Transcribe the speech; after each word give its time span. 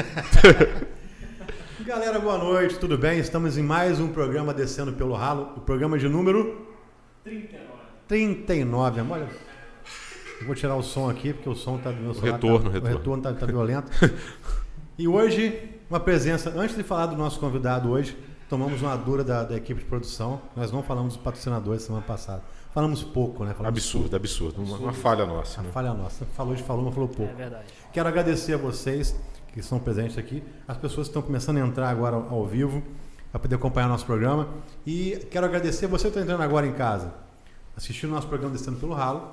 Galera, 1.84 2.18
boa 2.18 2.38
noite, 2.38 2.78
tudo 2.78 2.96
bem? 2.96 3.18
Estamos 3.18 3.58
em 3.58 3.62
mais 3.62 4.00
um 4.00 4.08
programa 4.08 4.54
Descendo 4.54 4.92
pelo 4.92 5.14
Ralo, 5.14 5.52
o 5.56 5.60
programa 5.60 5.98
de 5.98 6.08
número 6.08 6.66
39. 7.24 7.60
39, 8.08 9.00
olha. 9.10 9.28
Vou 10.46 10.54
tirar 10.54 10.76
o 10.76 10.82
som 10.82 11.10
aqui, 11.10 11.32
porque 11.34 11.48
o 11.48 11.54
som 11.54 11.76
está 11.76 11.90
do 11.90 12.00
meu 12.00 12.14
celular. 12.14 12.32
Retorno, 12.34 12.58
tá, 12.70 12.70
retorno. 12.70 12.94
O 12.94 12.98
retorno 12.98 13.22
está 13.30 13.34
tá 13.34 13.46
violento. 13.46 13.90
e 14.98 15.06
hoje, 15.06 15.70
uma 15.90 16.00
presença. 16.00 16.50
Antes 16.56 16.76
de 16.76 16.82
falar 16.82 17.06
do 17.06 17.16
nosso 17.16 17.38
convidado 17.38 17.90
hoje, 17.90 18.16
tomamos 18.48 18.80
uma 18.80 18.96
dura 18.96 19.22
da, 19.22 19.44
da 19.44 19.56
equipe 19.56 19.80
de 19.80 19.86
produção. 19.86 20.40
Nós 20.56 20.72
não 20.72 20.82
falamos 20.82 21.14
dos 21.14 21.22
patrocinadores 21.22 21.82
semana 21.82 22.04
passada. 22.06 22.42
Falamos 22.72 23.02
pouco, 23.02 23.44
né? 23.44 23.52
Falamos 23.52 23.76
Absurdo, 23.78 24.02
pouco. 24.10 24.16
absurdo. 24.16 24.62
Uma, 24.62 24.76
uma 24.78 24.92
falha 24.94 25.26
nossa. 25.26 25.60
A 25.60 25.64
Né? 25.64 25.70
falha 25.72 25.92
nossa. 25.92 26.24
Falou 26.36 26.54
de 26.54 26.62
falou, 26.62 26.84
mas 26.86 26.94
falou 26.94 27.08
pouco. 27.08 27.32
É 27.32 27.36
verdade. 27.36 27.64
Quero 27.92 28.08
agradecer 28.08 28.54
a 28.54 28.56
vocês 28.56 29.14
que 29.52 29.60
estão 29.60 29.78
presentes 29.78 30.16
aqui, 30.16 30.42
as 30.66 30.76
pessoas 30.76 31.06
que 31.06 31.10
estão 31.10 31.22
começando 31.22 31.56
a 31.58 31.60
entrar 31.60 31.88
agora 31.88 32.16
ao, 32.16 32.46
vivo 32.46 32.82
para 33.30 33.40
poder 33.40 33.56
acompanhar 33.56 33.88
nosso 33.88 34.06
programa. 34.06 34.48
E 34.86 35.26
quero 35.30 35.46
agradecer 35.46 35.86
você 35.86 36.04
que 36.04 36.08
está 36.08 36.20
entrando 36.20 36.42
agora 36.42 36.66
em 36.66 36.72
casa, 36.72 37.12
assistindo 37.76 38.10
nosso 38.10 38.28
programa 38.28 38.56
Descendo 38.56 38.78
pelo 38.78 38.94
Ralo. 38.94 39.28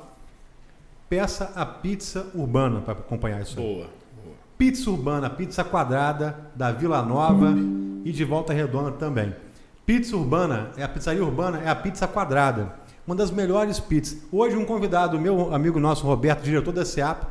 Peça 1.10 1.52
a 1.56 1.66
pizza 1.66 2.28
urbana 2.36 2.82
para 2.82 2.94
acompanhar 2.94 3.42
isso. 3.42 3.56
Boa. 3.56 3.88
boa. 4.24 4.36
Pizza 4.58 4.90
urbana, 4.90 5.30
pizza 5.30 5.64
quadrada 5.64 6.36
da 6.56 6.72
Vila 6.72 7.02
Nova 7.02 7.54
e 8.04 8.12
de 8.12 8.24
Volta 8.26 8.54
Redonda 8.54 8.92
também. 8.92 9.34
Pizza 9.86 10.18
urbana, 10.18 10.72
é 10.76 10.84
a 10.84 10.90
pizzaria 10.90 11.24
urbana, 11.24 11.62
é 11.64 11.70
a 11.70 11.76
pizza 11.76 12.06
quadrada. 12.08 12.76
Uma 13.06 13.16
das 13.16 13.32
melhores 13.32 13.80
pizzas. 13.80 14.22
Hoje 14.30 14.58
um 14.58 14.66
convidado, 14.66 15.18
meu 15.18 15.54
amigo 15.54 15.80
nosso, 15.80 16.06
Roberto, 16.06 16.44
diretor 16.44 16.74
da 16.74 16.84
SEAP, 16.84 17.26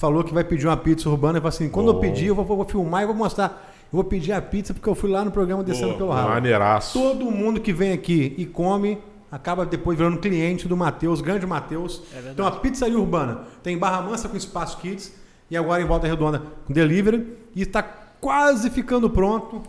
falou 0.00 0.24
que 0.24 0.32
vai 0.32 0.42
pedir 0.42 0.66
uma 0.66 0.78
pizza 0.78 1.10
urbana 1.10 1.36
e 1.36 1.40
falou 1.42 1.50
assim, 1.50 1.68
quando 1.68 1.88
eu 1.88 2.00
pedir, 2.00 2.28
eu 2.28 2.34
vou, 2.34 2.42
vou 2.42 2.64
filmar 2.64 3.02
e 3.02 3.06
vou 3.06 3.14
mostrar. 3.14 3.70
Eu 3.92 3.96
vou 3.98 4.04
pedir 4.04 4.32
a 4.32 4.40
pizza 4.40 4.72
porque 4.72 4.88
eu 4.88 4.94
fui 4.94 5.10
lá 5.10 5.22
no 5.22 5.30
programa 5.30 5.62
Descendo 5.62 5.88
Boa, 5.88 5.98
pelo 5.98 6.10
Ralo. 6.10 6.30
Maneiraço. 6.30 6.98
Todo 6.98 7.30
mundo 7.30 7.60
que 7.60 7.70
vem 7.70 7.92
aqui 7.92 8.34
e 8.38 8.46
come 8.46 8.98
acaba 9.30 9.66
depois 9.66 9.98
virando 9.98 10.16
cliente 10.16 10.66
do 10.66 10.74
Matheus, 10.74 11.20
grande 11.20 11.46
Matheus. 11.46 12.02
É. 12.14 12.30
Então 12.30 12.46
a 12.46 12.50
pizzaria 12.50 12.98
urbana 12.98 13.42
tem 13.62 13.76
Barra 13.76 14.00
Mansa 14.00 14.26
com 14.26 14.38
Espaço 14.38 14.78
Kids 14.78 15.12
e 15.50 15.56
agora 15.56 15.82
em 15.82 15.84
Volta 15.84 16.06
Redonda 16.06 16.42
com 16.66 16.72
delivery 16.72 17.36
e 17.54 17.60
está 17.60 17.82
quase 17.82 18.70
ficando 18.70 19.10
pronto, 19.10 19.60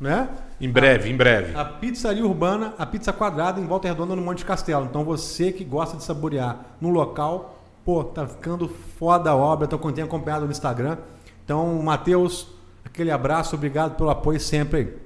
né? 0.00 0.28
Em 0.60 0.68
breve, 0.68 1.08
em 1.08 1.16
breve. 1.16 1.56
A 1.56 1.64
pizzaria 1.64 2.26
urbana, 2.26 2.74
a 2.76 2.84
pizza 2.84 3.12
quadrada 3.12 3.60
em 3.60 3.66
Volta 3.66 3.86
Redonda 3.86 4.16
no 4.16 4.22
Monte 4.22 4.44
Castelo. 4.44 4.86
Então 4.86 5.04
você 5.04 5.52
que 5.52 5.62
gosta 5.62 5.96
de 5.96 6.02
saborear 6.02 6.58
no 6.80 6.90
local, 6.90 7.59
pô, 7.84 8.04
tá 8.04 8.26
ficando 8.26 8.68
foda 8.98 9.30
a 9.30 9.36
obra, 9.36 9.66
tô 9.66 9.78
tenho 9.92 10.06
acompanhado 10.06 10.44
no 10.44 10.50
Instagram. 10.50 10.98
Então, 11.44 11.82
Matheus, 11.82 12.48
aquele 12.84 13.10
abraço, 13.10 13.56
obrigado 13.56 13.96
pelo 13.96 14.10
apoio 14.10 14.38
sempre. 14.38 14.96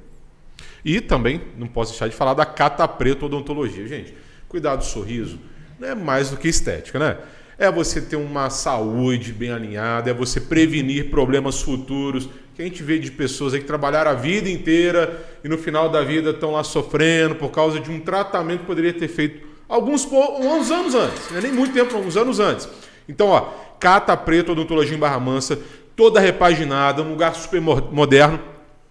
E 0.84 1.00
também, 1.00 1.40
não 1.56 1.66
posso 1.66 1.92
deixar 1.92 2.08
de 2.08 2.14
falar 2.14 2.34
da 2.34 2.44
Cata 2.44 2.86
Preto 2.86 3.26
Odontologia. 3.26 3.86
Gente, 3.86 4.14
cuidar 4.48 4.76
do 4.76 4.84
sorriso 4.84 5.38
não 5.78 5.88
é 5.88 5.94
mais 5.94 6.30
do 6.30 6.36
que 6.36 6.48
estética, 6.48 6.98
né? 6.98 7.18
É 7.56 7.70
você 7.70 8.00
ter 8.00 8.16
uma 8.16 8.50
saúde 8.50 9.32
bem 9.32 9.50
alinhada, 9.50 10.10
é 10.10 10.14
você 10.14 10.40
prevenir 10.40 11.10
problemas 11.10 11.60
futuros 11.62 12.28
que 12.54 12.62
a 12.62 12.64
gente 12.64 12.82
vê 12.82 12.98
de 12.98 13.10
pessoas 13.10 13.54
aí 13.54 13.60
que 13.60 13.66
trabalharam 13.66 14.10
a 14.10 14.14
vida 14.14 14.48
inteira 14.48 15.24
e 15.42 15.48
no 15.48 15.58
final 15.58 15.88
da 15.88 16.02
vida 16.02 16.30
estão 16.30 16.52
lá 16.52 16.62
sofrendo 16.62 17.34
por 17.34 17.50
causa 17.50 17.80
de 17.80 17.90
um 17.90 18.00
tratamento 18.00 18.60
que 18.60 18.66
poderia 18.66 18.92
ter 18.92 19.08
feito 19.08 19.53
alguns, 19.74 20.06
uns 20.06 20.70
anos 20.70 20.94
antes, 20.94 21.30
não 21.30 21.38
é 21.38 21.40
nem 21.42 21.52
muito 21.52 21.72
tempo, 21.74 21.94
alguns 21.96 22.16
anos 22.16 22.38
antes. 22.40 22.68
Então, 23.08 23.28
ó, 23.28 23.40
Cata 23.80 24.16
Preto 24.16 24.52
Odontologia 24.52 24.96
em 24.96 24.98
Barra 25.00 25.18
Mansa, 25.20 25.58
toda 25.96 26.20
repaginada, 26.20 27.02
um 27.02 27.10
lugar 27.10 27.34
super 27.34 27.60
mo- 27.60 27.88
moderno, 27.92 28.38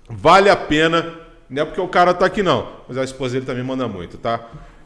vale 0.09 0.50
a 0.50 0.56
pena, 0.56 1.14
não 1.50 1.61
é 1.64 1.66
porque 1.66 1.81
o 1.81 1.88
cara 1.88 2.14
tá 2.14 2.26
aqui 2.26 2.44
não, 2.44 2.67
mas 2.88 2.98
a 2.98 3.04
esposa 3.04 3.34
dele 3.34 3.45
também 3.45 3.64
manda 3.64 3.88
muito, 3.88 4.17
tá? 4.17 4.42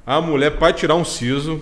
A 0.05 0.21
mulher 0.21 0.51
para 0.57 0.71
tirar 0.73 0.95
um 0.95 1.03
siso 1.03 1.61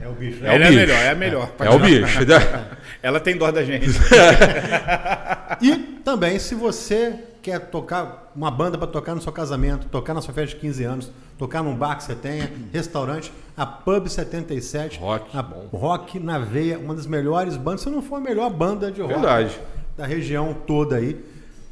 É 0.00 0.08
o 0.08 0.12
bicho. 0.12 0.44
É 0.44 0.48
o 0.50 0.52
Ela 0.52 0.64
é 0.64 0.68
bicho. 0.68 0.80
melhor, 0.80 0.96
é 0.98 1.10
a 1.10 1.14
melhor. 1.14 1.50
é 1.60 1.70
o 1.70 1.78
bicho. 1.78 2.20
né? 2.26 2.64
Ela 3.02 3.20
tem 3.20 3.36
dó 3.36 3.50
da 3.52 3.62
gente. 3.62 3.86
E 5.60 5.76
também, 6.04 6.38
se 6.38 6.54
você 6.54 7.14
quer 7.42 7.58
tocar 7.60 8.30
uma 8.34 8.50
banda 8.50 8.76
para 8.76 8.86
tocar 8.86 9.14
no 9.14 9.20
seu 9.22 9.30
casamento, 9.32 9.86
tocar 9.88 10.14
na 10.14 10.20
sua 10.20 10.34
festa 10.34 10.54
de 10.56 10.60
15 10.60 10.84
anos, 10.84 11.10
tocar 11.38 11.62
num 11.62 11.74
bar 11.74 11.96
que 11.96 12.04
você 12.04 12.14
tenha, 12.14 12.50
restaurante, 12.72 13.32
a 13.56 13.64
Pub 13.64 14.08
77, 14.08 14.98
Rock, 14.98 15.36
a 15.36 15.42
bom. 15.42 15.68
Rock 15.72 16.18
na 16.18 16.38
Veia, 16.38 16.78
uma 16.78 16.94
das 16.94 17.06
melhores 17.06 17.56
bandas, 17.56 17.82
se 17.82 17.90
não 17.90 18.02
for 18.02 18.16
a 18.16 18.20
melhor 18.20 18.50
banda 18.50 18.90
de 18.90 19.00
rock 19.00 19.14
Verdade. 19.14 19.60
da 19.96 20.06
região 20.06 20.54
toda 20.66 20.96
aí. 20.96 21.24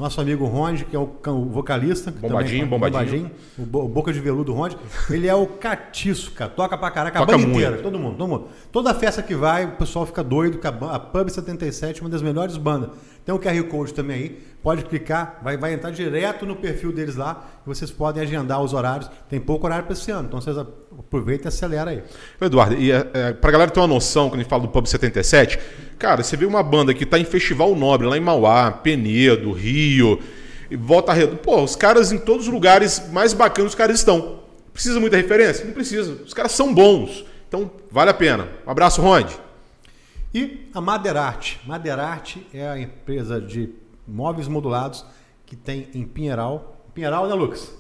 Nosso 0.02 0.20
amigo 0.20 0.44
Ronde, 0.46 0.84
que 0.84 0.96
é 0.96 0.98
o, 0.98 1.06
vocalista. 1.48 2.10
Bombadinho, 2.10 2.64
também- 2.68 2.80
bombadinho. 2.90 3.30
o, 3.56 3.62
bo- 3.64 3.84
o 3.84 3.88
Boca 3.88 4.12
de 4.12 4.18
Veludo 4.18 4.52
Ronde. 4.52 4.76
Ele 5.08 5.28
é 5.28 5.34
o 5.34 5.46
catiço, 5.46 6.32
cara. 6.32 6.50
Toca 6.50 6.76
pra 6.76 6.90
caraca, 6.90 7.20
Toca 7.20 7.32
a 7.34 7.36
banda 7.36 7.46
muito. 7.48 7.60
inteira, 7.64 7.80
todo 7.82 7.98
mundo, 8.00 8.16
todo 8.16 8.28
mundo. 8.28 8.48
Toda 8.72 8.92
festa 8.94 9.22
que 9.22 9.36
vai, 9.36 9.64
o 9.64 9.72
pessoal 9.76 10.04
fica 10.04 10.24
doido, 10.24 10.58
a, 10.64 10.96
a 10.96 10.98
Pub 10.98 11.28
77 11.30 12.00
é 12.00 12.02
uma 12.04 12.10
das 12.10 12.20
melhores 12.20 12.56
bandas. 12.56 12.90
Tem 13.24 13.32
o 13.32 13.38
QR 13.38 13.62
Code 13.68 13.94
também 13.94 14.16
aí, 14.16 14.42
pode 14.60 14.84
clicar, 14.84 15.38
vai, 15.44 15.56
vai 15.56 15.72
entrar 15.74 15.92
direto 15.92 16.44
no 16.44 16.56
perfil 16.56 16.92
deles 16.92 17.14
lá 17.14 17.46
e 17.64 17.68
vocês 17.68 17.88
podem 17.88 18.20
agendar 18.20 18.60
os 18.60 18.72
horários. 18.72 19.08
Tem 19.30 19.38
pouco 19.38 19.64
horário 19.64 19.84
para 19.84 19.92
esse 19.92 20.10
ano, 20.10 20.26
então 20.26 20.40
vocês 20.40 20.58
aproveitem 20.58 21.44
e 21.44 21.48
acelera 21.48 21.92
aí. 21.92 22.02
Eduardo, 22.40 22.74
e 22.74 22.90
é, 22.90 23.08
é, 23.14 23.32
pra 23.32 23.52
galera 23.52 23.70
ter 23.70 23.78
uma 23.78 23.86
noção, 23.86 24.28
quando 24.28 24.40
a 24.40 24.42
gente 24.42 24.50
fala 24.50 24.62
do 24.62 24.68
Pub 24.68 24.84
77, 24.84 25.56
cara, 26.02 26.24
você 26.24 26.36
vê 26.36 26.44
uma 26.44 26.64
banda 26.64 26.92
que 26.92 27.06
tá 27.06 27.16
em 27.16 27.24
Festival 27.24 27.76
Nobre, 27.76 28.08
lá 28.08 28.16
em 28.16 28.20
Mauá, 28.20 28.72
Penedo, 28.72 29.52
Rio, 29.52 30.18
e 30.68 30.74
Volta 30.76 31.12
Redonda. 31.12 31.36
Pô, 31.38 31.62
os 31.62 31.76
caras 31.76 32.10
em 32.10 32.18
todos 32.18 32.48
os 32.48 32.52
lugares 32.52 33.08
mais 33.12 33.32
bacanas 33.32 33.70
os 33.70 33.76
caras 33.76 34.00
estão. 34.00 34.40
Precisa 34.72 34.98
muita 34.98 35.16
referência? 35.16 35.64
Não 35.64 35.72
precisa. 35.72 36.20
Os 36.24 36.34
caras 36.34 36.50
são 36.50 36.74
bons. 36.74 37.24
Então, 37.46 37.70
vale 37.88 38.10
a 38.10 38.14
pena. 38.14 38.48
Um 38.66 38.70
abraço, 38.70 39.00
Ronde. 39.00 39.38
E 40.34 40.68
a 40.74 40.80
Maderarte. 40.80 41.60
Maderarte 41.64 42.44
é 42.52 42.66
a 42.68 42.76
empresa 42.80 43.40
de 43.40 43.70
móveis 44.08 44.48
modulados 44.48 45.04
que 45.46 45.54
tem 45.54 45.86
em 45.94 46.02
Pinheiral. 46.02 46.84
Pinheiral, 46.92 47.28
né, 47.28 47.34
Lucas? 47.34 47.72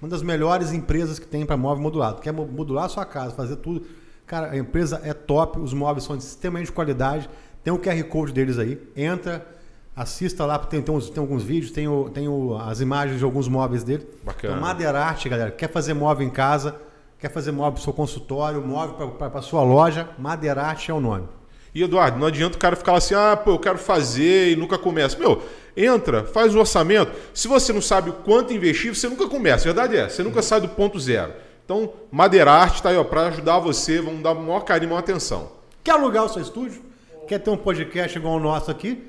Uma 0.00 0.08
das 0.08 0.22
melhores 0.22 0.72
empresas 0.72 1.18
que 1.18 1.26
tem 1.26 1.44
para 1.44 1.56
móvel 1.56 1.82
modulado. 1.82 2.20
Quer 2.20 2.32
mo- 2.32 2.46
modular 2.46 2.84
a 2.84 2.88
sua 2.88 3.04
casa, 3.04 3.34
fazer 3.34 3.56
tudo. 3.56 3.86
Cara, 4.26 4.50
a 4.52 4.56
empresa 4.58 5.00
é 5.02 5.14
top, 5.14 5.58
os 5.58 5.72
móveis 5.72 6.04
são 6.04 6.16
de 6.16 6.22
extremamente 6.22 6.70
qualidade. 6.70 7.28
Tem 7.66 7.72
o 7.72 7.78
QR 7.80 8.00
Code 8.04 8.32
deles 8.32 8.60
aí. 8.60 8.80
Entra, 8.94 9.44
assista 9.96 10.46
lá, 10.46 10.56
tem, 10.56 10.80
tem, 10.80 10.94
uns- 10.94 11.10
tem 11.10 11.20
alguns 11.20 11.42
vídeos, 11.42 11.72
tem, 11.72 11.88
o- 11.88 12.08
tem 12.08 12.28
o- 12.28 12.56
as 12.56 12.80
imagens 12.80 13.18
de 13.18 13.24
alguns 13.24 13.48
móveis 13.48 13.82
dele. 13.82 14.06
Bacana. 14.22 14.52
Então, 14.54 14.60
Maderarte, 14.64 15.28
galera, 15.28 15.50
quer 15.50 15.68
fazer 15.68 15.92
móvel 15.92 16.24
em 16.24 16.30
casa, 16.30 16.76
quer 17.18 17.28
fazer 17.28 17.50
móvel 17.50 17.72
para 17.72 17.80
o 17.80 17.82
seu 17.82 17.92
consultório, 17.92 18.62
móvel 18.64 19.08
para 19.18 19.40
a 19.40 19.42
sua 19.42 19.64
loja, 19.64 20.08
Maderarte 20.16 20.92
é 20.92 20.94
o 20.94 21.00
nome. 21.00 21.26
E 21.74 21.82
Eduardo, 21.82 22.20
não 22.20 22.28
adianta 22.28 22.56
o 22.56 22.60
cara 22.60 22.76
ficar 22.76 22.94
assim, 22.94 23.16
ah, 23.16 23.36
pô, 23.36 23.50
eu 23.50 23.58
quero 23.58 23.78
fazer 23.78 24.52
e 24.52 24.54
nunca 24.54 24.78
começa. 24.78 25.18
Meu, 25.18 25.42
entra, 25.76 26.22
faz 26.24 26.54
o 26.54 26.60
orçamento. 26.60 27.10
Se 27.34 27.48
você 27.48 27.72
não 27.72 27.82
sabe 27.82 28.10
o 28.10 28.12
quanto 28.12 28.52
investir, 28.52 28.94
você 28.94 29.08
nunca 29.08 29.26
começa. 29.28 29.64
A 29.68 29.72
verdade 29.72 29.96
é, 29.96 30.08
você 30.08 30.22
nunca 30.22 30.40
sai 30.40 30.60
do 30.60 30.68
ponto 30.68 31.00
zero. 31.00 31.32
Então, 31.64 31.92
Madeira 32.12 32.52
Arte 32.52 32.80
tá 32.80 32.90
aí, 32.90 32.96
ó, 32.96 33.02
para 33.02 33.26
ajudar 33.26 33.58
você, 33.58 34.00
vamos 34.00 34.22
dar 34.22 34.30
o 34.30 34.40
maior 34.40 34.60
carinho 34.60 34.90
maior 34.90 35.00
atenção. 35.00 35.50
Quer 35.82 35.90
alugar 35.94 36.24
o 36.24 36.28
seu 36.28 36.40
estúdio? 36.40 36.85
Quer 37.26 37.40
ter 37.40 37.50
um 37.50 37.56
podcast 37.56 38.16
igual 38.16 38.36
o 38.36 38.40
nosso 38.40 38.70
aqui, 38.70 39.02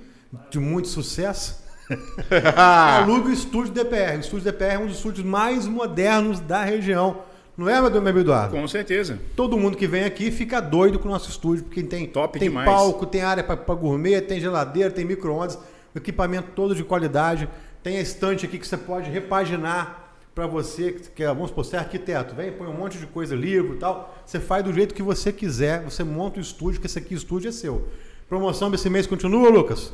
de 0.49 0.59
muito 0.59 0.87
sucesso? 0.87 1.63
Aluga 2.57 3.29
o 3.29 3.31
Estúdio 3.31 3.71
DPR. 3.71 4.17
O 4.17 4.19
Estúdio 4.19 4.51
DPR 4.51 4.73
é 4.73 4.79
um 4.79 4.87
dos 4.87 4.95
estúdios 4.97 5.25
mais 5.25 5.67
modernos 5.67 6.39
da 6.39 6.63
região. 6.63 7.21
Não 7.55 7.69
é, 7.69 7.79
meu 7.79 8.01
meu 8.01 8.19
Eduardo? 8.19 8.55
Com 8.55 8.67
certeza. 8.67 9.19
Todo 9.35 9.57
mundo 9.57 9.77
que 9.77 9.87
vem 9.87 10.03
aqui 10.03 10.31
fica 10.31 10.59
doido 10.59 10.97
com 10.97 11.07
o 11.07 11.11
nosso 11.11 11.29
estúdio, 11.29 11.63
porque 11.65 11.83
tem, 11.83 12.07
Top 12.07 12.37
tem 12.39 12.49
demais. 12.49 12.67
palco, 12.67 13.05
tem 13.05 13.21
área 13.21 13.43
para 13.43 13.55
gourmet, 13.75 14.21
tem 14.21 14.39
geladeira, 14.39 14.89
tem 14.89 15.05
micro-ondas, 15.05 15.55
o 15.93 15.97
equipamento 15.97 16.49
todo 16.55 16.73
de 16.73 16.83
qualidade. 16.83 17.47
Tem 17.83 17.97
a 17.97 18.01
estante 18.01 18.47
aqui 18.47 18.57
que 18.57 18.67
você 18.67 18.77
pode 18.77 19.11
repaginar 19.11 20.07
para 20.37 20.45
você, 20.45 20.91
que 21.15 21.23
é, 21.23 21.27
vamos 21.27 21.49
supor, 21.49 21.65
você 21.65 21.75
é 21.75 21.79
arquiteto, 21.79 22.35
vem, 22.35 22.51
põe 22.51 22.67
um 22.67 22.73
monte 22.73 22.99
de 22.99 23.07
coisa, 23.07 23.35
livro 23.35 23.73
e 23.73 23.79
tal. 23.79 24.15
Você 24.23 24.39
faz 24.39 24.63
do 24.63 24.71
jeito 24.71 24.93
que 24.93 25.01
você 25.01 25.33
quiser, 25.33 25.83
você 25.83 26.03
monta 26.03 26.37
o 26.37 26.41
estúdio, 26.41 26.79
que 26.79 26.85
esse 26.85 26.99
aqui 26.99 27.15
o 27.15 27.17
estúdio 27.17 27.49
é 27.49 27.51
seu. 27.51 27.87
Promoção 28.29 28.69
desse 28.69 28.89
mês 28.89 29.07
continua, 29.07 29.49
Lucas? 29.49 29.93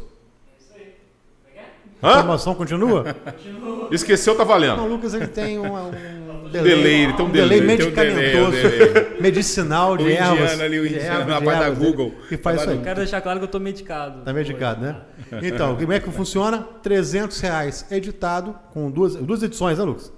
Hã? 2.02 2.18
Promoção 2.18 2.54
continua? 2.54 3.16
Esqueceu, 3.90 4.36
tá 4.36 4.40
Não, 4.40 4.46
o 4.46 4.48
valendo. 4.48 4.86
Lucas 4.88 5.14
ele 5.14 5.28
tem 5.28 5.58
um, 5.58 5.74
um 5.74 5.92
Delay, 6.52 7.04
ele 7.04 7.14
tem 7.14 7.26
um 7.26 7.30
delay 7.32 7.62
delay. 7.62 7.78
Um 7.88 7.92
delay, 7.92 8.02
medicamentoso, 8.42 8.48
um 8.48 8.52
delay. 8.52 9.22
medicinal 9.22 9.98
de 9.98 10.04
O 10.04 10.10
indiano 10.10 10.38
ervas. 10.38 10.60
ali, 10.62 10.80
o 10.80 10.88
de 10.88 10.96
indiano 10.96 11.12
ervas, 11.22 11.28
na 11.28 11.42
parte 11.42 11.60
da 11.60 11.66
ervas, 11.68 11.80
Google. 11.80 12.12
Que 12.30 12.38
faz 12.38 12.62
isso 12.62 12.70
aí. 12.70 12.80
Quero 12.80 12.98
deixar 12.98 13.22
claro 13.22 13.40
que 13.40 13.46
eu 13.46 13.50
tô 13.50 13.60
medicado. 13.60 14.22
Tá 14.22 14.34
medicado, 14.34 14.82
né? 14.82 15.02
Então, 15.42 15.76
como 15.78 15.94
é 15.94 16.00
que 16.00 16.12
funciona? 16.12 16.68
300 16.84 17.40
reais 17.40 17.86
editado, 17.90 18.54
com 18.72 18.92
duas, 18.92 19.16
duas 19.16 19.42
edições, 19.42 19.80
né, 19.80 19.84
Lucas? 19.84 20.12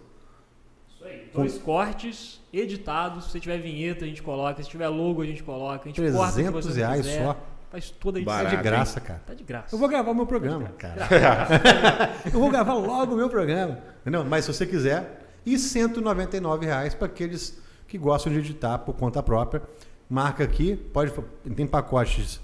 Isso 0.89 1.05
aí. 1.05 1.29
Dois 1.33 1.57
cortes 1.57 2.41
editados. 2.51 3.31
Se 3.31 3.39
tiver 3.39 3.59
vinheta, 3.59 4.03
a 4.03 4.07
gente 4.07 4.23
coloca. 4.23 4.61
Se 4.61 4.67
tiver 4.69 4.89
logo, 4.89 5.21
a 5.21 5.25
gente 5.25 5.43
coloca. 5.43 5.83
A 5.85 5.87
gente 5.87 6.01
corta 6.01 6.17
o 6.17 6.27
que 6.27 6.33
300 6.33 6.65
você 6.65 6.79
reais 6.79 7.05
quiser. 7.05 7.23
só. 7.23 7.37
Faz 7.69 7.89
toda 7.89 8.17
a 8.17 8.21
edição. 8.21 8.39
É 8.39 8.43
Barato. 8.43 8.57
de 8.57 8.63
graça, 8.63 8.99
cara. 8.99 9.21
Tá 9.25 9.33
de 9.33 9.43
graça. 9.43 9.75
Eu 9.75 9.79
vou 9.79 9.87
gravar 9.87 10.11
o 10.11 10.15
meu 10.15 10.25
programa, 10.25 10.69
cara. 10.77 11.07
eu 12.25 12.39
vou 12.39 12.49
gravar 12.49 12.73
logo 12.73 13.13
o 13.13 13.17
meu 13.17 13.29
programa. 13.29 13.79
Entendeu? 14.01 14.23
Mas 14.25 14.45
se 14.45 14.53
você 14.53 14.65
quiser, 14.65 15.25
e 15.45 15.57
199 15.57 16.65
reais 16.65 16.93
para 16.93 17.07
aqueles 17.07 17.59
que 17.87 17.97
gostam 17.97 18.33
de 18.33 18.39
editar 18.39 18.79
por 18.79 18.95
conta 18.95 19.21
própria. 19.21 19.61
Marca 20.09 20.43
aqui, 20.43 20.75
pode 20.75 21.11
tem 21.55 21.65
pacotes 21.65 22.39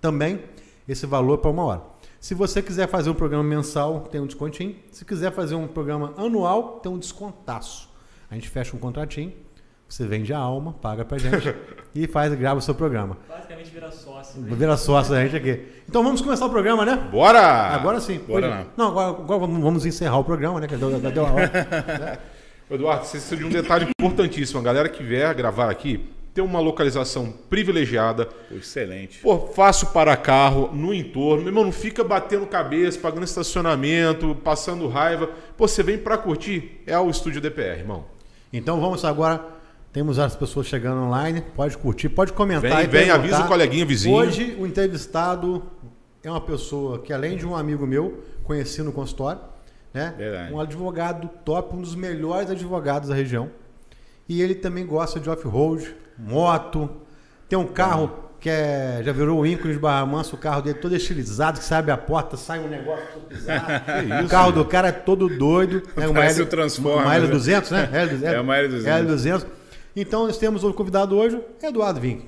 também, 0.00 0.42
esse 0.88 1.06
valor 1.06 1.38
para 1.38 1.50
uma 1.50 1.64
hora. 1.64 1.82
Se 2.20 2.34
você 2.34 2.60
quiser 2.62 2.88
fazer 2.88 3.10
um 3.10 3.14
programa 3.14 3.44
mensal, 3.44 4.00
tem 4.00 4.20
um 4.20 4.26
descontinho. 4.26 4.76
Se 4.90 5.04
quiser 5.04 5.32
fazer 5.32 5.54
um 5.54 5.66
programa 5.66 6.12
anual, 6.16 6.80
tem 6.80 6.90
um 6.90 6.98
descontaço. 6.98 7.88
A 8.30 8.34
gente 8.34 8.48
fecha 8.48 8.74
um 8.76 8.78
contratinho, 8.78 9.32
você 9.88 10.06
vende 10.06 10.32
a 10.32 10.38
alma, 10.38 10.72
paga 10.74 11.04
pra 11.04 11.18
gente 11.18 11.54
e 11.94 12.06
faz, 12.06 12.32
grava 12.34 12.58
o 12.58 12.62
seu 12.62 12.74
programa. 12.74 13.16
Basicamente 13.28 13.70
vira 13.70 13.90
sócio. 13.90 14.40
né? 14.40 14.54
Vira 14.56 14.76
sócio 14.76 15.12
da 15.14 15.22
gente 15.22 15.36
aqui. 15.36 15.62
Então 15.88 16.02
vamos 16.02 16.20
começar 16.20 16.46
o 16.46 16.50
programa, 16.50 16.84
né? 16.84 16.96
Bora! 17.10 17.40
Agora 17.40 18.00
sim. 18.00 18.18
bora 18.26 18.48
Pode- 18.48 18.60
lá. 18.60 18.66
Não, 18.76 18.88
agora, 18.88 19.08
agora 19.10 19.40
vamos 19.46 19.86
encerrar 19.86 20.18
o 20.18 20.24
programa, 20.24 20.60
né? 20.60 20.66
Que 20.66 20.76
deu, 20.76 20.90
deu 20.98 21.26
a 21.26 21.30
hora. 21.32 22.20
Eduardo, 22.68 23.04
você 23.04 23.12
precisa 23.18 23.36
de 23.36 23.44
um 23.44 23.48
detalhe 23.48 23.86
importantíssimo. 24.00 24.58
A 24.58 24.62
galera 24.62 24.88
que 24.88 25.02
vier 25.02 25.32
gravar 25.34 25.70
aqui 25.70 26.04
tem 26.34 26.42
uma 26.44 26.58
localização 26.58 27.32
privilegiada. 27.48 28.28
Excelente. 28.50 29.20
Pô, 29.20 29.38
fácil 29.46 29.86
para 29.88 30.16
carro, 30.16 30.70
no 30.74 30.92
entorno. 30.92 31.42
Meu 31.44 31.50
irmão, 31.50 31.64
não 31.64 31.72
fica 31.72 32.02
batendo 32.02 32.44
cabeça, 32.44 32.98
pagando 32.98 33.22
estacionamento, 33.24 34.34
passando 34.42 34.88
raiva. 34.88 35.30
Pô, 35.56 35.68
você 35.68 35.82
vem 35.82 35.96
pra 35.96 36.18
curtir, 36.18 36.82
é 36.86 36.98
o 36.98 37.08
Estúdio 37.08 37.40
DPR, 37.40 37.78
irmão. 37.78 38.04
Então 38.52 38.80
vamos 38.80 39.04
agora. 39.04 39.55
Temos 39.96 40.18
as 40.18 40.36
pessoas 40.36 40.66
chegando 40.66 41.00
online. 41.00 41.42
Pode 41.54 41.78
curtir, 41.78 42.10
pode 42.10 42.30
comentar. 42.30 42.70
Vem, 42.70 42.84
e 42.84 42.86
vem, 42.86 43.10
avisa 43.10 43.40
o 43.46 43.48
coleguinha 43.48 43.86
vizinho. 43.86 44.14
Hoje 44.14 44.54
o 44.60 44.66
entrevistado 44.66 45.62
é 46.22 46.30
uma 46.30 46.38
pessoa 46.38 46.98
que, 46.98 47.14
além 47.14 47.34
de 47.34 47.46
um 47.46 47.56
amigo 47.56 47.86
meu, 47.86 48.22
conheci 48.44 48.82
no 48.82 48.92
consultório, 48.92 49.40
né? 49.94 50.12
Verdade. 50.18 50.52
Um 50.52 50.60
advogado 50.60 51.30
top, 51.46 51.74
um 51.74 51.80
dos 51.80 51.94
melhores 51.94 52.50
advogados 52.50 53.08
da 53.08 53.14
região. 53.14 53.50
E 54.28 54.42
ele 54.42 54.54
também 54.54 54.84
gosta 54.84 55.18
de 55.18 55.30
off-road, 55.30 55.96
moto. 56.18 56.90
Tem 57.48 57.58
um 57.58 57.66
carro 57.66 58.26
que 58.38 58.50
é, 58.50 59.00
já 59.02 59.12
virou 59.12 59.40
o 59.40 59.46
ícone 59.46 59.72
de 59.72 59.80
Barra 59.80 60.04
Mansa, 60.04 60.34
o 60.34 60.38
carro 60.38 60.60
dele 60.60 60.78
todo 60.78 60.94
estilizado, 60.94 61.58
que 61.58 61.64
você 61.64 61.74
abre 61.74 61.90
a 61.90 61.96
porta, 61.96 62.36
sai 62.36 62.58
um 62.60 62.68
negócio 62.68 63.02
todo 63.14 63.28
bizarro. 63.30 63.66
o 64.26 64.28
carro 64.28 64.52
do 64.52 64.62
cara 64.66 64.88
é 64.88 64.92
todo 64.92 65.26
doido. 65.26 65.82
Né? 65.96 66.06
Parece 66.12 66.40
L- 66.40 66.46
o 66.46 66.50
Transformers, 66.50 67.06
Uma 67.06 67.18
né? 67.18 67.34
L200, 67.34 67.70
né? 67.70 67.90
L200. 67.94 68.22
É 68.24 68.40
uma 68.42 68.56
L200. 68.56 69.06
L200. 69.06 69.46
Então 69.96 70.26
nós 70.26 70.36
temos 70.36 70.62
o 70.62 70.72
convidado 70.74 71.16
hoje, 71.16 71.40
Eduardo 71.62 71.98
Vink. 72.00 72.22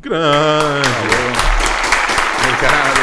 Grande. 0.00 0.88
Obrigado, 2.38 3.00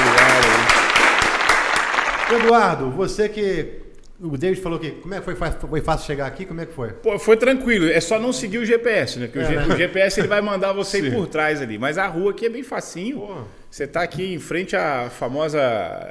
obrigado. 2.30 2.44
Eduardo, 2.46 2.92
você 2.92 3.28
que. 3.30 3.80
O 4.22 4.38
David 4.38 4.62
falou 4.62 4.78
que. 4.80 4.92
Como 4.92 5.13
é 5.13 5.19
que 5.19 5.24
foi, 5.25 5.36
fácil- 5.36 5.60
foi 5.69 5.81
fácil 5.81 6.06
chegar 6.07 6.28
aqui? 6.28 6.46
Como 6.46 6.60
é 6.60 6.66
que 6.66 6.74
foi? 6.74 6.90
Pô, 6.90 7.18
foi 7.18 7.38
tranquilo, 7.38 7.88
é 7.90 8.00
só 8.01 8.19
não 8.19 8.34
seguir 8.34 8.57
o 8.57 8.66
GPS, 8.66 9.18
né? 9.19 9.28
Porque 9.28 9.40
o, 9.40 9.42
É, 9.42 9.46
G- 9.48 9.56
né? 9.56 9.66
o 9.74 9.78
GPS 9.78 10.19
ele 10.19 10.28
vai 10.28 10.42
mandar 10.42 10.74
você 10.74 11.00
ir 11.00 11.13
por 11.13 11.25
trás 11.28 11.62
ali. 11.62 11.78
Mas 11.78 11.98
a 11.98 12.06
rua 12.07 12.31
aqui 12.31 12.45
é 12.45 12.50
bem 12.50 12.63
facinho. 12.63 13.19
Pô. 13.19 13.38
Você 13.72 13.86
tá 13.88 14.02
aqui 14.02 14.34
em 14.34 14.40
frente 14.40 14.75
à 14.75 15.10
famosa. 15.10 15.60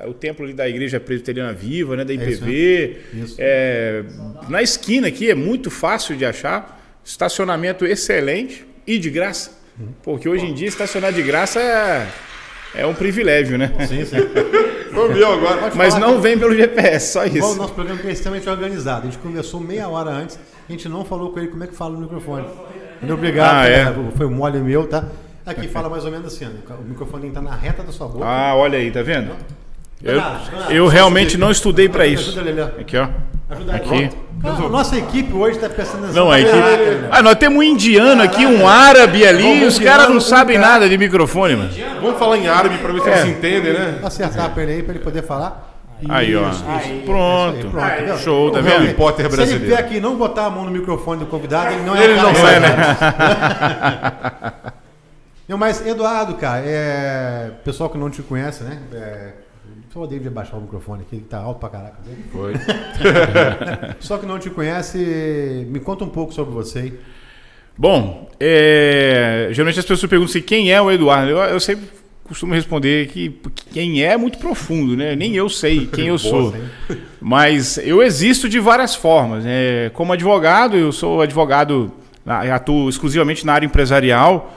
o 0.07 0.15
templo 0.15 0.45
ali 0.45 0.55
da 0.55 0.67
Igreja 0.69 0.99
Presbiteriana 1.01 1.53
Viva, 1.53 1.97
né? 1.97 2.05
Da 2.05 2.15
isso, 2.15 2.25
IPV. 2.45 2.97
Isso. 3.15 3.37
É, 3.39 4.05
na 4.49 4.63
esquina 4.63 5.09
aqui 5.09 5.31
é 5.31 5.35
muito 5.35 5.71
fácil 5.71 6.17
de 6.17 6.25
achar. 6.25 6.78
Estacionamento 7.13 7.87
excelente 7.87 8.67
e 8.87 8.99
de 8.99 9.09
graça. 9.09 9.51
Porque 10.03 10.29
hoje 10.29 10.45
em 10.45 10.53
dia 10.53 10.69
estacionar 10.69 11.11
de 11.11 11.23
graça 11.23 11.59
é, 11.59 12.07
é 12.75 12.87
um 12.87 12.93
privilégio, 12.93 13.57
né? 13.57 13.73
Sim, 13.89 14.05
sim. 14.05 14.17
Foi 14.93 15.15
meu 15.15 15.33
agora. 15.33 15.73
Mas 15.75 15.95
falar 15.95 16.07
não 16.07 16.21
vem 16.21 16.39
pelo 16.39 16.55
GPS, 16.55 17.13
só 17.15 17.25
Igual 17.25 17.49
o 17.49 17.53
isso. 17.53 17.59
nosso 17.63 17.73
programa 17.73 17.99
é 18.05 18.13
extremamente 18.13 18.47
organizado. 18.51 19.07
A 19.09 19.11
gente 19.11 19.17
conversou 19.23 19.59
meia 19.59 19.89
hora 19.89 20.11
antes, 20.11 20.39
a 20.69 20.71
gente 20.73 20.87
não 20.87 21.03
falou 21.03 21.33
com 21.33 21.39
ele 21.39 21.49
como 21.49 21.65
é 21.65 21.67
que 21.67 21.75
fala 21.75 21.95
no 21.95 22.01
microfone. 22.03 22.45
Muito 23.01 23.15
obrigado, 23.15 23.55
Ah, 23.55 23.67
é? 23.67 23.85
cara. 23.85 23.97
foi 24.15 24.27
um 24.27 24.31
mole 24.31 24.59
meu, 24.59 24.87
tá? 24.87 25.05
Aqui 25.47 25.67
fala 25.67 25.89
mais 25.89 26.05
ou 26.05 26.11
menos 26.11 26.27
assim, 26.35 26.45
o 26.45 26.83
microfone 26.83 27.29
estar 27.29 27.41
na 27.41 27.55
reta 27.55 27.83
da 27.83 27.91
sua 27.91 28.07
boca. 28.07 28.27
Ah, 28.27 28.55
olha 28.55 28.77
aí, 28.79 28.91
tá 28.91 29.01
vendo? 29.01 29.35
Eu, 30.03 30.13
Renato, 30.19 30.51
Renato, 30.51 30.73
eu 30.73 30.85
só 30.85 30.91
realmente 30.93 31.39
não 31.39 31.51
estudei 31.51 31.89
pra 31.89 32.07
isso. 32.07 32.39
Aqui, 32.79 32.99
ó. 32.99 33.09
Ajuda 33.51 33.73
ele. 33.77 34.05
Aqui. 34.07 34.17
Cara, 34.43 34.55
a 34.55 34.69
nossa 34.69 34.97
equipe 34.97 35.33
hoje 35.33 35.57
está 35.57 35.67
atenção. 35.67 36.01
Não, 36.13 36.31
a 36.31 36.39
equipe. 36.39 36.57
caraca? 36.57 37.09
Ah, 37.11 37.23
nós 37.23 37.35
temos 37.37 37.59
um 37.59 37.63
indiano 37.63 38.23
aqui, 38.23 38.47
um 38.47 38.69
árabe 38.69 39.27
ali, 39.27 39.63
e 39.63 39.65
os 39.65 39.79
caras 39.79 40.09
não 40.09 40.21
sabem 40.21 40.57
cara- 40.61 40.73
nada 40.75 40.89
de 40.89 40.97
microfone, 40.99 41.57
mano. 41.57 41.71
Vamos 42.01 42.19
falar 42.19 42.37
em 42.39 42.47
árabe 42.47 42.79
pra 42.79 42.93
ver 42.93 43.01
se 43.03 43.09
É. 43.09 43.19
eles 43.21 43.37
entendem, 43.37 43.73
né? 43.73 43.97
Vou 43.99 44.07
acertar 44.07 44.51
para 44.51 44.63
ele 44.63 44.73
aí, 44.73 44.83
para 44.83 44.95
ele 44.95 45.03
poder 45.03 45.23
falar. 45.23 45.65
Aí, 46.09 46.37
ó. 46.37 46.49
Isso, 46.51 46.65
isso. 46.79 47.03
Pronto. 47.05 47.57
Isso 47.59 47.67
aí, 47.67 47.73
pronto, 47.73 47.93
entendeu? 47.97 48.19
Show, 48.19 48.51
tá 48.53 48.61
vendo? 48.61 48.83
ver. 48.87 48.95
Potter 48.95 49.17
Se 49.17 49.23
ele 49.31 49.37
brasileiro. 49.37 49.67
vier 49.67 49.79
aqui 49.81 49.97
e 49.97 50.01
não 50.01 50.15
botar 50.15 50.45
a 50.47 50.51
mão 50.51 50.65
no 50.65 50.71
microfone 50.71 51.19
do 51.19 51.27
convidado, 51.27 51.73
ele 51.73 51.83
não 51.83 51.97
é 51.97 52.05
Ele 52.05 52.15
não 52.15 52.33
cara 52.33 52.51
é, 52.53 52.61
né? 52.61 52.77
Não, 55.49 55.57
mas 55.57 55.85
Eduardo, 55.87 56.35
cara, 56.35 56.63
é... 56.63 57.51
pessoal 57.65 57.89
que 57.89 57.97
não 57.97 58.11
te 58.11 58.21
conhece, 58.23 58.63
né? 58.65 58.79
É... 58.93 59.31
Só 59.99 60.05
o 60.05 60.07
David 60.07 60.31
baixar 60.31 60.57
o 60.59 60.61
microfone 60.61 61.03
aqui, 61.03 61.17
que 61.17 61.25
tá 61.25 61.39
alto 61.39 61.59
pra 61.59 61.71
caraca. 61.71 61.97
né? 62.07 62.15
Foi. 62.31 62.53
Pessoal 63.99 64.21
que 64.21 64.27
não 64.27 64.39
te 64.39 64.49
conhece, 64.49 65.67
me 65.69 65.81
conta 65.81 66.05
um 66.05 66.09
pouco 66.09 66.33
sobre 66.33 66.55
você. 66.55 66.93
Bom, 67.77 68.31
é, 68.39 69.49
geralmente 69.51 69.81
as 69.81 69.85
pessoas 69.85 70.09
perguntam 70.09 70.31
assim, 70.31 70.41
quem 70.41 70.73
é 70.73 70.81
o 70.81 70.89
Eduardo? 70.89 71.33
Eu, 71.33 71.39
eu 71.39 71.59
sempre 71.59 71.89
costumo 72.23 72.55
responder 72.55 73.09
que 73.09 73.41
quem 73.73 74.05
é 74.05 74.13
é 74.13 74.17
muito 74.17 74.39
profundo, 74.39 74.97
né? 74.97 75.17
Nem 75.17 75.35
eu 75.35 75.49
sei 75.49 75.87
quem 75.93 76.07
eu 76.07 76.19
sou. 76.19 76.55
Mas 77.21 77.77
eu 77.79 78.01
existo 78.01 78.49
de 78.49 78.61
várias 78.61 78.95
formas. 78.95 79.43
né? 79.43 79.91
Como 79.95 80.13
advogado, 80.13 80.77
eu 80.77 80.93
sou 80.93 81.23
advogado, 81.23 81.93
atuo 82.25 82.89
exclusivamente 82.89 83.45
na 83.45 83.53
área 83.55 83.67
empresarial. 83.67 84.55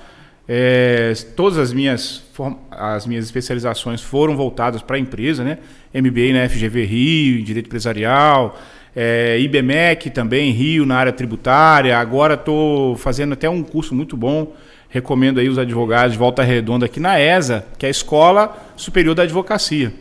É, 0.47 1.13
todas 1.35 1.57
as 1.57 1.73
minhas, 1.73 2.21
as 2.69 3.05
minhas 3.05 3.25
especializações 3.25 4.01
foram 4.01 4.35
voltadas 4.35 4.81
para 4.81 4.95
a 4.95 4.99
empresa, 4.99 5.43
né? 5.43 5.57
MBA 5.93 6.33
na 6.33 6.47
FGV 6.47 6.85
Rio, 6.85 7.39
em 7.39 7.43
Direito 7.43 7.67
Empresarial, 7.67 8.59
é, 8.95 9.39
IBMEC 9.39 10.09
também, 10.09 10.51
Rio, 10.51 10.85
na 10.85 10.97
área 10.97 11.11
tributária. 11.11 11.97
Agora 11.97 12.35
estou 12.35 12.95
fazendo 12.95 13.33
até 13.33 13.49
um 13.49 13.63
curso 13.63 13.95
muito 13.95 14.15
bom, 14.15 14.55
recomendo 14.89 15.39
aí 15.39 15.49
os 15.49 15.57
advogados 15.57 16.13
de 16.13 16.17
Volta 16.17 16.43
Redonda 16.43 16.85
aqui 16.85 16.99
na 16.99 17.19
ESA, 17.19 17.65
que 17.77 17.85
é 17.85 17.87
a 17.87 17.91
Escola 17.91 18.57
Superior 18.75 19.15
da 19.15 19.23
Advocacia. 19.23 19.93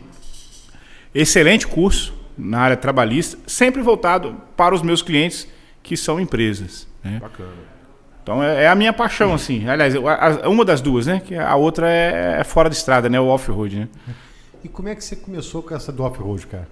Excelente 1.13 1.67
curso 1.67 2.13
na 2.37 2.59
área 2.59 2.77
trabalhista, 2.77 3.37
sempre 3.45 3.81
voltado 3.81 4.35
para 4.55 4.73
os 4.73 4.81
meus 4.81 5.01
clientes 5.01 5.47
que 5.83 5.97
são 5.97 6.19
empresas. 6.19 6.87
né? 7.03 7.19
Bacana. 7.19 7.70
Então 8.23 8.43
é, 8.43 8.63
é 8.63 8.67
a 8.67 8.75
minha 8.75 8.93
paixão, 8.93 9.33
assim. 9.33 9.67
Aliás, 9.67 9.95
eu- 9.95 10.07
a- 10.07 10.39
a- 10.43 10.49
uma 10.49 10.63
das 10.63 10.79
duas, 10.81 11.07
né? 11.07 11.21
Que 11.25 11.35
a 11.35 11.55
outra 11.55 11.89
é, 11.89 12.37
é 12.39 12.43
fora 12.43 12.69
de 12.69 12.75
estrada, 12.75 13.09
né? 13.09 13.19
O 13.19 13.27
off-road, 13.27 13.79
né? 13.79 13.87
E 14.63 14.67
como 14.69 14.89
é 14.89 14.95
que 14.95 15.03
você 15.03 15.15
começou 15.15 15.63
com 15.63 15.73
essa 15.75 15.91
do 15.91 16.03
off-road, 16.03 16.45
cara? 16.47 16.67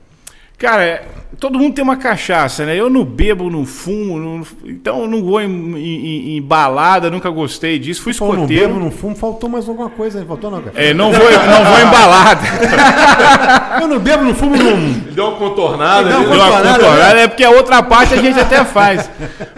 Cara, 0.59 0.83
é- 0.83 1.05
todo 1.39 1.57
mundo 1.57 1.73
tem 1.73 1.81
uma 1.83 1.95
cachaça, 1.95 2.65
né? 2.65 2.75
Eu 2.75 2.89
não 2.89 3.05
bebo, 3.05 3.49
não 3.49 3.65
fumo, 3.65 4.19
não- 4.19 4.45
então 4.65 5.03
eu 5.03 5.07
não 5.07 5.23
vou 5.23 5.39
em, 5.41 5.47
em- 5.47 6.35
em 6.37 6.41
balada, 6.41 7.09
nunca 7.09 7.29
gostei 7.29 7.79
disso. 7.79 8.01
Fui 8.03 8.13
Falou, 8.13 8.33
não 8.35 8.41
escoteiro. 8.43 8.67
bebo, 8.73 8.79
não 8.83 8.91
fumo, 8.91 9.15
faltou 9.15 9.49
mais 9.49 9.69
alguma 9.69 9.89
coisa, 9.89 10.19
hein? 10.19 10.25
faltou 10.27 10.51
não, 10.51 10.61
cara? 10.61 10.73
É, 10.75 10.93
não 10.93 11.13
vou, 11.13 11.23
não 11.31 11.63
vou 11.63 11.79
em 11.79 11.89
balada. 11.89 12.41
Eu 13.81 13.87
não 13.87 13.99
bebo, 13.99 14.23
não 14.25 14.35
fumo, 14.35 14.57
não... 14.57 14.65
Ele 14.71 15.11
deu 15.15 15.27
uma 15.29 15.37
contornada 15.37 16.09
Deu 16.09 16.17
uma 16.19 16.27
Deu 16.27 16.35
uma 16.35 16.45
contornada, 16.49 16.79
contornada, 16.83 17.19
é 17.21 17.27
porque 17.39 17.43
a 17.45 17.51
outra 17.51 17.81
parte 17.81 18.13
a 18.13 18.17
gente 18.17 18.37
até 18.37 18.65
faz. 18.65 19.09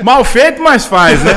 Mal 0.03 0.23
feito, 0.23 0.61
mas 0.61 0.85
faz, 0.85 1.23
né? 1.23 1.31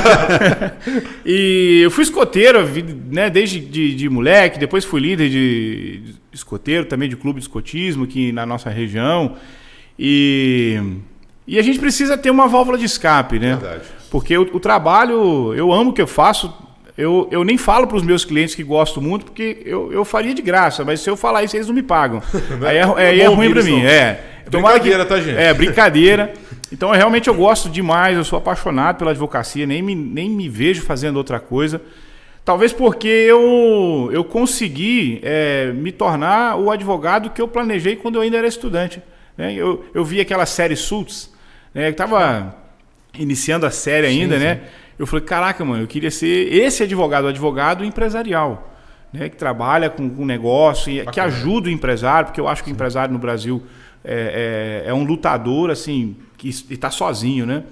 E 1.24 1.80
eu 1.82 1.90
fui 1.90 2.04
escoteiro, 2.04 2.68
né, 3.10 3.30
desde 3.30 3.58
de, 3.58 3.94
de 3.94 4.08
moleque, 4.10 4.58
depois 4.58 4.84
fui 4.84 5.00
líder 5.00 5.30
de, 5.30 6.00
de 6.00 6.14
escoteiro, 6.30 6.84
também 6.84 7.08
de 7.08 7.16
clube 7.16 7.40
de 7.40 7.46
escotismo 7.46 8.04
aqui 8.04 8.30
na 8.30 8.44
nossa 8.44 8.68
região. 8.68 9.36
E, 9.98 10.78
e 11.46 11.58
a 11.58 11.62
gente 11.62 11.78
precisa 11.78 12.18
ter 12.18 12.30
uma 12.30 12.46
válvula 12.46 12.76
de 12.76 12.84
escape, 12.84 13.38
né? 13.38 13.56
Verdade. 13.56 13.84
Porque 14.10 14.36
o, 14.36 14.42
o 14.42 14.60
trabalho, 14.60 15.54
eu 15.54 15.72
amo 15.72 15.90
o 15.90 15.92
que 15.94 16.02
eu 16.02 16.06
faço. 16.06 16.52
Eu, 16.96 17.26
eu 17.32 17.42
nem 17.42 17.56
falo 17.56 17.86
para 17.86 17.96
os 17.96 18.02
meus 18.02 18.22
clientes 18.22 18.54
que 18.54 18.62
gosto 18.62 19.00
muito, 19.00 19.24
porque 19.24 19.62
eu, 19.64 19.90
eu 19.90 20.04
faria 20.04 20.34
de 20.34 20.42
graça, 20.42 20.84
mas 20.84 21.00
se 21.00 21.08
eu 21.08 21.16
falar 21.16 21.42
isso, 21.42 21.56
eles 21.56 21.68
não 21.68 21.74
me 21.74 21.82
pagam. 21.82 22.22
Aí 22.66 22.76
é, 22.76 23.18
é, 23.18 23.20
é 23.20 23.28
bom 23.28 23.36
ruim 23.36 23.50
para 23.50 23.62
mim. 23.62 23.82
não. 23.82 24.33
É. 24.46 24.50
Brincadeira, 24.50 25.04
tá, 25.04 25.20
gente? 25.20 25.36
É, 25.36 25.54
brincadeira. 25.54 26.34
Então, 26.72 26.90
eu, 26.90 26.96
realmente 26.96 27.28
eu 27.28 27.34
gosto 27.34 27.68
demais, 27.68 28.16
eu 28.16 28.24
sou 28.24 28.38
apaixonado 28.38 28.96
pela 28.98 29.10
advocacia, 29.12 29.66
nem 29.66 29.82
me, 29.82 29.94
nem 29.94 30.28
me 30.30 30.48
vejo 30.48 30.82
fazendo 30.82 31.16
outra 31.16 31.38
coisa. 31.38 31.80
Talvez 32.44 32.72
porque 32.72 33.08
eu, 33.08 34.10
eu 34.12 34.22
consegui 34.24 35.18
é, 35.22 35.72
me 35.72 35.90
tornar 35.90 36.56
o 36.56 36.70
advogado 36.70 37.30
que 37.30 37.40
eu 37.40 37.48
planejei 37.48 37.96
quando 37.96 38.16
eu 38.16 38.22
ainda 38.22 38.36
era 38.36 38.46
estudante. 38.46 39.00
né? 39.36 39.54
Eu, 39.54 39.84
eu 39.94 40.04
vi 40.04 40.20
aquela 40.20 40.44
série 40.44 40.76
Suits, 40.76 41.32
né? 41.72 41.86
Eu 41.86 41.92
estava 41.92 42.54
iniciando 43.18 43.64
a 43.64 43.70
série 43.70 44.06
ainda, 44.06 44.38
né? 44.38 44.60
Eu 44.98 45.06
falei, 45.06 45.24
caraca, 45.24 45.64
mano, 45.64 45.82
eu 45.84 45.86
queria 45.86 46.10
ser 46.10 46.52
esse 46.52 46.82
advogado, 46.82 47.26
advogado 47.28 47.84
empresarial. 47.84 48.70
né, 49.12 49.28
que 49.28 49.36
trabalha 49.36 49.88
com, 49.88 50.10
com 50.10 50.24
negócio 50.26 50.92
e 50.92 51.06
que 51.06 51.20
ajuda 51.20 51.68
o 51.68 51.70
empresário, 51.70 52.26
porque 52.26 52.40
eu 52.40 52.48
acho 52.48 52.64
que 52.64 52.70
o 52.70 52.72
empresário 52.72 53.12
no 53.12 53.18
Brasil 53.18 53.62
é, 54.04 54.82
é- 54.86 54.90
é 54.90 54.94
um 54.94 55.04
lutador 55.04 55.70
assim 55.70 56.16
que 56.36 56.48
está 56.48 56.90
sozinho, 56.90 57.46
né? 57.46 57.64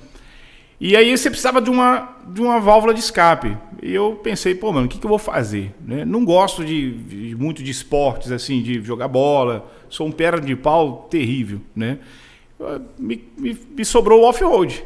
E 0.80 0.96
aí 0.96 1.16
você 1.16 1.30
precisava 1.30 1.60
de 1.62 1.70
uma, 1.70 2.16
de 2.26 2.40
uma 2.40 2.58
válvula 2.58 2.92
de 2.92 2.98
escape. 3.00 3.56
E 3.80 3.94
eu 3.94 4.18
pensei, 4.22 4.52
pô, 4.54 4.72
mano, 4.72 4.86
o 4.86 4.88
que, 4.88 4.98
que 4.98 5.06
eu 5.06 5.08
vou 5.10 5.18
fazer? 5.18 5.72
né? 5.80 6.04
Não 6.04 6.24
gosto 6.24 6.64
de, 6.64 6.92
de- 6.92 7.36
muito 7.36 7.62
de 7.62 7.70
esportes, 7.70 8.32
assim, 8.32 8.60
de 8.62 8.82
jogar 8.82 9.06
bola. 9.06 9.70
Sou 9.88 10.06
um 10.08 10.10
perna 10.12 10.40
de 10.40 10.56
pau 10.56 11.06
terrível, 11.10 11.60
né? 11.76 11.98
Eu- 12.58 12.80
Me, 12.98 13.22
me- 13.38 13.56
me 13.76 13.84
sobrou 13.84 14.22
o 14.22 14.24
off-road. 14.24 14.82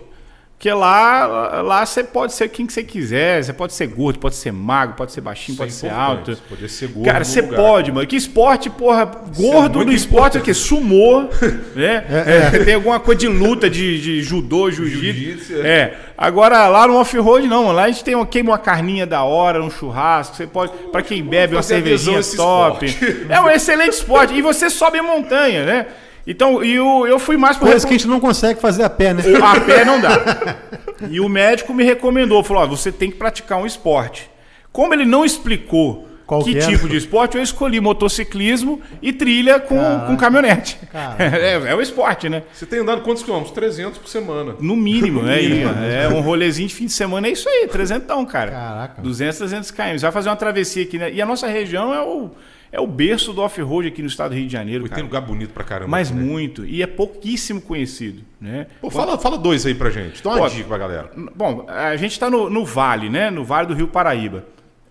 Porque 0.58 0.72
lá, 0.72 1.60
lá 1.60 1.84
você 1.84 2.02
pode 2.02 2.32
ser 2.32 2.48
quem 2.48 2.64
que 2.66 2.72
você 2.72 2.82
quiser. 2.82 3.44
Você 3.44 3.52
pode 3.52 3.75
ser 3.75 3.86
gordo, 3.88 4.18
pode 4.18 4.36
ser 4.36 4.52
magro, 4.52 4.96
pode 4.96 5.12
ser 5.12 5.20
baixinho, 5.20 5.52
Isso 5.52 5.62
é 5.62 5.66
pode 5.66 5.75
ser 5.75 5.86
importante. 5.88 6.30
alto. 6.30 6.42
Poder 6.48 6.68
ser 6.70 6.88
gordo 6.88 7.04
Cara, 7.04 7.25
você 7.25 7.40
lugar. 7.42 7.56
pode, 7.60 7.92
mano. 7.92 8.06
Que 8.06 8.16
esporte, 8.16 8.70
porra, 8.70 9.04
gordo 9.36 9.76
muito 9.76 9.90
no 9.90 9.92
esporte 9.92 10.38
é 10.38 10.40
o 10.40 10.42
quê? 10.42 10.54
Sumô, 10.54 11.28
né? 11.76 12.06
É, 12.54 12.64
Tem 12.64 12.75
alguma 12.75 12.98
coisa 12.98 13.20
de 13.20 13.28
luta, 13.28 13.68
de, 13.68 14.00
de 14.00 14.22
judô, 14.22 14.70
jiu-jitsu. 14.70 15.02
Jiu-jitsu, 15.02 15.62
é. 15.62 15.68
É. 15.68 15.98
Agora, 16.16 16.66
lá 16.68 16.86
no 16.86 16.96
off-road, 16.96 17.46
não. 17.46 17.70
Lá 17.70 17.84
a 17.84 17.88
gente 17.88 18.02
tem 18.02 18.14
uma, 18.14 18.26
queima 18.26 18.52
uma 18.52 18.58
carninha 18.58 19.06
da 19.06 19.22
hora, 19.25 19.62
um 19.62 19.70
churrasco. 19.70 20.36
Você 20.36 20.46
pode, 20.46 20.72
pra 20.90 21.02
quem 21.02 21.22
bebe, 21.22 21.54
uma 21.54 21.62
cervejinha 21.62 22.22
top. 22.34 22.86
esporte. 22.86 23.26
É 23.28 23.38
um 23.42 23.50
excelente 23.50 23.92
esporte. 23.92 24.32
E 24.32 24.40
você 24.40 24.70
sobe 24.70 25.02
montanha, 25.02 25.66
né? 25.66 25.86
Então, 26.26 26.64
e 26.64 26.78
o, 26.80 27.06
eu 27.06 27.18
fui 27.18 27.37
mais 27.37 27.56
por 27.56 27.68
Coisa 27.68 27.87
que 27.87 27.95
a 27.95 27.97
gente 27.97 28.09
não 28.09 28.18
consegue 28.18 28.61
fazer 28.61 28.83
a 28.83 28.90
pé, 28.90 29.14
né? 29.14 29.23
a 29.40 29.61
pé 29.61 29.85
não 29.85 30.00
dá. 30.00 30.56
E 31.11 31.21
o 31.21 31.28
médico 31.28 31.75
me 31.75 31.85
recomendou, 31.85 32.42
falou: 32.42 32.62
ó, 32.62 32.66
você 32.66 32.90
tem 32.90 33.11
que 33.11 33.18
praticar 33.18 33.59
um 33.59 33.66
esporte. 33.66 34.30
Como 34.73 34.95
ele 34.95 35.04
não 35.04 35.26
explicou 35.26 36.09
Qual 36.26 36.42
que 36.42 36.52
que 36.52 36.59
era? 36.59 36.66
tipo 36.66 36.88
de 36.88 36.97
esporte, 36.97 37.37
eu 37.37 37.42
escolhi 37.42 37.80
motociclismo 37.80 38.80
e 39.00 39.12
trilha 39.12 39.61
com, 39.61 39.76
Caraca. 39.76 40.06
com 40.06 40.16
caminhonete. 40.16 40.78
É, 41.18 41.71
é 41.71 41.75
o 41.75 41.80
esporte, 41.80 42.28
né? 42.28 42.42
Você 42.52 42.66
tem 42.66 42.80
andado 42.80 43.02
quantos 43.02 43.23
quilômetros? 43.23 43.54
300 43.54 43.99
por 43.99 44.09
semana. 44.09 44.56
No 44.59 44.75
mínimo, 44.75 45.21
né? 45.23 45.42
E, 45.42 45.62
é 45.62 46.09
um 46.09 46.21
rolezinho 46.21 46.68
de 46.68 46.75
fim 46.75 46.87
de 46.87 46.92
semana, 46.92 47.28
é 47.28 47.30
isso 47.30 47.49
aí, 47.49 47.68
trezentão, 47.68 48.25
cara. 48.25 48.50
Caraca. 48.50 49.02
200, 49.02 49.38
300 49.38 49.71
km. 49.71 49.83
Você 49.92 49.99
vai 49.99 50.12
fazer 50.12 50.28
uma 50.30 50.37
travessia 50.37 50.83
aqui, 50.83 50.99
né? 50.99 51.12
E 51.12 51.21
a 51.21 51.26
nossa 51.26 51.47
região 51.47 51.95
é 51.95 52.00
o, 52.00 52.30
é 52.76 52.80
o 52.80 52.87
berço 52.87 53.33
do 53.33 53.40
off-road 53.40 53.88
aqui 53.88 54.02
no 54.02 54.09
estado 54.09 54.30
do 54.33 54.37
Rio 54.37 54.47
de 54.47 54.52
Janeiro, 54.52 54.85
cara. 54.85 54.95
tem 54.97 55.04
lugar 55.04 55.23
bonito 55.23 55.52
pra 55.52 55.64
caramba. 55.64 55.90
Mas 55.90 56.11
aqui, 56.11 56.18
né? 56.18 56.25
muito. 56.25 56.64
E 56.64 56.83
é 56.83 56.87
pouquíssimo 56.87 57.61
conhecido, 57.61 58.23
né? 58.40 58.66
Pô, 58.80 58.90
fala, 58.90 59.18
fala 59.18 59.38
dois 59.38 59.64
aí 59.64 59.75
pra 59.75 59.88
gente. 59.90 60.23
Dá 60.23 60.30
uma 60.30 60.38
Pô, 60.40 60.49
dica 60.49 60.68
pra 60.68 60.78
galera. 60.78 61.11
Bom, 61.35 61.64
a 61.68 61.97
gente 61.97 62.12
está 62.12 62.28
no, 62.28 62.50
no 62.50 62.64
Vale, 62.64 63.09
né? 63.09 63.30
No 63.30 63.45
Vale 63.45 63.68
do 63.68 63.75
Rio 63.75 63.88
Paraíba. 63.88 64.45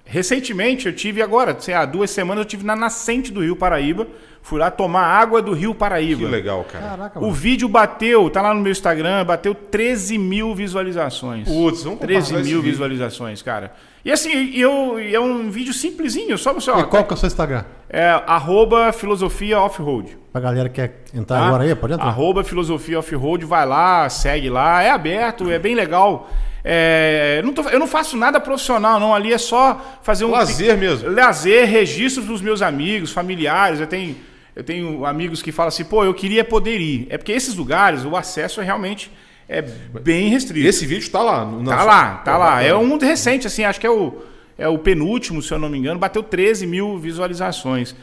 Recentemente 0.08 0.86
eu 0.86 0.94
tive 0.94 1.22
agora, 1.22 1.56
sei 1.60 1.74
lá, 1.74 1.84
duas 1.84 2.12
semanas 2.12 2.44
eu 2.44 2.48
tive 2.48 2.64
na 2.64 2.76
nascente 2.76 3.32
do 3.32 3.42
Rio 3.42 3.56
Paraíba. 3.56 4.08
Fui 4.42 4.60
lá 4.60 4.70
tomar 4.70 5.02
água 5.02 5.42
do 5.42 5.54
Rio 5.54 5.74
Paraíba. 5.74 6.22
Que 6.24 6.28
legal, 6.28 6.64
cara. 6.64 6.90
Caraca, 6.90 7.20
O 7.26 7.32
vídeo 7.32 7.68
bateu, 7.68 8.30
tá 8.30 8.42
lá 8.44 8.54
no 8.54 8.62
meu 8.62 8.72
Instagram, 8.72 9.26
bateu 9.26 9.56
13 9.56 10.20
mil 10.20 10.54
visualizações. 10.54 11.48
Putz, 11.48 11.84
vamos 11.84 12.00
13 12.00 12.14
compartilhar 12.20 12.40
esse 12.42 12.50
mil 12.50 12.62
vídeo. 12.62 12.72
visualizações, 12.72 13.42
cara. 13.42 13.74
E 14.06 14.12
assim, 14.12 14.56
eu, 14.56 15.00
é 15.00 15.20
um 15.20 15.50
vídeo 15.50 15.74
simplesinho, 15.74 16.38
só 16.38 16.54
você, 16.54 16.70
ó, 16.70 16.80
E 16.80 16.84
qual 16.84 17.04
que 17.04 17.12
é 17.12 17.16
o 17.16 17.18
seu 17.18 17.26
Instagram? 17.28 17.66
é 17.90 18.08
arroba 18.28 18.94
filosofia 18.94 19.60
off-road. 19.60 20.16
Pra 20.32 20.40
galera 20.42 20.70
que 20.70 20.76
quer 20.76 21.04
entrar 21.14 21.40
Tá? 21.40 21.48
agora 21.48 21.64
aí, 21.64 21.74
pode 21.74 21.94
entrar. 21.94 22.06
Arroba 22.08 22.44
Filosofia 22.44 23.00
Off-Road, 23.00 23.46
vai 23.46 23.66
lá, 23.66 24.08
segue 24.10 24.50
lá, 24.50 24.84
é 24.84 24.90
aberto, 24.92 25.50
é 25.50 25.58
bem 25.58 25.74
legal. 25.74 26.30
É, 26.64 27.42
não 27.46 27.54
tô- 27.54 27.62
eu 27.70 27.80
não 27.80 27.88
faço 27.88 28.18
nada 28.18 28.40
profissional, 28.40 29.00
não. 29.00 29.14
Ali 29.16 29.32
é 29.32 29.38
só 29.38 29.80
fazer 30.04 30.26
um. 30.26 30.32
Lazer 30.32 30.78
mesmo. 30.78 31.10
Lazer, 31.10 31.66
registro 31.70 32.22
dos 32.24 32.42
meus 32.42 32.62
amigos, 32.62 33.12
familiares. 33.12 33.80
Eu 33.80 33.88
tenho, 33.88 34.16
eu 34.56 34.64
tenho 34.64 35.06
amigos 35.06 35.42
que 35.42 35.52
falam 35.54 35.70
assim, 35.70 35.86
pô, 35.86 36.04
eu 36.04 36.14
queria 36.14 36.44
poder 36.44 36.80
ir. 36.82 37.08
É 37.10 37.18
porque 37.18 37.32
esses 37.32 37.56
lugares, 37.56 38.04
o 38.04 38.16
acesso 38.18 38.60
é 38.60 38.64
realmente 38.64 39.10
é 39.48 39.62
bem 39.62 40.30
restrito. 40.30 40.68
esse 40.68 40.86
vídeo 40.86 41.10
tá 41.12 41.22
lá. 41.22 41.46
no- 41.46 41.62
na 41.64 41.76
Tá 41.78 41.84
lá, 41.84 42.14
tá 42.26 42.38
lá. 42.38 42.46
bacana. 42.52 42.64
É 42.68 42.76
um 42.76 42.98
recente, 42.98 43.46
assim, 43.48 43.64
acho 43.64 43.80
que 43.80 43.88
é 43.88 43.92
o, 43.92 44.22
é 44.58 44.68
o 44.68 44.78
penúltimo, 44.78 45.42
se 45.42 45.52
eu 45.54 45.60
não 45.60 45.70
me 45.70 45.78
engano, 45.78 46.00
bateu 46.00 46.24
13 46.24 46.66
mil 46.66 46.98
visualizações. 46.98 47.96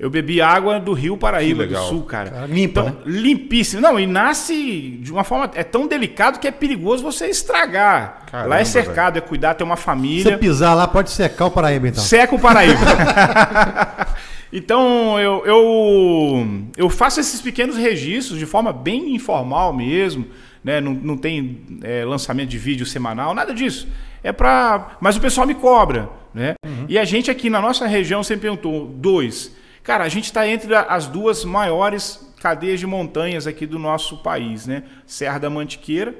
Eu 0.00 0.08
bebi 0.08 0.40
água 0.40 0.78
do 0.78 0.92
Rio 0.92 1.16
Paraíba, 1.16 1.66
do. 1.66 1.76
Sul, 1.76 2.02
cara. 2.04 2.30
Cara, 2.30 2.46
limpa, 2.46 2.82
então, 2.82 2.96
limpíssimo. 3.04 3.82
Não, 3.82 3.98
e 3.98 4.06
nasce 4.06 4.96
de 5.02 5.10
uma 5.10 5.24
forma. 5.24 5.50
É 5.56 5.64
tão 5.64 5.88
delicado 5.88 6.38
que 6.38 6.46
é 6.46 6.52
perigoso 6.52 7.02
você 7.02 7.26
estragar. 7.26 8.22
Caramba, 8.30 8.48
lá 8.50 8.60
é 8.60 8.64
cercado, 8.64 9.18
é 9.18 9.20
cuidar, 9.20 9.54
ter 9.54 9.64
uma 9.64 9.74
Se 9.74 9.82
você 9.82 9.86
família. 9.86 10.38
pisar 10.38 10.74
lá, 10.74 10.86
pode 10.86 11.10
secar 11.10 11.46
o 11.46 11.50
Paraíba, 11.50 11.88
então. 11.88 12.00
Seca 12.04 12.32
o 12.32 12.38
Paraíba. 12.38 12.78
então, 14.52 15.18
eu, 15.18 15.44
eu, 15.44 16.48
eu 16.76 16.88
faço 16.88 17.18
esses 17.18 17.40
pequenos 17.40 17.76
registros 17.76 18.38
de 18.38 18.46
forma 18.46 18.72
bem 18.72 19.14
informal 19.16 19.72
mesmo. 19.72 20.26
Né? 20.62 20.80
Não, 20.80 20.92
não 20.92 21.16
tem 21.16 21.60
é, 21.82 22.04
lançamento 22.04 22.48
de 22.48 22.58
vídeo 22.58 22.84
semanal, 22.86 23.34
nada 23.34 23.54
disso. 23.54 23.88
É 24.22 24.32
pra. 24.32 24.96
Mas 25.00 25.16
o 25.16 25.20
pessoal 25.20 25.46
me 25.46 25.54
cobra. 25.54 26.08
Né? 26.34 26.54
E 26.88 26.98
a 26.98 27.04
gente 27.04 27.30
aqui 27.30 27.48
na 27.48 27.60
nossa 27.60 27.86
região 27.86 28.22
sempre 28.22 28.42
perguntou: 28.42 28.86
dois. 28.86 29.56
Cara, 29.82 30.04
a 30.04 30.08
gente 30.08 30.24
está 30.24 30.46
entre 30.46 30.74
as 30.74 31.06
duas 31.06 31.44
maiores 31.44 32.28
cadeias 32.40 32.78
de 32.78 32.86
montanhas 32.86 33.46
aqui 33.46 33.66
do 33.66 33.78
nosso 33.78 34.18
país, 34.18 34.66
né? 34.66 34.82
Serra 35.06 35.38
da 35.38 35.50
Mantiqueira, 35.50 36.14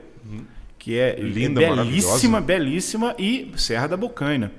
que 0.79 0.99
é 0.99 1.17
Linda, 1.21 1.61
belíssima, 1.61 1.77
maravilhosa. 1.77 2.41
belíssima, 2.41 3.15
e 3.19 3.53
Serra 3.57 3.89
da 3.89 3.97
Bocaina. 3.97 4.51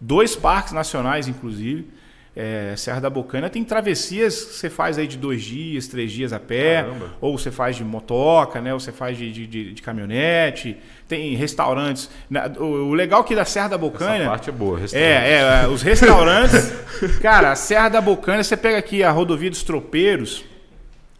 Dois 0.00 0.34
parques 0.34 0.72
nacionais, 0.72 1.28
inclusive. 1.28 1.88
É, 2.36 2.74
Serra 2.76 3.00
da 3.00 3.08
Bocaina 3.08 3.48
tem 3.48 3.62
travessias 3.62 4.42
que 4.44 4.54
você 4.54 4.68
faz 4.68 4.98
aí 4.98 5.06
de 5.06 5.16
dois 5.16 5.40
dias, 5.42 5.86
três 5.86 6.10
dias 6.10 6.32
a 6.32 6.40
pé, 6.40 6.82
Caramba. 6.82 7.12
ou 7.20 7.38
você 7.38 7.48
faz 7.52 7.76
de 7.76 7.84
motoca, 7.84 8.60
né? 8.60 8.74
Ou 8.74 8.80
você 8.80 8.90
faz 8.90 9.16
de, 9.16 9.30
de, 9.32 9.46
de- 9.46 9.72
de 9.74 9.80
caminhonete. 9.82 10.76
Tem 11.06 11.34
restaurantes. 11.36 12.10
O, 12.58 12.64
o 12.64 12.94
legal 12.94 13.22
que 13.22 13.36
da 13.36 13.44
Serra 13.44 13.68
da 13.68 13.76
Essa 13.76 13.80
Bocaina. 13.82 14.24
parte 14.26 14.48
é 14.48 14.52
boa. 14.52 14.78
restaurante. 14.80 15.08
É, 15.08 15.62
é, 15.62 15.68
os 15.68 15.80
restaurantes. 15.82 16.72
cara, 17.22 17.52
a 17.52 17.56
Serra 17.56 17.88
da 17.90 18.00
Bocaina, 18.00 18.42
você 18.42 18.56
pega 18.56 18.78
aqui 18.78 19.04
a 19.04 19.12
rodovia 19.12 19.48
dos 19.50 19.62
Tropeiros, 19.62 20.44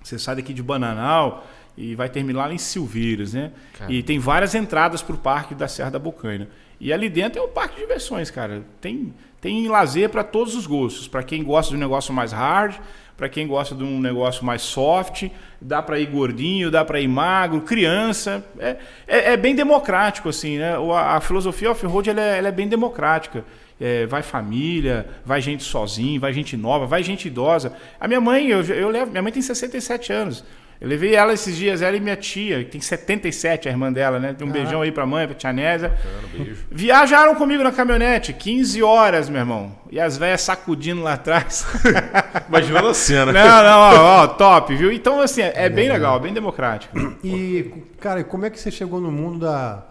você 0.02 0.18
sai 0.18 0.34
daqui 0.36 0.52
de 0.52 0.62
Bananal 0.64 1.46
e 1.78 1.94
vai 1.94 2.08
terminar 2.08 2.46
lá 2.46 2.52
em 2.52 2.58
Silveiras, 2.58 3.34
né? 3.34 3.52
E 3.88 4.02
tem 4.02 4.18
várias 4.18 4.54
entradas 4.54 5.00
para 5.00 5.14
o 5.14 5.18
parque 5.18 5.54
da 5.54 5.68
Serra 5.68 5.90
da 5.90 5.98
Bocaina. 5.98 6.48
E 6.80 6.92
ali 6.92 7.08
dentro 7.08 7.40
é 7.40 7.42
um 7.44 7.48
parque 7.48 7.76
de 7.76 7.82
diversões, 7.82 8.30
cara. 8.32 8.62
Tem, 8.80 9.14
tem 9.44 9.68
lazer 9.68 10.08
para 10.08 10.24
todos 10.24 10.54
os 10.54 10.66
gostos. 10.66 11.06
Para 11.06 11.22
quem 11.22 11.44
gosta 11.44 11.70
de 11.70 11.76
um 11.76 11.80
negócio 11.80 12.14
mais 12.14 12.32
hard, 12.32 12.76
para 13.14 13.28
quem 13.28 13.46
gosta 13.46 13.74
de 13.74 13.84
um 13.84 14.00
negócio 14.00 14.42
mais 14.42 14.62
soft, 14.62 15.28
dá 15.60 15.82
para 15.82 16.00
ir 16.00 16.06
gordinho, 16.06 16.70
dá 16.70 16.82
para 16.82 16.98
ir 16.98 17.06
magro, 17.06 17.60
criança. 17.60 18.42
É, 18.58 18.76
é, 19.06 19.32
é 19.32 19.36
bem 19.36 19.54
democrático, 19.54 20.30
assim, 20.30 20.56
né? 20.56 20.74
A, 20.94 21.16
a 21.16 21.20
filosofia 21.20 21.70
off-road 21.70 22.08
ela 22.08 22.22
é, 22.22 22.38
ela 22.38 22.48
é 22.48 22.52
bem 22.52 22.66
democrática. 22.66 23.44
É, 23.78 24.06
vai 24.06 24.22
família, 24.22 25.06
vai 25.26 25.42
gente 25.42 25.62
sozinho, 25.62 26.18
vai 26.18 26.32
gente 26.32 26.56
nova, 26.56 26.86
vai 26.86 27.02
gente 27.02 27.28
idosa. 27.28 27.76
A 28.00 28.08
minha 28.08 28.22
mãe, 28.22 28.48
eu, 28.48 28.62
eu 28.62 28.88
levo, 28.88 29.10
minha 29.10 29.22
mãe 29.22 29.30
tem 29.30 29.42
67 29.42 30.10
anos. 30.10 30.42
Eu 30.84 30.88
levei 30.88 31.14
ela 31.14 31.32
esses 31.32 31.56
dias, 31.56 31.80
ela 31.80 31.96
e 31.96 32.00
minha 32.00 32.14
tia, 32.14 32.62
que 32.62 32.72
tem 32.72 32.80
77, 32.80 33.66
a 33.68 33.70
irmã 33.70 33.90
dela, 33.90 34.20
né? 34.20 34.34
Tem 34.34 34.46
um 34.46 34.50
beijão 34.50 34.82
aí 34.82 34.92
pra 34.92 35.06
mãe, 35.06 35.26
pra 35.26 35.34
tia 35.34 35.50
Nésia. 35.50 35.96
beijo. 36.30 36.66
Viajaram 36.70 37.34
comigo 37.36 37.64
na 37.64 37.72
caminhonete, 37.72 38.34
15 38.34 38.82
horas, 38.82 39.30
meu 39.30 39.40
irmão. 39.40 39.74
E 39.90 39.98
as 39.98 40.18
velhas 40.18 40.42
sacudindo 40.42 41.00
lá 41.00 41.14
atrás. 41.14 41.66
Imaginando 42.50 42.88
a 42.88 42.92
cena. 42.92 43.32
não, 43.32 43.62
não, 43.62 43.78
ó, 43.78 44.24
ó, 44.24 44.26
top, 44.26 44.74
viu? 44.74 44.92
Então, 44.92 45.22
assim, 45.22 45.40
é 45.40 45.70
bem 45.70 45.88
legal, 45.88 46.20
bem 46.20 46.34
democrático. 46.34 46.94
E, 47.24 47.72
cara, 47.98 48.22
como 48.22 48.44
é 48.44 48.50
que 48.50 48.60
você 48.60 48.70
chegou 48.70 49.00
no 49.00 49.10
mundo 49.10 49.38
da, 49.38 49.86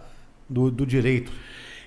do, 0.48 0.70
do 0.70 0.86
direito? 0.86 1.32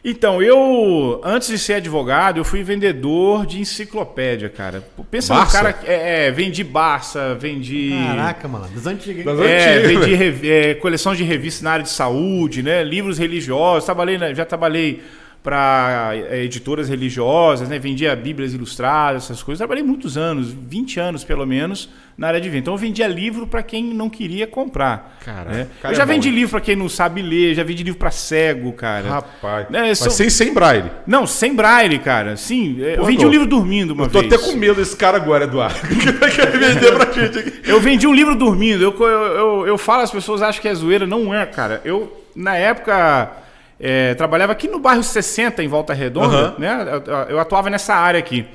Então, 0.09 0.41
eu, 0.41 1.21
antes 1.25 1.49
de 1.49 1.59
ser 1.59 1.75
advogado, 1.75 2.39
eu 2.39 2.45
fui 2.45 2.63
vendedor 2.63 3.45
de 3.45 3.61
enciclopédia, 3.61 4.49
cara. 4.49 4.81
Pensa 5.11 5.35
no 5.35 5.41
Barça? 5.41 5.53
cara 5.53 5.73
que 5.73 5.85
é, 5.85 6.27
é, 6.27 6.31
vendi 6.31 6.63
Barça, 6.63 7.35
vendi. 7.35 7.91
Caraca, 8.07 8.47
mano, 8.47 8.69
das 8.69 8.87
antigas. 8.87 9.25
Das? 9.25 9.41
É, 9.41 9.79
antigas, 9.79 10.07
vendi 10.07 10.49
é, 10.49 10.75
coleção 10.75 11.13
de 11.13 11.25
revistas 11.25 11.63
na 11.63 11.73
área 11.73 11.83
de 11.83 11.91
saúde, 11.91 12.63
né? 12.63 12.85
Livros 12.85 13.19
religiosos. 13.19 13.85
Trabalhei, 13.85 14.17
já 14.33 14.45
trabalhei 14.45 15.03
para 15.47 16.11
editoras 16.43 16.89
religiosas, 16.89 17.69
né? 17.69 17.79
Vendia 17.79 18.17
Bíblias 18.17 18.53
ilustradas, 18.53 19.23
essas 19.25 19.45
coisas. 19.45 19.59
Trabalhei 19.59 19.85
muitos 19.85 20.17
anos, 20.19 20.51
20 20.53 20.99
anos 20.99 21.23
pelo 21.23 21.47
menos, 21.47 21.89
na 22.19 22.27
área 22.27 22.41
de 22.41 22.49
venda. 22.49 22.59
Então 22.63 22.75
eu 22.75 22.79
vendia 22.79 23.07
livro 23.07 23.47
para 23.47 23.63
quem 23.63 23.85
não 23.95 24.11
queria 24.11 24.45
comprar. 24.45 25.19
Caraca, 25.25 25.51
né? 25.53 25.69
cara 25.81 25.95
Eu 25.95 25.97
já 25.97 26.03
é 26.03 26.07
bom, 26.07 26.13
vendi 26.15 26.29
hein? 26.31 26.35
livro 26.35 26.51
para 26.51 26.61
quem 26.61 26.75
não 26.75 26.89
sabe 26.89 27.23
ler, 27.23 27.55
já 27.55 27.63
vendi 27.63 27.85
livro 27.85 27.97
para 27.99 28.11
cego, 28.11 28.73
cara. 28.73 29.09
Rapaz. 29.09 29.71
Né, 29.71 29.83
Mas 29.83 29.99
são- 30.01 30.11
sem, 30.11 30.29
sem 30.29 30.53
braille. 30.53 30.91
Não, 31.07 31.29
sem 31.29 31.55
braille, 31.55 32.01
cara. 32.01 32.37
Sim, 32.37 32.79
eu 32.81 32.97
Pô, 32.99 33.05
vendi 33.05 33.23
tô- 33.23 33.29
um 33.29 33.31
livro 33.31 33.47
dormindo 33.47 33.93
uma 33.93 34.07
Eu 34.07 34.11
tô 34.11 34.21
vez. 34.21 34.33
até 34.33 34.43
com 34.45 34.57
medo 34.57 34.75
desse 34.75 34.97
cara 34.97 35.17
agora, 35.17 35.45
Eduardo. 35.45 35.79
que 35.87 36.11
vai 36.11 36.31
querer 36.31 36.59
vender 36.59 36.93
pra 36.93 37.13
gente. 37.13 37.61
Eu 37.65 37.81
vendi 37.81 38.05
um 38.07 38.13
livro 38.15 38.35
dormindo. 38.35 38.83
Eu, 38.83 38.93
eu, 38.99 39.07
eu, 39.09 39.67
eu 39.69 39.79
falo, 39.79 40.03
as 40.03 40.11
pessoas 40.11 40.43
acham 40.43 40.61
que 40.61 40.67
é 40.67 40.75
zoeira. 40.75 41.07
Não 41.07 41.33
é, 41.33 41.47
cara. 41.47 41.81
Eu, 41.85 42.25
na 42.35 42.57
época, 42.57 43.31
é, 43.79 44.15
trabalhava 44.15 44.53
aqui 44.53 44.69
no 44.69 44.79
bairro 44.79 45.03
60, 45.03 45.63
em 45.63 45.69
Volta 45.69 45.93
Redonda. 45.93 46.37
Aham. 46.37 46.55
Né? 46.59 47.03
Eu, 47.07 47.13
eu 47.31 47.41
atuava 47.41 47.69
nessa 47.71 47.95
área 47.95 48.19
aqui. 48.19 48.47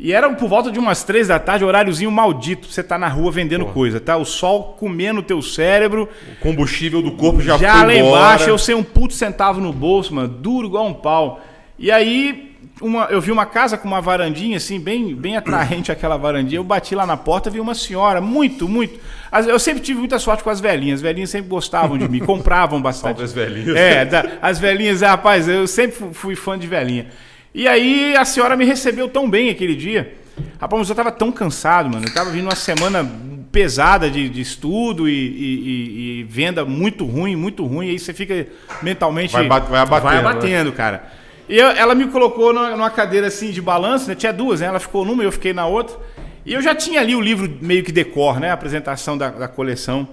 E 0.00 0.12
era 0.12 0.30
por 0.30 0.48
volta 0.48 0.70
de 0.70 0.78
umas 0.78 1.02
três 1.02 1.26
da 1.26 1.40
tarde, 1.40 1.64
horáriozinho 1.64 2.10
maldito. 2.10 2.68
Você 2.68 2.84
tá 2.84 2.96
na 2.96 3.08
rua 3.08 3.32
vendendo 3.32 3.66
coisa, 3.66 3.98
tá? 3.98 4.16
O 4.16 4.24
sol 4.24 4.76
comendo 4.78 5.20
o 5.20 5.22
teu 5.24 5.42
cérebro. 5.42 6.08
O 6.32 6.40
combustível 6.40 7.02
do 7.02 7.12
corpo 7.12 7.40
já, 7.40 7.58
Já, 7.58 7.78
foi 7.78 7.86
lá 7.86 7.94
embora. 7.94 8.20
embaixo, 8.20 8.48
eu 8.48 8.58
sei 8.58 8.76
um 8.76 8.84
puto 8.84 9.14
centavo 9.14 9.60
no 9.60 9.72
bolso, 9.72 10.14
mano. 10.14 10.28
Duro 10.28 10.68
igual 10.68 10.86
um 10.86 10.94
pau. 10.94 11.40
E 11.76 11.90
aí, 11.90 12.47
uma- 12.80 13.04
eu 13.10 13.20
vi 13.20 13.30
uma 13.32 13.46
casa 13.46 13.76
com 13.76 13.86
uma 13.88 14.00
varandinha, 14.00 14.56
assim, 14.56 14.78
bem, 14.80 15.14
bem 15.14 15.36
atraente 15.36 15.90
aquela 15.92 16.16
varandinha. 16.16 16.58
Eu 16.58 16.64
bati 16.64 16.94
lá 16.94 17.06
na 17.06 17.16
porta, 17.16 17.48
vi 17.50 17.60
uma 17.60 17.74
senhora, 17.74 18.20
muito, 18.20 18.68
muito. 18.68 18.98
Eu 19.46 19.58
sempre 19.58 19.82
tive 19.82 19.98
muita 19.98 20.18
sorte 20.18 20.42
com 20.42 20.50
as 20.50 20.60
velhinhas. 20.60 20.96
As 20.98 21.02
velhinhas 21.02 21.30
sempre 21.30 21.48
gostavam 21.48 21.96
de 21.98 22.08
mim, 22.08 22.18
compravam 22.24 22.80
bastante. 22.80 23.22
As 23.22 23.32
velhinhas. 23.32 23.76
É, 23.76 24.04
da- 24.04 24.24
as 24.42 24.58
velhinhas, 24.58 25.02
é, 25.02 25.06
rapaz, 25.06 25.48
eu 25.48 25.66
sempre 25.66 25.96
fu- 25.96 26.12
fui 26.12 26.34
fã 26.36 26.58
de 26.58 26.66
velhinha. 26.66 27.06
E 27.54 27.66
aí 27.66 28.14
a 28.16 28.24
senhora 28.24 28.56
me 28.56 28.64
recebeu 28.64 29.08
tão 29.08 29.28
bem 29.28 29.50
aquele 29.50 29.74
dia. 29.74 30.14
Rapaz, 30.60 30.80
mas 30.80 30.88
eu 30.90 30.94
tava 30.94 31.10
tão 31.10 31.32
cansado, 31.32 31.88
mano. 31.90 32.06
Eu 32.06 32.14
tava 32.14 32.30
vindo 32.30 32.44
uma 32.44 32.54
semana 32.54 33.04
pesada 33.50 34.10
de, 34.10 34.28
de 34.28 34.40
estudo 34.40 35.08
e, 35.08 35.12
e- 35.12 35.18
e- 35.18 36.20
e 36.20 36.22
venda 36.24 36.64
muito 36.64 37.04
ruim, 37.04 37.34
muito 37.34 37.64
ruim. 37.66 37.86
E 37.88 37.90
aí 37.90 37.98
você 37.98 38.12
fica 38.12 38.46
mentalmente. 38.82 39.32
Vai 39.32 39.48
vai 39.48 39.58
abatendo, 39.80 40.00
Vai 40.02 40.14
né? 40.14 40.20
abatendo, 40.20 40.72
cara. 40.72 41.17
E 41.48 41.56
eu- 41.58 41.68
ela 41.70 41.94
me 41.94 42.06
colocou 42.08 42.52
numa, 42.52 42.70
numa 42.70 42.90
cadeira 42.90 43.26
assim 43.28 43.50
de 43.50 43.60
balanço, 43.62 44.08
né? 44.08 44.14
Tinha 44.14 44.32
duas, 44.32 44.60
né? 44.60 44.66
Ela 44.66 44.80
ficou 44.80 45.04
numa 45.04 45.22
e 45.22 45.26
eu 45.26 45.32
fiquei 45.32 45.52
na 45.52 45.66
outra. 45.66 45.96
E 46.44 46.52
eu 46.54 46.62
já 46.62 46.74
tinha 46.74 47.00
ali 47.00 47.14
o 47.14 47.20
livro 47.20 47.50
meio 47.60 47.82
que 47.82 47.92
decor, 47.92 48.38
né? 48.40 48.50
A 48.50 48.54
apresentação 48.54 49.16
da, 49.16 49.28
da 49.30 49.48
coleção. 49.48 50.08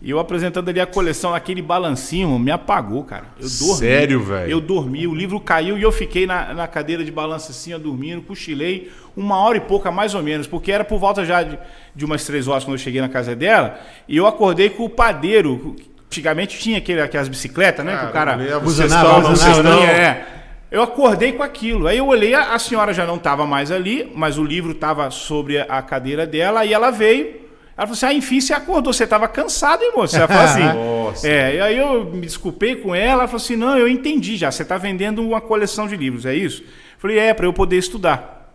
E 0.00 0.10
eu 0.10 0.20
apresentando 0.20 0.68
ali 0.68 0.78
a 0.80 0.86
coleção, 0.86 1.34
aquele 1.34 1.60
balancinho, 1.60 2.38
me 2.38 2.52
apagou, 2.52 3.02
cara. 3.02 3.24
Eu 3.40 3.48
dormi. 3.48 3.78
Sério, 3.78 4.22
velho? 4.22 4.48
Eu 4.50 4.60
dormi, 4.60 5.06
o 5.08 5.14
livro 5.14 5.40
caiu 5.40 5.76
e 5.76 5.82
eu 5.82 5.90
fiquei 5.90 6.24
na, 6.24 6.54
na 6.54 6.68
cadeira 6.68 7.02
de 7.04 7.10
balanço 7.10 7.50
assim, 7.50 7.74
ó, 7.74 7.78
dormindo, 7.78 8.22
cochilei 8.22 8.92
uma 9.16 9.36
hora 9.40 9.56
e 9.56 9.60
pouca 9.60 9.90
mais 9.90 10.14
ou 10.14 10.22
menos, 10.22 10.46
porque 10.46 10.70
era 10.70 10.84
por 10.84 11.00
volta 11.00 11.24
já 11.24 11.42
de, 11.42 11.58
de 11.96 12.04
umas 12.04 12.24
três 12.24 12.46
horas 12.46 12.62
quando 12.62 12.74
eu 12.74 12.78
cheguei 12.78 13.00
na 13.00 13.08
casa 13.08 13.34
dela, 13.34 13.76
e 14.06 14.16
eu 14.16 14.24
acordei 14.26 14.70
com 14.70 14.84
o 14.84 14.88
padeiro. 14.88 15.74
Antigamente 16.06 16.58
tinha 16.58 16.78
aquele, 16.78 17.00
aquelas 17.02 17.26
bicicletas, 17.28 17.84
né? 17.84 17.96
que 17.96 18.04
o 18.06 18.12
cara. 18.12 18.36
Buzinava, 18.60 19.20
buzinava, 19.30 19.62
né? 19.80 19.86
É. 19.92 20.37
Eu 20.70 20.82
acordei 20.82 21.32
com 21.32 21.42
aquilo. 21.42 21.86
Aí 21.86 21.98
eu 21.98 22.06
olhei, 22.06 22.34
a 22.34 22.58
senhora 22.58 22.92
já 22.92 23.06
não 23.06 23.16
estava 23.16 23.46
mais 23.46 23.70
ali, 23.70 24.12
mas 24.14 24.38
o 24.38 24.44
livro 24.44 24.72
estava 24.72 25.10
sobre 25.10 25.58
a 25.58 25.80
cadeira 25.82 26.26
dela, 26.26 26.64
e 26.64 26.72
ela 26.72 26.90
veio. 26.90 27.48
Ela 27.76 27.86
falou 27.86 27.92
assim: 27.92 28.06
Ah, 28.06 28.12
enfim, 28.12 28.40
você 28.40 28.52
acordou, 28.52 28.92
você 28.92 29.04
estava 29.04 29.26
cansado, 29.28 29.82
hein, 29.82 29.92
moço? 29.94 30.16
Ela 30.16 30.28
falou 30.28 30.44
assim. 30.44 30.62
Nossa. 30.78 31.28
É, 31.28 31.54
e 31.54 31.60
aí 31.60 31.78
eu 31.78 32.04
me 32.04 32.20
desculpei 32.20 32.76
com 32.76 32.94
ela, 32.94 33.22
ela 33.22 33.26
falou 33.26 33.42
assim: 33.42 33.56
Não, 33.56 33.78
eu 33.78 33.88
entendi 33.88 34.36
já, 34.36 34.50
você 34.50 34.62
está 34.62 34.76
vendendo 34.76 35.26
uma 35.26 35.40
coleção 35.40 35.86
de 35.86 35.96
livros, 35.96 36.26
é 36.26 36.34
isso? 36.34 36.62
Eu 36.62 36.98
falei: 36.98 37.18
É, 37.18 37.32
para 37.32 37.46
eu 37.46 37.52
poder 37.52 37.76
estudar. 37.76 38.52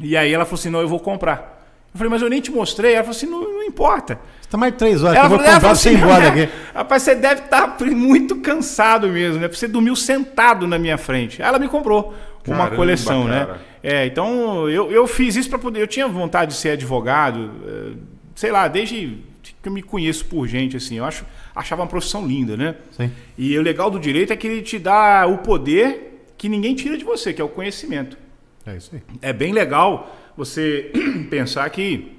E 0.00 0.16
aí 0.16 0.32
ela 0.32 0.44
falou 0.44 0.58
assim: 0.58 0.70
Não, 0.70 0.80
eu 0.80 0.88
vou 0.88 1.00
comprar. 1.00 1.59
Eu 1.92 1.98
falei: 1.98 2.10
Mas 2.10 2.22
eu 2.22 2.30
nem 2.30 2.40
te 2.40 2.50
mostrei. 2.50 2.94
Ela 2.94 3.04
falou 3.04 3.16
assim: 3.16 3.26
Não, 3.26 3.40
não 3.42 3.62
importa. 3.62 4.18
Você 4.40 4.48
tá 4.48 4.56
mais 4.58 4.72
de 4.72 4.78
três 4.78 5.02
horas, 5.02 5.14
que 5.14 5.18
Ela 5.18 5.26
eu 5.26 5.30
vou 5.30 5.38
falou, 5.38 5.50
ela 5.52 5.60
comprar 5.60 5.74
você 5.74 5.88
assim, 5.90 5.98
embora 5.98 6.28
aqui. 6.28 6.48
Rapaz, 6.74 7.02
você 7.02 7.14
deve 7.14 7.42
estar 7.42 7.76
muito 7.90 8.36
cansado 8.36 9.08
mesmo, 9.08 9.40
né? 9.40 9.48
Porque 9.48 9.58
você 9.58 9.68
dormiu 9.68 9.94
sentado 9.96 10.66
na 10.66 10.78
minha 10.78 10.98
frente. 10.98 11.42
Aí 11.42 11.48
Ela 11.48 11.58
me 11.58 11.68
comprou 11.68 12.14
uma 12.46 12.56
Caramba, 12.56 12.76
coleção, 12.76 13.24
né? 13.28 13.46
cara. 13.46 13.60
É, 13.82 14.06
então 14.06 14.68
eu, 14.68 14.90
eu 14.90 15.06
fiz 15.06 15.36
isso 15.36 15.48
para 15.48 15.58
poder. 15.58 15.80
Eu 15.80 15.86
tinha 15.86 16.06
vontade 16.08 16.52
de 16.52 16.56
ser 16.56 16.70
advogado, 16.70 17.50
eh, 17.66 17.92
sei 18.34 18.50
lá, 18.50 18.66
desde 18.68 19.18
que 19.62 19.68
eu 19.68 19.72
me 19.72 19.82
conheço 19.82 20.24
por 20.26 20.46
gente, 20.46 20.76
assim. 20.76 20.96
Eu 20.98 21.04
acho, 21.04 21.24
achava 21.54 21.82
uma 21.82 21.88
profissão 21.88 22.26
linda, 22.26 22.56
né? 22.56 22.74
Sim. 22.90 23.10
E 23.38 23.58
o 23.58 23.62
legal 23.62 23.90
do 23.90 23.98
direito 23.98 24.32
é 24.32 24.36
que 24.36 24.46
ele 24.46 24.62
te 24.62 24.78
dá 24.78 25.26
o 25.26 25.38
poder 25.38 26.24
que 26.36 26.48
ninguém 26.48 26.74
tira 26.74 26.96
de 26.96 27.04
você, 27.04 27.32
que 27.32 27.40
é 27.40 27.44
o 27.44 27.48
conhecimento 27.48 28.16
É 28.66 28.74
isso 28.76 28.90
aí. 28.94 29.00
é 29.20 29.32
bem 29.32 29.52
legal 29.52 30.16
você 30.44 30.90
pensar 31.30 31.68
que 31.70 32.12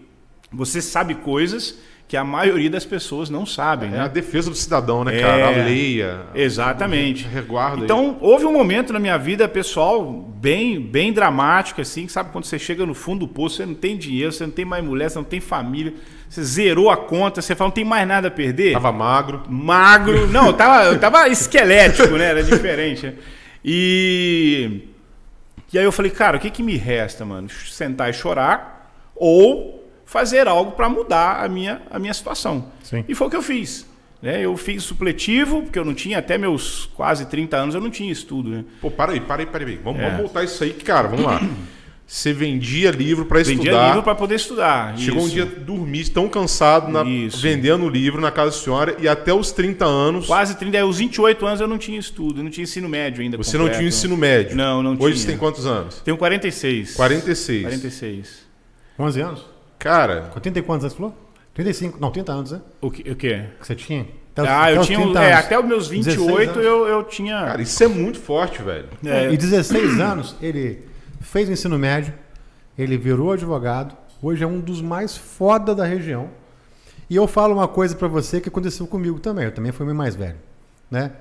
você 0.52 0.82
sabe 0.82 1.16
coisas 1.16 1.80
que 2.08 2.18
a 2.18 2.24
maioria 2.26 2.70
das 2.70 2.84
pessoas 2.84 3.30
não 3.30 3.46
sabem, 3.46 3.90
É 3.94 4.00
a 4.00 4.04
né? 4.04 4.10
defesa 4.10 4.50
do 4.50 4.56
cidadão, 4.56 5.06
né, 5.06 5.18
É. 5.18 5.22
cara? 5.22 5.48
A 5.48 5.66
lei, 5.66 6.02
a- 6.04 6.26
Exatamente. 6.36 7.26
Reguarda. 7.26 7.86
Então, 7.86 8.18
houve 8.20 8.44
um 8.46 8.52
momento 8.52 8.92
na 8.92 9.00
minha 9.00 9.18
vida 9.18 9.48
pessoal 9.48 10.04
bem, 10.12 10.78
bem 10.82 11.14
dramático, 11.14 11.80
assim, 11.80 12.06
que 12.06 12.12
sabe 12.12 12.30
quando 12.34 12.44
você 12.44 12.60
chega 12.60 12.86
no 12.86 12.94
fundo 12.94 13.22
do 13.26 13.28
poço, 13.30 13.56
você 13.58 13.66
não 13.66 13.74
tem 13.74 13.96
dinheiro, 13.98 14.30
você 14.34 14.44
não 14.44 14.52
tem 14.52 14.66
mais 14.66 14.84
mulher, 14.84 15.10
você 15.10 15.18
não 15.20 15.24
tem 15.24 15.40
família, 15.40 15.94
você 16.28 16.44
zerou 16.44 16.90
a 16.90 16.98
conta, 16.98 17.42
você 17.42 17.56
fala, 17.56 17.70
não 17.70 17.74
tem 17.76 17.86
mais 17.86 18.06
nada 18.06 18.28
a 18.28 18.32
perder. 18.32 18.74
Tava 18.74 18.92
magro. 18.92 19.44
magro. 19.50 20.28
Não, 20.28 20.48
eu 20.48 20.54
tava, 20.54 20.84
eu 20.88 21.00
tava 21.00 21.30
esquelético, 21.30 22.18
né? 22.18 22.26
Era 22.26 22.44
diferente. 22.44 23.06
né? 23.08 23.14
E. 23.64 24.82
E 25.74 25.78
aí 25.80 25.86
eu 25.86 25.92
falei, 25.92 26.12
cara, 26.12 26.38
o 26.38 26.40
que, 26.40 26.50
que 26.50 26.62
me 26.64 26.76
resta, 26.76 27.24
mano? 27.26 27.50
Sentar 27.50 28.10
e 28.10 28.14
chorar 28.14 28.92
ou 29.16 29.90
fazer 30.06 30.48
algo 30.48 30.72
para 30.74 30.90
mudar 30.90 31.44
a 31.44 31.48
minha, 31.48 31.82
a 31.90 31.98
minha 31.98 32.14
situação. 32.14 32.66
Sim. 32.84 33.06
E 33.08 33.16
foi 33.16 33.28
o 33.28 33.30
que 33.30 33.36
eu 33.38 33.42
fiz. 33.42 33.86
Né? 34.22 34.42
Eu 34.46 34.56
fiz 34.58 34.84
supletivo, 34.84 35.64
porque 35.64 35.80
eu 35.80 35.86
não 35.86 35.94
tinha, 35.94 36.20
até 36.20 36.38
meus 36.38 36.86
quase 36.94 37.26
30 37.26 37.58
anos, 37.58 37.76
eu 37.76 37.82
não 37.82 37.90
tinha 37.90 38.12
estudo. 38.12 38.50
Né? 38.50 38.66
Pô, 38.82 38.92
para 38.92 39.14
aí, 39.14 39.20
para 39.22 39.42
aí, 39.42 39.46
para 39.46 39.66
aí. 39.66 39.80
Vamos, 39.84 40.02
É. 40.02 40.06
vamos 40.06 40.18
voltar 40.22 40.44
isso 40.44 40.64
aí, 40.64 40.72
que, 40.74 40.84
cara, 40.84 41.08
vamos 41.08 41.26
lá. 41.26 41.40
Você 42.14 42.34
vendia 42.34 42.92
livro 42.92 43.24
para 43.26 43.38
Vendia 43.42 43.54
estudar. 43.72 43.88
livro 43.88 44.04
para 44.04 44.14
poder 44.16 44.36
estudar. 44.36 44.98
Chegou 44.98 45.22
um 45.22 45.26
Isso. 45.28 45.34
dia 45.34 45.46
dormir 45.46 46.10
tão 46.10 46.28
cansado 46.28 46.92
na- 46.92 47.04
vendendo 47.42 47.88
livro 47.88 48.20
na 48.20 48.30
casa 48.30 48.52
da 48.52 48.58
senhora 48.58 48.98
e 49.00 49.08
até 49.08 49.34
os 49.34 49.54
30 49.54 49.86
anos 49.86 50.28
Quase 50.28 50.56
30, 50.58 50.76
é, 50.78 50.84
os 50.84 50.98
28 50.98 51.46
anos 51.48 51.62
eu 51.62 51.70
não 51.70 51.78
tinha 51.78 51.98
estudo, 51.98 52.42
eu 52.42 52.44
não 52.44 52.52
tinha 52.52 52.66
ensino 52.66 52.90
médio 52.90 53.22
ainda. 53.22 53.38
você 53.38 53.58
não 53.58 53.64
completo. 53.64 53.78
tinha 53.80 53.88
ensino 53.88 54.18
médio. 54.18 54.58
Não, 54.58 54.84
não 54.84 54.92
Hoje 54.92 55.00
tinha. 55.00 55.16
você 55.16 55.28
tem 55.28 55.38
quantos 55.38 55.66
anos? 55.66 56.02
Tenho 56.04 56.18
46. 56.18 56.96
46. 56.96 57.62
46. 57.64 58.42
11 59.00 59.22
anos? 59.22 59.46
Cara, 59.80 60.30
Com 60.34 60.40
30 60.42 60.60
e 60.60 60.62
quantos 60.64 60.84
anos 60.84 60.94
você 60.94 60.98
falou? 60.98 61.18
35, 61.54 61.98
não, 61.98 62.12
30 62.12 62.34
anos, 62.34 62.52
né? 62.52 62.62
O 62.82 62.92
que? 62.92 63.10
O 63.10 63.16
quê? 63.16 63.44
Que 63.58 63.66
você 63.68 63.74
tinha? 63.76 64.06
Até 64.36 64.50
Ah, 64.50 64.64
até 64.64 64.78
eu 64.78 64.82
tinha. 64.82 65.00
30 65.00 65.24
É, 65.24 65.34
até 65.34 65.58
os 65.58 65.66
meus 65.66 65.88
16 65.88 66.18
28 66.18 66.52
anos. 66.52 66.66
eu, 66.66 66.88
eu 66.88 67.04
tinha. 67.06 67.40
cara, 67.40 67.62
isso 67.62 67.82
é 67.82 67.88
muito 67.88 68.20
forte, 68.20 68.62
velho. 68.62 68.88
é, 69.06 69.32
E 69.32 69.38
16 69.38 69.98
anos, 69.98 70.36
ele 70.42 70.91
fez 71.32 71.48
o 71.48 71.54
ensino 71.54 71.80
médio, 71.80 72.14
ele 72.78 72.98
virou 72.98 73.32
advogado, 73.32 73.96
hoje 74.22 74.44
é 74.44 74.48
um 74.48 74.60
dos 74.60 74.82
mais 74.82 75.16
foda 75.16 75.74
da 75.74 75.86
região. 75.86 76.30
E 77.10 77.16
eu 77.16 77.26
falo 77.26 77.54
uma 77.54 77.70
coisa 77.70 77.96
pra 77.96 78.10
você 78.10 78.42
que 78.42 78.50
aconteceu 78.50 78.86
comigo 78.86 79.18
também, 79.18 79.46
eu 79.46 79.54
também 79.54 79.72
fui 79.72 79.86
meio 79.86 79.98
mais 79.98 80.14
velho, 80.14 80.38
né? 80.90 81.14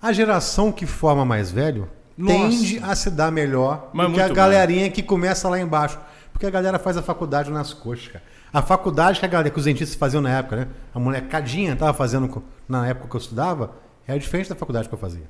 A 0.00 0.14
geração 0.14 0.72
que 0.72 0.86
forma 0.86 1.26
mais 1.26 1.50
velho 1.50 1.90
Nossa. 2.16 2.32
tende 2.32 2.78
a 2.82 2.94
se 2.96 3.10
dar 3.10 3.30
melhor 3.30 3.90
Mas 3.92 4.08
do 4.08 4.14
que 4.14 4.20
a 4.22 4.28
galerinha 4.28 4.90
que 4.90 5.02
começa 5.02 5.46
lá 5.46 5.60
embaixo. 5.60 5.98
Porque 6.32 6.46
a 6.46 6.50
galera 6.50 6.78
faz 6.78 6.96
a 6.96 7.02
faculdade 7.02 7.50
nas 7.50 7.74
coxas, 7.74 8.08
cara. 8.08 8.24
A 8.52 8.62
faculdade 8.62 9.20
que 9.20 9.26
a 9.26 9.28
galera, 9.28 9.50
que 9.50 9.58
os 9.58 9.66
dentistas 9.66 9.94
faziam 9.94 10.22
na 10.22 10.30
época, 10.30 10.56
né? 10.56 10.68
A 10.94 10.98
molecadinha 10.98 11.76
tava 11.76 11.92
fazendo 11.92 12.42
na 12.66 12.86
época 12.88 13.08
que 13.08 13.16
eu 13.16 13.20
estudava, 13.20 13.72
era 14.06 14.18
diferente 14.18 14.48
da 14.48 14.54
faculdade 14.54 14.88
que 14.88 14.94
eu 14.94 14.98
fazia. 14.98 15.28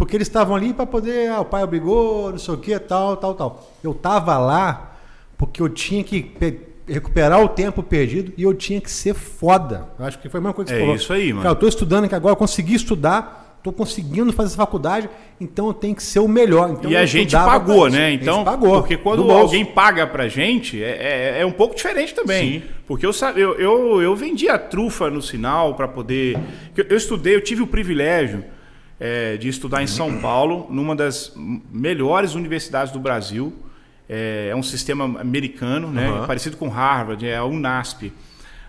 Porque 0.00 0.16
eles 0.16 0.28
estavam 0.28 0.56
ali 0.56 0.72
para 0.72 0.86
poder, 0.86 1.28
ah, 1.30 1.40
o 1.40 1.44
pai 1.44 1.62
obrigou, 1.62 2.30
não 2.30 2.38
sei 2.38 2.54
o 2.54 2.56
que, 2.56 2.78
tal, 2.78 3.18
tal, 3.18 3.34
tal. 3.34 3.70
Eu 3.84 3.92
tava 3.92 4.38
lá 4.38 4.96
porque 5.36 5.60
eu 5.60 5.68
tinha 5.68 6.02
que 6.02 6.22
pe- 6.22 6.58
recuperar 6.88 7.44
o 7.44 7.50
tempo 7.50 7.82
perdido 7.82 8.32
e 8.34 8.42
eu 8.42 8.54
tinha 8.54 8.80
que 8.80 8.90
ser 8.90 9.12
foda. 9.12 9.88
Eu 9.98 10.06
acho 10.06 10.18
que 10.18 10.28
foi 10.30 10.38
a 10.38 10.40
mesma 10.40 10.54
coisa 10.54 10.70
que 10.70 10.74
É 10.74 10.78
você 10.78 10.84
falou. 10.84 10.96
isso 10.96 11.12
aí, 11.12 11.28
mano. 11.34 11.42
Cara, 11.42 11.54
eu 11.54 11.58
tô 11.58 11.68
estudando 11.68 12.04
aqui 12.06 12.14
agora, 12.14 12.32
eu 12.32 12.36
consegui 12.36 12.74
estudar, 12.74 13.58
tô 13.62 13.70
conseguindo 13.72 14.32
fazer 14.32 14.48
essa 14.48 14.56
faculdade, 14.56 15.10
então 15.38 15.66
eu 15.66 15.74
tenho 15.74 15.94
que 15.94 16.02
ser 16.02 16.20
o 16.20 16.26
melhor. 16.26 16.70
Então 16.70 16.90
e 16.90 16.96
a 16.96 17.04
gente 17.04 17.32
pagou, 17.32 17.90
né? 17.90 18.06
A 18.06 18.10
gente 18.10 18.22
Então, 18.22 18.42
pagou, 18.42 18.80
porque 18.80 18.96
do 18.96 19.02
quando 19.02 19.30
alguém 19.30 19.66
paga 19.66 20.06
pra 20.06 20.28
gente, 20.28 20.82
é, 20.82 21.36
é, 21.36 21.40
é 21.42 21.46
um 21.46 21.52
pouco 21.52 21.74
diferente 21.74 22.14
também. 22.14 22.64
Porque 22.86 23.04
eu, 23.04 23.12
eu, 23.36 23.54
eu, 23.58 24.00
eu 24.02 24.16
vendia 24.16 24.58
trufa 24.58 25.10
no 25.10 25.20
sinal 25.20 25.74
para 25.74 25.86
poder. 25.86 26.38
Eu, 26.74 26.86
eu 26.88 26.96
estudei, 26.96 27.34
eu 27.36 27.40
tive 27.42 27.60
o 27.60 27.66
privilégio 27.66 28.42
é, 29.00 29.38
de 29.38 29.48
estudar 29.48 29.82
em 29.82 29.86
São 29.86 30.20
Paulo, 30.20 30.66
numa 30.70 30.94
das 30.94 31.32
melhores 31.34 32.34
universidades 32.34 32.92
do 32.92 33.00
Brasil. 33.00 33.52
É, 34.06 34.48
é 34.50 34.56
um 34.56 34.62
sistema 34.62 35.04
americano, 35.18 35.90
né? 35.90 36.06
Aham. 36.06 36.26
Parecido 36.26 36.58
com 36.58 36.68
Harvard, 36.68 37.26
é 37.26 37.36
a 37.36 37.44
Unasp. 37.44 38.12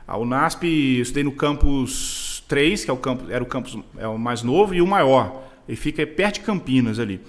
A 0.07 0.17
Unasp, 0.17 0.63
eu 0.63 1.01
estudei 1.01 1.23
no 1.23 1.33
campus 1.33 2.43
3, 2.47 2.85
que 2.85 2.89
é 2.89 2.93
o 2.93 2.97
campus, 2.97 3.29
era 3.29 3.43
o 3.43 3.47
campus 3.47 3.77
é 3.97 4.07
o 4.07 4.17
mais 4.17 4.41
novo, 4.41 4.73
e 4.73 4.81
o 4.81 4.87
maior. 4.87 5.43
Ele 5.67 5.77
fica 5.77 6.05
perto 6.07 6.35
de 6.35 6.41
Campinas 6.41 6.99
ali. 6.99 7.19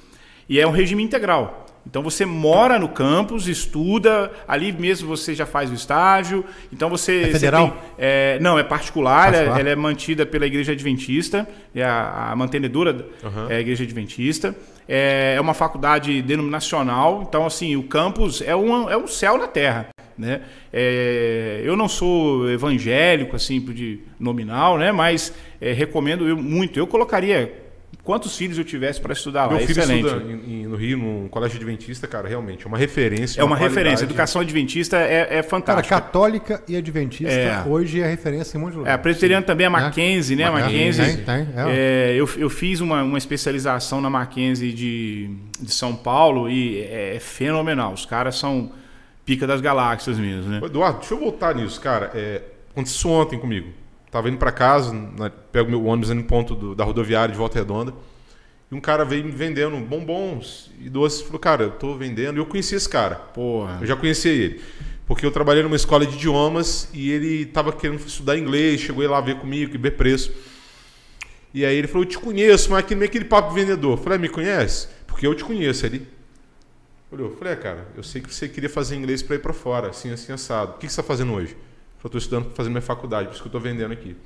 E 0.49 0.61
é 0.61 0.67
um 0.67 0.71
regime 0.71 1.03
integral. 1.03 1.62
Então 1.87 2.01
você 2.03 2.25
mora 2.25 2.79
no 2.79 2.89
campus, 2.89 3.49
estuda, 3.49 4.31
ali 4.47 4.71
mesmo 4.73 5.09
você 5.09 5.35
já 5.35 5.45
faz 5.45 5.71
o 5.71 5.75
estágio. 5.75 6.45
Então 6.73 6.89
você. 6.89 7.23
É 7.23 7.25
você 7.27 7.33
federal? 7.33 7.71
tem- 7.71 7.79
é, 7.99 8.39
não, 8.41 8.59
é 8.59 8.63
particular, 8.63 9.29
ela- 9.29 9.33
Particular. 9.33 9.61
Ela, 9.61 9.71
é 9.71 9.77
mantida 9.77 10.25
pela 10.25 10.47
Igreja 10.47 10.73
Adventista, 10.73 11.49
é 11.75 11.83
a, 11.83 12.31
a 12.31 12.37
mantenedora 12.37 13.05
Aham. 13.25 13.47
é 13.51 13.57
a 13.57 13.61
Igreja 13.61 13.83
Adventista. 13.85 14.55
É, 14.89 15.35
é 15.37 15.41
uma 15.41 15.55
faculdade 15.55 16.21
denominacional, 16.23 17.25
então 17.29 17.47
assim, 17.47 17.77
o 17.77 17.85
campus 17.85 18.43
é 18.43 18.55
um, 18.55 18.91
é 18.91 18.97
um 18.97 19.07
céu 19.07 19.39
na 19.39 19.47
terra. 19.47 19.89
Né? 20.19 20.43
É, 20.73 21.63
eu 21.65 21.75
não 21.77 21.89
sou 21.89 22.51
evangélico, 22.51 23.35
assim, 23.37 23.59
de 23.61 24.01
nominal, 24.21 24.77
né? 24.79 24.93
mas 24.93 25.33
é, 25.61 25.73
recomendo 25.73 26.29
eu 26.29 26.37
muito. 26.37 26.79
Eu 26.79 26.87
colocaria 26.87 27.62
quantos 28.05 28.37
filhos 28.37 28.59
eu 28.59 28.65
tivesse 28.65 29.01
para 29.01 29.13
estudar 29.13 29.43
lá. 29.47 29.53
Meu 29.53 29.59
É 29.59 29.67
filho 29.67 29.79
excelente. 29.81 30.07
estuda 30.07 30.33
em- 30.33 30.63
em- 30.63 30.67
no 30.67 30.77
Rio, 30.77 30.99
num 30.99 31.29
colégio 31.29 31.57
adventista, 31.57 32.07
cara, 32.07 32.29
realmente, 32.29 32.65
é 32.65 32.69
uma 32.69 32.77
referência. 32.79 33.41
É 33.41 33.45
uma 33.45 33.57
qualidade. 33.57 33.79
referência. 33.79 34.05
Educação 34.05 34.41
adventista 34.43 34.97
é, 34.97 35.21
é 35.21 35.27
Cara, 35.27 35.43
fantástica. 35.45 36.01
católica 36.01 36.63
e 36.67 36.77
adventista 36.77 37.33
É. 37.33 37.63
hoje 37.67 38.01
é 38.01 38.07
referência 38.09 38.57
em 38.57 38.61
um 38.61 38.65
monte 38.65 38.73
de 38.73 38.77
É, 38.77 38.81
lugar. 38.81 38.95
a 38.95 38.99
presbiteriana 38.99 39.47
também 39.47 39.67
é 39.67 39.71
Né? 39.71 39.79
Mackenzie, 39.81 40.37
né? 40.37 40.51
Mackenzie, 40.51 41.01
Mackenzie. 41.01 41.25
tem, 41.25 41.45
tem, 41.47 41.55
é. 41.57 42.11
É, 42.11 42.15
eu, 42.17 42.29
eu 42.39 42.51
fiz 42.51 42.81
uma, 42.81 43.03
uma 43.03 43.19
especialização 43.19 44.01
na 44.01 44.11
Mackenzie 44.11 44.73
de, 44.73 45.31
de 45.61 45.73
São 45.73 45.95
Paulo 45.95 46.51
e 46.51 46.81
é, 46.83 47.19
fenomenal. 47.21 47.93
Os 47.93 48.05
caras 48.05 48.37
são 48.37 48.73
pica 49.25 49.47
das 49.47 49.61
galáxias 49.61 50.19
mesmo, 50.19 50.51
né? 50.51 50.61
Eduardo, 50.65 50.99
deixa 50.99 51.15
eu 51.15 51.19
voltar 51.21 51.55
nisso, 51.55 51.81
cara. 51.81 52.11
É, 52.15 52.43
aconteceu 52.73 53.11
ontem 53.13 53.39
comigo. 53.39 53.69
Tava 54.13 54.29
indo 54.29 54.37
pra 54.39 54.53
casa, 54.53 54.93
na, 54.93 55.29
pego 55.31 55.69
meu 55.71 55.85
ônibus 55.87 56.11
no 56.11 56.23
ponto 56.23 56.55
do- 56.55 56.75
da 56.75 56.85
rodoviária 56.85 57.33
de 57.33 57.39
Volta 57.39 57.59
Redonda. 57.59 57.93
E 58.71 58.75
um 58.75 58.81
cara 58.81 59.05
veio 59.05 59.25
me 59.25 59.33
vendendo 59.33 59.77
bombons 59.79 60.71
e 60.79 60.89
doces. 60.89 61.23
Falou, 61.23 61.39
cara, 61.41 61.65
eu 61.65 61.71
tô 61.73 61.97
vendendo. 61.97 62.37
E 62.37 62.39
eu 62.41 62.47
conheci 62.47 62.75
esse 62.75 62.89
cara. 62.89 63.17
Porra. 63.17 63.79
Eu 63.81 63.87
já 63.87 63.97
conhecia 63.97 64.31
ele. 64.31 64.61
Porque 65.07 65.27
eu 65.27 65.31
trabalhei 65.33 65.63
numa 65.63 65.77
escola 65.77 66.07
de 66.07 66.15
idiomas 66.15 66.89
e 66.95 67.11
ele 67.11 67.43
estava 67.43 67.73
querendo 67.73 67.99
estudar 68.07 68.39
inglês, 68.39 68.81
chegou 68.81 69.07
lá 69.11 69.21
ver 69.21 69.39
comigo, 69.41 69.77
ver 69.79 69.91
preço. 69.93 70.31
E 71.53 71.65
aí 71.67 71.77
ele 71.77 71.87
falou, 71.89 72.05
eu 72.05 72.09
te 72.09 72.19
conheço, 72.19 72.71
mas 72.71 72.81
aquele, 72.81 73.01
meio 73.01 73.09
aquele 73.11 73.25
papo 73.25 73.49
de 73.55 73.61
vendedor. 73.61 73.93
Eu 73.99 74.03
falei, 74.03 74.17
"Ah, 74.17 74.21
me 74.21 74.29
conhece? 74.29 74.89
Porque 75.07 75.27
eu 75.27 75.35
te 75.35 75.45
conheço. 75.45 75.85
Ele 75.85 76.07
olhou, 77.11 77.31
eu 77.31 77.37
falei, 77.37 77.53
é, 77.53 77.57
cara, 77.57 77.89
eu 77.97 78.03
sei 78.03 78.23
que 78.23 78.33
você 78.33 78.49
queria 78.49 78.71
fazer 78.71 78.97
inglês 78.97 79.23
para 79.23 79.37
ir 79.37 79.41
para 79.41 79.53
fora, 79.53 79.89
assim, 79.91 80.11
assim, 80.11 80.33
assado. 80.33 80.73
O 80.73 80.75
que 80.75 80.87
que 80.87 80.93
você 80.93 81.01
está 81.01 81.03
fazendo 81.03 81.33
hoje? 81.35 81.55
Eu 82.03 82.09
estou 82.09 82.19
estudando 82.19 82.47
para 82.47 82.55
fazer 82.57 82.69
minha 82.69 82.83
faculdade, 82.83 83.29
por 83.29 83.35
isso 83.35 83.43
que 83.43 83.47
eu 83.47 83.51
estou 83.51 83.61
vendendo 83.61 83.93
aqui. 83.93 84.17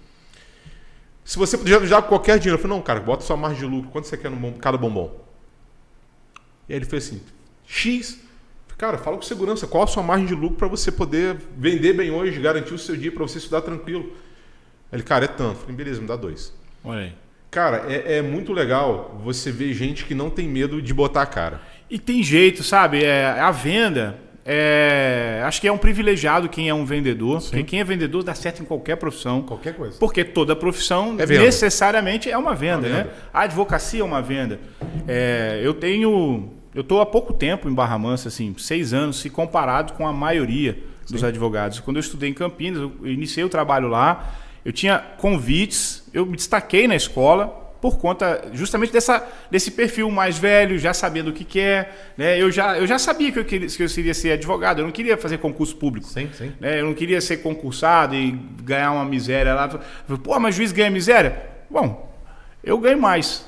Se 1.24 1.38
você 1.38 1.58
já, 1.66 1.84
já 1.84 2.00
qualquer 2.00 2.38
dinheiro, 2.38 2.56
eu 2.58 2.62
falei, 2.62 2.76
não, 2.76 2.82
cara, 2.82 3.00
bota 3.00 3.24
sua 3.24 3.36
margem 3.36 3.58
de 3.58 3.66
lucro, 3.66 3.90
quanto 3.90 4.06
você 4.06 4.16
quer 4.16 4.30
no 4.30 4.36
bom- 4.36 4.52
cada 4.54 4.78
bombom? 4.78 5.12
E 6.68 6.72
aí 6.72 6.78
ele 6.78 6.84
fez 6.86 7.06
assim, 7.06 7.22
X. 7.66 8.20
Cara, 8.78 8.98
fala 8.98 9.16
com 9.16 9.22
segurança, 9.22 9.66
qual 9.66 9.84
a 9.84 9.86
sua 9.86 10.02
margem 10.02 10.26
de 10.26 10.34
lucro 10.34 10.56
para 10.56 10.68
você 10.68 10.92
poder 10.92 11.36
vender 11.56 11.94
bem 11.94 12.10
hoje, 12.10 12.38
garantir 12.40 12.74
o 12.74 12.78
seu 12.78 12.94
dia 12.96 13.10
para 13.10 13.22
você 13.22 13.38
estudar 13.38 13.62
tranquilo. 13.62 14.12
Ele, 14.92 15.02
cara, 15.02 15.24
é 15.24 15.28
tanto. 15.28 15.52
Eu 15.52 15.60
falei, 15.60 15.76
beleza, 15.76 16.00
me 16.00 16.06
dá 16.06 16.14
dois. 16.14 16.52
Olha 16.84 17.00
aí. 17.00 17.14
Cara, 17.50 17.90
é, 17.90 18.18
é 18.18 18.22
muito 18.22 18.52
legal 18.52 19.18
você 19.24 19.50
ver 19.50 19.72
gente 19.72 20.04
que 20.04 20.14
não 20.14 20.28
tem 20.28 20.46
medo 20.46 20.82
de 20.82 20.92
botar 20.92 21.22
a 21.22 21.26
cara. 21.26 21.62
E 21.88 21.98
tem 21.98 22.22
jeito, 22.22 22.62
sabe? 22.62 23.02
É, 23.02 23.40
a 23.40 23.50
venda, 23.50 24.18
é, 24.48 25.42
acho 25.44 25.60
que 25.60 25.66
é 25.66 25.72
um 25.72 25.76
privilegiado 25.76 26.48
quem 26.48 26.68
é 26.68 26.74
um 26.74 26.84
vendedor. 26.84 27.40
Porque 27.42 27.64
quem 27.64 27.80
é 27.80 27.84
vendedor 27.84 28.22
dá 28.22 28.32
certo 28.32 28.62
em 28.62 28.64
qualquer 28.64 28.94
profissão. 28.94 29.42
Qualquer 29.42 29.74
coisa. 29.74 29.98
Porque 29.98 30.22
toda 30.22 30.54
profissão 30.54 31.16
É 31.18 31.26
necessariamente 31.26 32.30
é 32.30 32.38
uma 32.38 32.54
venda, 32.54 32.86
Uma 32.86 32.88
né? 32.88 33.02
venda. 33.02 33.14
A 33.34 33.40
advocacia 33.40 34.00
é 34.00 34.04
uma 34.04 34.22
venda. 34.22 34.60
É, 35.08 35.60
eu 35.64 35.74
tenho. 35.74 36.50
Eu 36.72 36.82
estou 36.82 37.00
há 37.00 37.06
pouco 37.06 37.32
tempo 37.32 37.68
em 37.68 37.74
Barra 37.74 37.98
Mansa, 37.98 38.28
assim, 38.28 38.54
seis 38.56 38.92
anos, 38.92 39.18
se 39.18 39.28
comparado 39.30 39.94
com 39.94 40.06
a 40.06 40.12
maioria 40.12 40.78
dos 41.10 41.24
advogados. 41.24 41.80
Quando 41.80 41.96
eu 41.96 42.00
estudei 42.00 42.30
em 42.30 42.34
Campinas, 42.34 42.80
eu 42.82 42.92
iniciei 43.04 43.42
o 43.44 43.48
trabalho 43.48 43.88
lá, 43.88 44.32
eu 44.64 44.72
tinha 44.72 44.98
convites, 44.98 46.08
eu 46.12 46.24
me 46.24 46.36
destaquei 46.36 46.86
na 46.86 46.94
escola 46.94 47.65
por 47.90 47.98
conta 47.98 48.42
justamente 48.52 48.92
dessa, 48.92 49.24
desse 49.50 49.70
perfil 49.70 50.10
mais 50.10 50.38
velho, 50.38 50.78
já 50.78 50.92
sabendo 50.92 51.30
o 51.30 51.32
que 51.32 51.44
quer. 51.44 52.12
Né? 52.16 52.40
Eu, 52.40 52.50
já, 52.50 52.76
eu 52.76 52.86
já 52.86 52.98
sabia 52.98 53.30
que 53.30 53.38
eu, 53.38 53.44
queria, 53.44 53.68
que 53.68 53.82
eu 53.82 53.88
queria 53.88 54.14
ser 54.14 54.32
advogado, 54.32 54.80
eu 54.80 54.84
não 54.84 54.92
queria 54.92 55.16
fazer 55.16 55.38
concurso 55.38 55.76
público. 55.76 56.06
Sim, 56.08 56.28
sim. 56.32 56.52
né? 56.60 56.80
Eu 56.80 56.86
não 56.86 56.94
queria 56.94 57.20
ser 57.20 57.38
concursado 57.38 58.14
e 58.16 58.32
ganhar 58.62 58.90
uma 58.92 59.04
miséria 59.04 59.54
lá. 59.54 59.68
Pô, 59.68 60.40
mas 60.40 60.54
juiz 60.54 60.72
ganha 60.72 60.90
miséria? 60.90 61.40
Bom, 61.70 62.12
eu 62.64 62.78
ganho 62.78 63.00
mais. 63.00 63.44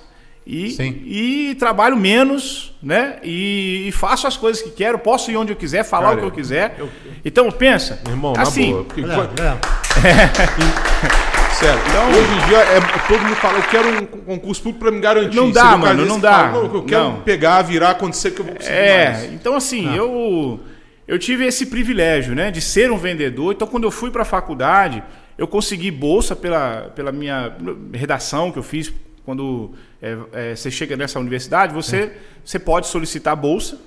E, 0.46 0.70
Sim. 0.70 1.02
e 1.04 1.54
trabalho 1.58 1.94
menos, 1.94 2.74
né? 2.82 3.18
E, 3.22 3.86
e 3.86 3.92
faço 3.92 4.26
as 4.26 4.34
coisas 4.34 4.62
que 4.62 4.70
quero, 4.70 4.98
posso 4.98 5.30
ir 5.30 5.36
onde 5.36 5.52
eu 5.52 5.56
quiser, 5.56 5.84
falar 5.84 6.08
Cara, 6.08 6.16
o 6.16 6.20
que 6.20 6.26
eu 6.26 6.30
quiser. 6.30 6.74
eu- 6.78 6.88
Então, 7.22 7.50
pensa. 7.50 8.00
Meu 8.06 8.14
irmão, 8.14 8.32
assim, 8.34 8.68
na 8.68 8.72
boa. 8.72 8.84
Porque, 8.84 9.02
Olha, 9.02 9.14
pô, 9.14 9.28
olha. 11.62 11.80
sério, 11.82 12.18
hoje 12.18 12.32
em 12.32 12.48
dia 12.48 12.58
é, 12.58 12.80
todo 13.08 13.20
mundo 13.22 13.36
fala, 13.36 13.58
eu 13.58 13.62
quero 13.64 13.88
um 13.88 14.06
concurso 14.06 14.62
público 14.62 14.84
para 14.84 14.92
me 14.92 15.00
garantir. 15.00 15.36
Não 15.36 15.50
dá, 15.50 15.76
mano, 15.76 16.04
não 16.06 16.20
dá. 16.20 16.50
fala, 16.50 16.52
não, 16.68 16.74
eu 16.74 16.82
quero 16.84 17.04
Não. 17.04 17.20
pegar, 17.22 17.62
virar, 17.62 17.90
acontecer 17.90 18.30
que 18.32 18.40
eu 18.40 18.44
vou 18.44 18.54
conseguir 18.54 18.74
É, 18.74 19.10
mais. 19.10 19.32
então 19.32 19.54
assim, 19.56 19.94
eu 19.94 20.60
eu 21.06 21.18
tive 21.18 21.46
esse 21.46 21.64
privilégio, 21.66 22.34
né, 22.34 22.50
de 22.50 22.60
ser 22.60 22.92
um 22.92 22.98
vendedor. 22.98 23.54
Então, 23.54 23.66
quando 23.66 23.84
eu 23.84 23.90
fui 23.90 24.10
para 24.10 24.22
a 24.22 24.26
faculdade, 24.26 25.02
eu 25.38 25.48
consegui 25.48 25.90
bolsa 25.90 26.36
pela, 26.36 26.92
pela 26.94 27.10
minha 27.10 27.54
redação 27.94 28.52
que 28.52 28.58
eu 28.58 28.62
fiz 28.62 28.92
quando 29.24 29.72
é, 30.02 30.16
é, 30.32 30.54
você 30.54 30.70
chega 30.70 30.96
nessa 30.98 31.18
universidade, 31.18 31.72
você 31.72 32.12
você 32.44 32.58
pode 32.58 32.86
solicitar 32.88 33.34
bolsa 33.36 33.78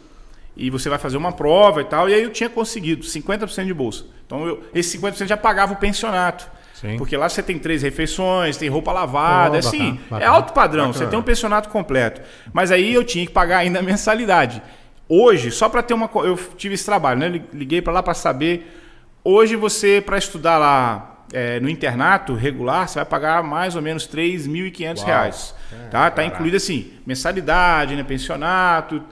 e 0.57 0.69
você 0.69 0.89
vai 0.89 0.97
fazer 0.99 1.17
uma 1.17 1.31
prova 1.31 1.81
e 1.81 1.85
tal. 1.85 2.09
E 2.09 2.13
aí 2.13 2.23
eu 2.23 2.31
tinha 2.31 2.49
conseguido 2.49 3.03
50% 3.05 3.65
de 3.65 3.73
bolsa. 3.73 4.05
Então, 4.25 4.45
eu, 4.47 4.63
esse 4.73 4.97
50% 4.97 5.27
já 5.27 5.37
pagava 5.37 5.73
o 5.73 5.75
pensionato. 5.75 6.47
Sim. 6.81 6.97
Porque 6.97 7.15
lá 7.15 7.29
você 7.29 7.43
tem 7.43 7.59
três 7.59 7.83
refeições, 7.83 8.57
tem 8.57 8.67
roupa 8.67 8.91
lavada, 8.91 9.55
Oh, 9.55 9.59
assim, 9.59 9.77
bacana, 9.91 9.99
é 10.01 10.09
bacana. 10.09 10.31
alto 10.31 10.53
padrão, 10.53 10.87
Bacana. 10.87 11.05
você 11.05 11.09
tem 11.09 11.19
um 11.19 11.21
pensionato 11.23 11.69
completo. 11.69 12.21
Mas 12.51 12.71
aí 12.71 12.91
eu 12.93 13.03
tinha 13.03 13.23
que 13.25 13.31
pagar 13.31 13.59
ainda 13.59 13.79
a 13.79 13.83
mensalidade. 13.83 14.61
Hoje, 15.07 15.51
só 15.51 15.69
para 15.69 15.83
ter 15.83 15.93
uma. 15.93 16.09
Eu 16.15 16.35
tive 16.57 16.73
esse 16.75 16.85
trabalho, 16.85 17.19
né? 17.19 17.27
Li- 17.27 17.43
Liguei 17.53 17.81
para 17.81 17.93
lá 17.93 18.01
para 18.01 18.13
saber. 18.15 18.77
Hoje 19.23 19.55
você, 19.55 20.01
para 20.03 20.17
estudar 20.17 20.57
lá 20.57 21.25
é, 21.31 21.59
no 21.59 21.69
internato 21.69 22.33
regular, 22.33 22.87
você 22.87 22.95
vai 22.95 23.05
pagar 23.05 23.43
mais 23.43 23.75
ou 23.75 23.81
menos 23.81 24.07
3.500 24.07 25.03
reais. 25.03 25.53
Tá? 25.91 26.09
tá 26.09 26.23
incluído 26.25 26.57
assim, 26.57 26.93
mensalidade, 27.05 27.95
né? 27.95 28.03
pensionato. 28.03 29.03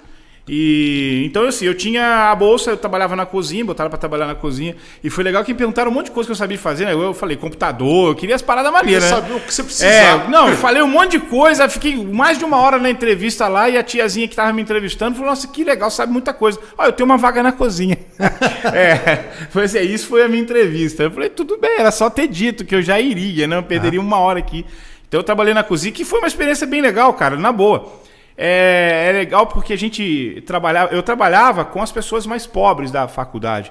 E 0.51 1.21
então 1.25 1.45
assim, 1.45 1.65
eu 1.65 1.75
tinha 1.75 2.31
a 2.31 2.35
bolsa, 2.35 2.71
eu 2.71 2.77
trabalhava 2.77 3.15
na 3.15 3.23
cozinha, 3.25 3.63
botaram 3.63 3.89
para 3.89 3.99
trabalhar 3.99 4.25
na 4.25 4.33
cozinha, 4.33 4.75
e 5.03 5.09
foi 5.09 5.23
legal 5.23 5.43
que 5.43 5.51
me 5.53 5.57
perguntaram 5.57 5.91
um 5.91 5.93
monte 5.93 6.05
de 6.05 6.12
coisa 6.12 6.27
que 6.27 6.31
eu 6.31 6.35
sabia 6.35 6.57
fazer, 6.57 6.85
né? 6.85 6.93
Eu 6.93 7.13
falei 7.13 7.38
computador, 7.38 8.09
eu 8.09 8.15
queria 8.15 8.35
as 8.35 8.41
paradas 8.41 8.71
maneiras, 8.71 9.03
né? 9.03 9.09
saber 9.09 9.33
o 9.35 9.39
que 9.39 9.53
você 9.53 9.62
É, 9.62 9.65
precisava. 9.65 10.27
não, 10.27 10.49
eu 10.49 10.57
falei 10.57 10.81
um 10.81 10.88
monte 10.88 11.12
de 11.12 11.19
coisa, 11.19 11.69
fiquei 11.69 11.95
mais 12.03 12.39
de 12.39 12.43
uma 12.45 12.57
hora 12.57 12.79
na 12.79 12.89
entrevista 12.89 13.47
lá 13.47 13.69
e 13.69 13.77
a 13.77 13.83
tiazinha 13.83 14.27
que 14.27 14.33
estava 14.33 14.51
me 14.51 14.62
entrevistando 14.62 15.15
falou: 15.15 15.29
Nossa, 15.29 15.47
que 15.47 15.63
legal, 15.63 15.91
sabe 15.91 16.12
muita 16.12 16.33
coisa. 16.33 16.59
Ó, 16.75 16.85
eu 16.85 16.91
tenho 16.93 17.05
uma 17.07 17.17
vaga 17.17 17.43
na 17.43 17.51
cozinha. 17.51 17.97
é, 18.73 19.29
foi 19.51 19.65
assim, 19.65 19.79
isso 19.81 20.07
foi 20.07 20.23
a 20.23 20.27
minha 20.27 20.41
entrevista. 20.41 21.03
Eu 21.03 21.12
falei: 21.12 21.29
Tudo 21.29 21.57
bem, 21.57 21.77
era 21.79 21.91
só 21.91 22.09
ter 22.09 22.27
dito 22.27 22.65
que 22.65 22.73
eu 22.73 22.81
já 22.81 22.99
iria, 22.99 23.45
né? 23.47 23.57
Eu 23.57 23.63
perderia 23.63 24.01
uma 24.01 24.17
hora 24.17 24.39
aqui. 24.39 24.65
Então 25.07 25.19
eu 25.19 25.23
trabalhei 25.23 25.53
na 25.53 25.63
cozinha, 25.63 25.91
que 25.91 26.05
foi 26.05 26.19
uma 26.19 26.27
experiência 26.27 26.67
bem 26.67 26.81
legal, 26.81 27.13
cara, 27.13 27.35
na 27.35 27.51
boa. 27.51 27.98
É, 28.41 29.08
é 29.10 29.12
legal 29.12 29.47
porque 29.47 29.73
a 29.73 29.78
gente 29.78 30.41
trabalhava, 30.45 30.95
eu 30.95 31.04
trabalhava 31.04 31.65
com 31.65 31.82
as 31.82 31.91
pessoas 31.91 32.25
mais 32.25 32.47
pobres 32.47 32.89
da 32.89 33.06
faculdade. 33.06 33.69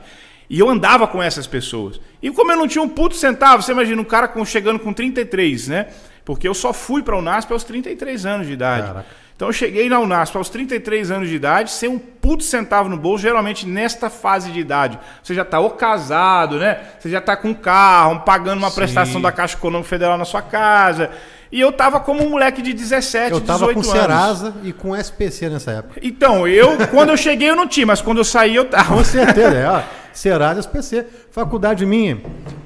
E 0.51 0.59
eu 0.59 0.69
andava 0.69 1.07
com 1.07 1.23
essas 1.23 1.47
pessoas. 1.47 1.99
E 2.23 2.31
como 2.31 2.53
eu 2.53 2.57
não 2.59 2.69
tinha 2.69 2.83
um 2.83 2.89
puto 2.89 3.17
centavo, 3.17 3.63
você 3.63 3.73
imagina 3.73 4.01
um 4.01 4.05
cara 4.05 4.29
com, 4.29 4.45
chegando 4.45 4.79
com 4.79 4.93
33, 4.93 5.69
né? 5.69 5.87
Porque 6.23 6.47
eu 6.47 6.53
só 6.53 6.75
fui 6.75 7.03
para 7.03 7.15
a 7.15 7.19
Unasp 7.19 7.51
aos 7.51 7.65
33 7.65 8.27
anos 8.27 8.47
de 8.47 8.53
idade. 8.53 8.89
Caraca. 8.89 9.07
Então 9.35 9.49
eu 9.49 9.53
cheguei 9.53 9.89
na 9.89 10.01
Unasp 10.01 10.37
aos 10.37 10.51
33 10.51 11.13
anos 11.13 11.29
de 11.31 11.37
idade, 11.37 11.71
sem 11.71 11.89
um 11.89 11.99
puto 11.99 12.43
centavo 12.43 12.91
no 12.91 12.99
bolso, 12.99 13.23
geralmente 13.23 13.67
nesta 13.67 14.11
fase 14.11 14.51
de 14.51 14.61
idade. 14.61 14.99
Você 15.23 15.33
já 15.33 15.43
está 15.43 15.61
ou 15.61 15.71
casado, 15.71 16.59
né? 16.59 16.79
Você 16.99 17.09
já 17.09 17.21
está 17.21 17.37
com 17.37 17.51
um 17.51 17.55
carro, 17.55 18.21
pagando 18.21 18.59
uma 18.59 18.71
prestação 18.71 19.19
da 19.23 19.33
Caixa 19.33 19.57
Econômica 19.57 19.89
Federal 19.89 20.19
na 20.19 20.27
sua 20.27 20.43
casa. 20.43 21.11
E 21.51 21.61
eu 21.61 21.73
tava 21.73 21.99
como 22.01 22.23
um 22.25 22.31
moleque 22.31 22.61
de 22.61 22.73
17, 22.73 23.33
Eu 23.33 23.41
tava 23.41 23.67
18 23.69 23.75
com 23.75 23.81
anos. 23.81 23.91
Serasa 24.03 24.55
e 24.63 24.73
com 24.73 24.95
SPC 24.95 25.49
nessa 25.49 25.71
época. 25.73 26.01
Então, 26.03 26.47
eu, 26.47 26.77
quando 26.91 27.09
eu 27.11 27.17
cheguei, 27.17 27.49
eu 27.49 27.57
não 27.57 27.67
tinha, 27.67 27.87
mas 27.87 28.03
quando 28.03 28.19
eu 28.19 28.25
saí, 28.25 28.55
eu 28.57 28.67
tava. 28.67 28.95
Com 28.95 29.03
certeza, 29.05 29.57
é. 29.57 29.67
ó. 29.69 29.81
Serasa 30.13 30.59
e 30.59 30.61
SPC. 30.61 31.07
Faculdade 31.31 31.87
minha, 31.87 32.19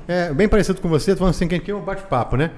é 0.09 0.33
bem 0.33 0.49
parecido 0.49 0.81
com 0.81 0.89
você, 0.89 1.13
tô 1.13 1.19
falando 1.19 1.35
assim, 1.35 1.47
quem 1.47 1.61
quer 1.61 1.75
um 1.75 1.81
bate-papo, 1.81 2.37
né? 2.37 2.51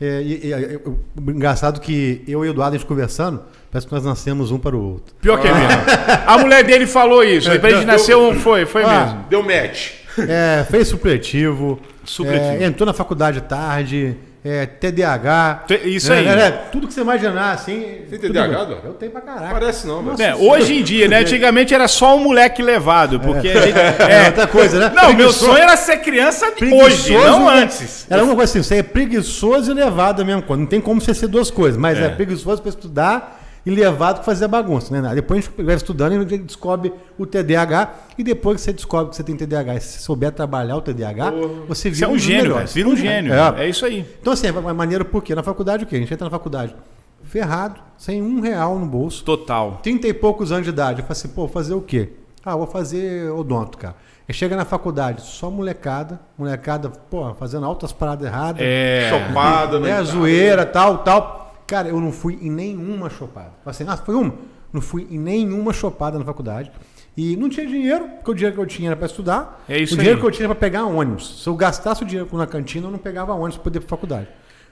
É, 0.00 0.22
e, 0.22 0.52
é, 0.52 0.74
eu- 0.82 0.98
engraçado 1.28 1.78
que 1.80 2.24
eu 2.26 2.42
e 2.44 2.48
o 2.48 2.50
Eduardo 2.52 2.74
a 2.74 2.78
gente 2.78 2.86
conversando, 2.88 3.42
parece 3.70 3.86
que 3.86 3.92
nós 3.92 4.02
nascemos 4.04 4.50
um 4.50 4.58
para 4.58 4.74
o 4.74 4.92
outro. 4.92 5.14
Pior 5.20 5.38
que 5.40 5.46
é 5.46 5.52
mesmo. 5.52 5.82
A 6.26 6.38
mulher 6.38 6.64
dele 6.64 6.86
falou 6.86 7.22
isso. 7.22 7.50
Aí 7.50 7.58
pra 7.58 7.68
gente 7.70 7.82
eu- 7.82 7.86
nasceu, 7.86 8.34
foi, 8.40 8.64
foi 8.66 8.82
Ah, 8.82 9.04
mesmo. 9.04 9.24
Deu 9.28 9.42
match. 9.42 9.90
É, 10.18 10.64
fez 10.70 10.88
supletivo, 10.88 11.78
Supletivo. 12.04 12.62
é, 12.62 12.64
entrou 12.64 12.86
na 12.86 12.92
faculdade 12.94 13.42
tarde, 13.42 14.16
é, 14.44 14.64
TDAH. 14.64 15.64
Isso 15.84 16.08
né, 16.10 16.18
aí. 16.18 16.24
né, 16.24 16.50
tudo 16.72 16.86
que 16.88 16.94
você 16.94 17.02
imaginar, 17.02 17.52
assim. 17.52 17.80
Tem 18.08 18.18
tudo 18.18 18.32
TDAH, 18.32 18.48
bem. 18.48 18.62
Eduardo? 18.62 18.86
Eu 18.86 18.94
tenho 18.94 19.12
pra 19.12 19.20
caralho. 19.20 19.52
Parece 19.52 19.86
não, 19.86 20.02
velho. 20.02 20.22
É, 20.22 20.34
hoje 20.34 20.78
em 20.78 20.82
dia, 20.82 21.08
né? 21.08 21.18
Antigamente 21.18 21.74
era 21.74 21.86
só 21.86 22.16
um 22.16 22.20
moleque 22.20 22.62
levado, 22.62 23.20
porque 23.20 23.48
a 23.48 23.60
gente. 23.60 23.78
É, 23.78 24.26
outra 24.26 24.46
coisa, 24.46 24.78
né? 24.78 24.92
Não, 24.94 25.12
meu 25.12 25.32
sonho 25.32 25.58
era 25.58 25.76
ser 25.76 25.98
criança 25.98 26.46
hoje, 26.46 26.56
preguiçoso, 26.56 27.12
não 27.12 27.50
né? 27.50 27.62
antes. 27.62 28.06
Era 28.08 28.24
uma 28.24 28.34
coisa 28.34 28.50
assim, 28.50 28.62
você 28.62 28.76
é 28.76 28.82
preguiçoso 28.82 29.70
e 29.70 29.74
levado 29.74 30.22
a 30.22 30.24
mesma 30.24 30.42
coisa. 30.42 30.60
Não 30.60 30.68
tem 30.68 30.80
como 30.80 31.00
você 31.00 31.12
ser 31.12 31.26
duas 31.26 31.50
coisas, 31.50 31.78
mas 31.78 31.98
é, 31.98 32.08
preguiçoso 32.08 32.62
para 32.62 32.70
estudar 32.70 33.39
e 33.64 33.70
levado 33.70 34.16
para 34.16 34.24
fazer 34.24 34.48
bagunça, 34.48 34.98
né? 35.00 35.14
Depois 35.14 35.38
a 35.38 35.42
gente 35.50 35.62
vai 35.62 35.74
estudando 35.74 36.12
e 36.12 36.16
a 36.16 36.20
gente 36.20 36.38
descobre 36.44 36.92
o 37.18 37.26
TDAH 37.26 37.90
e 38.16 38.22
depois 38.24 38.56
que 38.56 38.62
você 38.62 38.72
descobre 38.72 39.10
que 39.10 39.16
você 39.16 39.22
tem 39.22 39.36
TDAH, 39.36 39.74
e 39.76 39.80
se 39.80 39.88
você 39.94 39.98
souber 40.00 40.32
trabalhar 40.32 40.76
o 40.76 40.80
TDAH, 40.80 41.30
você 41.68 41.90
Você 41.90 41.90
vira 41.90 42.06
é 42.06 42.08
um 42.08 42.18
gênio, 42.18 42.42
melhores. 42.42 42.72
velho. 42.72 42.86
Vira 42.86 42.88
um 42.88 42.96
gênio. 42.96 43.32
É. 43.34 43.64
É 43.64 43.68
isso 43.68 43.84
aí. 43.84 44.06
Então 44.20 44.32
assim, 44.32 44.46
é 44.46 44.52
maneiro 44.72 45.04
por 45.04 45.22
quê? 45.22 45.34
Na 45.34 45.42
faculdade 45.42 45.84
o 45.84 45.86
quê? 45.86 45.96
A 45.96 45.98
gente 45.98 46.12
entra 46.12 46.24
na 46.24 46.30
faculdade. 46.30 46.74
ferrado, 47.22 47.80
sem 47.98 48.22
um 48.22 48.40
real 48.40 48.78
no 48.78 48.86
bolso. 48.86 49.22
Total. 49.24 49.78
30 49.82 50.08
e 50.08 50.14
poucos 50.14 50.50
anos 50.50 50.64
de 50.64 50.70
idade. 50.70 51.00
Eu 51.00 51.06
falei 51.06 51.12
assim, 51.12 51.28
pô, 51.28 51.46
fazer 51.46 51.74
o 51.74 51.80
quê? 51.82 52.08
Ah, 52.44 52.56
vou 52.56 52.66
fazer 52.66 53.30
odonto, 53.30 53.76
cara. 53.76 53.94
Aí 54.26 54.34
chega 54.34 54.56
na 54.56 54.64
faculdade, 54.64 55.20
só 55.22 55.50
molecada, 55.50 56.18
molecada, 56.38 56.88
pô, 56.88 57.34
fazendo 57.34 57.66
altas 57.66 57.92
paradas 57.92 58.26
erradas. 58.26 58.62
É. 58.64 59.10
Chopada, 59.10 59.78
né? 59.78 59.90
É, 59.90 60.02
zoeira, 60.04 60.64
tal, 60.64 60.98
tal. 60.98 61.49
Cara, 61.70 61.86
eu 61.86 62.00
não 62.00 62.10
fui 62.10 62.36
em 62.42 62.50
nenhuma 62.50 63.08
chopada. 63.08 63.52
Assim, 63.64 63.84
ah, 63.86 63.96
foi 63.96 64.16
uma? 64.16 64.34
Não 64.72 64.80
fui 64.80 65.06
em 65.08 65.20
nenhuma 65.20 65.72
chopada 65.72 66.18
na 66.18 66.24
faculdade. 66.24 66.72
E 67.16 67.36
não 67.36 67.48
tinha 67.48 67.64
dinheiro, 67.64 68.08
porque 68.08 68.30
o 68.32 68.34
dinheiro 68.34 68.56
que 68.56 68.60
eu 68.60 68.66
tinha 68.66 68.88
era 68.88 68.96
para 68.96 69.06
estudar. 69.06 69.64
É 69.68 69.78
isso 69.78 69.94
o 69.94 69.96
dinheiro 69.96 70.16
aí. 70.18 70.20
que 70.20 70.26
eu 70.26 70.32
tinha 70.32 70.46
era 70.46 70.54
para 70.54 70.60
pegar 70.60 70.84
ônibus. 70.86 71.42
Se 71.44 71.48
eu 71.48 71.54
gastasse 71.54 72.02
o 72.02 72.06
dinheiro 72.06 72.28
na 72.32 72.44
cantina, 72.44 72.88
eu 72.88 72.90
não 72.90 72.98
pegava 72.98 73.32
ônibus 73.34 73.54
para 73.54 73.62
poder 73.62 73.78
ir 73.78 73.82
pra 73.82 73.88
faculdade. 73.88 74.26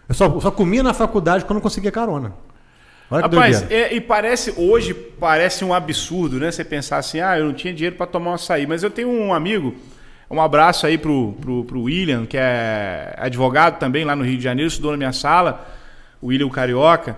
Eu 0.09 0.15
só, 0.15 0.27
eu 0.27 0.41
só 0.41 0.51
comia 0.51 0.83
na 0.83 0.93
faculdade 0.93 1.45
quando 1.45 1.59
eu 1.59 1.63
conseguia 1.63 1.93
carona. 1.93 2.35
Olha 3.09 3.23
Rapaz, 3.23 3.71
é, 3.71 3.95
e 3.95 4.01
parece, 4.01 4.53
hoje 4.57 4.93
parece 4.93 5.65
um 5.65 5.73
absurdo, 5.73 6.41
né? 6.41 6.51
Você 6.51 6.65
pensar 6.65 6.99
assim, 6.99 7.21
ah, 7.21 7.39
eu 7.39 7.47
não 7.47 7.55
tinha 7.55 7.73
dinheiro 7.73 7.95
para 7.95 8.07
tomar 8.07 8.33
um 8.33 8.35
açaí. 8.35 8.67
Mas 8.67 8.83
eu 8.83 8.91
tenho 8.91 9.09
um 9.09 9.33
amigo, 9.33 9.73
um 10.29 10.43
abraço 10.43 10.85
aí 10.85 10.99
pro, 10.99 11.35
pro, 11.41 11.63
pro 11.65 11.83
William, 11.83 12.27
que 12.27 12.37
é 12.37 13.15
advogado 13.19 13.79
também 13.79 14.05
lá 14.05 14.17
no 14.17 14.25
Rio 14.25 14.37
de 14.37 14.43
Janeiro, 14.43 14.69
estudou 14.69 14.91
na 14.91 14.97
minha 14.97 15.13
sala, 15.13 15.79
o 16.20 16.26
William 16.28 16.46
o 16.46 16.50
Carioca. 16.50 17.16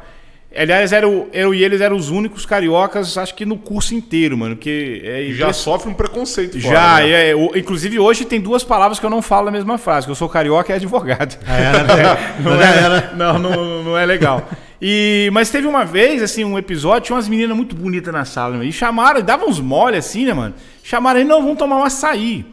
Aliás, 0.57 0.93
era 0.93 1.09
o, 1.09 1.29
eu 1.33 1.55
e 1.55 1.63
eles 1.63 1.81
eram 1.81 1.95
os 1.97 2.09
únicos 2.11 2.45
cariocas, 2.45 3.17
acho 3.17 3.37
que 3.37 3.47
no 3.47 3.57
curso 3.57 3.95
inteiro, 3.95 4.37
mano. 4.37 4.57
Porque 4.57 5.01
é 5.05 5.33
Já 5.33 5.53
sofre 5.53 5.89
um 5.89 5.95
preconceito 5.95 6.61
fora, 6.61 6.75
Já, 6.75 6.97
né? 6.99 7.31
é, 7.31 7.37
o- 7.37 7.57
inclusive 7.57 8.01
hoje 8.01 8.25
tem 8.25 8.41
duas 8.41 8.65
palavras 8.65 8.99
que 8.99 9.07
eu 9.07 9.11
não 9.11 9.23
falo 9.23 9.45
na 9.47 9.53
mesma 9.53 9.79
frase, 9.79 10.07
que 10.09 10.11
eu 10.11 10.17
sou 10.17 10.29
carioca 10.29 10.73
e 10.73 10.75
advogado. 10.77 11.39
É, 11.47 12.43
não, 12.43 12.57
já 12.59 12.65
é, 12.75 12.79
era. 12.83 13.13
não, 13.15 13.39
não, 13.39 13.83
não 13.85 13.99
é 13.99 14.05
legal. 14.05 14.49
E, 14.83 15.31
mas 15.33 15.51
teve 15.51 15.69
uma 15.69 15.85
vez, 15.85 16.21
assim, 16.21 16.43
um 16.43 16.59
episódio, 16.59 17.07
tinha 17.07 17.17
umas 17.17 17.29
meninas 17.29 17.57
muito 17.57 17.77
bonitas 17.77 18.13
na 18.13 18.25
sala, 18.25 18.57
né? 18.57 18.65
e 18.65 18.73
chamaram, 18.73 19.23
davam 19.23 19.49
uns 19.49 19.61
mole 19.61 19.97
assim, 19.99 20.25
né, 20.25 20.33
mano? 20.35 20.55
Chamaram 20.83 21.21
aí, 21.21 21.25
não, 21.25 21.43
vamos 21.43 21.59
tomar 21.59 21.77
um 21.77 21.85
açaí. 21.85 22.45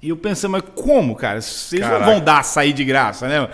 E 0.00 0.10
eu 0.10 0.16
pensando, 0.16 0.52
mas 0.52 0.62
como, 0.74 1.16
cara? 1.16 1.40
Vocês 1.40 1.80
Caraca. 1.82 2.04
não 2.04 2.12
vão 2.12 2.20
dar 2.20 2.38
açaí 2.40 2.72
de 2.72 2.84
graça, 2.84 3.26
né? 3.26 3.38
Eu, 3.38 3.48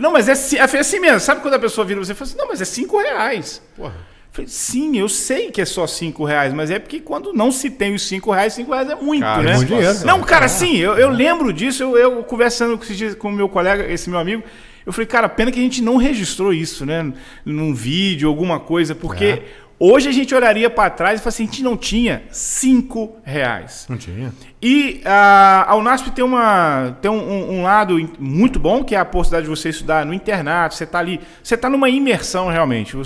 não, 0.00 0.12
mas 0.12 0.28
é, 0.28 0.56
é 0.56 0.78
assim 0.78 1.00
mesmo. 1.00 1.20
Sabe 1.20 1.40
quando 1.40 1.54
a 1.54 1.58
pessoa 1.58 1.84
vira 1.84 1.98
você 1.98 2.12
e 2.12 2.14
fala 2.14 2.28
assim, 2.30 2.38
não, 2.38 2.48
mas 2.48 2.60
é 2.60 2.64
cinco 2.64 2.98
reais. 2.98 3.62
Porra. 3.76 3.94
Falei, 4.30 4.48
sim, 4.48 4.96
eu 4.98 5.08
sei 5.08 5.50
que 5.50 5.60
é 5.60 5.64
só 5.64 5.86
cinco 5.86 6.24
reais, 6.24 6.52
mas 6.52 6.70
é 6.70 6.78
porque 6.78 7.00
quando 7.00 7.32
não 7.32 7.50
se 7.50 7.70
tem 7.70 7.94
os 7.94 8.06
cinco 8.06 8.30
reais, 8.30 8.52
cinco 8.52 8.72
reais 8.72 8.88
é 8.88 8.94
muito, 8.94 9.22
Cara, 9.22 9.42
né? 9.42 9.52
é 9.52 9.56
muito 9.56 9.68
dinheiro. 9.68 10.06
Não, 10.06 10.20
cara, 10.20 10.48
sim, 10.48 10.76
eu, 10.76 10.96
eu 10.96 11.08
lembro 11.08 11.52
disso, 11.52 11.82
eu, 11.82 11.96
eu 11.98 12.22
conversando 12.22 12.78
com 13.18 13.28
o 13.28 13.32
meu 13.32 13.48
colega, 13.48 13.90
esse 13.90 14.08
meu 14.08 14.18
amigo, 14.18 14.44
eu 14.86 14.92
falei, 14.92 15.06
cara, 15.06 15.28
pena 15.28 15.50
que 15.50 15.58
a 15.58 15.62
gente 15.62 15.82
não 15.82 15.96
registrou 15.96 16.52
isso, 16.52 16.86
né? 16.86 17.12
Num 17.44 17.74
vídeo, 17.74 18.28
alguma 18.28 18.60
coisa, 18.60 18.94
porque 18.94 19.24
É. 19.24 19.42
hoje 19.78 20.08
a 20.08 20.12
gente 20.12 20.34
olharia 20.34 20.68
para 20.68 20.90
trás 20.90 21.20
e 21.20 21.22
falaria 21.22 21.28
assim, 21.28 21.42
a 21.44 21.46
gente 21.46 21.62
não 21.62 21.76
tinha 21.76 22.22
cinco 22.30 23.16
reais. 23.24 23.86
Não 23.88 23.96
tinha. 23.96 24.32
E 24.60 25.00
a, 25.04 25.66
a 25.68 25.76
Unasp 25.76 26.10
tem, 26.10 26.24
uma, 26.24 26.96
tem 27.00 27.10
um, 27.10 27.58
um- 27.58 27.62
lado 27.62 27.96
muito 28.18 28.58
bom, 28.58 28.82
que 28.82 28.94
é 28.94 28.98
a 28.98 29.04
possibilidade 29.04 29.44
de 29.44 29.50
você 29.50 29.68
estudar 29.68 30.04
no 30.04 30.12
internato, 30.14 30.74
você 30.74 30.84
está 30.84 30.98
ali, 30.98 31.20
você 31.42 31.54
está 31.54 31.68
numa 31.70 31.88
imersão 31.88 32.48
realmente. 32.48 32.96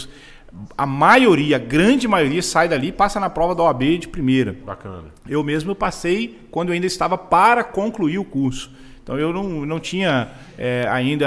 A 0.77 0.85
maioria, 0.87 1.57
a 1.57 1.59
grande 1.59 2.07
maioria, 2.07 2.43
sai 2.43 2.69
dali 2.69 2.89
e 2.89 2.93
passa 2.93 3.19
na 3.19 3.31
prova 3.31 3.55
da 3.55 3.63
OAB 3.63 3.99
de 3.99 4.09
primeira. 4.09 4.55
Bacana. 4.65 5.05
Eu 5.27 5.43
mesmo 5.43 5.75
passei 5.75 6.41
quando 6.51 6.69
eu 6.69 6.75
ainda 6.75 6.87
estava 6.87 7.17
para 7.17 7.65
concluir 7.65 8.19
o 8.19 8.25
curso. 8.25 8.71
Então 9.03 9.19
eu 9.19 9.33
não, 9.33 9.67
não 9.67 9.81
tinha 9.81 10.29
é, 10.59 10.87
ainda 10.91 11.27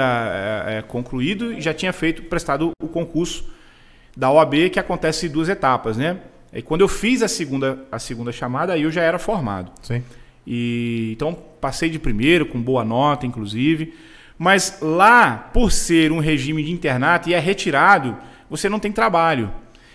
é, 0.66 0.82
concluído 0.82 1.52
e 1.52 1.60
já 1.60 1.74
tinha 1.74 1.92
feito, 1.92 2.22
prestado 2.22 2.70
o 2.82 2.88
concurso 2.88 3.44
da 4.16 4.30
OAB, 4.30 4.70
que 4.70 4.80
acontece 4.80 5.26
em 5.26 5.28
duas 5.28 5.48
etapas, 5.48 5.96
né? 5.96 6.16
E 6.52 6.62
quando 6.62 6.80
eu 6.80 6.88
fiz 6.88 7.22
a 7.22 7.28
segunda, 7.28 7.84
a 7.92 7.98
segunda 7.98 8.32
chamada, 8.32 8.72
aí 8.72 8.82
eu 8.82 8.90
já 8.90 9.02
era 9.02 9.18
formado. 9.18 9.70
Sim. 9.82 10.02
E 10.46 11.10
então 11.12 11.36
passei 11.60 11.90
de 11.90 11.98
primeiro, 11.98 12.46
com 12.46 12.60
boa 12.60 12.84
nota, 12.84 13.26
inclusive. 13.26 13.94
Mas 14.38 14.78
lá, 14.80 15.50
por 15.52 15.70
ser 15.72 16.12
um 16.12 16.18
regime 16.18 16.62
de 16.62 16.70
internato 16.70 17.28
e 17.28 17.34
é 17.34 17.38
retirado, 17.38 18.16
você 18.48 18.68
não 18.68 18.78
tem 18.78 18.92
trabalho. 18.92 19.50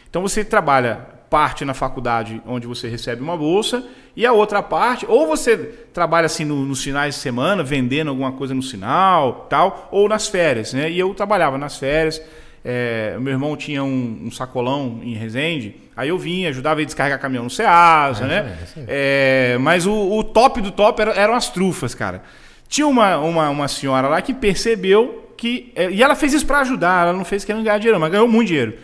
Então 0.09 0.21
você 0.21 0.43
trabalha 0.43 1.07
parte 1.29 1.63
na 1.63 1.73
faculdade, 1.73 2.41
onde 2.45 2.67
você 2.67 2.89
recebe 2.89 3.21
uma 3.21 3.37
bolsa, 3.37 3.87
e 4.15 4.25
a 4.25 4.33
outra 4.33 4.61
parte, 4.61 5.05
ou 5.07 5.25
você 5.25 5.55
trabalha 5.93 6.25
assim 6.25 6.43
no- 6.43 6.65
nos 6.65 6.83
finais 6.83 7.15
de 7.15 7.21
semana, 7.21 7.63
vendendo 7.63 8.09
alguma 8.09 8.33
coisa 8.33 8.53
no 8.53 8.61
sinal, 8.61 9.47
tal, 9.49 9.87
ou 9.89 10.09
nas 10.09 10.27
férias, 10.27 10.73
né? 10.73 10.91
E 10.91 10.99
eu 10.99 11.13
trabalhava 11.13 11.57
nas 11.57 11.77
férias. 11.77 12.21
É, 12.63 13.17
meu 13.19 13.33
irmão 13.33 13.57
tinha 13.57 13.83
um, 13.83 14.23
um 14.25 14.31
sacolão 14.31 14.99
em 15.03 15.13
Resende, 15.15 15.75
aí 15.97 16.09
eu 16.09 16.17
vinha, 16.17 16.49
ajudava 16.49 16.79
ele 16.79 16.83
a 16.83 16.85
descarregar 16.85 17.19
caminhão 17.19 17.43
no 17.45 17.49
Ceasa, 17.49 18.27
né? 18.27 18.35
é, 18.77 18.79
aí. 18.79 18.85
É, 18.87 19.57
mas 19.59 19.87
o, 19.87 19.93
o 19.93 20.23
top 20.23 20.61
do 20.61 20.69
top 20.71 21.01
era- 21.01 21.13
eram 21.13 21.33
as 21.33 21.49
trufas, 21.49 21.95
cara. 21.95 22.21
Tinha 22.67 22.85
uma, 22.87 23.17
uma, 23.17 23.49
uma 23.49 23.67
senhora 23.67 24.07
lá 24.07 24.21
que 24.21 24.33
percebeu 24.33 25.33
que. 25.35 25.71
é, 25.75 25.89
E 25.89 26.03
ela 26.03 26.15
fez 26.15 26.33
isso 26.33 26.45
para 26.45 26.59
ajudar, 26.59 27.07
ela 27.07 27.17
não 27.17 27.25
fez 27.25 27.43
querendo 27.43 27.63
ganhar 27.63 27.79
dinheiro, 27.79 27.99
mas 27.99 28.11
ganhou 28.11 28.27
muito 28.27 28.47
dinheiro. 28.49 28.75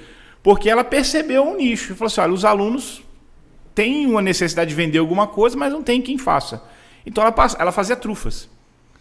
Porque 0.42 0.70
ela 0.70 0.84
percebeu 0.84 1.44
um 1.44 1.56
nicho. 1.56 1.94
Falou 1.96 2.08
assim: 2.08 2.22
olha, 2.22 2.34
os 2.34 2.44
alunos 2.46 3.02
têm 3.76 4.08
uma 4.08 4.22
necessidade 4.22 4.70
de 4.70 4.76
vender 4.76 4.98
alguma 4.98 5.28
coisa, 5.28 5.56
mas 5.56 5.72
não 5.72 5.84
tem 5.84 6.02
quem 6.02 6.18
faça. 6.18 6.64
Então 7.06 7.24
ela, 7.24 7.34
ela 7.60 7.72
fazia 7.72 7.96
trufas. 7.96 8.50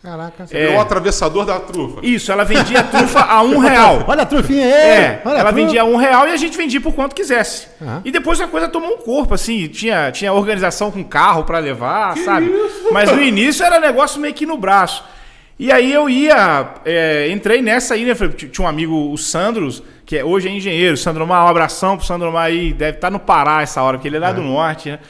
Caraca. 0.07 0.47
É. 0.53 0.73
É 0.73 0.77
o 0.77 0.81
atravessador 0.81 1.45
da 1.45 1.59
trufa. 1.59 1.99
Isso, 2.01 2.31
ela 2.31 2.45
vendia 2.45 2.81
trufa 2.87 3.23
a 3.23 3.42
um 3.42 3.59
real. 3.59 4.05
Olha 4.07 4.23
a 4.23 4.27
trufinha 4.27 4.64
aí. 4.64 4.71
É, 4.73 5.23
olha 5.25 5.38
a 5.38 5.40
ela 5.40 5.53
trufa. 5.53 5.53
vendia 5.53 5.85
um 5.85 5.97
real 5.97 6.29
e 6.29 6.31
a 6.31 6.37
gente 6.37 6.57
vendia 6.57 6.81
por 6.81 6.95
quanto 6.95 7.12
quisesse. 7.12 7.66
Aham. 7.83 8.03
E 8.05 8.12
depois 8.12 8.40
a 8.40 8.47
coisa 8.47 8.69
tomou 8.69 8.92
um 8.92 8.99
corpo, 8.99 9.35
assim, 9.35 9.66
tinha, 9.66 10.12
tinha 10.12 10.33
organização 10.33 10.92
com 10.92 11.03
carro 11.03 11.42
pra 11.42 11.59
levar, 11.59 12.16
sabe? 12.19 12.55
Mas 12.92 13.11
no 13.11 13.21
início 13.21 13.66
era 13.66 13.81
negócio 13.81 14.21
meio 14.21 14.33
que 14.33 14.47
no 14.47 14.57
braço. 14.57 15.03
E 15.59 15.73
aí 15.73 15.92
eu 15.92 16.09
ia, 16.09 16.75
é, 16.85 17.29
entrei 17.33 17.61
nessa 17.61 17.95
aí, 17.95 18.05
né? 18.05 18.14
Tinha 18.14 18.64
um 18.64 18.69
amigo, 18.69 19.12
o 19.12 19.19
Sandros, 19.19 19.83
que 20.05 20.19
é, 20.19 20.25
hoje 20.25 20.47
é 20.47 20.53
engenheiro. 20.53 20.97
Sandro 20.97 21.27
Mar, 21.27 21.45
um 21.47 21.49
abração 21.49 21.97
pro 21.97 22.07
Sandro 22.07 22.31
Mar 22.31 22.45
aí, 22.45 22.73
deve 22.73 22.99
estar 22.99 23.11
no 23.11 23.19
Pará 23.19 23.61
essa 23.61 23.83
hora, 23.83 23.99
porque 23.99 24.07
ele 24.07 24.19
é 24.19 24.21
lá 24.21 24.31
do 24.31 24.42
norte, 24.42 24.88
né? 24.90 25.01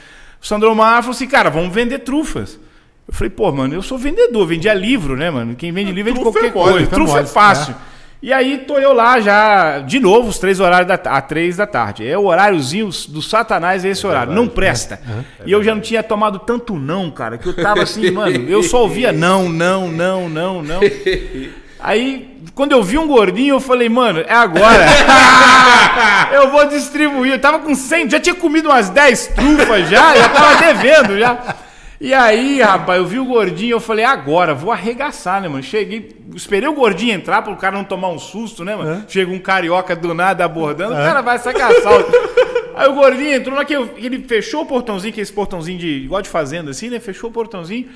O 0.41 0.45
Sandro 0.47 0.73
Mar 0.75 1.03
falou 1.03 1.15
assim, 1.15 1.27
cara, 1.27 1.51
vamos 1.51 1.71
vender 1.71 1.99
trufas. 1.99 2.59
Eu 3.07 3.13
falei, 3.13 3.29
pô, 3.29 3.51
mano, 3.51 3.73
eu 3.73 3.81
sou 3.81 3.97
vendedor, 3.97 4.45
vendia 4.45 4.73
livro, 4.73 5.15
né, 5.15 5.31
mano? 5.31 5.55
Quem 5.55 5.71
vende 5.71 5.91
livro 5.91 6.13
vende 6.13 6.19
Trufa 6.21 6.39
é 6.39 6.49
qualquer 6.51 6.71
mole, 6.71 6.87
coisa. 6.87 6.87
trufa 6.87 7.01
é 7.01 7.05
Trufa 7.05 7.19
é 7.19 7.21
mole, 7.21 7.33
fácil. 7.33 7.75
E 8.21 8.33
aí 8.33 8.57
tô 8.67 8.79
eu 8.79 8.93
lá 8.93 9.21
já, 9.21 9.79
de 9.79 9.99
novo, 9.99 10.29
os 10.29 10.39
três 10.39 10.59
horários 10.59 10.87
da, 10.87 10.95
a 10.95 11.21
três 11.21 11.55
da 11.55 11.67
tarde. 11.67 12.05
É 12.05 12.17
o 12.17 12.25
horáriozinho 12.25 12.89
do 13.09 13.21
satanás 13.21 13.85
é 13.85 13.89
esse 13.89 14.05
horário. 14.05 14.33
Não 14.33 14.47
presta. 14.47 14.99
e 15.45 15.51
eu 15.51 15.63
já 15.63 15.73
não 15.73 15.81
tinha 15.81 16.01
tomado 16.01 16.39
tanto 16.39 16.75
não, 16.75 17.11
cara, 17.11 17.37
que 17.37 17.47
eu 17.47 17.55
tava 17.55 17.83
assim, 17.83 18.09
mano, 18.11 18.49
eu 18.49 18.63
só 18.63 18.81
ouvia 18.81 19.11
não, 19.11 19.47
não, 19.47 19.87
não, 19.87 20.27
não, 20.27 20.63
não. 20.63 20.79
Aí, 21.79 22.41
quando 22.55 22.71
eu 22.71 22.83
vi 22.83 22.97
um 22.97 23.07
gordinho, 23.07 23.55
eu 23.55 23.59
falei, 23.59 23.87
mano, 23.87 24.19
é 24.19 24.33
agora. 24.33 24.85
eu 26.33 26.49
vou 26.49 26.65
distribuir. 26.65 27.33
Eu 27.33 27.39
tava 27.39 27.59
com 27.59 27.75
100, 27.75 28.09
já 28.09 28.19
tinha 28.19 28.35
comido 28.35 28.67
umas 28.67 28.89
10 28.89 29.27
trufas 29.27 29.87
já, 29.87 30.15
já 30.17 30.29
tava 30.29 30.55
devendo 30.55 31.19
já. 31.19 31.55
E 31.99 32.13
aí, 32.13 32.61
rapaz, 32.61 32.99
eu 32.99 33.07
vi 33.07 33.19
o 33.19 33.25
gordinho, 33.25 33.71
eu 33.71 33.79
falei, 33.79 34.05
agora, 34.05 34.53
vou 34.53 34.71
arregaçar, 34.71 35.41
né, 35.41 35.47
mano? 35.47 35.63
Cheguei, 35.63 36.15
esperei 36.35 36.69
o 36.69 36.73
gordinho 36.73 37.13
entrar 37.13 37.41
para 37.41 37.51
o 37.51 37.57
cara 37.57 37.75
não 37.75 37.83
tomar 37.83 38.09
um 38.09 38.19
susto, 38.19 38.63
né, 38.63 38.75
mano? 38.75 39.03
Chega 39.07 39.31
um 39.31 39.39
carioca 39.39 39.95
do 39.95 40.13
nada 40.13 40.45
abordando, 40.45 40.93
o 40.93 40.97
cara 40.97 41.21
vai 41.21 41.39
sacar 41.39 41.71
assalto. 41.71 42.11
Aí 42.75 42.87
o 42.87 42.93
gordinho 42.93 43.33
entrou, 43.33 43.55
na 43.55 43.65
que 43.65 43.73
ele 43.73 44.19
fechou 44.27 44.61
o 44.61 44.65
portãozinho, 44.67 45.11
que 45.11 45.19
é 45.19 45.23
esse 45.23 45.33
portãozinho 45.33 45.79
de, 45.79 45.87
igual 45.87 46.21
de 46.21 46.29
fazenda, 46.29 46.69
assim, 46.69 46.89
né? 46.89 46.99
Fechou 46.99 47.31
o 47.31 47.33
portãozinho. 47.33 47.89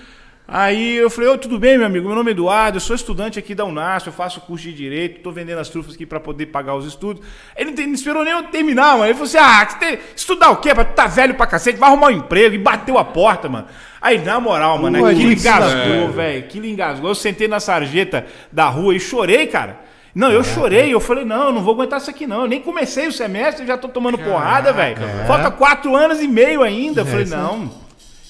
Aí 0.53 0.97
eu 0.97 1.09
falei, 1.09 1.29
ô, 1.29 1.37
tudo 1.37 1.57
bem, 1.57 1.77
meu 1.77 1.87
amigo? 1.87 2.05
Meu 2.07 2.15
nome 2.15 2.31
é 2.31 2.33
Eduardo, 2.33 2.75
eu 2.75 2.81
sou 2.81 2.93
estudante 2.93 3.39
aqui 3.39 3.55
da 3.55 3.63
Unasp, 3.63 4.07
eu 4.07 4.13
faço 4.13 4.41
curso 4.41 4.65
de 4.65 4.73
Direito, 4.73 5.21
tô 5.21 5.31
vendendo 5.31 5.59
as 5.59 5.69
trufas 5.69 5.95
aqui 5.95 6.05
para 6.05 6.19
poder 6.19 6.47
pagar 6.47 6.75
os 6.75 6.85
estudos. 6.85 7.25
Ele 7.55 7.71
não, 7.71 7.93
esperou 7.93 8.21
nem 8.25 8.33
eu 8.33 8.43
terminar, 8.43 8.97
mano. 8.97 9.05
Ele 9.05 9.13
falou 9.13 9.27
assim, 9.27 9.37
ah, 9.37 9.65
tem- 9.79 9.97
estudar 10.13 10.49
o 10.49 10.57
quê? 10.57 10.73
Pra 10.75 10.83
tu 10.83 10.93
tá 10.93 11.07
velho 11.07 11.35
pra 11.35 11.47
cacete, 11.47 11.79
vai 11.79 11.87
arrumar 11.89 12.07
um 12.07 12.11
emprego. 12.11 12.53
E 12.53 12.57
bateu 12.57 12.97
a 12.97 13.05
porta, 13.05 13.47
mano. 13.47 13.65
Aí, 14.01 14.17
na 14.17 14.41
moral, 14.41 14.77
mano, 14.77 14.99
Pô, 14.99 15.05
aquilo 15.05 15.31
engasgou, 15.39 16.09
velho. 16.11 16.39
Aquilo 16.39 16.65
engasgou. 16.65 17.09
Eu 17.09 17.15
sentei 17.15 17.47
na 17.47 17.61
sarjeta 17.61 18.25
da 18.51 18.65
rua 18.67 18.93
e 18.93 18.99
chorei, 18.99 19.47
cara. 19.47 19.79
Não, 20.13 20.29
eu 20.29 20.43
chorei, 20.43 20.93
eu 20.93 20.99
falei, 20.99 21.23
não, 21.23 21.45
eu 21.45 21.51
não 21.53 21.63
vou 21.63 21.73
aguentar 21.75 22.01
isso 22.01 22.09
aqui, 22.09 22.27
não. 22.27 22.41
Eu 22.41 22.47
nem 22.47 22.59
comecei 22.59 23.07
o 23.07 23.11
semestre, 23.13 23.65
já 23.65 23.77
tô 23.77 23.87
tomando 23.87 24.17
porrada, 24.17 24.73
velho. 24.73 24.97
Falta 25.25 25.49
quatro 25.51 25.95
anos 25.95 26.19
e 26.19 26.27
meio 26.27 26.61
ainda. 26.61 27.01
Eu 27.01 27.05
falei, 27.05 27.25
não, 27.37 27.71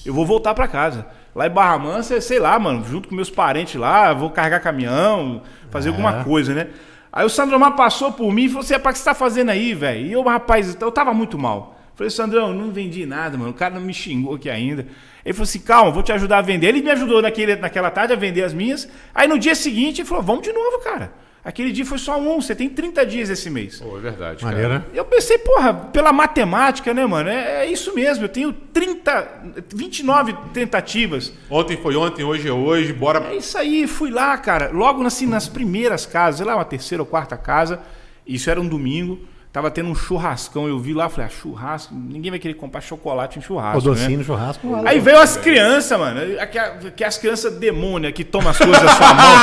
eu 0.06 0.14
vou 0.14 0.24
voltar 0.24 0.54
pra 0.54 0.68
casa. 0.68 1.04
Lá 1.34 1.46
em 1.46 1.50
Barra 1.50 1.78
Mansa, 1.78 2.20
sei 2.20 2.38
lá, 2.38 2.58
mano, 2.58 2.84
junto 2.84 3.08
com 3.08 3.14
meus 3.14 3.30
parentes 3.30 3.74
lá, 3.76 4.12
vou 4.12 4.30
carregar 4.30 4.60
caminhão, 4.60 5.42
fazer 5.70 5.88
alguma 5.88 6.22
coisa, 6.24 6.54
né? 6.54 6.68
Aí 7.10 7.24
o 7.24 7.28
Sandro 7.28 7.58
Mar 7.58 7.72
passou 7.72 8.12
por 8.12 8.32
mim 8.32 8.44
e 8.44 8.48
falou 8.48 8.62
assim: 8.62 8.74
"Rapaz, 8.74 8.96
o 8.96 8.98
que 8.98 9.04
você 9.04 9.10
tá 9.10 9.14
fazendo 9.14 9.50
aí, 9.50 9.74
velho? 9.74 10.06
E 10.06 10.12
eu, 10.12 10.22
rapaz, 10.22 10.76
eu 10.80 10.90
tava 10.92 11.12
muito 11.12 11.38
mal. 11.38 11.78
Falei, 11.94 12.10
Sandrão, 12.10 12.54
não 12.54 12.70
vendi 12.70 13.04
nada, 13.04 13.36
mano. 13.36 13.50
O 13.50 13.54
cara 13.54 13.74
não 13.74 13.82
me 13.82 13.92
xingou 13.92 14.34
aqui 14.34 14.48
ainda. 14.48 14.86
Ele 15.24 15.32
falou 15.32 15.44
assim: 15.44 15.60
calma, 15.60 15.90
vou 15.90 16.02
te 16.02 16.12
ajudar 16.12 16.38
a 16.38 16.42
vender. 16.42 16.68
Ele 16.68 16.82
me 16.82 16.90
ajudou 16.90 17.20
naquele, 17.20 17.56
naquela 17.56 17.90
tarde 17.90 18.12
a 18.12 18.16
vender 18.16 18.42
as 18.42 18.54
minhas. 18.54 18.88
Aí 19.14 19.28
no 19.28 19.38
dia 19.38 19.54
seguinte 19.54 20.00
ele 20.00 20.08
falou: 20.08 20.22
vamos 20.22 20.42
de 20.42 20.52
novo, 20.52 20.78
cara. 20.80 21.12
Aquele 21.44 21.72
dia 21.72 21.84
foi 21.84 21.98
só 21.98 22.20
um, 22.20 22.40
você 22.40 22.54
tem 22.54 22.68
30 22.68 23.04
dias 23.04 23.28
esse 23.28 23.50
mês. 23.50 23.80
Pô, 23.80 23.98
é 23.98 24.00
verdade. 24.00 24.40
cara. 24.44 24.52
Maneiro, 24.52 24.74
né? 24.74 24.84
Eu 24.94 25.04
pensei, 25.04 25.38
porra, 25.38 25.74
pela 25.74 26.12
matemática, 26.12 26.94
né, 26.94 27.04
mano? 27.04 27.28
É, 27.28 27.64
é 27.64 27.66
isso 27.66 27.92
mesmo, 27.94 28.24
eu 28.24 28.28
tenho 28.28 28.52
30, 28.52 29.64
29 29.74 30.34
tentativas. 30.52 31.32
Ontem 31.50 31.76
foi 31.76 31.96
ontem, 31.96 32.22
hoje 32.22 32.48
é 32.48 32.52
hoje, 32.52 32.92
bora. 32.92 33.26
É 33.32 33.36
isso 33.36 33.58
aí, 33.58 33.88
fui 33.88 34.10
lá, 34.10 34.38
cara. 34.38 34.70
Logo 34.70 35.04
assim, 35.04 35.26
nas 35.26 35.48
primeiras 35.48 36.06
casas, 36.06 36.36
sei 36.36 36.46
lá, 36.46 36.54
uma 36.54 36.64
terceira 36.64 37.02
ou 37.02 37.06
quarta 37.06 37.36
casa. 37.36 37.80
Isso 38.24 38.48
era 38.48 38.60
um 38.60 38.68
domingo. 38.68 39.18
Tava 39.52 39.70
tendo 39.70 39.90
um 39.90 39.94
churrascão. 39.94 40.66
Eu 40.66 40.78
vi 40.78 40.94
lá, 40.94 41.10
falei, 41.10 41.26
ah, 41.26 41.42
churrasco. 41.42 41.92
Ninguém 41.94 42.30
vai 42.30 42.40
querer 42.40 42.54
comprar 42.54 42.80
chocolate 42.80 43.38
em 43.38 43.42
O 43.42 43.44
churrasco. 43.44 43.82
docinho 43.82 44.10
Né? 44.12 44.16
no 44.16 44.24
churrasco. 44.24 44.66
Aí 44.86 44.98
veio 44.98 45.18
as 45.18 45.36
crianças, 45.36 45.98
mano. 45.98 46.40
aquela- 46.40 46.76
Que 46.96 47.04
as 47.04 47.18
crianças 47.18 47.52
demônia 47.58 48.10
que 48.10 48.24
tomam 48.24 48.48
as 48.48 48.56
coisas 48.56 48.80
da 48.82 48.88
sua 48.94 49.12
mão. 49.12 49.36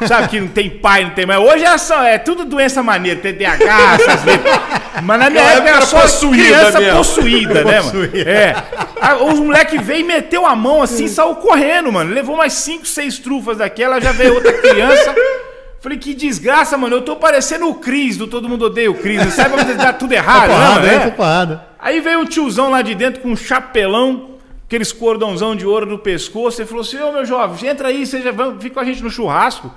Sabe 0.06 0.28
que 0.28 0.38
não 0.38 0.48
tem 0.48 0.68
pai, 0.68 1.04
não 1.04 1.10
tem 1.12 1.24
mãe. 1.24 1.38
Hoje 1.38 1.64
é, 1.64 1.78
só, 1.78 2.02
é 2.02 2.18
tudo 2.18 2.44
doença 2.44 2.82
maneira, 2.82 3.18
TDAH, 3.20 3.94
essas 3.94 4.24
letras. 4.24 4.54
Mas 5.02 5.18
na 5.18 5.30
minha 5.30 5.42
época 5.42 5.68
era 5.68 5.76
era 5.78 5.86
só 5.86 6.00
possuída 6.02 6.44
criança 6.44 6.80
mesmo. 6.80 6.96
possuída, 6.98 7.64
né, 7.64 7.80
mano? 7.80 8.04
É. 8.14 8.54
Aí 9.00 9.22
Os 9.32 9.38
moleques 9.40 9.80
veio 9.84 10.00
e 10.00 10.04
meteu 10.04 10.44
a 10.44 10.54
mão 10.54 10.82
assim, 10.82 11.08
saiu 11.08 11.34
correndo, 11.36 11.90
mano. 11.90 12.12
Levou 12.12 12.36
mais 12.36 12.52
cinco, 12.52 12.86
seis 12.86 13.18
trufas 13.18 13.56
daquela, 13.56 13.98
já 13.98 14.12
veio 14.12 14.34
outra 14.34 14.52
criança. 14.52 15.14
Falei, 15.84 15.98
que 15.98 16.14
desgraça, 16.14 16.78
mano. 16.78 16.96
Eu 16.96 17.02
tô 17.02 17.14
parecendo 17.14 17.68
o 17.68 17.74
Cris, 17.74 18.16
do 18.16 18.26
Todo 18.26 18.48
Mundo 18.48 18.64
Odeia 18.64 18.90
o 18.90 18.94
Cris. 18.94 19.22
Sabe 19.34 19.50
quando 19.50 19.76
dá 19.76 19.92
tudo 19.92 20.14
errado, 20.14 20.48
né, 20.48 20.54
porrada, 20.54 20.80
mano? 20.80 20.86
hein? 20.86 20.98
É. 20.98 21.60
Aí 21.78 22.00
veio 22.00 22.20
um 22.20 22.24
tiozão 22.24 22.70
lá 22.70 22.80
de 22.80 22.94
dentro 22.94 23.20
com 23.20 23.28
um 23.28 23.36
chapelão, 23.36 24.30
aqueles 24.66 24.92
cordãozão 24.92 25.54
de 25.54 25.66
ouro 25.66 25.84
no 25.84 25.98
pescoço, 25.98 26.62
e 26.62 26.64
falou 26.64 26.80
assim: 26.80 26.98
Ô 27.02 27.12
meu 27.12 27.26
jovem, 27.26 27.68
entra 27.68 27.88
aí, 27.88 28.06
seja, 28.06 28.32
vamos, 28.32 28.62
fica 28.62 28.76
com 28.76 28.80
a 28.80 28.84
gente 28.84 29.02
no 29.02 29.10
churrasco. 29.10 29.70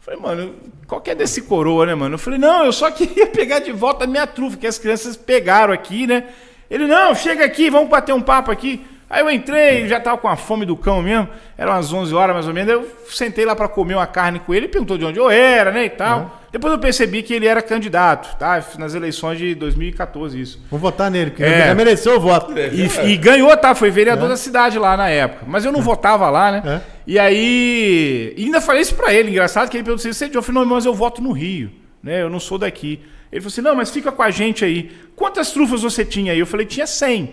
Falei, 0.00 0.20
mano, 0.20 0.56
qual 0.86 1.00
que 1.00 1.10
é 1.10 1.14
desse 1.14 1.40
coroa, 1.40 1.86
né, 1.86 1.94
mano? 1.94 2.16
Eu 2.16 2.18
falei, 2.18 2.38
não, 2.38 2.66
eu 2.66 2.72
só 2.72 2.90
queria 2.92 3.26
pegar 3.26 3.60
de 3.60 3.72
volta 3.72 4.04
a 4.04 4.06
minha 4.06 4.26
trufa, 4.26 4.58
que 4.58 4.66
as 4.66 4.76
crianças 4.76 5.16
pegaram 5.16 5.72
aqui, 5.72 6.06
né? 6.06 6.24
Ele, 6.70 6.86
não, 6.86 7.14
chega 7.14 7.46
aqui, 7.46 7.70
vamos 7.70 7.88
bater 7.88 8.12
um 8.12 8.20
papo 8.20 8.50
aqui. 8.50 8.84
Aí 9.10 9.22
eu 9.22 9.30
entrei, 9.30 9.88
já 9.88 9.98
tava 9.98 10.16
com 10.18 10.28
a 10.28 10.36
fome 10.36 10.64
do 10.64 10.76
cão 10.76 11.02
mesmo, 11.02 11.28
eram 11.58 11.72
umas 11.72 11.92
11 11.92 12.14
horas 12.14 12.32
mais 12.32 12.46
ou 12.46 12.54
menos, 12.54 12.72
eu 12.72 12.88
sentei 13.10 13.44
lá 13.44 13.56
pra 13.56 13.66
comer 13.66 13.94
uma 13.96 14.06
carne 14.06 14.38
com 14.38 14.54
ele, 14.54 14.66
ele 14.66 14.72
perguntou 14.72 14.96
de 14.96 15.04
onde 15.04 15.18
eu 15.18 15.28
era, 15.28 15.72
né, 15.72 15.86
e 15.86 15.90
tal. 15.90 16.40
Depois 16.52 16.72
eu 16.72 16.78
percebi 16.78 17.20
que 17.22 17.34
ele 17.34 17.46
era 17.46 17.60
candidato, 17.60 18.36
tá? 18.38 18.64
Nas 18.78 18.94
eleições 18.94 19.38
de 19.38 19.54
2014, 19.54 20.40
isso. 20.40 20.60
Vou 20.70 20.78
votar 20.78 21.10
nele, 21.10 21.30
porque 21.30 21.42
É. 21.44 21.48
ele 21.48 21.64
já 21.66 21.74
mereceu 21.74 22.16
o 22.16 22.20
voto. 22.20 22.52
E, 22.56 22.88
e 23.12 23.16
ganhou, 23.16 23.56
tá? 23.56 23.74
Foi 23.74 23.90
vereador 23.90 24.28
da 24.28 24.36
cidade 24.36 24.76
lá 24.78 24.96
na 24.96 25.08
época. 25.08 25.44
Mas 25.46 25.64
eu 25.64 25.70
não 25.72 25.80
votava 25.80 26.28
lá, 26.30 26.50
né? 26.52 26.62
É. 26.64 26.80
E 27.06 27.18
aí. 27.18 28.34
E 28.36 28.44
ainda 28.44 28.60
falei 28.60 28.82
isso 28.82 28.94
pra 28.94 29.12
ele, 29.14 29.30
engraçado, 29.30 29.68
que 29.68 29.76
ele 29.76 29.84
perguntou 29.84 30.00
assim: 30.08 30.12
você 30.12 30.24
é 30.24 30.28
de 30.28 30.42
falei, 30.42 30.60
não, 30.62 30.74
mas 30.74 30.84
eu 30.86 30.94
voto 30.94 31.22
no 31.22 31.30
Rio, 31.32 31.70
né? 32.02 32.22
Eu 32.22 32.28
não 32.30 32.40
sou 32.40 32.58
daqui. 32.58 33.00
Ele 33.30 33.40
falou 33.40 33.52
assim: 33.52 33.60
não, 33.60 33.74
mas 33.76 33.90
fica 33.90 34.10
com 34.10 34.22
a 34.22 34.30
gente 34.30 34.64
aí. 34.64 34.90
Quantas 35.14 35.52
trufas 35.52 35.82
você 35.82 36.04
tinha 36.04 36.32
aí? 36.32 36.38
Eu 36.40 36.46
falei, 36.46 36.66
tinha 36.66 36.86
100. 36.86 37.32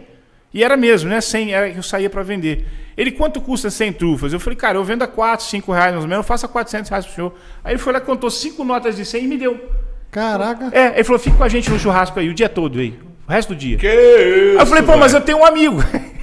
E 0.53 0.63
era 0.63 0.77
mesmo, 0.77 1.09
né? 1.09 1.21
100 1.21 1.53
era 1.53 1.69
que 1.71 1.77
eu 1.77 1.83
saía 1.83 2.09
pra 2.09 2.23
vender. 2.23 2.65
Ele, 2.97 3.11
quanto 3.11 3.39
custa 3.39 3.69
100 3.69 3.93
trufas? 3.93 4.33
Eu 4.33 4.39
falei, 4.39 4.57
cara, 4.57 4.77
eu 4.77 4.83
vendo 4.83 5.03
a 5.03 5.07
4, 5.07 5.45
5 5.45 5.71
reais 5.71 5.91
mais 5.91 6.03
ou 6.03 6.09
menos, 6.09 6.23
eu 6.23 6.27
faço 6.27 6.45
a 6.45 6.49
400 6.49 6.89
reais 6.89 7.05
pro 7.05 7.13
senhor. 7.13 7.33
Aí 7.63 7.73
ele 7.73 7.79
foi 7.79 7.93
lá, 7.93 8.01
contou 8.01 8.29
5 8.29 8.63
notas 8.63 8.95
de 8.95 9.05
100 9.05 9.23
e 9.23 9.27
me 9.27 9.37
deu. 9.37 9.69
Caraca. 10.09 10.69
É, 10.71 10.95
ele 10.95 11.03
falou, 11.03 11.19
fica 11.19 11.37
com 11.37 11.43
a 11.43 11.49
gente 11.49 11.69
no 11.69 11.77
churrasco 11.77 12.19
aí, 12.19 12.29
o 12.29 12.33
dia 12.33 12.49
todo 12.49 12.79
aí. 12.79 12.97
O 13.27 13.31
resto 13.31 13.49
do 13.49 13.55
dia. 13.55 13.77
Que 13.77 13.87
Aí 13.87 14.51
isso, 14.53 14.59
eu 14.61 14.65
falei, 14.65 14.83
pô, 14.83 14.97
mas 14.97 15.13
eu 15.13 15.21
tenho 15.21 15.39
um 15.39 15.45
amigo. 15.45 15.77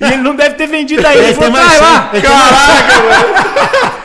e 0.00 0.04
ele 0.04 0.22
não 0.22 0.34
deve 0.34 0.54
ter 0.56 0.66
vendido 0.66 1.06
aí. 1.06 1.18
Ele 1.18 1.34
falou, 1.34 1.52
tem 1.52 1.60
vai 1.60 1.80
lá. 1.80 2.10
mais 2.12 2.22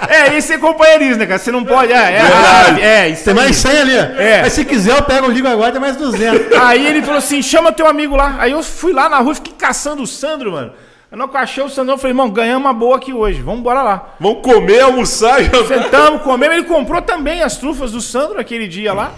É, 0.10 0.38
isso 0.38 0.54
é 0.54 0.58
companheirismo, 0.58 1.18
né, 1.18 1.26
cara? 1.26 1.40
Você 1.40 1.52
não 1.52 1.64
pode. 1.66 1.92
É, 1.92 1.96
é, 1.96 2.22
Verdade. 2.22 2.82
é, 2.82 3.10
isso 3.10 3.26
Tem 3.26 3.34
mais 3.34 3.56
100 3.56 3.78
ali. 3.78 3.96
É. 3.96 4.42
Mas 4.42 4.54
se 4.54 4.64
quiser, 4.64 4.96
eu 4.96 5.04
pego 5.04 5.28
o 5.28 5.32
ligo 5.32 5.48
agora, 5.48 5.72
tem 5.72 5.82
mais 5.82 5.98
200. 5.98 6.58
Aí 6.58 6.86
ele 6.88 7.02
falou 7.02 7.18
assim: 7.18 7.42
chama 7.42 7.72
teu 7.72 7.88
amigo 7.88 8.16
lá. 8.16 8.36
Aí 8.40 8.52
eu 8.52 8.64
fui 8.64 8.94
lá 8.94 9.10
na 9.10 9.20
rua 9.20 9.34
e 9.34 9.36
fiquei 9.36 9.54
caçando 9.58 10.02
o 10.02 10.08
Sandro, 10.08 10.54
mano. 10.54 10.72
Eu 11.10 11.18
não 11.18 11.30
achei 11.36 11.64
o 11.64 11.70
Sandro, 11.70 11.94
eu 11.94 11.98
falei, 11.98 12.12
irmão, 12.12 12.30
ganhamos 12.30 12.66
uma 12.66 12.74
boa 12.74 12.98
aqui 12.98 13.14
hoje. 13.14 13.42
Vamos 13.42 13.62
embora 13.62 13.82
lá. 13.82 14.16
Vamos 14.20 14.42
comer, 14.42 14.82
almoçar. 14.82 15.40
Sentamos, 15.68 16.22
comemos. 16.22 16.58
Ele 16.58 16.66
comprou 16.66 17.02
também 17.02 17.42
as 17.42 17.58
trufas 17.58 17.94
do 17.94 18.02
Sandro 18.02 18.40
aquele 18.40 18.68
dia 18.68 18.94
lá. 18.94 19.12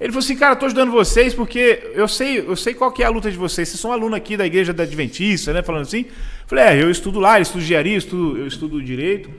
Ele 0.00 0.10
falou 0.10 0.24
assim, 0.24 0.36
cara, 0.36 0.56
tô 0.56 0.66
ajudando 0.66 0.90
vocês 0.90 1.32
porque 1.32 1.92
eu 1.94 2.08
sei, 2.08 2.40
eu 2.40 2.56
sei 2.56 2.74
qual 2.74 2.90
que 2.90 3.02
é 3.02 3.06
a 3.06 3.10
luta 3.10 3.30
de 3.30 3.36
vocês. 3.36 3.68
Vocês 3.68 3.80
são 3.80 3.92
aluno 3.92 4.16
aqui 4.16 4.36
da 4.36 4.44
igreja 4.44 4.72
da 4.72 4.82
Adventista, 4.82 5.52
né? 5.52 5.62
Falando 5.62 5.82
assim. 5.82 6.06
Falei, 6.46 6.64
é, 6.64 6.82
eu 6.82 6.90
estudo 6.90 7.20
lá, 7.20 7.38
eu 7.38 7.42
estudo 7.42 7.62
engenharia, 7.62 7.94
eu 7.94 7.98
estudo, 7.98 8.38
eu 8.38 8.46
estudo 8.46 8.82
direito. 8.82 9.30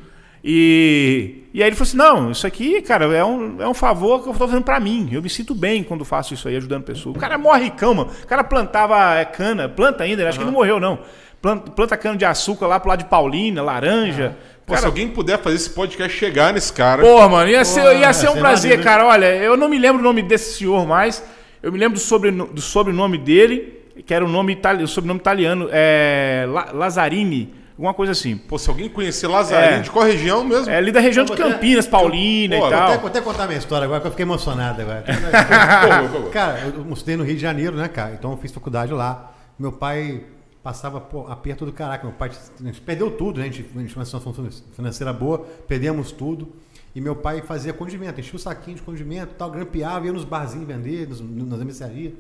E, 0.44 1.44
e 1.54 1.63
aí 1.63 1.70
ele 1.70 1.76
falou 1.76 1.88
assim, 1.88 1.98
não, 1.98 2.32
isso 2.32 2.46
aqui, 2.46 2.82
cara, 2.82 3.06
é 3.16 3.24
um, 3.24 3.62
é 3.62 3.68
um 3.68 3.74
favor 3.74 4.22
que 4.22 4.30
eu 4.30 4.34
tô 4.34 4.48
fazendo 4.48 4.63
pra 4.63 4.80
mim. 4.80 5.10
Eu 5.12 5.22
me 5.22 5.30
sinto 5.30 5.56
bem 5.56 5.84
quando 5.84 6.04
faço 6.04 6.34
isso 6.34 6.48
aí, 6.48 6.58
ajudando 6.58 6.84
pessoas. 6.84 7.16
O 7.16 7.20
cara 7.20 7.36
é 7.36 7.38
mó 7.38 7.54
ricão, 7.54 7.94
mano. 7.94 8.12
O 8.24 8.28
cara 8.28 8.44
plantava 8.44 9.16
é, 9.16 9.24
cana, 9.24 9.70
planta 9.70 10.04
ainda, 10.04 10.24
né? 10.24 10.30
acho 10.30 10.38
que 10.38 10.44
ele 10.44 10.52
não 10.52 10.58
morreu, 10.58 10.80
não. 10.80 11.00
Planta, 11.43 11.71
planta 11.71 11.97
cana 11.97 12.15
de 12.15 12.23
açúcar 12.23 12.67
lá 12.67 12.79
pro 12.79 12.88
lado 12.88 12.99
de 12.99 13.06
Paulina, 13.10 13.62
laranja. 13.62 14.34
Pô, 14.65 14.73
se 14.73 14.79
Cara, 14.79 14.88
alguém 14.88 15.10
puder 15.10 15.38
fazer 15.39 15.58
esse 15.58 15.69
podcast 15.69 16.17
chegar 16.17 16.53
nesse 16.53 16.71
cara. 16.71 17.01
Porra, 17.01 17.27
mano, 17.27 17.49
ia 17.51 17.65
ser, 17.65 17.82
ia 17.84 17.93
ia 17.95 18.13
ser 18.13 18.29
um 18.29 18.38
prazer, 18.38 18.77
né? 18.77 18.84
cara. 18.86 19.06
Olha, 19.06 19.25
eu 19.25 19.58
não 19.58 19.67
me 19.67 19.77
lembro 19.77 19.99
o 19.99 20.03
nome 20.03 20.21
desse 20.21 20.58
senhor 20.60 20.88
mais. 20.88 21.21
Eu 21.62 21.69
me 21.69 21.77
lembro 21.77 21.95
do, 21.95 21.99
sobreno- 21.99 22.47
do 22.47 22.62
sobrenome 22.62 23.17
dele, 23.17 23.77
que 24.06 24.13
era 24.13 24.23
o 24.23 24.27
nome 24.29 24.53
itali- 24.53 24.86
o 24.86 24.88
sobrenome 24.88 25.19
italiano, 25.19 25.67
é, 25.69 26.45
La- 26.47 26.69
Lazzarini, 26.71 27.53
alguma 27.73 27.93
coisa 27.93 28.13
assim. 28.13 28.38
Pô, 28.38 28.58
se 28.58 28.69
alguém 28.69 28.88
conhecer 28.88 29.27
Lazarinho, 29.27 29.79
É. 29.79 29.82
de 29.82 29.91
qual 29.91 30.06
região 30.06 30.45
mesmo? 30.45 30.69
É 30.71 30.77
ali 30.77 30.93
da 30.93 31.01
região 31.01 31.25
de 31.25 31.34
até- 31.34 31.43
Campinas, 31.43 31.86
Paulina 31.86 32.56
Pô, 32.56 32.67
e 32.67 32.69
Vou 32.69 32.69
tal. 32.77 32.88
até, 32.88 32.97
vou 32.99 33.08
até 33.10 33.19
contar 33.19 33.47
minha 33.47 33.60
história 33.60 33.84
agora, 33.84 33.99
que 33.99 34.08
eu 34.08 34.12
fiquei 34.12 34.23
emocionado 34.23 34.82
agora. 34.82 35.03
Pô, 36.08 36.08
pô, 36.19 36.23
pô. 36.23 36.29
cara, 36.29 36.60
eu 36.73 36.86
eu 36.88 36.93
estudei 36.93 37.17
no 37.17 37.23
Rio 37.25 37.36
de 37.36 37.41
Janeiro, 37.41 37.75
né, 37.75 37.89
cara? 37.89 38.13
Então 38.17 38.32
eu 38.32 38.38
fiz 38.38 38.49
faculdade 38.49 38.93
lá. 38.93 39.32
Meu 39.60 39.73
pai 39.73 40.21
passava 40.63 41.02
pô, 41.02 41.28
aperto 41.28 41.65
do 41.65 41.73
caraca. 41.73 42.08
Meu 42.08 42.15
pai 42.15 42.32
a 42.32 42.63
gente 42.63 42.82
perdeu 42.82 43.12
tudo, 43.12 43.39
né? 43.39 43.43
A 43.43 43.52
gente, 43.52 43.63
tinha 43.63 43.95
uma 43.95 44.06
situação 44.06 44.34
financeira 44.73 45.12
boa, 45.12 45.39
perdemos 45.67 46.12
tudo. 46.12 46.47
E 46.95 47.02
meu 47.02 47.15
pai 47.15 47.41
fazia 47.41 47.73
condimento, 47.73 48.19
enchia 48.19 48.36
o 48.36 48.39
saquinho 48.39 48.78
de 48.78 48.84
condimento, 48.84 49.34
tal, 49.36 49.52
grampeava, 49.52 50.06
ia 50.06 50.13
nos 50.13 50.23
barzinhos 50.23 50.67
vender, 50.67 51.10
nos, 51.10 51.21
nas 51.21 51.62
mercearias. 51.63 52.13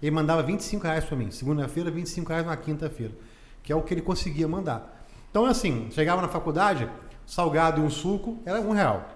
Ele 0.00 0.10
mandava 0.10 0.42
25 0.42 0.84
reais 0.84 1.04
pra 1.04 1.16
mim. 1.16 1.30
Segunda-feira, 1.30 1.90
25 1.90 2.28
reais 2.28 2.46
na 2.46 2.56
quinta-feira. 2.56 3.12
Que 3.62 3.72
é 3.72 3.76
o 3.76 3.82
que 3.82 3.94
ele 3.94 4.02
conseguia 4.02 4.46
mandar. 4.46 5.04
Então, 5.30 5.46
assim, 5.46 5.88
chegava 5.92 6.20
na 6.20 6.28
faculdade, 6.28 6.88
salgado 7.26 7.80
e 7.80 7.84
um 7.84 7.88
suco, 7.90 8.38
era 8.44 8.60
um 8.60 8.72
real. 8.72 9.08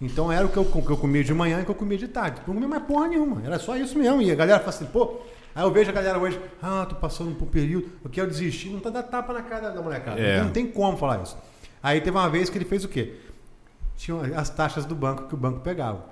Então 0.00 0.30
era 0.30 0.46
o 0.46 0.48
que 0.48 0.56
eu, 0.56 0.64
que 0.64 0.90
eu 0.90 0.96
comia 0.96 1.24
de 1.24 1.34
manhã 1.34 1.60
e 1.60 1.64
que 1.64 1.70
eu 1.70 1.74
comia 1.74 1.98
de 1.98 2.06
tarde. 2.06 2.40
Não 2.46 2.54
comia 2.54 2.68
mais 2.68 2.82
porra 2.84 3.08
nenhuma. 3.08 3.42
Era 3.44 3.58
só 3.58 3.76
isso 3.76 3.98
mesmo. 3.98 4.22
E 4.22 4.30
a 4.30 4.34
galera 4.34 4.60
fala 4.60 4.70
assim, 4.70 4.86
pô. 4.86 5.20
Aí 5.58 5.64
eu 5.64 5.72
vejo 5.72 5.90
a 5.90 5.92
galera 5.92 6.16
hoje, 6.20 6.40
ah, 6.62 6.86
tô 6.88 6.94
passando 6.94 7.34
por 7.34 7.48
um 7.48 7.50
período, 7.50 7.90
eu 8.04 8.08
quero 8.08 8.28
desistir, 8.30 8.68
não 8.70 8.78
tá 8.78 8.90
dando 8.90 9.08
tapa 9.08 9.32
na 9.32 9.42
cara 9.42 9.70
da 9.70 9.82
molecada. 9.82 10.20
É. 10.20 10.40
Não 10.40 10.52
tem 10.52 10.64
como 10.70 10.96
falar 10.96 11.20
isso. 11.20 11.36
Aí 11.82 12.00
teve 12.00 12.16
uma 12.16 12.30
vez 12.30 12.48
que 12.48 12.56
ele 12.56 12.64
fez 12.64 12.84
o 12.84 12.88
quê? 12.88 13.16
Tinha 13.96 14.20
as 14.38 14.48
taxas 14.48 14.84
do 14.84 14.94
banco 14.94 15.24
que 15.26 15.34
o 15.34 15.36
banco 15.36 15.58
pegava. 15.58 16.04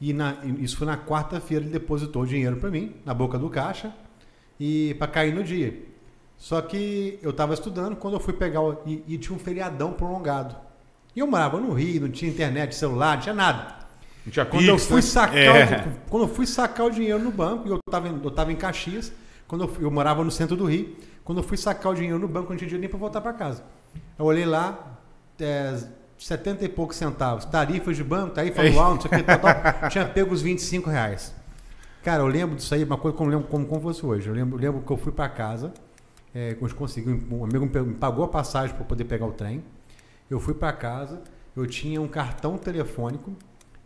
E 0.00 0.12
na- 0.12 0.38
isso 0.58 0.76
foi 0.76 0.84
na 0.88 0.96
quarta-feira, 0.96 1.62
ele 1.64 1.70
depositou 1.72 2.22
o 2.22 2.26
dinheiro 2.26 2.56
para 2.56 2.72
mim, 2.72 2.96
na 3.06 3.14
boca 3.14 3.38
do 3.38 3.48
caixa, 3.48 3.94
e 4.58 4.96
para 4.98 5.06
cair 5.06 5.32
no 5.32 5.44
dia. 5.44 5.80
Só 6.36 6.60
que 6.60 7.20
eu 7.22 7.30
estava 7.30 7.54
estudando, 7.54 7.94
quando 7.94 8.14
eu 8.14 8.20
fui 8.20 8.32
pegar, 8.32 8.62
o, 8.62 8.78
e, 8.84 9.04
e 9.06 9.16
tinha 9.16 9.36
um 9.36 9.38
feriadão 9.38 9.92
prolongado. 9.92 10.56
E 11.14 11.20
eu 11.20 11.26
morava 11.28 11.60
no 11.60 11.72
Rio, 11.72 12.00
não 12.00 12.10
tinha 12.10 12.28
internet, 12.28 12.74
celular, 12.74 13.14
não 13.14 13.22
tinha 13.22 13.34
nada. 13.36 13.76
Tinha 14.30 14.46
Quando 14.46 14.64
eu 14.64 14.74
Pix, 14.76 14.86
fui 14.86 14.96
né? 14.96 15.02
sacar, 15.02 15.36
É. 15.36 15.86
o, 15.86 16.10
quando 16.10 16.22
eu 16.24 16.28
fui 16.28 16.46
sacar 16.46 16.86
o 16.86 16.90
dinheiro 16.90 17.18
no 17.18 17.30
banco, 17.30 17.66
e 17.68 17.70
eu 17.70 17.78
estava 17.86 18.08
eu 18.08 18.30
tava 18.30 18.52
em 18.52 18.56
Caxias, 18.56 19.12
quando 19.46 19.64
eu, 19.64 19.76
eu 19.80 19.90
morava 19.90 20.22
no 20.24 20.30
centro 20.30 20.56
do 20.56 20.64
Rio, 20.66 20.96
quando 21.24 21.38
eu 21.38 21.44
fui 21.44 21.56
sacar 21.56 21.92
o 21.92 21.94
dinheiro 21.94 22.18
no 22.18 22.28
banco, 22.28 22.46
eu 22.46 22.50
não 22.50 22.56
tinha 22.56 22.68
dinheiro 22.68 22.80
nem 22.80 22.88
para 22.90 22.98
voltar 22.98 23.20
para 23.20 23.32
casa. 23.32 23.62
Eu 24.18 24.24
olhei 24.24 24.44
lá, 24.46 24.98
é, 25.40 25.78
70 26.18 26.64
e 26.64 26.68
poucos 26.68 26.96
centavos, 26.96 27.44
tarifas 27.44 27.96
de 27.96 28.02
banco, 28.04 28.34
tarifa 28.34 28.62
anual, 28.62 28.94
não 28.94 29.00
sei 29.00 29.10
o 29.10 29.14
que, 29.14 29.22
tal, 29.22 29.38
tal, 29.38 29.88
tinha 29.90 30.04
pego 30.06 30.32
os 30.34 30.42
25 30.42 30.90
reais. 30.90 31.34
Cara, 32.02 32.22
eu 32.22 32.26
lembro 32.26 32.56
disso 32.56 32.74
aí, 32.74 32.84
uma 32.84 32.96
coisa 32.96 33.16
que 33.16 33.22
eu 33.22 33.26
não 33.26 33.32
lembro 33.34 33.48
como, 33.48 33.66
como 33.66 33.80
fosse 33.80 34.04
hoje. 34.04 34.28
Eu 34.28 34.34
lembro, 34.34 34.58
lembro 34.58 34.80
que 34.82 34.90
eu 34.90 34.96
fui 34.96 35.12
para 35.12 35.28
casa, 35.28 35.72
é, 36.34 36.56
eu 36.60 36.74
consegui, 36.74 37.10
um 37.30 37.44
amigo 37.44 37.66
me 37.66 37.94
pagou 37.94 38.24
a 38.24 38.28
passagem 38.28 38.74
para 38.74 38.84
poder 38.84 39.04
pegar 39.04 39.26
o 39.26 39.32
trem. 39.32 39.62
Eu 40.30 40.40
fui 40.40 40.54
para 40.54 40.72
casa, 40.72 41.20
eu 41.56 41.66
tinha 41.66 42.00
um 42.00 42.08
cartão 42.08 42.56
telefônico, 42.56 43.32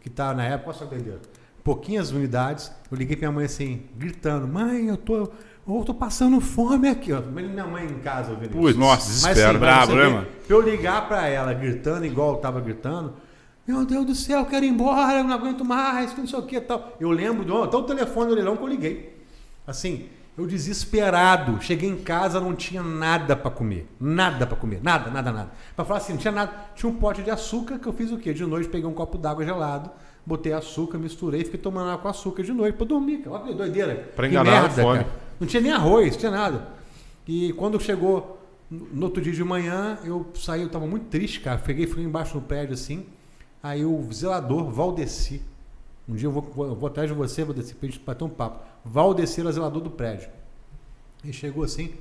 que 0.03 0.11
tá 0.11 0.35
na 0.35 0.45
época, 0.45 0.73
que 0.73 0.85
doideira, 0.85 1.21
pouquinhas 1.63 2.11
unidades. 2.11 2.73
Eu 2.91 2.99
liguei 2.99 3.17
pra 3.17 3.29
minha 3.29 3.37
mãe 3.37 3.45
assim, 3.47 3.83
gritando: 3.97 4.49
Mãe, 4.49 4.89
eu 4.89 4.97
tô, 4.97 5.31
eu 5.67 5.85
tô 5.85 5.95
passando 5.95 6.41
fome 6.41 6.89
aqui. 6.89 7.13
Ó. 7.13 7.21
Minha 7.21 7.67
mãe 7.67 7.87
em 7.87 8.01
casa 8.01 8.33
ouvindo 8.33 8.79
nossa, 8.79 9.07
desespero. 9.07 9.51
assim, 9.51 9.59
Brabo, 9.59 9.95
né, 9.95 10.09
mano? 10.09 10.27
Pra 10.47 10.57
eu 10.57 10.61
ligar 10.61 11.07
pra 11.07 11.29
ela 11.29 11.55
gritando 11.55 12.05
igual 12.05 12.33
eu 12.33 12.37
tava 12.39 12.61
gritando, 12.61 13.15
meu 13.67 13.85
Deus 13.85 14.05
do 14.05 14.15
céu, 14.15 14.41
eu 14.41 14.47
quero 14.47 14.65
ir 14.65 14.71
embora, 14.71 15.19
eu 15.19 15.25
não 15.25 15.33
aguento 15.33 15.65
mais, 15.65 16.13
que 16.13 16.21
não 16.21 16.27
sei 16.27 16.39
o 16.39 16.43
que 16.43 16.61
tal. 16.61 16.97
Eu 16.99 17.11
lembro 17.11 17.45
do 17.45 17.63
até 17.63 17.77
o 17.77 17.83
telefone 17.85 18.31
do 18.31 18.35
leilão 18.35 18.57
que 18.57 18.63
eu 18.65 18.69
liguei. 18.69 19.23
Assim, 19.65 20.09
eu 20.37 20.47
desesperado, 20.47 21.61
cheguei 21.61 21.89
em 21.89 21.97
casa, 21.97 22.41
não 22.41 22.55
tinha 22.55 22.83
nada 22.83 23.37
pra 23.37 23.51
comer. 23.51 23.87
Nada 24.01 24.47
pra 24.47 24.57
comer, 24.57 24.81
nada, 24.83 25.11
nada, 25.11 25.31
nada. 25.31 25.51
Pra 25.77 25.85
falar 25.85 25.99
assim, 25.99 26.13
não 26.15 26.21
tinha 26.21 26.33
nada. 26.33 26.53
Tinha 26.75 26.91
um 26.91 26.95
pote 26.95 27.23
de 27.23 27.31
açúcar 27.31 27.79
que 27.79 27.87
eu 27.87 27.93
fiz 27.93 28.11
o 28.11 28.19
quê? 28.19 28.33
De 28.33 28.45
noite 28.47 28.69
peguei 28.69 28.89
um 28.89 28.95
copo 28.95 29.19
d'água 29.19 29.45
gelado, 29.45 29.91
botei 30.25 30.53
açúcar, 30.53 30.99
misturei, 30.99 31.45
fiquei 31.45 31.61
tomando 31.61 31.91
água 31.91 32.03
com 32.03 32.09
açúcar 32.09 32.43
de 32.43 32.53
noite 32.53 32.77
pra 32.77 32.87
dormir, 32.87 33.19
cara. 33.19 33.37
Olha 33.37 33.45
que 33.45 33.55
doideira. 33.55 34.13
Que 34.17 34.27
enganar 34.27 34.65
a 34.67 34.71
fome. 34.71 34.99
cara. 35.01 35.11
Não 35.39 35.47
tinha 35.47 35.61
nem 35.63 35.73
arroz, 35.73 36.13
não 36.13 36.19
tinha 36.19 36.31
nada. 36.31 36.69
E 37.29 37.53
quando 37.53 37.79
chegou 37.81 38.39
no 38.71 38.87
no 38.91 39.05
outro 39.05 39.23
dia 39.23 39.33
de 39.35 39.45
manhã, 39.45 39.99
eu 40.03 40.27
saí, 40.35 40.63
eu 40.63 40.69
tava 40.71 40.87
muito 40.87 41.07
triste, 41.07 41.41
cara. 41.41 41.59
Peguei, 41.59 41.87
fui 41.87 42.03
embaixo 42.03 42.35
no 42.37 42.41
prédio 42.41 42.73
assim. 42.73 43.05
Aí 43.63 43.85
o 43.85 44.09
zelador, 44.11 44.71
Valdeci. 44.71 45.43
Um 46.09 46.15
dia 46.15 46.27
eu 46.27 46.33
vou, 46.33 46.43
vou, 46.43 46.75
vou 46.75 46.87
atrás 46.89 47.09
de 47.09 47.15
você, 47.15 47.45
Valdeci, 47.45 47.75
pra 47.75 47.89
gente 47.89 48.01
bater 48.01 48.25
um 48.25 48.29
papo. 48.29 48.65
Valdeci 48.85 49.41
era 49.41 49.53
zelador 49.53 49.83
do 49.83 49.91
prédio. 49.91 50.29
Ele 51.23 51.33
chegou 51.33 51.63
assim, 51.63 51.95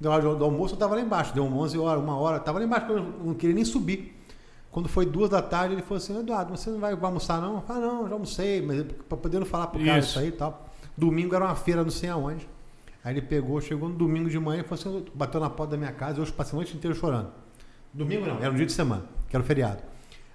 deu 0.00 0.10
hora 0.10 0.34
do 0.34 0.44
almoço, 0.44 0.74
eu 0.74 0.78
tava 0.78 0.94
lá 0.94 1.00
embaixo. 1.00 1.34
Deu 1.34 1.44
11 1.44 1.78
horas, 1.78 2.02
uma 2.02 2.16
hora, 2.16 2.38
tava 2.38 2.58
lá 2.58 2.64
embaixo, 2.64 2.86
eu 2.92 3.02
não 3.24 3.34
queria 3.34 3.54
nem 3.54 3.64
subir. 3.64 4.16
Quando 4.70 4.88
foi 4.88 5.04
duas 5.04 5.28
da 5.28 5.42
tarde, 5.42 5.74
ele 5.74 5.82
falou 5.82 5.98
assim: 5.98 6.18
Eduardo, 6.18 6.56
você 6.56 6.70
não 6.70 6.78
vai 6.80 6.92
almoçar 6.92 7.40
não? 7.40 7.56
Eu 7.56 7.60
falei: 7.62 7.82
ah, 7.82 7.86
não, 7.86 8.08
já 8.08 8.14
almocei, 8.14 8.62
mas 8.62 8.84
pra 9.06 9.18
poder 9.18 9.38
não 9.38 9.46
falar 9.46 9.66
pro 9.66 9.84
cara 9.84 9.98
Isso. 9.98 10.10
isso 10.10 10.18
aí 10.18 10.28
e 10.28 10.32
tal. 10.32 10.66
Domingo 10.96 11.34
era 11.34 11.44
uma 11.44 11.54
feira, 11.54 11.82
não 11.82 11.90
sei 11.90 12.08
aonde. 12.08 12.48
Aí 13.04 13.12
ele 13.12 13.22
pegou, 13.22 13.60
chegou 13.60 13.88
no 13.88 13.94
domingo 13.94 14.30
de 14.30 14.38
manhã 14.38 14.62
e 14.62 14.64
falou 14.64 15.02
assim: 15.02 15.06
bateu 15.14 15.40
na 15.40 15.50
porta 15.50 15.72
da 15.72 15.76
minha 15.76 15.92
casa, 15.92 16.20
eu 16.20 16.26
passei 16.32 16.54
a 16.54 16.56
noite 16.56 16.74
inteira 16.74 16.96
chorando. 16.96 17.30
Domingo 17.92 18.26
não, 18.26 18.38
era 18.38 18.50
um 18.50 18.54
dia 18.54 18.64
de 18.64 18.72
semana, 18.72 19.04
que 19.28 19.36
era 19.36 19.42
o 19.42 19.46
feriado. 19.46 19.82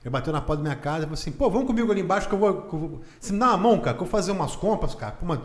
Ele 0.07 0.11
bateu 0.13 0.31
na 0.31 0.39
porta 0.39 0.63
da 0.63 0.69
minha 0.69 0.81
casa 0.81 0.99
e 0.99 1.01
falou 1.01 1.13
assim: 1.15 1.33
pô, 1.33 1.49
vamos 1.49 1.67
comigo 1.67 1.91
ali 1.91 1.99
embaixo 1.99 2.29
que 2.29 2.33
eu 2.33 2.39
vou. 2.39 2.61
Que 2.61 2.73
eu 2.73 2.79
vou... 2.79 3.01
Você 3.19 3.33
me 3.33 3.39
dá 3.39 3.47
uma 3.49 3.57
mão, 3.57 3.77
cara, 3.77 3.97
que 3.97 4.01
eu 4.01 4.05
vou 4.05 4.07
fazer 4.07 4.31
umas 4.31 4.55
compras, 4.55 4.95
cara. 4.95 5.11
Pô, 5.11 5.25
mas, 5.25 5.39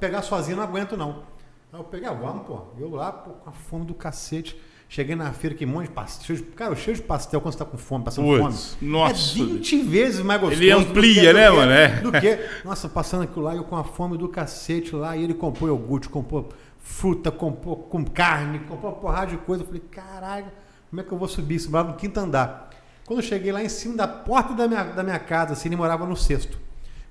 pegar 0.00 0.22
sozinho 0.22 0.54
eu 0.54 0.56
não 0.56 0.64
aguento, 0.64 0.96
não. 0.96 1.22
Aí 1.70 1.78
eu 1.78 1.84
peguei, 1.84 2.08
ah, 2.08 2.12
vamos, 2.14 2.46
pô. 2.46 2.62
Eu 2.78 2.88
lá, 2.90 3.12
pô, 3.12 3.32
com 3.32 3.50
a 3.50 3.52
fome 3.52 3.84
do 3.84 3.92
cacete. 3.92 4.58
Cheguei 4.88 5.14
na 5.14 5.30
feira, 5.32 5.54
que 5.54 5.66
um 5.66 5.68
monte 5.68 5.88
de 5.88 5.92
pastel. 5.92 6.34
Cara, 6.56 6.74
cheio 6.74 6.96
de 6.96 7.02
pastel 7.02 7.42
quando 7.42 7.52
você 7.52 7.58
tá 7.58 7.64
com 7.66 7.76
fome, 7.76 8.02
passando 8.04 8.26
fome. 8.26 8.54
nossa. 8.80 9.38
É 9.38 9.44
20 9.44 9.82
vezes 9.82 10.20
mais 10.22 10.40
gostoso. 10.40 10.62
Ele 10.62 10.72
do 10.74 10.80
amplia, 10.80 11.14
que- 11.20 11.26
do 11.28 11.34
né, 11.34 11.50
que- 11.50 11.56
mano? 11.56 11.72
É. 11.72 11.88
Do 12.00 12.12
que. 12.12 12.38
Nossa, 12.64 12.88
passando 12.88 13.22
aquilo 13.24 13.44
lá, 13.44 13.54
eu 13.54 13.64
com 13.64 13.76
a 13.76 13.84
fome 13.84 14.16
do 14.16 14.28
cacete 14.30 14.96
lá, 14.96 15.14
e 15.14 15.22
ele 15.22 15.34
comprou 15.34 15.68
iogurte, 15.68 16.08
comprou 16.08 16.48
fruta, 16.78 17.30
comprou 17.30 17.76
com 17.76 18.02
carne, 18.02 18.60
comprou 18.60 18.92
uma 18.92 18.98
porrada 18.98 19.26
de 19.26 19.36
coisa. 19.36 19.62
Eu 19.62 19.66
falei, 19.66 19.82
caralho, 19.90 20.46
como 20.88 21.02
é 21.02 21.04
que 21.04 21.12
eu 21.12 21.18
vou 21.18 21.28
subir 21.28 21.56
isso? 21.56 21.70
Morava 21.70 21.90
no 21.90 21.96
quinto 21.96 22.18
andar. 22.18 22.69
Quando 23.10 23.22
eu 23.22 23.26
cheguei 23.26 23.50
lá 23.50 23.60
em 23.60 23.68
cima 23.68 23.96
da 23.96 24.06
porta 24.06 24.54
da 24.54 24.68
minha, 24.68 24.84
da 24.84 25.02
minha 25.02 25.18
casa, 25.18 25.54
assim, 25.54 25.68
ele 25.68 25.74
morava 25.74 26.06
no 26.06 26.16
sexto. 26.16 26.56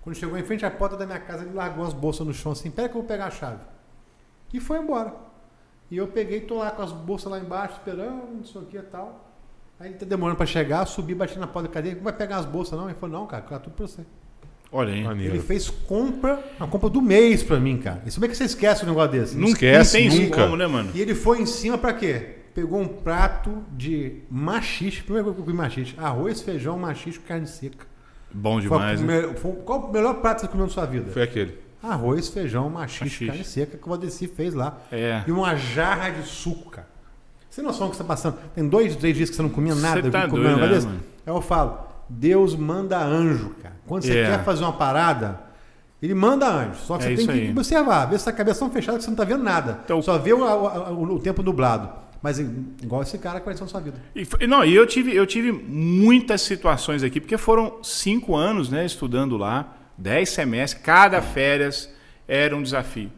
Quando 0.02 0.16
chegou 0.16 0.38
em 0.38 0.44
frente 0.44 0.66
à 0.66 0.72
porta 0.72 0.96
da 0.96 1.06
minha 1.06 1.20
casa, 1.20 1.44
ele 1.44 1.54
largou 1.54 1.86
as 1.86 1.92
bolsas 1.92 2.26
no 2.26 2.34
chão 2.34 2.54
assim, 2.54 2.72
pera 2.72 2.88
que 2.88 2.96
eu 2.96 3.02
vou 3.02 3.08
pegar 3.10 3.26
a 3.26 3.30
chave. 3.30 3.60
E 4.54 4.62
foi 4.62 4.80
embora. 4.80 5.14
E 5.92 5.98
eu 5.98 6.08
peguei, 6.08 6.40
tô 6.40 6.60
lá 6.60 6.72
com 6.72 6.82
as 6.82 6.94
bolsas 6.94 7.30
lá 7.30 7.38
embaixo, 7.38 7.74
esperando, 7.80 8.34
não 8.34 8.46
sei 8.46 8.62
o 8.62 8.64
que 8.64 8.78
e 8.78 8.82
tal. 8.82 9.30
Aí 9.78 9.90
ele 9.90 9.98
tá 9.98 10.06
demorando 10.06 10.38
pra 10.38 10.46
chegar, 10.46 10.86
subi, 10.86 11.14
bati 11.14 11.38
na 11.38 11.48
porta 11.48 11.68
da 11.68 11.74
cadeia, 11.74 11.96
não 11.96 12.04
vai 12.04 12.14
pegar 12.14 12.38
as 12.38 12.46
bolsas 12.46 12.80
não? 12.80 12.86
Ele 12.90 12.98
falou, 12.98 13.20
não, 13.20 13.28
cara, 13.28 13.44
tá 13.44 13.60
tudo 13.60 13.74
pra 13.74 13.86
você. 13.86 14.06
Olha 14.72 14.94
aí. 14.94 15.04
Maneiro. 15.04 15.36
Ele 15.36 15.44
fez 15.44 15.70
compra, 15.70 16.42
a 16.58 16.66
compra 16.66 16.90
do 16.90 17.02
mês 17.02 17.44
pra 17.44 17.60
mim, 17.60 17.78
cara. 17.78 18.02
E 18.06 18.12
como 18.14 18.26
é 18.26 18.30
que 18.30 18.38
você 18.38 18.46
esquece 18.46 18.86
um 18.86 18.88
negócio 18.88 19.12
desse? 19.12 19.36
Não, 19.36 19.50
esquece 19.50 20.02
não 20.02 20.10
tem 20.12 20.28
nunca. 20.28 20.44
como, 20.44 20.56
né, 20.56 20.66
mano? 20.66 20.92
E 20.96 21.02
ele 21.02 21.14
foi 21.14 21.42
em 21.42 21.46
cima 21.46 21.78
pra 21.78 21.92
quê? 21.92 22.39
Pegou 22.54 22.80
um 22.82 22.88
prato 22.88 23.64
de 23.72 24.22
machixe, 24.30 25.02
primeira 25.04 25.24
coisa 25.24 25.36
que 25.36 25.42
eu 25.42 25.46
comi 25.46 25.58
machixe, 25.58 25.96
arroz, 25.98 26.42
feijão, 26.42 26.78
machixe 26.78 27.20
carne 27.20 27.48
seca. 27.48 27.86
Bom 28.32 28.54
Foi 28.56 28.62
demais, 28.62 29.02
né? 29.02 29.34
foi- 29.36 29.54
qual 29.66 29.80
o 29.90 29.92
melhor 29.92 30.16
prato 30.16 30.36
que 30.38 30.42
você 30.42 30.48
comeu 30.52 30.66
na 30.68 30.72
sua 30.72 30.86
vida? 30.86 31.12
Foi 31.12 31.24
aquele. 31.24 31.58
Arroz, 31.82 32.28
feijão, 32.28 32.70
machixe, 32.70 33.04
Machixe. 33.06 33.26
carne 33.28 33.44
seca 33.44 33.78
que 33.78 33.86
o 33.86 33.90
Valdeci 33.90 34.28
fez 34.28 34.54
lá. 34.54 34.78
É. 34.92 35.24
E 35.26 35.32
uma 35.32 35.56
jarra 35.56 36.10
de 36.10 36.24
suco, 36.28 36.70
cara. 36.72 36.88
Você 37.50 37.62
tem 37.62 37.66
noção 37.66 37.88
do 37.88 37.92
que 37.92 37.98
você 37.98 38.04
tá 38.04 38.08
passando? 38.08 38.38
Tem 38.54 38.68
dois, 38.68 38.96
três 38.96 39.16
dias 39.16 39.30
que 39.30 39.36
você 39.36 39.42
não 39.42 39.50
comia 39.50 39.74
nada. 39.76 40.02
Você 40.02 40.12
tá 40.12 40.26
doido, 40.28 40.44
negócio 40.44 40.76
né, 40.76 40.80
mano? 40.86 41.00
Aí 41.26 41.34
eu 41.34 41.42
falo, 41.42 41.80
Deus 42.08 42.56
manda 42.56 43.00
anjo, 43.04 43.50
cara. 43.62 43.76
Quando 43.88 44.04
você 44.04 44.18
É. 44.20 44.26
quer 44.32 44.44
fazer 44.44 44.64
uma 44.64 44.74
parada, 44.74 45.40
ele 46.02 46.14
manda 46.14 46.48
anjo. 46.48 46.76
Só 46.82 46.98
que 46.98 47.06
É 47.06 47.10
você 47.10 47.16
tem 47.16 47.26
que 47.26 47.32
aí. 47.32 47.52
observar, 47.52 48.06
ver 48.06 48.20
se 48.20 48.30
a 48.30 48.34
cabeça 48.34 48.60
tão 48.60 48.70
fechada 48.70 48.98
que 49.00 49.04
você 49.04 49.10
não 49.10 49.18
tá 49.18 49.24
vendo 49.24 49.44
nada. 49.44 49.80
Então- 49.86 50.02
Só 50.02 50.18
vê 50.20 50.34
o, 50.34 50.44
o- 50.44 51.16
o 51.16 51.20
tempo 51.20 51.42
nublado. 51.42 51.90
Mas 52.22 52.40
igual 52.40 53.02
esse 53.02 53.18
cara 53.18 53.36
que 53.36 53.44
apareceu 53.44 53.66
na 53.66 53.72
sua 53.72 53.80
vida. 53.80 53.98
E, 54.14 54.48
não, 54.48 54.66
e 54.66 54.76
eu 54.76 54.86
tive, 54.86 55.16
eu 55.16 55.26
tive 55.26 55.52
muitas 55.52 56.42
situações 56.42 57.02
aqui, 57.02 57.20
porque 57.22 57.38
foram 57.38 57.82
cinco 57.82 58.36
anos 58.36 58.70
né, 58.70 58.86
estudando 58.86 59.38
lá, 59.38 59.78
dez 59.98 60.30
semestres, 60.30 60.84
cada 60.84 61.22
férias 61.22 61.90
era 62.28 62.56
um 62.56 62.62
desafio. 62.62 63.12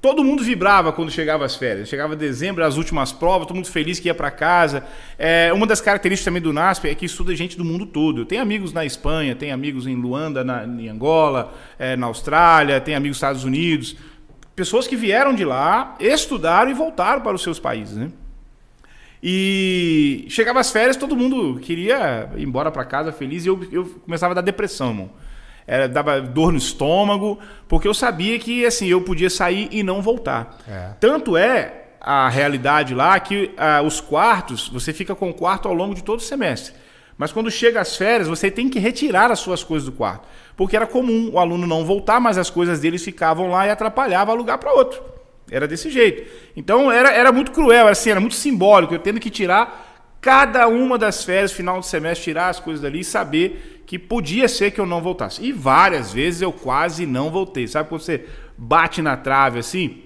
Todo 0.00 0.22
mundo 0.22 0.42
vibrava 0.42 0.92
quando 0.92 1.10
chegava 1.10 1.44
as 1.44 1.56
férias. 1.56 1.88
Chegava 1.88 2.14
dezembro, 2.14 2.64
as 2.64 2.76
últimas 2.76 3.12
provas, 3.12 3.46
todo 3.46 3.56
mundo 3.56 3.66
feliz 3.66 3.98
que 3.98 4.08
ia 4.08 4.14
para 4.14 4.30
casa. 4.30 4.84
É, 5.18 5.52
uma 5.52 5.66
das 5.66 5.80
características 5.80 6.26
também 6.26 6.42
do 6.42 6.52
NASP 6.52 6.88
é 6.88 6.94
que 6.94 7.06
estuda 7.06 7.34
gente 7.34 7.56
do 7.56 7.64
mundo 7.64 7.86
todo. 7.86 8.20
Eu 8.20 8.26
tenho 8.26 8.42
amigos 8.42 8.72
na 8.72 8.84
Espanha, 8.84 9.34
tenho 9.34 9.52
amigos 9.52 9.86
em 9.86 9.96
Luanda, 9.96 10.44
na, 10.44 10.64
em 10.64 10.88
Angola, 10.88 11.54
é, 11.78 11.96
na 11.96 12.06
Austrália, 12.06 12.80
tenho 12.80 12.96
amigos 12.96 13.16
nos 13.16 13.18
Estados 13.18 13.44
Unidos. 13.44 13.96
Pessoas 14.54 14.86
que 14.86 14.94
vieram 14.94 15.34
de 15.34 15.44
lá, 15.44 15.96
estudaram 15.98 16.70
e 16.70 16.74
voltaram 16.74 17.20
para 17.22 17.34
os 17.34 17.42
seus 17.42 17.58
países, 17.58 17.96
né? 17.96 18.10
E 19.28 20.24
chegava 20.28 20.60
as 20.60 20.70
férias, 20.70 20.96
todo 20.96 21.16
mundo 21.16 21.58
queria 21.58 22.30
ir 22.36 22.44
embora 22.44 22.70
para 22.70 22.84
casa 22.84 23.10
feliz 23.10 23.44
e 23.44 23.48
eu, 23.48 23.60
eu 23.72 23.84
começava 24.04 24.30
a 24.30 24.34
dar 24.36 24.40
depressão, 24.40 24.90
irmão. 24.90 25.10
Era, 25.66 25.88
dava 25.88 26.20
dor 26.20 26.52
no 26.52 26.58
estômago, 26.58 27.36
porque 27.66 27.88
eu 27.88 27.92
sabia 27.92 28.38
que 28.38 28.64
assim 28.64 28.86
eu 28.86 29.00
podia 29.00 29.28
sair 29.28 29.68
e 29.72 29.82
não 29.82 30.00
voltar. 30.00 30.58
É. 30.68 30.90
Tanto 31.00 31.36
é 31.36 31.86
a 32.00 32.28
realidade 32.28 32.94
lá 32.94 33.18
que 33.18 33.50
ah, 33.56 33.82
os 33.82 34.00
quartos, 34.00 34.68
você 34.68 34.92
fica 34.92 35.12
com 35.12 35.28
o 35.28 35.34
quarto 35.34 35.66
ao 35.66 35.74
longo 35.74 35.92
de 35.92 36.04
todo 36.04 36.20
o 36.20 36.22
semestre. 36.22 36.72
Mas 37.18 37.32
quando 37.32 37.50
chega 37.50 37.80
as 37.80 37.96
férias, 37.96 38.28
você 38.28 38.48
tem 38.48 38.68
que 38.68 38.78
retirar 38.78 39.32
as 39.32 39.40
suas 39.40 39.64
coisas 39.64 39.86
do 39.86 39.92
quarto. 39.92 40.28
Porque 40.56 40.76
era 40.76 40.86
comum 40.86 41.30
o 41.32 41.40
aluno 41.40 41.66
não 41.66 41.84
voltar, 41.84 42.20
mas 42.20 42.38
as 42.38 42.48
coisas 42.48 42.78
deles 42.78 43.02
ficavam 43.02 43.50
lá 43.50 43.66
e 43.66 43.70
atrapalhava 43.70 44.30
alugar 44.30 44.58
para 44.58 44.72
outro. 44.72 45.15
Era 45.50 45.68
desse 45.68 45.90
jeito. 45.90 46.30
Então 46.56 46.90
era, 46.90 47.12
era 47.12 47.30
muito 47.30 47.52
cruel, 47.52 47.82
era, 47.82 47.90
assim, 47.90 48.10
era 48.10 48.20
muito 48.20 48.34
simbólico. 48.34 48.94
Eu 48.94 48.98
tendo 48.98 49.20
que 49.20 49.30
tirar 49.30 49.86
cada 50.20 50.66
uma 50.66 50.98
das 50.98 51.24
férias, 51.24 51.52
final 51.52 51.78
do 51.78 51.86
semestre, 51.86 52.24
tirar 52.24 52.48
as 52.48 52.58
coisas 52.58 52.82
dali 52.82 53.00
e 53.00 53.04
saber 53.04 53.84
que 53.86 53.98
podia 53.98 54.48
ser 54.48 54.72
que 54.72 54.80
eu 54.80 54.86
não 54.86 55.00
voltasse. 55.00 55.42
E 55.44 55.52
várias 55.52 56.12
vezes 56.12 56.42
eu 56.42 56.52
quase 56.52 57.06
não 57.06 57.30
voltei. 57.30 57.68
Sabe 57.68 57.88
quando 57.88 58.00
você 58.00 58.24
bate 58.58 59.00
na 59.00 59.16
trave 59.16 59.60
assim? 59.60 60.02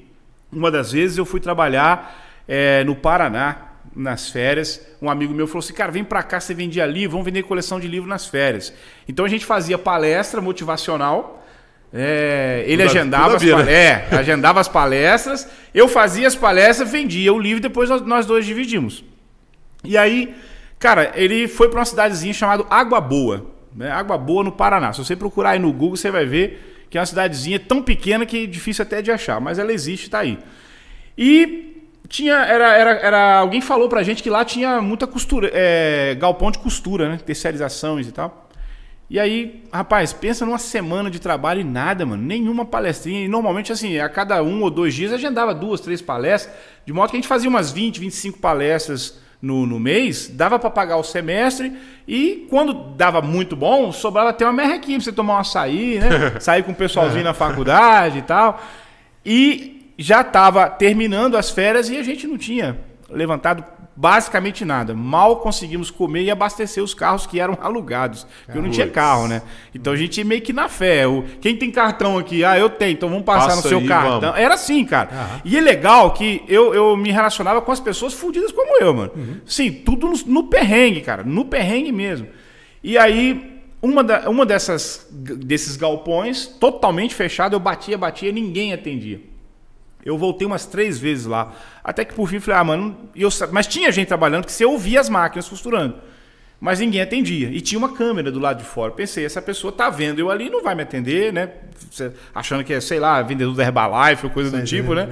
Uma 0.53 0.71
das 0.71 0.93
vezes 0.93 1.17
eu 1.17 1.25
fui 1.25 1.41
trabalhar 1.41 2.43
eh, 2.47 2.85
no 2.85 2.95
Paraná, 2.95 3.71
nas 3.95 4.29
férias. 4.29 4.85
Um 5.01 5.09
amigo 5.09 5.33
meu 5.33 5.47
falou 5.47 5.61
assim: 5.61 5.73
Cara, 5.73 5.91
vem 5.91 6.05
pra 6.05 6.23
cá, 6.23 6.41
você 6.41 6.53
vendia 6.53 6.85
livro, 6.87 7.13
vamos 7.13 7.25
vender 7.25 7.43
coleção 7.45 7.81
de 7.81 7.89
livro 7.89 8.09
nas 8.09 8.27
férias. 8.27 8.73
Então 9.09 9.25
a 9.25 9.29
gente 9.29 9.47
fazia 9.47 9.79
palestra 9.79 10.41
motivacional. 10.41 11.40
Eh, 11.93 12.65
ele 12.67 12.83
Tudo 12.85 12.91
agendava 12.91 13.39
tudo 13.39 13.57
as, 13.57 13.69
é, 13.69 14.07
agendava 14.13 14.61
as 14.61 14.69
palestras, 14.69 15.49
eu 15.75 15.89
fazia 15.89 16.29
as 16.29 16.37
palestras, 16.37 16.91
vendia 16.91 17.33
o 17.33 17.39
livro 17.39 17.59
e 17.59 17.63
depois 17.63 17.91
nós, 17.91 18.03
nós 18.03 18.27
dois 18.27 18.47
dividimos. 18.47 19.05
E 19.83 19.97
aí, 19.97 20.35
cara, 20.79 21.13
ele 21.15 21.49
foi 21.49 21.69
para 21.69 21.81
uma 21.81 21.85
cidadezinha 21.85 22.33
chamada 22.33 22.65
Água 22.71 23.01
Boa. 23.01 23.47
Né? 23.75 23.91
Água 23.91 24.17
Boa 24.17 24.45
no 24.45 24.53
Paraná. 24.53 24.93
Se 24.93 25.05
você 25.05 25.17
procurar 25.17 25.51
aí 25.51 25.59
no 25.59 25.73
Google, 25.73 25.97
você 25.97 26.11
vai 26.11 26.27
ver 26.27 26.87
que 26.91 26.99
é 26.99 27.01
uma 27.01 27.07
cidadezinha 27.07 27.59
tão 27.59 27.83
pequena 27.83 28.27
que 28.27 28.45
é 28.45 28.47
difícil 28.47 28.83
até 28.83 29.01
de 29.01 29.13
achar, 29.13 29.41
mas 29.41 29.59
ela 29.59 29.73
existe, 29.73 30.05
está 30.05 30.19
aí. 30.19 30.39
E 31.17 31.85
tinha, 32.09 32.35
era, 32.35 32.77
era, 32.77 32.91
era, 32.93 33.39
alguém 33.39 33.61
falou 33.61 33.89
pra 33.89 34.03
gente 34.03 34.23
que 34.23 34.29
lá 34.29 34.45
tinha 34.45 34.81
muita 34.83 35.07
costura, 35.07 35.51
é, 35.53 36.17
galpão 36.19 36.51
de 36.51 36.59
costura, 36.59 37.09
né? 37.09 37.21
Terceirizações 37.25 38.09
e 38.09 38.13
tal. 38.13 38.40
E 39.11 39.19
aí, 39.19 39.65
rapaz, 39.73 40.13
pensa 40.13 40.47
numa 40.47 40.57
semana 40.57 41.11
de 41.11 41.19
trabalho 41.19 41.63
e 41.63 41.65
nada, 41.65 42.07
mano. 42.07 42.23
Nenhuma 42.23 42.65
palestrinha. 42.65 43.25
E 43.25 43.29
normalmente, 43.29 43.73
assim, 43.73 43.99
a 43.99 44.09
cada 44.09 44.41
um 44.41 44.63
ou 44.63 44.71
dois 44.71 44.95
dias 44.95 45.13
agendava 45.13 45.53
duas, 45.53 45.81
três 45.81 46.01
palestras. 46.01 46.55
De 46.87 46.93
modo 46.93 47.11
que 47.11 47.17
a 47.17 47.19
gente 47.19 47.27
fazia 47.27 47.51
umas 47.51 47.73
20, 47.73 47.99
25 47.99 48.39
palestras 48.39 49.19
no, 49.43 49.67
no 49.67 49.81
mês. 49.81 50.29
Dava 50.29 50.61
pra 50.61 50.71
pagar 50.71 50.97
o 50.97 51.03
semestre. 51.03 51.77
E 52.07 52.47
quando 52.49 52.95
dava 52.95 53.21
muito 53.21 53.57
bom, 53.57 53.91
sobrava 53.91 54.31
até 54.31 54.45
uma 54.45 54.53
merrequinha 54.53 54.99
pra 54.99 55.05
você 55.05 55.13
tomar 55.13 55.35
um 55.35 55.39
açaí, 55.39 55.99
né? 55.99 56.39
Sair 56.39 56.63
com 56.63 56.71
o 56.71 56.77
pessoalzinho 56.77 57.25
na 57.25 57.35
faculdade 57.35 58.19
e 58.19 58.23
tal. 58.23 58.63
E 59.27 59.93
já 59.99 60.21
estava 60.21 60.71
terminando 60.71 61.37
as 61.37 61.51
férias 61.51 61.91
e 61.91 61.97
a 61.97 62.03
gente 62.05 62.29
não 62.29 62.39
tinha 62.39 62.79
levantado 63.11 63.65
basicamente 64.01 64.65
nada. 64.65 64.95
Mal 64.95 65.37
conseguimos 65.37 65.91
comer 65.91 66.23
e 66.23 66.31
abastecer 66.31 66.83
os 66.83 66.95
carros 66.95 67.27
que 67.27 67.39
eram 67.39 67.59
alugados. 67.61 68.27
Porque 68.47 68.59
eu 68.59 68.63
não 68.63 68.71
tinha 68.71 68.89
carro, 68.89 69.29
né? 69.29 69.43
Então 69.75 69.93
a 69.93 69.97
gente 69.97 70.17
ia 70.19 70.25
meio 70.25 70.41
que 70.41 70.55
na 70.55 70.69
fé. 70.71 71.07
O, 71.07 71.23
quem 71.41 71.55
tem 71.55 71.71
cartão 71.71 72.17
aqui? 72.17 72.43
Ah, 72.43 72.59
eu 72.59 72.71
tenho, 72.71 72.93
então 72.93 73.11
vamos 73.11 73.25
passar 73.25 73.49
Passa 73.49 73.57
no 73.57 73.69
seu 73.69 73.79
aí, 73.79 73.87
cartão. 73.87 74.21
vamos. 74.21 74.39
Era 74.39 74.55
assim, 74.55 74.85
cara. 74.87 75.11
Aham. 75.13 75.41
E 75.45 75.59
é 75.59 75.61
legal 75.61 76.13
que 76.15 76.43
eu, 76.49 76.73
eu 76.75 76.97
me 76.97 77.11
relacionava 77.11 77.61
com 77.61 77.71
as 77.71 77.81
pessoas 77.81 78.15
fudidas 78.15 78.51
como 78.53 78.83
eu, 78.83 78.95
mano. 78.95 79.13
Sim, 79.45 79.71
tudo 79.71 80.07
no, 80.09 80.15
no 80.27 80.45
perrengue, 80.45 81.03
cara. 81.03 81.23
No 81.23 81.45
perrengue 81.45 81.93
mesmo. 81.93 82.27
E 82.83 82.97
aí, 82.97 83.61
uma, 83.83 84.03
da- 84.03 84.31
uma 84.31 84.47
dessas, 84.47 85.07
desses 85.11 85.77
galpões, 85.77 86.47
totalmente 86.47 87.15
fechado, 87.15 87.55
eu 87.55 87.61
batia, 87.61 87.99
batia, 87.99 88.33
ninguém 88.33 88.73
atendia. 88.73 89.21
Eu 90.05 90.17
voltei 90.17 90.47
umas 90.47 90.67
três 90.67 90.99
vezes 90.99 91.27
lá. 91.27 91.53
Até 91.85 92.05
que 92.05 92.15
por 92.15 92.29
fim 92.29 92.41
falei, 92.41 92.61
ah, 92.61 92.65
mano, 92.65 92.97
eu, 93.15 93.29
mas 93.53 93.67
tinha 93.67 93.93
gente 93.93 94.09
trabalhando 94.09 94.45
que 94.45 94.53
você 94.53 94.65
ouvia 94.65 95.01
as 95.01 95.09
máquinas 95.09 95.49
costurando. 95.49 95.97
Mas 96.61 96.79
ninguém 96.79 97.01
atendia. 97.01 97.49
E 97.49 97.61
tinha 97.61 97.79
uma 97.79 97.95
câmera 97.95 98.31
do 98.31 98.39
lado 98.39 98.59
de 98.59 98.65
fora. 98.65 98.93
Pensei, 98.93 99.25
essa 99.25 99.41
pessoa 99.41 99.73
tá 99.73 99.89
vendo 99.89 100.19
eu 100.19 100.31
ali, 100.31 100.51
não 100.51 100.63
vai 100.63 100.75
me 100.75 100.83
atender, 100.83 101.33
né? 101.33 101.51
Achando 102.35 102.63
que 102.63 102.75
é, 102.75 102.81
sei 102.81 103.01
lá, 103.01 103.23
vendedor 103.23 103.55
da 103.55 103.65
Herbalife 103.65 104.27
ou 104.27 104.31
coisa 104.31 104.51
do 104.51 104.63
tipo, 104.65 104.95
né? 104.95 105.09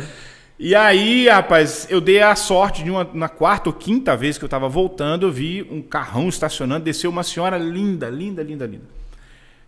E 0.58 0.74
aí, 0.74 1.28
rapaz, 1.28 1.86
eu 1.88 2.00
dei 2.00 2.20
a 2.20 2.34
sorte 2.34 2.82
de 2.82 2.90
uma, 2.90 3.08
na 3.14 3.28
quarta 3.28 3.68
ou 3.68 3.72
quinta 3.72 4.16
vez 4.16 4.36
que 4.36 4.44
eu 4.44 4.48
tava 4.48 4.68
voltando, 4.68 5.24
eu 5.26 5.30
vi 5.30 5.66
um 5.70 5.80
carrão 5.80 6.28
estacionando, 6.28 6.84
desceu 6.84 7.10
uma 7.10 7.22
senhora 7.22 7.56
linda, 7.56 8.10
linda, 8.10 8.42
linda, 8.42 8.66
linda. 8.66 8.84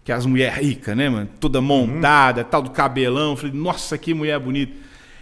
Que 0.04 0.10
é 0.10 0.14
as 0.14 0.26
mulheres 0.26 0.58
ricas, 0.58 0.96
né, 0.96 1.08
mano? 1.08 1.28
Toda 1.38 1.60
montada, 1.60 2.42
tal 2.42 2.60
do 2.60 2.70
cabelão. 2.70 3.30
Eu 3.30 3.36
falei, 3.36 3.54
nossa, 3.54 3.96
que 3.96 4.12
mulher 4.12 4.38
bonita. 4.40 4.72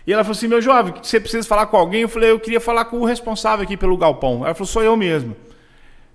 E 0.09 0.13
ela 0.15 0.25
falou 0.25 0.35
assim: 0.35 0.49
meu 0.49 0.63
jovem, 0.63 0.95
você 1.03 1.21
precisa 1.21 1.47
falar 1.47 1.67
com 1.67 1.77
alguém? 1.77 2.01
Eu 2.01 2.09
falei, 2.09 2.31
eu 2.31 2.41
queria 2.41 2.61
falar 2.61 2.87
com 2.87 2.99
o 2.99 3.05
responsável 3.05 3.63
aqui 3.63 3.77
pelo 3.77 3.95
galpão. 3.95 4.43
Ela 4.43 4.55
falou, 4.55 4.67
sou 4.67 4.83
eu 4.83 4.97
mesmo. 4.97 5.37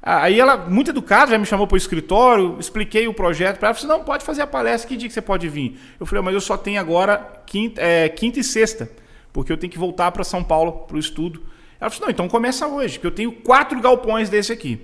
Aí 0.02 0.40
ela, 0.40 0.58
muito 0.58 0.90
educada, 0.90 1.30
já 1.30 1.38
me 1.38 1.46
chamou 1.46 1.68
para 1.68 1.76
o 1.76 1.78
escritório, 1.78 2.58
expliquei 2.60 3.08
o 3.08 3.14
projeto 3.14 3.60
para 3.60 3.68
ela. 3.68 3.78
Ela 3.78 3.80
falou, 3.80 3.98
não, 4.00 4.04
pode 4.04 4.26
fazer 4.26 4.42
a 4.42 4.48
palestra, 4.48 4.90
que 4.90 4.98
dia 4.98 5.08
que 5.08 5.14
você 5.14 5.22
pode 5.22 5.48
vir? 5.48 5.80
Eu 6.00 6.08
falei, 6.08 6.24
mas 6.24 6.34
eu 6.34 6.42
só 6.42 6.58
tenho 6.58 6.80
agora 6.80 7.44
quinta, 7.46 7.80
é, 7.80 8.10
quinta 8.10 8.40
e 8.40 8.44
sexta, 8.44 8.90
porque 9.32 9.54
eu 9.54 9.58
tenho 9.58 9.72
que 9.72 9.78
voltar 9.78 10.12
para 10.12 10.24
São 10.24 10.44
Paulo 10.44 10.72
para 10.88 10.96
o 10.96 11.00
estudo. 11.00 11.44
Ela 11.80 11.92
falou, 11.92 12.08
não, 12.08 12.12
então 12.12 12.28
começa 12.28 12.66
hoje, 12.66 13.00
que 13.00 13.06
eu 13.06 13.12
tenho 13.12 13.32
quatro 13.32 13.80
galpões 13.80 14.28
desse 14.28 14.52
aqui. 14.52 14.82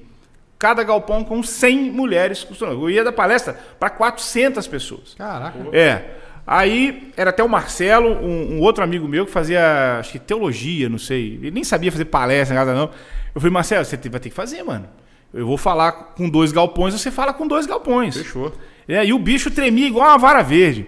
Cada 0.59 0.83
galpão 0.83 1.23
com 1.23 1.41
100 1.41 1.91
mulheres 1.91 2.43
costurando. 2.43 2.83
Eu 2.83 2.91
ia 2.91 3.03
dar 3.03 3.11
palestra 3.11 3.59
para 3.79 3.89
400 3.89 4.67
pessoas. 4.67 5.15
Caraca. 5.15 5.57
É. 5.73 6.19
Aí 6.51 7.11
era 7.15 7.29
até 7.29 7.43
o 7.43 7.47
Marcelo, 7.47 8.09
um, 8.09 8.55
um 8.55 8.61
outro 8.61 8.83
amigo 8.83 9.07
meu 9.07 9.23
que 9.23 9.31
fazia, 9.31 9.99
acho 9.99 10.13
que 10.13 10.17
teologia, 10.17 10.89
não 10.89 10.97
sei. 10.97 11.35
Ele 11.35 11.51
nem 11.51 11.63
sabia 11.63 11.91
fazer 11.91 12.05
palestra, 12.05 12.55
nada 12.55 12.73
não. 12.73 12.89
Eu 13.35 13.39
falei, 13.39 13.53
Marcelo, 13.53 13.85
você 13.85 13.95
vai 14.09 14.19
ter 14.19 14.29
que 14.29 14.35
fazer, 14.35 14.63
mano. 14.63 14.89
Eu 15.31 15.45
vou 15.45 15.59
falar 15.59 15.91
com 15.91 16.27
dois 16.27 16.51
galpões, 16.51 16.95
você 16.95 17.11
fala 17.11 17.33
com 17.35 17.45
dois 17.45 17.67
galpões. 17.67 18.17
Fechou. 18.17 18.51
É, 18.87 19.05
e 19.05 19.13
o 19.13 19.19
bicho 19.19 19.51
tremia 19.51 19.85
igual 19.85 20.09
uma 20.09 20.17
vara 20.17 20.41
verde. 20.41 20.87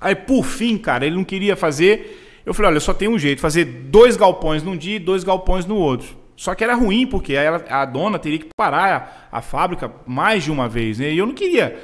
Aí, 0.00 0.14
por 0.14 0.42
fim, 0.42 0.78
cara, 0.78 1.04
ele 1.04 1.16
não 1.16 1.24
queria 1.24 1.54
fazer. 1.54 2.40
Eu 2.46 2.54
falei, 2.54 2.70
olha, 2.70 2.80
só 2.80 2.94
tem 2.94 3.08
um 3.08 3.18
jeito, 3.18 3.42
fazer 3.42 3.66
dois 3.66 4.16
galpões 4.16 4.62
num 4.62 4.74
dia 4.74 4.96
e 4.96 4.98
dois 4.98 5.22
galpões 5.22 5.66
no 5.66 5.76
outro. 5.76 6.16
Só 6.34 6.54
que 6.54 6.64
era 6.64 6.74
ruim, 6.74 7.06
porque 7.06 7.36
a 7.36 7.84
dona 7.84 8.18
teria 8.18 8.38
que 8.38 8.48
parar 8.56 9.28
a, 9.30 9.38
a 9.38 9.42
fábrica 9.42 9.92
mais 10.06 10.44
de 10.44 10.50
uma 10.50 10.66
vez, 10.66 10.98
né? 10.98 11.12
E 11.12 11.18
eu 11.18 11.26
não 11.26 11.34
queria 11.34 11.78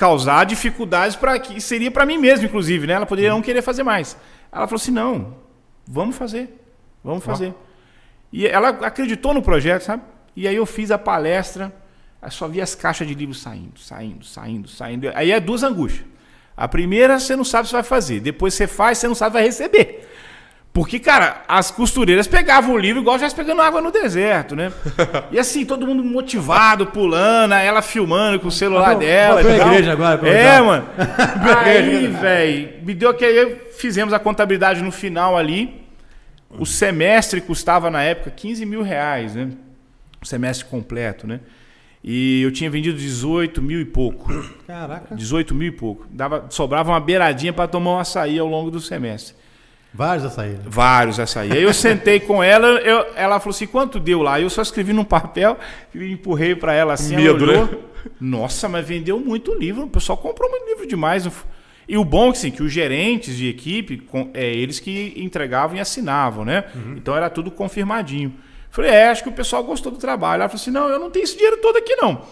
causar 0.00 0.46
dificuldades 0.46 1.14
para 1.14 1.38
que 1.38 1.60
seria 1.60 1.90
para 1.90 2.06
mim 2.06 2.16
mesmo, 2.16 2.46
inclusive, 2.46 2.86
né? 2.86 2.94
Ela 2.94 3.04
poderia 3.04 3.32
não 3.32 3.42
querer 3.42 3.60
fazer 3.60 3.82
mais. 3.82 4.16
Ela 4.50 4.66
falou 4.66 4.80
assim: 4.80 4.90
"Não, 4.90 5.36
vamos 5.86 6.16
fazer. 6.16 6.48
Vamos 7.04 7.22
fazer". 7.22 7.54
E 8.32 8.46
ela 8.46 8.70
acreditou 8.70 9.34
no 9.34 9.42
projeto, 9.42 9.82
sabe? 9.82 10.02
E 10.34 10.48
aí 10.48 10.56
eu 10.56 10.64
fiz 10.64 10.90
a 10.90 10.96
palestra, 10.96 11.70
aí 12.22 12.30
só 12.30 12.48
vi 12.48 12.62
as 12.62 12.74
caixas 12.74 13.06
de 13.06 13.14
livros 13.14 13.42
saindo, 13.42 13.78
saindo, 13.78 14.24
saindo, 14.24 14.68
saindo. 14.68 15.10
Aí 15.14 15.32
é 15.32 15.38
duas 15.38 15.62
angústias. 15.62 16.06
A 16.56 16.66
primeira, 16.66 17.18
você 17.18 17.36
não 17.36 17.44
sabe 17.44 17.68
se 17.68 17.74
vai 17.74 17.82
fazer. 17.82 18.20
Depois 18.20 18.54
você 18.54 18.66
faz, 18.66 18.96
você 18.96 19.06
não 19.06 19.14
sabe 19.14 19.32
se 19.32 19.34
vai 19.34 19.42
receber. 19.42 20.08
Porque, 20.72 21.00
cara, 21.00 21.42
as 21.48 21.70
costureiras 21.72 22.28
pegavam 22.28 22.74
o 22.74 22.78
livro 22.78 23.00
igual 23.02 23.18
já 23.18 23.28
pegando 23.30 23.60
água 23.60 23.80
no 23.80 23.90
deserto, 23.90 24.54
né? 24.54 24.72
E 25.32 25.38
assim, 25.38 25.64
todo 25.66 25.84
mundo 25.86 26.02
motivado, 26.04 26.86
pulando, 26.86 27.54
ela 27.54 27.82
filmando 27.82 28.38
com 28.38 28.46
o 28.48 28.52
celular 28.52 28.90
Vou- 28.92 29.00
dela. 29.00 29.42
pra 29.42 29.56
igreja 29.56 29.92
agora, 29.92 30.16
pra 30.18 30.28
É, 30.28 30.60
mano. 30.60 30.86
Aí, 31.64 32.06
velho, 32.06 32.70
me 32.84 32.94
deu 32.94 33.10
aquele. 33.10 33.56
Fizemos 33.76 34.12
a 34.14 34.18
contabilidade 34.20 34.80
no 34.82 34.92
final 34.92 35.36
ali. 35.36 35.80
O 36.50 36.64
semestre 36.66 37.40
custava 37.40 37.90
na 37.90 38.02
época 38.02 38.30
15 38.30 38.64
mil 38.64 38.82
reais, 38.82 39.34
né? 39.34 39.48
O 40.22 40.26
semestre 40.26 40.66
completo, 40.66 41.26
né? 41.26 41.40
E 42.02 42.42
eu 42.42 42.50
tinha 42.52 42.70
vendido 42.70 42.96
18 42.96 43.60
mil 43.60 43.80
e 43.80 43.84
pouco. 43.84 44.32
Caraca. 44.66 45.14
18 45.14 45.54
mil 45.54 45.68
e 45.68 45.72
pouco. 45.72 46.06
Dava, 46.10 46.46
sobrava 46.48 46.90
uma 46.92 47.00
beiradinha 47.00 47.52
para 47.52 47.66
tomar 47.68 47.90
um 47.92 47.98
açaí 47.98 48.38
ao 48.38 48.46
longo 48.46 48.70
do 48.70 48.80
semestre. 48.80 49.34
Vários 49.92 50.24
açaí. 50.24 50.50
né? 50.50 50.60
Vários 50.66 51.18
açaí. 51.18 51.52
Aí 51.52 51.62
eu 51.62 51.74
sentei 51.74 52.20
com 52.20 52.42
ela, 52.42 52.66
eu- 52.80 53.06
ela 53.16 53.40
falou 53.40 53.50
assim: 53.50 53.66
quanto 53.66 53.98
deu 53.98 54.22
lá? 54.22 54.40
Eu 54.40 54.48
só 54.48 54.62
escrevi 54.62 54.92
num 54.92 55.04
papel 55.04 55.58
e 55.94 56.12
empurrei 56.12 56.54
para 56.54 56.72
ela 56.72 56.92
assim. 56.94 57.14
ela 57.14 57.22
Medo, 57.24 57.44
olhou, 57.44 57.64
né? 57.66 57.78
Nossa, 58.20 58.68
mas 58.68 58.86
vendeu 58.86 59.18
muito 59.18 59.52
livro. 59.54 59.82
O 59.84 59.88
pessoal 59.90 60.16
comprou 60.16 60.48
muito 60.50 60.66
livro 60.68 60.86
demais. 60.86 61.28
E 61.88 61.98
o 61.98 62.04
bom 62.04 62.28
é 62.28 62.32
que, 62.32 62.38
assim, 62.38 62.50
que 62.52 62.62
os 62.62 62.70
gerentes 62.72 63.36
de 63.36 63.48
equipe, 63.48 63.96
com- 63.98 64.30
é 64.32 64.46
eles 64.54 64.78
que 64.78 65.12
entregavam 65.16 65.76
e 65.76 65.80
assinavam, 65.80 66.44
né? 66.44 66.64
Então 66.96 67.16
era 67.16 67.28
tudo 67.28 67.50
confirmadinho. 67.50 68.32
Falei, 68.70 68.92
é, 68.92 69.08
acho 69.10 69.24
que 69.24 69.28
o 69.28 69.32
pessoal 69.32 69.64
gostou 69.64 69.90
do 69.90 69.98
trabalho. 69.98 70.42
Ela 70.42 70.48
falou 70.48 70.60
assim: 70.60 70.70
não, 70.70 70.88
eu 70.88 71.00
não 71.00 71.10
tenho 71.10 71.24
esse 71.24 71.34
dinheiro 71.36 71.56
todo 71.56 71.76
aqui, 71.76 71.96
não. 71.96 72.22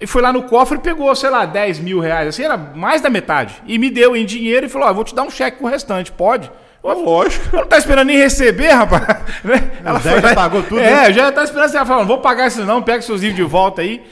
E 0.00 0.06
foi 0.06 0.22
lá 0.22 0.32
no 0.32 0.44
cofre 0.44 0.78
e 0.78 0.80
pegou, 0.80 1.12
sei 1.16 1.28
lá, 1.28 1.44
10 1.44 1.80
mil 1.80 1.98
reais, 1.98 2.28
assim, 2.28 2.44
era 2.44 2.56
mais 2.56 3.02
da 3.02 3.10
metade. 3.10 3.60
E 3.66 3.76
me 3.78 3.90
deu 3.90 4.14
em 4.14 4.24
dinheiro 4.24 4.64
e 4.66 4.68
falou: 4.68 4.86
ó, 4.88 4.92
vou 4.92 5.02
te 5.02 5.12
dar 5.12 5.24
um 5.24 5.30
cheque 5.30 5.58
com 5.58 5.64
o 5.64 5.68
restante, 5.68 6.12
pode? 6.12 6.48
Eu, 6.82 7.04
Lógico. 7.04 7.54
eu 7.56 7.60
não 7.60 7.66
tá 7.68 7.76
esperando 7.78 8.06
nem 8.06 8.16
receber, 8.18 8.70
rapaz. 8.70 9.04
Né? 9.44 9.70
Os 9.96 10.02
10 10.02 10.22
já 10.22 10.34
pagou 10.34 10.62
tudo, 10.62 10.80
É, 10.80 11.08
né? 11.08 11.12
já 11.12 11.30
tá 11.32 11.42
esperando 11.44 11.66
assim, 11.66 11.76
ela 11.76 11.86
falou, 11.86 12.02
não 12.02 12.08
vou 12.08 12.18
pagar 12.18 12.46
isso 12.46 12.64
não, 12.64 12.82
pega 12.82 13.02
seus 13.02 13.20
livros 13.20 13.36
de 13.36 13.42
volta 13.42 13.82
aí. 13.82 14.04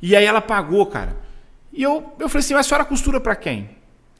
E 0.00 0.14
aí 0.16 0.24
ela 0.24 0.40
pagou, 0.40 0.86
cara. 0.86 1.16
E 1.72 1.82
eu, 1.82 2.14
eu 2.18 2.28
falei 2.28 2.44
assim, 2.44 2.54
mas 2.54 2.66
a 2.66 2.68
senhora 2.68 2.84
costura 2.84 3.20
pra 3.20 3.34
quem? 3.36 3.70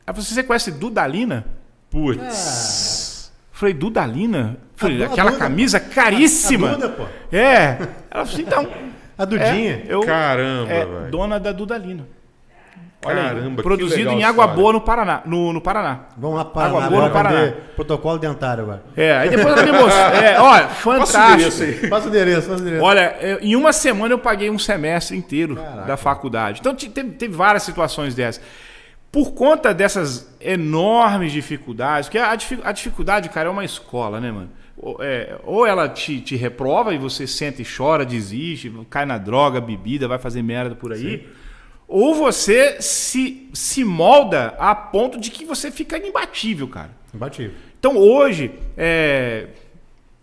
Ela 0.06 0.14
falou 0.14 0.20
assim, 0.22 0.34
você 0.34 0.42
conhece 0.42 0.70
Dudalina? 0.72 1.44
Putz. 1.90 3.32
Falei, 3.52 3.74
Dudalina? 3.74 4.56
Falei, 4.76 5.02
A 5.02 5.06
a 5.06 5.10
aquela 5.10 5.30
Duda. 5.30 5.42
camisa 5.44 5.78
caríssima. 5.80 6.70
A 6.70 6.74
Duda, 6.74 6.88
pô. 6.90 7.04
É. 7.30 7.78
Ela 8.10 8.24
falou 8.26 8.32
assim, 8.32 8.42
então... 8.42 8.66
A 9.18 9.24
Dudinha. 9.26 9.82
É, 9.86 9.86
eu, 9.88 10.00
Caramba, 10.00 10.72
é, 10.72 10.84
velho. 10.86 11.10
dona 11.10 11.38
da 11.38 11.52
Dudalina. 11.52 12.08
Olha 13.04 13.20
aí, 13.20 13.28
Caramba, 13.28 13.56
que 13.56 13.62
produzido 13.62 13.96
legal 13.98 14.14
em 14.14 14.22
Água 14.24 14.44
história. 14.44 14.54
Boa 14.62 14.72
no 14.72 14.80
Paraná. 14.80 15.22
No, 15.26 15.52
no 15.52 15.60
Paraná. 15.60 16.00
Vamos 16.16 16.36
lá 16.36 16.44
para 16.44 16.66
Água 16.66 16.80
Paraná, 16.82 16.96
boa 16.96 17.08
no 17.08 17.12
Paraná. 17.12 17.52
protocolo 17.74 18.18
dentário 18.18 18.62
agora. 18.64 18.82
É, 18.96 19.16
aí 19.16 19.28
depois 19.30 19.56
ela 19.56 19.62
me 19.66 19.72
mostrou. 19.72 19.92
É, 20.22 20.40
olha, 20.40 20.62
Passa 20.66 20.72
o 20.72 20.82
fantástico. 20.82 21.32
endereço 21.32 21.62
aí. 21.62 21.88
Passa 21.90 22.06
o 22.06 22.08
endereço, 22.10 22.48
passa 22.48 22.58
o 22.58 22.62
endereço. 22.62 22.84
Olha, 22.84 23.16
eu- 23.20 23.38
em 23.40 23.56
uma 23.56 23.72
semana 23.72 24.14
eu 24.14 24.18
paguei 24.18 24.50
um 24.50 24.58
semestre 24.58 25.16
inteiro 25.16 25.56
Caraca. 25.56 25.82
da 25.86 25.96
faculdade. 25.96 26.60
Então 26.60 26.74
te- 26.74 26.88
teve, 26.88 27.10
teve 27.12 27.34
várias 27.34 27.64
situações 27.64 28.14
dessas. 28.14 28.42
Por 29.10 29.32
conta 29.32 29.74
dessas 29.74 30.34
enormes 30.40 31.32
dificuldades, 31.32 32.08
porque 32.08 32.18
a, 32.18 32.30
a 32.64 32.72
dificuldade, 32.72 33.28
cara, 33.28 33.48
é 33.48 33.52
uma 33.52 33.64
escola, 33.64 34.20
né, 34.20 34.30
mano? 34.30 34.48
Ou, 34.78 34.96
é, 35.00 35.36
ou 35.44 35.66
ela 35.66 35.88
te, 35.88 36.18
te 36.20 36.34
reprova 36.34 36.94
e 36.94 36.98
você 36.98 37.26
senta 37.26 37.60
e 37.60 37.64
chora, 37.64 38.06
desiste, 38.06 38.72
cai 38.88 39.04
na 39.04 39.18
droga, 39.18 39.60
bebida, 39.60 40.08
vai 40.08 40.18
fazer 40.18 40.42
merda 40.42 40.74
por 40.74 40.92
aí. 40.92 41.28
Ou 41.92 42.14
você 42.14 42.80
se, 42.80 43.48
se 43.52 43.84
molda 43.84 44.54
a 44.58 44.74
ponto 44.74 45.20
de 45.20 45.30
que 45.30 45.44
você 45.44 45.70
fica 45.70 45.98
imbatível, 45.98 46.66
cara. 46.66 46.90
Imbatível. 47.14 47.52
Então 47.78 47.96
hoje, 47.96 48.50
é, 48.76 49.48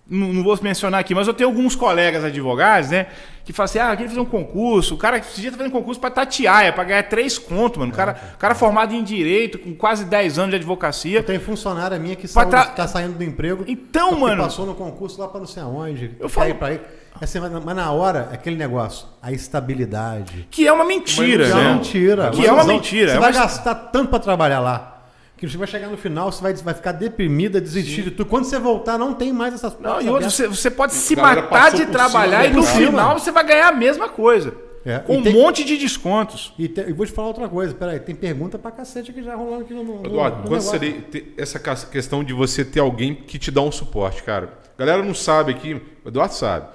não, 0.09 0.33
não 0.33 0.43
vou 0.43 0.57
mencionar 0.61 0.99
aqui, 0.99 1.13
mas 1.13 1.27
eu 1.27 1.33
tenho 1.33 1.49
alguns 1.49 1.75
colegas 1.75 2.23
advogados, 2.23 2.89
né? 2.89 3.07
Que 3.45 3.53
falam 3.53 3.65
assim: 3.65 3.79
ah, 3.79 3.87
eu 3.91 3.97
queria 3.97 4.09
fazer 4.09 4.19
um 4.21 4.25
concurso. 4.25 4.93
O 4.95 4.97
cara 4.97 5.17
esse 5.17 5.41
dia 5.41 5.51
tá 5.51 5.57
fazendo 5.57 5.71
concurso 5.71 5.99
para 5.99 6.09
Tatiaia, 6.11 6.71
para 6.73 6.83
ganhar 6.83 7.03
três 7.03 7.37
contos, 7.37 7.77
mano. 7.79 7.91
O 7.91 7.95
cara, 7.95 8.15
o 8.35 8.37
cara 8.37 8.53
formado 8.55 8.93
em 8.93 9.03
direito, 9.03 9.57
com 9.59 9.73
quase 9.73 10.05
10 10.05 10.37
anos 10.37 10.51
de 10.51 10.55
advocacia. 10.57 11.23
Tem 11.23 11.39
funcionária 11.39 11.97
minha 11.97 12.15
que 12.15 12.27
saiu, 12.27 12.49
tra- 12.49 12.65
tá 12.65 12.87
saindo 12.87 13.17
do 13.17 13.23
emprego. 13.23 13.63
Então, 13.67 14.19
mano- 14.19 14.43
passou 14.43 14.65
no 14.65 14.75
concurso 14.75 15.19
lá 15.19 15.27
para 15.27 15.39
não 15.39 15.47
sei 15.47 15.63
aonde. 15.63 16.11
Eu 16.19 16.29
falo- 16.29 16.49
ir 16.49 16.55
pra 16.55 16.67
aí. 16.69 16.81
Assim, 17.21 17.39
mas, 17.39 17.75
na 17.75 17.91
hora, 17.91 18.29
aquele 18.31 18.55
negócio, 18.55 19.05
a 19.21 19.31
estabilidade. 19.31 20.47
Que 20.49 20.67
é 20.67 20.71
uma 20.71 20.85
mentira, 20.85 21.45
Que 21.45 21.51
é 21.51 21.55
né? 21.55 21.61
uma 21.61 21.73
mentira. 21.73 22.29
Que 22.29 22.45
é 22.45 22.51
uma 22.51 22.61
ilusão. 22.61 22.75
mentira. 22.75 23.11
Você 23.11 23.17
é 23.17 23.19
vai 23.19 23.31
uma- 23.31 23.41
gastar 23.41 23.75
tanto 23.75 24.09
para 24.09 24.19
trabalhar 24.19 24.59
lá. 24.59 24.98
Que 25.39 25.47
você 25.47 25.57
vai 25.57 25.67
chegar 25.67 25.87
no 25.87 25.95
final, 25.95 26.29
você 26.31 26.41
vai, 26.43 26.53
vai 26.53 26.73
ficar 26.73 26.91
deprimida, 26.91 27.61
desistir 27.61 28.03
de 28.03 28.11
tudo. 28.11 28.25
Quando 28.27 28.43
você 28.43 28.59
voltar, 28.59 28.97
não 28.97 29.13
tem 29.13 29.31
mais 29.31 29.53
essas 29.53 29.79
Não, 29.79 30.01
e 30.01 30.05
você, 30.05 30.47
você 30.49 30.69
pode 30.69 30.93
se 30.93 31.15
matar 31.15 31.71
de 31.71 31.85
trabalhar 31.85 32.43
cima, 32.43 32.53
e 32.53 32.57
no 32.57 32.63
final 32.63 33.17
você 33.17 33.31
vai 33.31 33.45
ganhar 33.45 33.69
a 33.69 33.71
mesma 33.71 34.09
coisa. 34.09 34.53
É, 34.85 34.99
Com 34.99 35.13
e 35.13 35.17
um 35.17 35.23
tem- 35.23 35.33
monte 35.33 35.63
de 35.63 35.77
descontos. 35.77 36.53
E, 36.59 36.67
te- 36.67 36.81
e 36.89 36.91
vou 36.93 37.05
te 37.05 37.11
falar 37.13 37.29
outra 37.29 37.47
coisa, 37.47 37.73
peraí, 37.73 37.99
tem 37.99 38.15
pergunta 38.15 38.57
pra 38.57 38.69
cacete 38.71 39.11
aqui 39.11 39.23
já 39.23 39.33
rolando 39.35 39.61
aqui 39.63 39.73
no. 39.73 39.83
no, 39.83 40.05
Eduardo, 40.05 40.41
no 40.43 40.47
quando 40.49 40.61
seria 40.61 41.03
essa 41.37 41.57
questão 41.89 42.21
de 42.23 42.33
você 42.33 42.65
ter 42.65 42.79
alguém 42.81 43.13
que 43.15 43.39
te 43.39 43.49
dá 43.51 43.61
um 43.61 43.71
suporte, 43.71 44.21
cara? 44.23 44.53
A 44.77 44.79
galera 44.79 45.03
não 45.03 45.13
sabe 45.13 45.51
aqui, 45.51 45.73
o 46.03 46.07
Eduardo 46.09 46.33
sabe. 46.33 46.67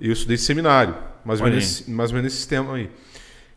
Eu 0.00 0.12
estudei 0.12 0.36
seminário, 0.36 0.94
mais 1.24 1.40
ou 1.40 1.46
menos, 1.46 1.62
nesse- 1.64 1.90
mais 1.90 2.10
ou 2.10 2.14
menos 2.16 2.24
nesse 2.32 2.36
sistema 2.36 2.74
aí. 2.74 2.90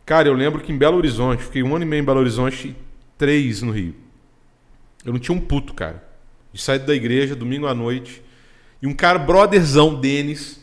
Cara, 0.06 0.26
eu 0.28 0.34
lembro 0.34 0.60
que 0.60 0.72
em 0.72 0.78
Belo 0.78 0.96
Horizonte, 0.96 1.42
fiquei 1.44 1.62
um 1.62 1.74
ano 1.76 1.84
e 1.84 1.88
meio 1.88 2.00
em 2.02 2.04
Belo 2.04 2.20
Horizonte 2.20 2.68
e 2.68 2.76
três 3.16 3.62
no 3.62 3.70
Rio. 3.72 3.94
Eu 5.08 5.12
não 5.14 5.18
tinha 5.18 5.34
um 5.34 5.40
puto, 5.40 5.72
cara. 5.72 6.04
De 6.52 6.60
sair 6.60 6.80
da 6.80 6.94
igreja, 6.94 7.34
domingo 7.34 7.66
à 7.66 7.74
noite, 7.74 8.22
e 8.82 8.86
um 8.86 8.92
cara, 8.92 9.18
brotherzão, 9.18 9.94
Denis, 9.94 10.60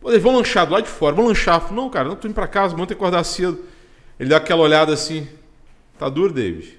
pô, 0.00 0.10
eles 0.10 0.20
vão 0.20 0.34
lanchar 0.34 0.66
do 0.66 0.72
lado 0.72 0.82
de 0.82 0.90
fora, 0.90 1.14
vão 1.14 1.28
lanchar. 1.28 1.58
Eu 1.58 1.60
falei, 1.60 1.76
não, 1.76 1.88
cara, 1.88 2.08
não 2.08 2.16
tô 2.16 2.26
indo 2.26 2.34
pra 2.34 2.48
casa, 2.48 2.72
vamos 2.72 2.88
ter 2.88 2.94
que 2.94 2.98
acordar 3.00 3.22
cedo. 3.22 3.56
Ele 4.18 4.30
dá 4.30 4.38
aquela 4.38 4.62
olhada 4.62 4.92
assim, 4.92 5.28
tá 5.96 6.08
duro, 6.08 6.32
David? 6.32 6.76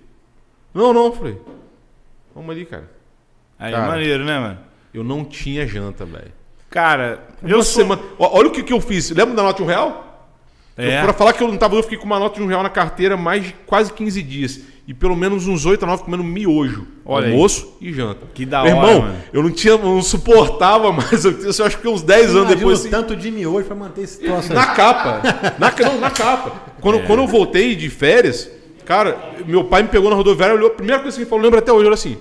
Não, 0.74 0.92
não, 0.92 1.06
eu 1.06 1.14
falei. 1.14 1.42
Vamos 2.36 2.50
ali, 2.54 2.66
cara. 2.66 2.92
Aí 3.58 3.72
Cara. 3.72 3.86
é 3.86 3.88
maneiro, 3.88 4.26
né, 4.26 4.38
mano? 4.38 4.60
Eu 4.94 5.02
não 5.02 5.24
tinha 5.24 5.66
janta, 5.66 6.04
velho. 6.04 6.34
Cara, 6.70 7.26
Eu 7.42 7.50
eu 7.50 7.64
sou... 7.64 7.82
semana... 7.82 8.02
Olha 8.20 8.50
o 8.50 8.52
que, 8.52 8.62
que 8.62 8.74
eu 8.74 8.82
fiz. 8.82 9.10
Lembra 9.12 9.36
da 9.36 9.44
nota 9.44 9.56
de 9.56 9.64
um 9.64 9.68
real? 9.68 10.28
É. 10.76 11.02
Pra 11.02 11.14
falar 11.14 11.32
que 11.32 11.42
eu 11.42 11.48
não 11.48 11.56
tava, 11.56 11.76
eu 11.76 11.84
fiquei 11.84 11.98
com 11.98 12.06
uma 12.06 12.20
nota 12.20 12.36
de 12.36 12.44
um 12.44 12.48
real 12.48 12.62
na 12.62 12.70
carteira 12.70 13.16
mais 13.16 13.46
de 13.46 13.54
quase 13.66 13.94
15 13.94 14.22
dias. 14.22 14.75
E 14.88 14.94
pelo 14.94 15.16
menos 15.16 15.48
uns 15.48 15.66
8 15.66 15.84
a 15.84 15.88
9 15.88 16.04
comendo 16.04 16.24
miojo. 16.24 16.86
Olha 17.04 17.26
aí. 17.26 17.32
almoço 17.32 17.76
e 17.82 17.92
janta. 17.92 18.28
Que 18.36 18.46
da 18.46 18.62
Meu 18.64 18.78
hora, 18.78 18.88
irmão, 18.88 19.02
mano. 19.08 19.22
eu 19.34 19.42
não 19.44 19.50
tinha, 19.50 19.74
eu 19.74 19.80
não 19.80 20.02
suportava 20.04 20.92
mais. 20.92 21.26
Eu, 21.26 21.32
eu 21.42 21.66
acho 21.66 21.80
que 21.80 21.88
uns 21.88 22.04
10 22.04 22.22
anos 22.22 22.36
Imagina 22.36 22.56
depois. 22.56 22.80
assim, 22.82 22.90
tanto 22.92 23.16
de 23.16 23.32
miojo 23.32 23.66
pra 23.66 23.76
manter 23.76 24.02
esse 24.02 24.20
troço 24.20 24.50
aí. 24.52 24.56
na 24.56 24.68
capa. 24.68 25.22
Na, 25.58 25.74
não, 25.90 26.00
na 26.00 26.12
capa. 26.12 26.52
Quando, 26.82 27.02
quando 27.08 27.20
eu 27.24 27.28
voltei 27.28 27.76
de 27.76 27.90
férias, 27.90 28.48
cara, 28.86 29.18
meu 29.48 29.64
pai 29.64 29.82
me 29.82 29.90
pegou 29.90 30.10
na 30.12 30.16
rodoviária, 30.16 30.56
olhou, 30.56 30.68
a 30.70 30.74
primeira 30.74 31.02
coisa 31.02 31.18
que 31.18 31.24
ele 31.24 31.30
falou, 31.30 31.44
lembra 31.44 31.60
até 31.60 31.74
hoje, 31.74 31.86
olha 31.88 31.94
assim: 31.96 32.18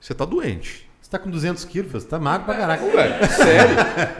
você 0.00 0.14
tá 0.14 0.24
doente. 0.24 0.86
Você 1.02 1.10
tá 1.10 1.18
com 1.18 1.28
200 1.30 1.64
quilos, 1.64 1.90
você 1.92 2.06
tá 2.06 2.18
magro 2.20 2.46
pra 2.46 2.54
caraca. 2.54 2.84
Ô, 2.84 2.90
velho, 2.90 3.14
sério. 3.32 3.76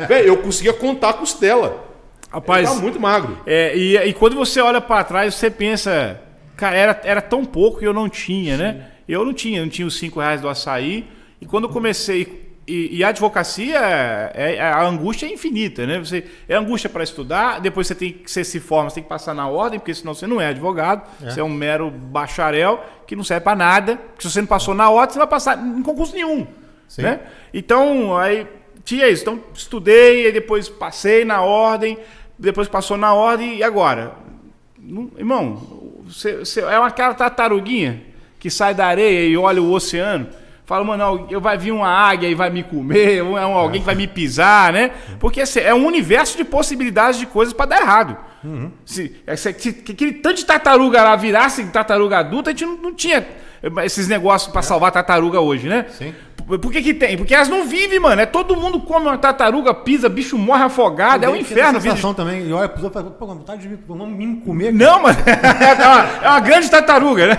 velho, 0.08 0.26
eu 0.26 0.36
conseguia 0.38 0.72
contar 0.72 1.10
a 1.10 1.14
costela. 1.14 1.84
Rapaz, 2.30 2.68
Tá 2.68 2.74
muito 2.76 2.98
magro. 3.00 3.38
É, 3.46 3.76
e, 3.76 3.96
e 3.96 4.12
quando 4.12 4.34
você 4.34 4.60
olha 4.60 4.80
pra 4.80 5.02
trás, 5.04 5.34
você 5.36 5.48
pensa, 5.50 6.20
cara, 6.56 6.76
era, 6.76 7.00
era 7.04 7.20
tão 7.22 7.44
pouco 7.44 7.82
e 7.82 7.84
eu 7.84 7.92
não 7.92 8.08
tinha, 8.08 8.56
né? 8.56 8.86
Eu 9.08 9.24
não 9.24 9.32
tinha, 9.32 9.60
não 9.60 9.68
tinha 9.68 9.86
os 9.86 9.96
5 9.98 10.18
reais 10.20 10.40
do 10.40 10.48
açaí. 10.48 11.06
E 11.40 11.46
quando 11.46 11.64
eu 11.64 11.70
comecei. 11.70 12.44
E, 12.68 12.96
e 12.96 13.04
a 13.04 13.08
advocacia, 13.10 13.78
é, 14.34 14.56
é- 14.56 14.60
a 14.60 14.82
angústia 14.84 15.26
é 15.26 15.32
infinita, 15.32 15.86
né? 15.86 16.00
Você, 16.00 16.24
é 16.48 16.56
angústia 16.56 16.90
para 16.90 17.04
estudar, 17.04 17.60
depois 17.60 17.86
você 17.86 17.94
tem 17.94 18.12
que 18.12 18.28
você 18.28 18.42
se 18.42 18.58
forma, 18.58 18.90
você 18.90 18.94
tem 18.96 19.04
que 19.04 19.08
passar 19.08 19.32
na 19.34 19.46
ordem, 19.48 19.78
porque 19.78 19.94
senão 19.94 20.12
você 20.14 20.26
não 20.26 20.40
é 20.40 20.48
advogado, 20.48 21.08
você 21.20 21.38
é 21.38 21.44
um 21.44 21.48
mero 21.48 21.88
bacharel 21.90 22.84
que 23.06 23.14
não 23.14 23.22
serve 23.22 23.44
para 23.44 23.54
nada. 23.56 23.96
Porque 23.96 24.22
se 24.26 24.32
você 24.32 24.40
não 24.40 24.48
passou 24.48 24.74
na 24.74 24.90
ordem, 24.90 25.12
você 25.12 25.18
não 25.20 25.26
vai 25.26 25.30
passar 25.30 25.56
em 25.64 25.82
concurso 25.82 26.12
nenhum. 26.12 26.44
Sim. 26.88 27.02
Né? 27.02 27.20
Então, 27.54 28.16
aí 28.16 28.46
tinha 28.84 29.08
isso. 29.08 29.22
Então, 29.22 29.40
estudei, 29.54 30.26
aí 30.26 30.32
depois 30.32 30.68
passei 30.68 31.24
na 31.24 31.42
ordem, 31.42 31.96
depois 32.36 32.66
passou 32.66 32.96
na 32.96 33.14
ordem, 33.14 33.58
e 33.58 33.62
agora? 33.62 34.12
Não- 34.76 35.10
irmão, 35.16 35.62
você, 36.06 36.38
você 36.38 36.60
é 36.60 36.78
uma 36.78 36.90
cara 36.90 37.14
tartaruguinha 37.14 38.02
que 38.38 38.50
sai 38.50 38.74
da 38.74 38.86
areia 38.86 39.28
e 39.28 39.36
olha 39.36 39.62
o 39.62 39.72
oceano. 39.72 40.26
Fala, 40.64 40.82
mano, 40.84 41.28
eu 41.30 41.40
vai 41.40 41.56
vir 41.56 41.70
uma 41.70 41.88
águia 41.88 42.28
e 42.28 42.34
vai 42.34 42.50
me 42.50 42.64
comer, 42.64 43.18
é 43.18 43.22
um, 43.22 43.36
alguém 43.36 43.80
que 43.80 43.86
vai 43.86 43.94
me 43.94 44.08
pisar, 44.08 44.72
né? 44.72 44.90
Porque 45.20 45.40
assim, 45.40 45.60
é 45.60 45.72
um 45.72 45.86
universo 45.86 46.36
de 46.36 46.44
possibilidades 46.44 47.20
de 47.20 47.26
coisas 47.26 47.54
para 47.54 47.66
dar 47.66 47.80
errado. 47.82 48.16
Se, 48.84 49.16
é, 49.26 49.36
se, 49.36 49.52
se 49.52 49.68
aquele 49.68 50.14
tanto 50.14 50.38
de 50.38 50.44
tartaruga 50.44 51.02
lá 51.02 51.14
virasse 51.14 51.64
tartaruga 51.66 52.18
adulta, 52.18 52.50
a 52.50 52.52
gente 52.52 52.64
não, 52.64 52.76
não 52.76 52.94
tinha 52.94 53.26
esses 53.84 54.08
negócios 54.08 54.52
para 54.52 54.62
salvar 54.62 54.90
tartaruga 54.90 55.40
hoje, 55.40 55.68
né? 55.68 55.86
Sim. 55.90 56.12
Por, 56.46 56.70
que, 56.70 56.80
que 56.80 56.94
tem? 56.94 57.16
Porque 57.16 57.34
elas 57.34 57.48
não 57.48 57.66
vivem, 57.66 57.98
mano. 57.98 58.20
É 58.22 58.26
todo 58.26 58.54
mundo 58.56 58.78
come 58.80 59.06
uma 59.06 59.18
tartaruga, 59.18 59.74
pisa, 59.74 60.08
bicho 60.08 60.38
morre 60.38 60.62
afogado. 60.62 61.24
É 61.24 61.28
um 61.28 61.32
Tem 61.32 61.40
inferno. 61.40 61.62
essa 61.70 61.72
vida 61.80 61.94
de- 61.94 62.00
sensação 62.00 62.14
também. 62.14 62.46
E 62.48 62.52
olha 62.52 62.70
e 62.72 62.90
fala, 62.90 63.10
pô, 63.10 63.26
vontade 63.26 63.62
de 63.62 63.68
me- 63.68 63.78
vamos 63.88 64.08
me 64.16 64.36
comer. 64.36 64.72
Não, 64.72 65.02
mano. 65.02 65.18
é, 65.26 65.86
uma, 65.88 66.24
é 66.24 66.28
uma 66.30 66.40
grande 66.40 66.70
tartaruga, 66.70 67.26
né? 67.26 67.38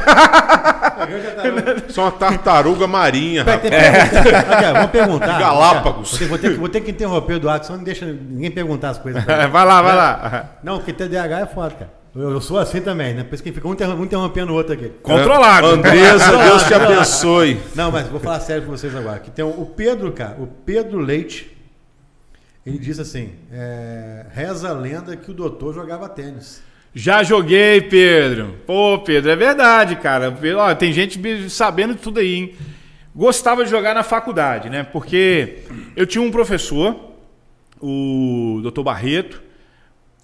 Só 1.90 2.04
uma 2.04 2.12
tartaruga 2.12 2.86
marinha, 2.88 3.44
rapaz. 3.44 3.62
ter 3.62 3.70
pergunta. 3.72 4.38
Aqui, 4.40 4.66
ó, 4.66 4.74
Vamos 4.74 4.92
perguntar. 4.92 5.40
Galápagos. 5.40 6.10
Vou 6.10 6.20
ter, 6.20 6.26
vou 6.28 6.38
ter 6.38 6.50
que- 6.52 6.58
vou 6.60 6.70
ter 6.70 6.82
que 6.82 6.92
interromper 6.92 7.34
o 7.34 7.36
Eduardo, 7.38 7.66
senão 7.66 7.78
não 7.78 7.86
deixa 7.86 8.06
ninguém 8.06 8.52
perguntar 8.52 8.90
as 8.90 8.98
coisas. 8.98 9.24
Vai 9.26 9.66
lá, 9.66 9.82
vai 9.82 9.96
lá. 9.96 10.46
Não, 10.64 10.78
porque 10.78 10.92
TDAH 10.94 11.40
é 11.40 11.46
foda, 11.46 11.72
cara. 11.76 11.97
Eu, 12.18 12.32
eu 12.32 12.42
sou 12.42 12.58
assim 12.58 12.82
também, 12.82 13.14
né? 13.14 13.24
Por 13.24 13.36
isso 13.36 13.44
que 13.44 13.52
fica 13.52 13.68
um 13.68 13.74
interrom- 13.74 13.96
um 14.00 14.04
interrompendo 14.04 14.52
o 14.52 14.56
outro 14.56 14.74
aqui. 14.74 14.90
Controlado. 15.04 15.68
Andresa, 15.68 16.36
Deus 16.38 16.64
te 16.64 16.74
abençoe. 16.74 17.60
Não, 17.76 17.92
mas 17.92 18.08
vou 18.08 18.20
falar 18.20 18.40
sério 18.40 18.64
com 18.64 18.72
vocês 18.72 18.96
agora. 18.96 19.20
Que 19.20 19.30
tem 19.30 19.46
o, 19.46 19.66
Pedro, 19.66 20.12
cara, 20.12 20.36
o 20.40 20.48
Pedro 20.48 21.00
Leite, 21.00 21.56
ele 22.66 22.80
diz 22.80 23.00
assim: 23.00 23.32
é, 23.52 24.26
reza 24.34 24.70
a 24.70 24.74
lenda 24.74 25.16
que 25.16 25.30
o 25.30 25.34
doutor 25.34 25.74
jogava 25.76 26.10
tênis. 26.10 26.64
Já 26.96 27.22
joguei, 27.22 27.82
Pedro. 27.82 28.56
Pô, 28.66 28.98
Pedro, 29.00 29.30
é 29.30 29.36
verdade, 29.36 29.98
cara. 29.98 30.36
Ó, 30.58 30.74
tem 30.74 30.92
gente 30.92 31.50
sabendo 31.50 31.94
de 31.94 32.00
tudo 32.02 32.20
aí, 32.20 32.34
hein? 32.34 32.56
Gostava 33.16 33.64
de 33.64 33.70
jogar 33.70 33.94
na 33.94 34.02
faculdade, 34.02 34.70
né? 34.70 34.84
Porque 34.84 35.60
eu 35.96 36.08
tinha 36.08 36.22
um 36.24 36.32
professor, 36.32 36.96
o 37.80 38.62
Dr. 38.64 38.82
Barreto, 38.82 39.42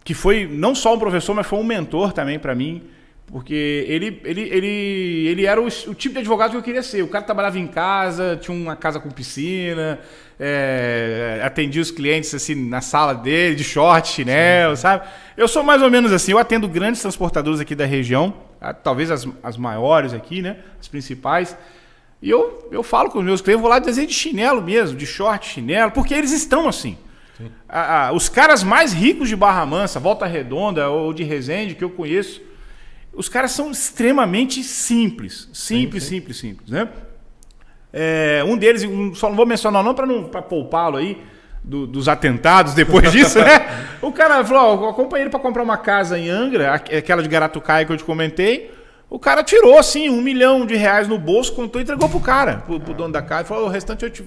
que 0.03 0.13
foi 0.13 0.47
não 0.47 0.75
só 0.75 0.93
um 0.95 0.99
professor, 0.99 1.33
mas 1.33 1.47
foi 1.47 1.59
um 1.59 1.63
mentor 1.63 2.11
também 2.11 2.37
para 2.37 2.53
mim. 2.53 2.83
Porque 3.27 3.85
ele, 3.87 4.21
ele, 4.25 4.41
ele, 4.41 5.27
ele 5.27 5.45
era 5.45 5.59
o, 5.59 5.65
o 5.65 5.95
tipo 5.95 6.13
de 6.13 6.19
advogado 6.19 6.51
que 6.51 6.57
eu 6.57 6.61
queria 6.61 6.83
ser. 6.83 7.01
O 7.01 7.07
cara 7.07 7.23
trabalhava 7.23 7.57
em 7.57 7.65
casa, 7.65 8.37
tinha 8.39 8.55
uma 8.55 8.75
casa 8.75 8.99
com 8.99 9.09
piscina, 9.09 9.99
é, 10.39 11.41
atendia 11.43 11.81
os 11.81 11.89
clientes 11.89 12.33
assim 12.35 12.53
na 12.53 12.81
sala 12.81 13.15
dele, 13.15 13.55
de 13.55 13.63
short, 13.63 14.09
chinelo, 14.09 14.75
sabe? 14.75 15.07
Eu 15.35 15.47
sou 15.47 15.63
mais 15.63 15.81
ou 15.81 15.89
menos 15.89 16.11
assim. 16.11 16.33
Eu 16.33 16.37
atendo 16.37 16.67
grandes 16.67 17.01
transportadoras 17.01 17.59
aqui 17.59 17.73
da 17.73 17.85
região, 17.85 18.35
talvez 18.83 19.09
as, 19.09 19.27
as 19.41 19.57
maiores 19.57 20.13
aqui, 20.13 20.41
né? 20.41 20.57
As 20.79 20.87
principais. 20.87 21.57
E 22.21 22.29
eu, 22.29 22.69
eu 22.71 22.83
falo 22.83 23.09
com 23.09 23.19
os 23.19 23.25
meus 23.25 23.41
clientes, 23.41 23.57
eu 23.57 23.61
vou 23.61 23.69
lá 23.69 23.79
dizer 23.79 24.05
de 24.05 24.13
chinelo 24.13 24.61
mesmo, 24.61 24.95
de 24.95 25.07
short, 25.07 25.47
chinelo, 25.47 25.91
porque 25.91 26.13
eles 26.13 26.31
estão 26.31 26.67
assim. 26.67 26.97
Ah, 27.67 28.11
os 28.13 28.29
caras 28.29 28.63
mais 28.63 28.93
ricos 28.93 29.27
de 29.27 29.35
Barra 29.35 29.65
Mansa, 29.65 29.99
Volta 29.99 30.25
Redonda 30.25 30.89
ou 30.89 31.13
de 31.13 31.23
Resende, 31.23 31.75
que 31.75 31.83
eu 31.83 31.89
conheço, 31.89 32.41
os 33.13 33.27
caras 33.27 33.51
são 33.51 33.71
extremamente 33.71 34.63
simples. 34.63 35.49
Simples, 35.53 36.03
simples, 36.03 36.37
simples, 36.37 36.69
né? 36.69 36.87
É, 37.91 38.43
um 38.45 38.57
deles, 38.57 38.83
um- 38.83 39.13
só 39.13 39.29
não 39.29 39.35
vou 39.35 39.45
mencionar 39.45 39.83
não 39.83 39.93
para 39.93 40.41
poupá-lo 40.41 40.97
aí 40.97 41.21
do- 41.63 41.85
dos 41.87 42.07
atentados 42.07 42.73
depois 42.73 43.09
disso, 43.11 43.39
né? 43.39 43.67
O 44.01 44.11
cara 44.11 44.43
falou, 44.43 44.79
ó, 44.79 44.85
eu 44.85 44.89
acompanhei 44.89 45.23
ele 45.23 45.29
para 45.29 45.39
comprar 45.39 45.61
uma 45.63 45.77
casa 45.77 46.17
em 46.17 46.29
Angra, 46.29 46.73
aqu- 46.73 46.95
aquela 46.95 47.21
de 47.21 47.29
Garatucaia 47.29 47.85
que 47.85 47.91
eu 47.91 47.97
te 47.97 48.03
comentei. 48.03 48.71
O 49.09 49.19
cara 49.19 49.43
tirou, 49.43 49.77
assim, 49.77 50.09
um 50.09 50.21
milhão 50.21 50.65
de 50.65 50.75
reais 50.75 51.07
no 51.07 51.19
bolso, 51.19 51.53
contou 51.53 51.79
e 51.79 51.83
entregou 51.83 52.09
pro 52.09 52.19
cara, 52.19 52.57
pro, 52.65 52.79
pro 52.79 52.93
dono 52.95 53.13
da 53.13 53.21
casa. 53.21 53.43
E 53.43 53.47
falou, 53.47 53.65
o 53.65 53.69
restante 53.69 54.03
eu 54.03 54.09
te 54.09 54.23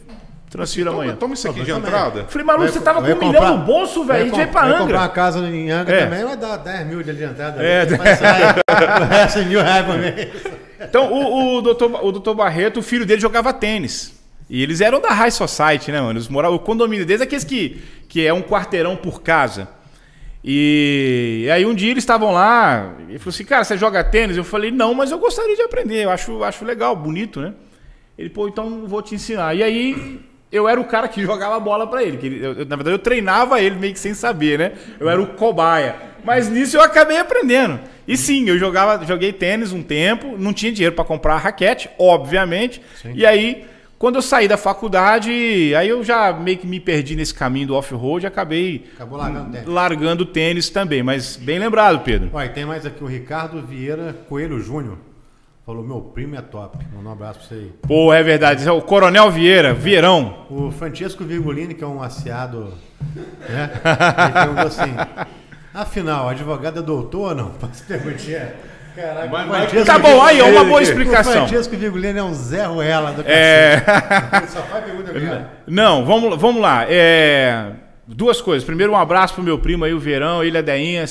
transfiro 0.51 0.91
Toma, 0.91 1.03
amanhã. 1.03 1.17
toma 1.17 1.35
isso 1.35 1.49
aqui 1.49 1.63
de 1.63 1.71
entrada. 1.71 2.21
Eu 2.21 2.27
falei, 2.29 2.47
maluco, 2.47 2.65
Vai- 2.65 2.73
você 2.73 2.81
tava 2.81 3.01
com 3.01 3.05
vai 3.07 3.15
um 3.15 3.19
milhão 3.19 3.33
comprar- 3.35 3.51
no 3.59 3.65
bolso, 3.65 4.05
velho, 4.05 4.21
a 4.21 4.25
gente 4.27 4.37
veio 4.37 4.49
pra 4.49 4.61
vai 4.63 4.71
comprar 4.71 4.85
Angra. 4.85 4.99
uma 4.99 5.09
casa 5.09 5.39
em 5.41 5.71
Angra 5.71 5.95
É. 5.97 6.05
também, 6.05 6.25
vai 6.25 6.37
dar 6.37 6.57
10 6.57 6.87
mil 6.87 7.03
de 7.03 7.11
adiantada. 7.11 7.63
É, 7.63 7.85
vai 7.87 8.17
sair 8.17 8.55
o 9.03 9.05
resto 9.05 9.39
é 9.41 9.45
mil 9.45 9.61
reais 9.63 9.85
por 9.87 9.99
mês. 9.99 10.29
Então, 10.81 11.13
o, 11.13 11.57
o, 11.57 11.63
doutor, 11.63 12.05
o 12.05 12.13
doutor 12.13 12.35
Barreto, 12.35 12.81
o 12.81 12.83
filho 12.83 13.05
dele 13.07 13.21
jogava 13.21 13.53
tênis. 13.53 14.15
E 14.49 14.63
eles 14.63 14.81
eram 14.81 15.01
da 15.01 15.09
High 15.09 15.31
Society, 15.33 15.91
né, 15.91 16.01
mano? 16.01 16.13
Eles 16.13 16.29
moravam, 16.29 16.57
o 16.57 16.61
condomínio 16.61 17.05
deles 17.05 17.21
é 17.21 17.25
aqueles 17.25 17.43
que, 17.45 17.83
que 18.09 18.25
é 18.25 18.33
um 18.33 18.43
quarteirão 18.43 18.95
por 18.97 19.21
casa. 19.23 19.69
E, 20.45 21.49
aí 21.53 21.67
um 21.67 21.75
dia 21.75 21.91
eles 21.91 22.05
estavam 22.05 22.31
lá, 22.33 22.93
e 23.01 23.11
ele 23.13 23.19
falou 23.19 23.35
assim, 23.35 23.45
cara, 23.45 23.65
você 23.65 23.77
joga 23.77 24.05
tênis? 24.05 24.37
Eu 24.37 24.45
falei, 24.45 24.71
não, 24.71 24.95
mas 24.95 25.11
eu 25.11 25.19
gostaria 25.19 25.57
de 25.57 25.63
aprender, 25.63 26.05
eu 26.05 26.11
acho, 26.11 26.45
acho 26.45 26.65
legal, 26.65 26.95
bonito, 26.95 27.41
né? 27.41 27.53
Ele, 28.17 28.31
pô, 28.31 28.47
então 28.47 28.87
vou 28.87 29.03
te 29.03 29.15
ensinar. 29.17 29.55
E 29.57 29.63
aí 29.65 30.21
eu 30.57 30.69
era 30.69 30.81
o 30.81 30.85
cara 30.85 31.07
que 31.09 31.23
jogava 31.25 31.59
bola 31.61 31.87
pra 31.87 32.03
ele. 32.03 32.17
Que 32.17 32.27
ele 32.27 32.45
eu- 32.45 32.55
na 32.67 32.77
verdade, 32.77 32.91
eu 32.93 32.99
treinava 32.99 33.61
ele 33.61 33.77
meio 33.77 33.93
que 33.93 33.99
sem 34.01 34.15
saber, 34.15 34.59
né? 34.59 34.73
Eu 34.99 35.09
era 35.09 35.21
o 35.21 35.27
cobaia. 35.29 35.95
Mas 36.25 36.49
nisso 36.49 36.77
eu 36.77 36.83
acabei 36.83 37.19
aprendendo. 37.19 37.79
E 38.09 38.17
sim, 38.17 38.49
eu 38.49 38.59
jogava, 38.59 39.05
joguei 39.05 39.33
tênis 39.33 39.73
um 39.73 39.83
tempo, 39.83 40.37
não 40.39 40.53
tinha 40.53 40.73
dinheiro 40.73 40.95
pra 40.95 41.05
comprar 41.05 41.37
raquete, 41.39 41.89
obviamente. 41.99 42.81
E 43.15 43.25
aí, 43.27 43.65
quando 43.99 44.17
eu 44.17 44.23
saí 44.23 44.47
da 44.49 44.57
faculdade, 44.57 45.31
aí 45.77 45.89
eu 45.89 46.03
já 46.05 46.33
meio 46.33 46.59
que 46.59 46.67
me 46.67 46.79
perdi 46.81 47.15
nesse 47.17 47.33
caminho 47.35 47.69
do 47.69 47.75
off-road 47.75 48.25
e 48.25 48.29
acabei 48.29 48.85
Acabou 48.95 49.19
largando 49.19 49.49
o 49.49 49.53
tênis. 49.53 49.69
largando 49.69 50.27
tênis 50.27 50.69
também. 50.71 51.03
Mas 51.03 51.37
bem 51.37 51.59
lembrado, 51.59 52.01
Pedro. 52.05 52.31
Olha, 52.33 52.49
tem 52.49 52.65
mais 52.65 52.85
aqui 52.85 53.03
o 53.03 53.07
Ricardo 53.07 53.63
Vieira 53.63 54.15
Coelho 54.29 54.61
Júnior. 54.61 54.99
Falou, 55.67 55.83
meu 55.85 56.01
primo 56.01 56.37
é 56.37 56.41
top. 56.41 56.79
Manda 56.95 57.09
um 57.09 57.13
abraço 57.13 57.41
pra 57.41 57.49
você 57.49 57.55
aí. 57.55 57.73
Pô, 57.83 58.15
é 58.15 58.23
verdade. 58.23 58.67
É 58.67 58.71
o 58.71 58.81
Coronel 58.81 59.29
Vieira, 59.33 59.75
Vieirão. 59.75 60.47
O 60.49 60.71
Francesco 60.71 61.25
Virgulini, 61.25 61.75
que 61.75 61.83
é 61.83 61.87
um 61.87 62.01
aciado, 62.01 62.73
né? 63.49 63.71
Ele 63.85 64.33
perguntou 64.33 64.67
assim: 64.67 64.95
afinal, 65.75 66.29
advogado 66.29 66.79
é 66.79 66.83
doutor 66.83 67.31
ou 67.31 67.35
não? 67.35 67.51
Faz 67.59 67.81
perguntinha. 67.81 68.55
Caraca, 68.95 69.27
Mas- 69.29 69.73
o 69.73 69.75
mas- 69.77 69.85
Tá 69.85 69.99
bom, 69.99 70.23
aí, 70.23 70.41
ó, 70.41 70.47
uma 70.47 70.65
boa 70.65 70.79
O 70.79 70.83
explicação. 70.83 71.33
Francesco 71.49 71.77
Virgulini 71.77 72.19
é 72.19 72.23
um 72.23 72.33
Zé 72.33 72.65
Ruela 72.65 73.11
do 73.13 73.23
É. 73.29 73.83
só 74.49 74.63
faz 74.63 74.85
pergunta 74.85 75.13
mesmo. 75.13 75.47
Não, 75.67 76.05
vamos, 76.05 76.41
vamos 76.41 76.63
lá. 76.63 76.87
É, 76.89 77.73
duas 78.07 78.41
coisas. 78.41 78.65
Primeiro, 78.65 78.93
um 78.93 78.97
abraço 78.97 79.35
pro 79.35 79.43
meu 79.43 79.59
primo 79.59 79.85
aí, 79.85 79.93
o 79.93 79.99
Verão, 79.99 80.43
ele 80.45 80.57
é 80.57 80.63
Deinha, 80.63 81.05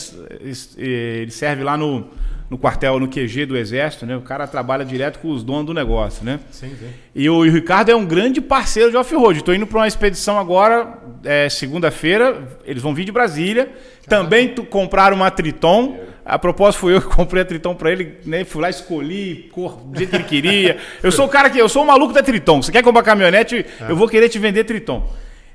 ele 0.77 1.29
serve 1.29 1.61
lá 1.63 1.77
no, 1.77 2.07
no 2.49 2.57
quartel, 2.57 2.99
no 2.99 3.07
QG 3.07 3.45
do 3.45 3.57
Exército, 3.57 4.05
né? 4.05 4.15
O 4.15 4.21
cara 4.21 4.45
trabalha 4.45 4.85
direto 4.85 5.19
com 5.19 5.29
os 5.29 5.43
donos 5.43 5.65
do 5.65 5.73
negócio, 5.73 6.23
né? 6.23 6.39
Sim, 6.51 6.69
sim. 6.79 6.89
E 7.13 7.29
o, 7.29 7.45
e 7.45 7.49
o 7.49 7.51
Ricardo 7.51 7.89
é 7.89 7.95
um 7.95 8.05
grande 8.05 8.39
parceiro 8.39 8.91
de 8.91 8.97
off-road. 8.97 9.39
Estou 9.39 9.53
indo 9.53 9.65
para 9.65 9.79
uma 9.79 9.87
expedição 9.87 10.37
agora, 10.37 10.99
é, 11.23 11.49
segunda-feira. 11.49 12.59
Eles 12.63 12.83
vão 12.83 12.93
vir 12.93 13.05
de 13.05 13.11
Brasília. 13.11 13.69
Também 14.07 14.49
tu, 14.49 14.63
compraram 14.63 15.15
uma 15.15 15.31
Triton. 15.31 15.99
A 16.23 16.39
propósito, 16.39 16.81
fui 16.81 16.95
eu 16.95 17.01
que 17.01 17.07
comprei 17.07 17.41
a 17.41 17.45
Triton 17.45 17.75
para 17.75 17.91
ele. 17.91 18.17
Né? 18.25 18.43
Fui 18.43 18.61
lá, 18.61 18.69
escolhi 18.69 19.49
cor 19.51 19.77
do 19.77 19.97
jeito 19.97 20.11
que 20.11 20.15
ele 20.15 20.23
queria. 20.23 20.77
Eu 21.01 21.11
sou 21.11 21.25
o 21.25 21.29
cara 21.29 21.49
que. 21.49 21.57
Eu 21.57 21.69
sou 21.69 21.83
o 21.83 21.87
maluco 21.87 22.13
da 22.13 22.21
Triton. 22.21 22.61
Você 22.61 22.71
quer 22.71 22.83
comprar 22.83 23.03
caminhonete? 23.03 23.65
Eu 23.87 23.95
vou 23.95 24.07
querer 24.07 24.29
te 24.29 24.37
vender 24.37 24.63
Triton. 24.63 25.07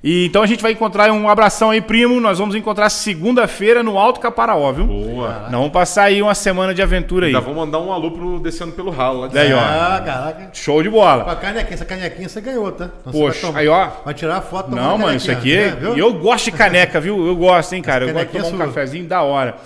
E 0.02 0.24
então 0.24 0.42
a 0.42 0.46
gente 0.46 0.62
vai 0.62 0.72
encontrar 0.72 1.10
um 1.12 1.28
abração 1.28 1.68
aí, 1.70 1.80
primo. 1.82 2.18
Nós 2.20 2.38
vamos 2.38 2.54
encontrar 2.54 2.88
segunda-feira 2.88 3.82
no 3.82 3.98
Alto 3.98 4.18
Caparaó, 4.18 4.72
viu? 4.72 4.86
Boa. 4.86 5.40
Nós 5.42 5.50
vamos 5.50 5.70
passar 5.70 6.04
aí 6.04 6.22
uma 6.22 6.34
semana 6.34 6.72
de 6.72 6.80
aventura 6.80 7.26
aí. 7.26 7.34
Ainda 7.34 7.44
vou 7.44 7.54
mandar 7.54 7.80
um 7.80 7.92
alô 7.92 8.10
pro 8.10 8.38
Descendo 8.40 8.72
pelo 8.72 8.90
Ralo 8.90 9.20
lá 9.20 9.28
de 9.28 9.34
Daí, 9.34 9.52
ó. 9.52 9.58
Ah, 9.58 10.02
caraca. 10.02 10.50
Show 10.54 10.82
de 10.82 10.88
bola. 10.88 11.24
Com 11.24 11.30
a 11.30 11.36
canequinha, 11.36 11.74
essa 11.74 11.84
canequinha 11.84 12.28
você 12.30 12.40
ganhou, 12.40 12.72
tá? 12.72 12.88
Então 13.00 13.12
você 13.12 13.18
Poxa, 13.18 13.40
vai 13.40 13.50
tomar- 13.50 13.58
aí 13.60 13.68
ó. 13.68 13.88
Vai 14.02 14.14
tirar 14.14 14.36
a 14.38 14.40
foto 14.40 14.70
Não, 14.74 14.96
mano, 14.96 15.16
isso 15.18 15.30
aqui 15.30 15.54
é. 15.54 15.66
né, 15.72 15.76
viu? 15.78 15.96
E 15.96 15.98
eu 15.98 16.14
gosto 16.14 16.46
de 16.46 16.52
caneca, 16.52 16.98
viu? 16.98 17.26
Eu 17.26 17.36
gosto, 17.36 17.74
hein, 17.74 17.82
cara. 17.82 18.06
Eu 18.06 18.12
gosto 18.14 18.26
de 18.28 18.32
tomar 18.32 18.46
um 18.46 18.50
sua. 18.56 18.66
cafezinho 18.66 19.04
da 19.04 19.20
hora. 19.22 19.56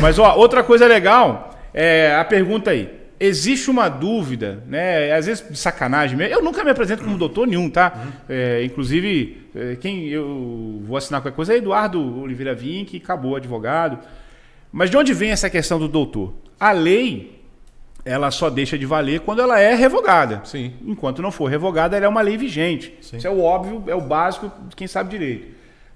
Mas, 0.00 0.18
ó, 0.18 0.34
outra 0.36 0.62
coisa 0.62 0.86
legal 0.86 1.50
é 1.74 2.16
a 2.18 2.24
pergunta 2.24 2.70
aí. 2.70 3.01
Existe 3.24 3.70
uma 3.70 3.88
dúvida, 3.88 4.64
né? 4.66 5.12
Às 5.12 5.26
vezes 5.26 5.48
de 5.48 5.56
sacanagem 5.56 6.16
mesmo. 6.16 6.34
Eu 6.34 6.42
nunca 6.42 6.64
me 6.64 6.72
apresento 6.72 7.04
como 7.04 7.16
doutor 7.16 7.46
nenhum, 7.46 7.70
tá? 7.70 8.08
É, 8.28 8.64
inclusive, 8.64 9.46
é, 9.54 9.76
quem 9.76 10.08
eu 10.08 10.82
vou 10.84 10.96
assinar 10.96 11.22
qualquer 11.22 11.36
coisa 11.36 11.54
é 11.54 11.58
Eduardo 11.58 12.20
Oliveira 12.20 12.52
Vink, 12.52 12.96
acabou 12.96 13.36
advogado. 13.36 14.00
Mas 14.72 14.90
de 14.90 14.96
onde 14.96 15.14
vem 15.14 15.30
essa 15.30 15.48
questão 15.48 15.78
do 15.78 15.86
doutor? 15.86 16.34
A 16.58 16.72
lei, 16.72 17.40
ela 18.04 18.28
só 18.32 18.50
deixa 18.50 18.76
de 18.76 18.86
valer 18.86 19.20
quando 19.20 19.40
ela 19.40 19.60
é 19.60 19.72
revogada. 19.72 20.40
Sim. 20.44 20.72
Enquanto 20.84 21.22
não 21.22 21.30
for 21.30 21.46
revogada, 21.46 21.96
ela 21.96 22.06
é 22.06 22.08
uma 22.08 22.22
lei 22.22 22.36
vigente. 22.36 22.92
Isso 23.00 23.24
é 23.24 23.30
o 23.30 23.40
óbvio, 23.40 23.84
é 23.86 23.94
o 23.94 24.00
básico 24.00 24.50
de 24.68 24.74
quem 24.74 24.88
sabe 24.88 25.10
direito. 25.10 25.46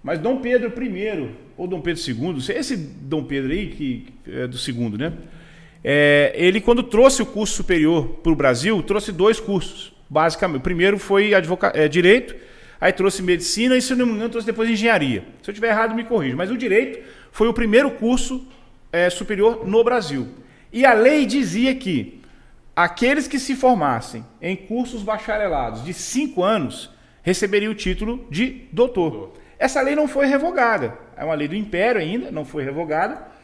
Mas 0.00 0.20
Dom 0.20 0.36
Pedro 0.36 0.72
I 0.80 1.28
ou 1.56 1.66
Dom 1.66 1.80
Pedro 1.80 2.00
II, 2.00 2.36
esse 2.56 2.76
Dom 2.76 3.24
Pedro 3.24 3.50
aí, 3.50 3.66
que 3.66 4.06
é 4.28 4.46
do 4.46 4.56
segundo, 4.56 4.96
né? 4.96 5.12
É, 5.88 6.32
ele, 6.34 6.60
quando 6.60 6.82
trouxe 6.82 7.22
o 7.22 7.26
curso 7.26 7.54
superior 7.54 8.08
para 8.20 8.32
o 8.32 8.34
Brasil, 8.34 8.82
trouxe 8.82 9.12
dois 9.12 9.38
cursos, 9.38 9.92
basicamente. 10.10 10.58
O 10.58 10.60
primeiro 10.60 10.98
foi 10.98 11.32
advoca- 11.32 11.70
é, 11.76 11.86
Direito, 11.86 12.34
aí 12.80 12.92
trouxe 12.92 13.22
Medicina 13.22 13.76
e, 13.76 13.80
se 13.80 13.94
não 13.94 14.04
me 14.04 14.14
engano, 14.14 14.30
trouxe 14.30 14.46
depois 14.46 14.68
Engenharia. 14.68 15.22
Se 15.40 15.48
eu 15.48 15.52
estiver 15.52 15.68
errado, 15.68 15.94
me 15.94 16.02
corrija. 16.02 16.34
Mas 16.34 16.50
o 16.50 16.56
Direito 16.56 16.98
foi 17.30 17.46
o 17.46 17.54
primeiro 17.54 17.88
curso 17.92 18.44
é, 18.92 19.08
superior 19.08 19.64
no 19.64 19.84
Brasil. 19.84 20.26
E 20.72 20.84
a 20.84 20.92
lei 20.92 21.24
dizia 21.24 21.72
que 21.76 22.20
aqueles 22.74 23.28
que 23.28 23.38
se 23.38 23.54
formassem 23.54 24.24
em 24.42 24.56
cursos 24.56 25.04
bacharelados 25.04 25.84
de 25.84 25.94
cinco 25.94 26.42
anos 26.42 26.90
receberiam 27.22 27.70
o 27.70 27.76
título 27.76 28.26
de 28.28 28.62
doutor. 28.72 29.34
Essa 29.56 29.80
lei 29.82 29.94
não 29.94 30.08
foi 30.08 30.26
revogada. 30.26 30.98
É 31.16 31.24
uma 31.24 31.34
lei 31.34 31.46
do 31.46 31.54
Império 31.54 32.00
ainda, 32.00 32.32
não 32.32 32.44
foi 32.44 32.64
revogada. 32.64 33.35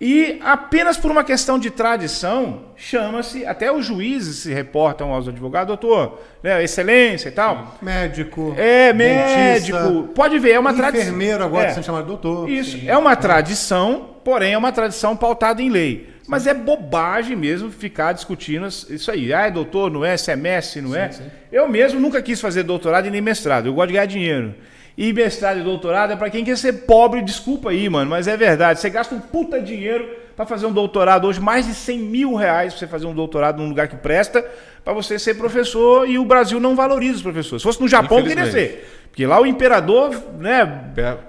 E 0.00 0.38
apenas 0.44 0.96
por 0.96 1.10
uma 1.10 1.24
questão 1.24 1.58
de 1.58 1.70
tradição, 1.70 2.66
chama-se, 2.76 3.44
até 3.44 3.72
os 3.72 3.84
juízes 3.84 4.36
se 4.36 4.54
reportam 4.54 5.12
aos 5.12 5.26
advogados, 5.26 5.66
doutor, 5.66 6.20
né, 6.40 6.62
excelência 6.62 7.28
e 7.28 7.32
tal. 7.32 7.76
Médico. 7.82 8.54
É, 8.56 8.92
dentista, 8.92 9.36
médico. 9.82 10.08
Pode 10.14 10.38
ver, 10.38 10.52
é 10.52 10.58
uma 10.58 10.72
tradição. 10.72 11.06
Enfermeiro 11.08 11.42
agora 11.42 11.66
É. 11.66 11.70
sendo 11.74 11.84
chamado 11.84 12.06
doutor. 12.06 12.48
Isso, 12.48 12.78
é 12.86 12.96
uma 12.96 13.16
tradição, 13.16 14.10
porém 14.24 14.52
é 14.52 14.58
uma 14.58 14.70
tradição 14.70 15.16
pautada 15.16 15.60
em 15.60 15.68
lei. 15.68 16.08
Mas 16.28 16.46
é 16.46 16.54
bobagem 16.54 17.34
mesmo 17.34 17.70
ficar 17.70 18.12
discutindo 18.12 18.66
isso 18.68 19.10
aí. 19.10 19.32
Ah, 19.32 19.46
é 19.46 19.50
doutor, 19.50 19.90
não 19.90 20.04
é? 20.04 20.16
Se 20.16 20.30
é 20.30 20.36
mestre, 20.36 20.80
não 20.80 20.94
é? 20.94 21.10
Eu 21.50 21.66
mesmo 21.66 21.98
nunca 21.98 22.20
quis 22.22 22.38
fazer 22.40 22.62
doutorado 22.62 23.06
e 23.06 23.10
nem 23.10 23.20
mestrado. 23.22 23.66
Eu 23.66 23.74
gosto 23.74 23.88
de 23.88 23.94
ganhar 23.94 24.06
dinheiro. 24.06 24.54
E 25.00 25.12
mestrado 25.12 25.60
e 25.60 25.62
doutorado 25.62 26.12
é 26.12 26.16
pra 26.16 26.28
quem 26.28 26.44
quer 26.44 26.58
ser 26.58 26.72
pobre, 26.84 27.22
desculpa 27.22 27.70
aí, 27.70 27.88
mano, 27.88 28.10
mas 28.10 28.26
é 28.26 28.36
verdade. 28.36 28.80
Você 28.80 28.90
gasta 28.90 29.14
um 29.14 29.20
puta 29.20 29.60
dinheiro 29.62 30.04
pra 30.34 30.44
fazer 30.44 30.66
um 30.66 30.72
doutorado 30.72 31.28
hoje, 31.28 31.40
mais 31.40 31.66
de 31.66 31.72
100 31.74 31.98
mil 32.00 32.34
reais 32.34 32.72
pra 32.72 32.80
você 32.80 32.86
fazer 32.88 33.06
um 33.06 33.14
doutorado 33.14 33.62
num 33.62 33.68
lugar 33.68 33.86
que 33.86 33.94
presta, 33.94 34.44
pra 34.84 34.92
você 34.92 35.16
ser 35.16 35.34
professor 35.34 36.08
e 36.08 36.18
o 36.18 36.24
Brasil 36.24 36.58
não 36.58 36.74
valoriza 36.74 37.14
os 37.14 37.22
professores. 37.22 37.62
Se 37.62 37.68
fosse 37.68 37.80
no 37.80 37.86
Japão, 37.86 38.18
queria 38.24 38.50
ser. 38.50 38.88
Porque 39.08 39.24
lá 39.24 39.40
o 39.40 39.46
imperador, 39.46 40.10
né, 40.38 40.64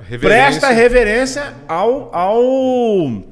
Reverência. 0.08 0.20
presta 0.60 0.70
reverência 0.70 1.54
ao, 1.68 2.10
ao, 2.16 3.24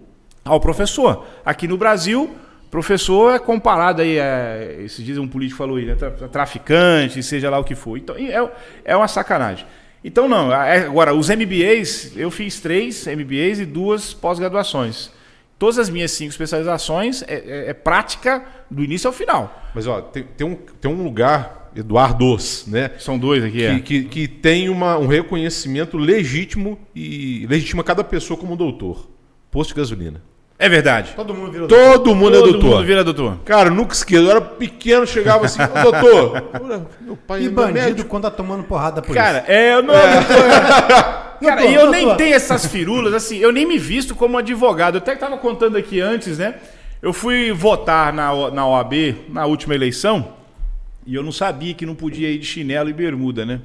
ao 0.45 0.59
professor. 0.59 1.25
Aqui 1.43 1.67
no 1.67 1.77
Brasil, 1.77 2.29
professor 2.69 3.33
é 3.33 3.39
comparado 3.39 4.03
aí, 4.03 4.17
é, 4.19 4.77
esses 4.83 5.03
dias 5.03 5.17
um 5.17 5.27
político 5.27 5.57
falou 5.57 5.77
aí, 5.77 5.85
né, 5.85 5.95
tra- 5.95 6.11
traficante, 6.11 7.23
seja 7.23 7.49
lá 7.49 7.57
o 7.57 7.63
que 7.63 7.73
for. 7.75 7.97
Então, 7.97 8.15
é, 8.15 8.49
é 8.85 8.95
uma 8.95 9.07
sacanagem. 9.07 9.65
Então, 10.03 10.27
não, 10.27 10.53
é- 10.53 10.85
agora, 10.85 11.13
os 11.13 11.29
MBAs, 11.29 12.13
eu 12.15 12.29
fiz 12.31 12.59
três 12.59 13.05
MBAs 13.07 13.59
e 13.59 13.65
duas 13.65 14.13
pós-graduações. 14.13 15.11
Todas 15.59 15.79
as 15.79 15.89
minhas 15.89 16.11
cinco 16.11 16.29
especializações 16.31 17.23
é, 17.23 17.33
é- 17.35 17.69
é 17.69 17.73
prática 17.73 18.45
do 18.69 18.83
início 18.83 19.07
ao 19.07 19.13
final. 19.13 19.69
Mas, 19.73 19.87
ó, 19.87 20.01
tem, 20.01 20.23
tem 20.23 20.45
um, 20.47 20.55
tem 20.55 20.91
um 20.91 21.03
lugar, 21.03 21.71
Eduardos, 21.75 22.65
né? 22.67 22.91
São 22.97 23.19
dois 23.19 23.43
aqui, 23.43 23.63
é. 23.63 23.75
Que, 23.75 23.81
que, 23.81 24.03
que 24.05 24.27
tem 24.27 24.67
uma, 24.67 24.97
um 24.97 25.05
reconhecimento 25.05 25.95
legítimo 25.95 26.79
e 26.95 27.45
legitima 27.47 27.83
cada 27.83 28.03
pessoa 28.03 28.39
como 28.39 28.55
doutor. 28.55 29.07
Posto 29.51 29.69
de 29.71 29.75
gasolina. 29.75 30.21
É 30.59 30.67
verdade. 30.67 31.13
Todo 31.15 31.35
mundo 31.35 31.51
virou 31.51 31.67
Todo 31.67 32.15
mundo 32.15 32.35
é 32.35 32.39
Todo 32.39 32.51
doutor. 32.53 32.69
mundo 32.77 32.85
vira 32.85 33.03
doutor. 33.03 33.37
Cara, 33.45 33.69
nunca 33.69 33.93
esqueço. 33.93 34.23
Eu 34.23 34.31
era 34.31 34.41
pequeno, 34.41 35.05
chegava 35.05 35.45
assim, 35.45 35.59
"Ô, 35.61 35.91
doutor. 35.91 36.49
Meu 36.99 37.15
pai 37.15 37.41
E 37.41 37.45
é 37.45 37.45
meu 37.49 37.51
bandido 37.53 37.79
médico. 37.79 38.09
quando 38.09 38.23
tá 38.23 38.31
tomando 38.31 38.63
porrada 38.63 38.95
da 38.97 39.01
polícia. 39.03 39.23
Cara, 39.23 39.45
é, 39.47 39.75
eu 39.75 39.83
não. 39.83 39.93
Cara, 41.39 41.61
Doutor, 41.61 41.69
e 41.69 41.75
eu 41.75 41.91
nem 41.91 42.01
doutor. 42.05 42.17
tenho 42.17 42.35
essas 42.35 42.65
firulas, 42.65 43.13
assim, 43.13 43.37
eu 43.37 43.51
nem 43.51 43.63
me 43.67 43.77
visto 43.77 44.15
como 44.15 44.39
advogado. 44.39 44.95
Eu 44.95 45.01
até 45.01 45.15
tava 45.15 45.37
contando 45.37 45.77
aqui 45.77 46.01
antes, 46.01 46.39
né? 46.39 46.55
Eu 46.99 47.13
fui 47.13 47.51
votar 47.51 48.11
na, 48.11 48.33
O- 48.33 48.49
na 48.49 48.65
OAB 48.65 49.15
na 49.29 49.45
última 49.45 49.75
eleição 49.75 50.33
e 51.05 51.13
eu 51.13 51.21
não 51.21 51.31
sabia 51.31 51.75
que 51.75 51.85
não 51.85 51.93
podia 51.93 52.31
ir 52.31 52.39
de 52.39 52.45
chinelo 52.47 52.89
e 52.89 52.93
bermuda, 52.93 53.45
né? 53.45 53.59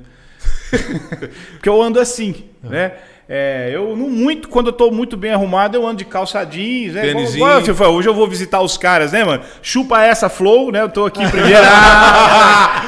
Porque 1.52 1.68
eu 1.68 1.80
ando 1.80 1.98
assim, 1.98 2.44
né? 2.62 2.92
É, 3.34 3.70
eu 3.72 3.96
não 3.96 4.10
muito, 4.10 4.46
quando 4.46 4.66
eu 4.66 4.72
tô 4.74 4.90
muito 4.90 5.16
bem 5.16 5.32
arrumado, 5.32 5.74
eu 5.74 5.86
ando 5.86 5.96
de 5.96 6.04
calça 6.04 6.44
jeans, 6.44 6.92
né? 6.92 7.06
Igual- 7.12 7.94
hoje 7.94 8.06
eu 8.06 8.12
vou 8.12 8.28
visitar 8.28 8.60
os 8.60 8.76
caras, 8.76 9.12
né, 9.12 9.24
mano? 9.24 9.42
Chupa 9.62 10.02
essa 10.04 10.28
flow, 10.28 10.70
né? 10.70 10.82
Eu 10.82 10.90
tô 10.90 11.06
aqui 11.06 11.26
primeiro. 11.30 11.62
Ah, 11.64 12.82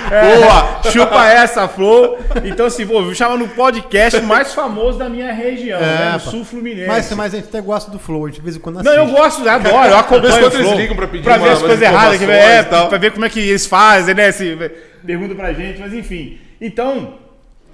Boa! 0.82 0.92
Chupa 0.92 1.26
essa 1.26 1.66
flow. 1.66 2.18
Então, 2.44 2.66
assim, 2.66 2.84
vou 2.84 3.14
chamar 3.14 3.38
no 3.38 3.48
podcast 3.48 4.20
mais 4.20 4.52
famoso 4.52 4.98
da 4.98 5.08
minha 5.08 5.32
região, 5.32 5.80
né? 5.80 6.10
No 6.12 6.20
sul 6.20 6.44
fluminense. 6.44 6.88
Mas, 6.88 7.10
mas 7.12 7.32
a 7.32 7.36
gente 7.38 7.48
até 7.48 7.62
gosta 7.62 7.90
do 7.90 7.98
Flow, 7.98 8.26
a 8.26 8.28
gente 8.28 8.36
de 8.36 8.42
vez 8.42 8.56
em 8.56 8.60
quando 8.60 8.82
Não, 8.82 8.92
eu 8.92 9.04
assiste. 9.04 9.16
gosto, 9.16 9.42
eu 9.46 9.50
adoro, 9.50 9.88
eu 9.88 9.96
acompanho 9.98 10.34
o 10.34 10.38
quando 10.40 10.54
eles 10.56 10.66
Flow, 10.66 10.78
ligam 10.78 10.96
pra 10.96 11.06
pedir 11.08 11.24
ver 11.24 11.30
uma- 11.30 11.36
as 11.46 11.52
umas 11.52 11.60
coisas 11.62 11.80
erradas, 11.82 12.18
que, 12.18 12.24
é, 12.30 12.62
tal. 12.64 12.88
pra 12.90 12.98
ver 12.98 13.12
como 13.12 13.24
é 13.24 13.30
que 13.30 13.40
eles 13.40 13.64
fazem, 13.66 14.14
né? 14.14 14.30
Se, 14.30 14.58
pergunta 15.06 15.34
pra 15.34 15.54
gente, 15.54 15.80
mas 15.80 15.94
enfim. 15.94 16.38
Então, 16.60 17.14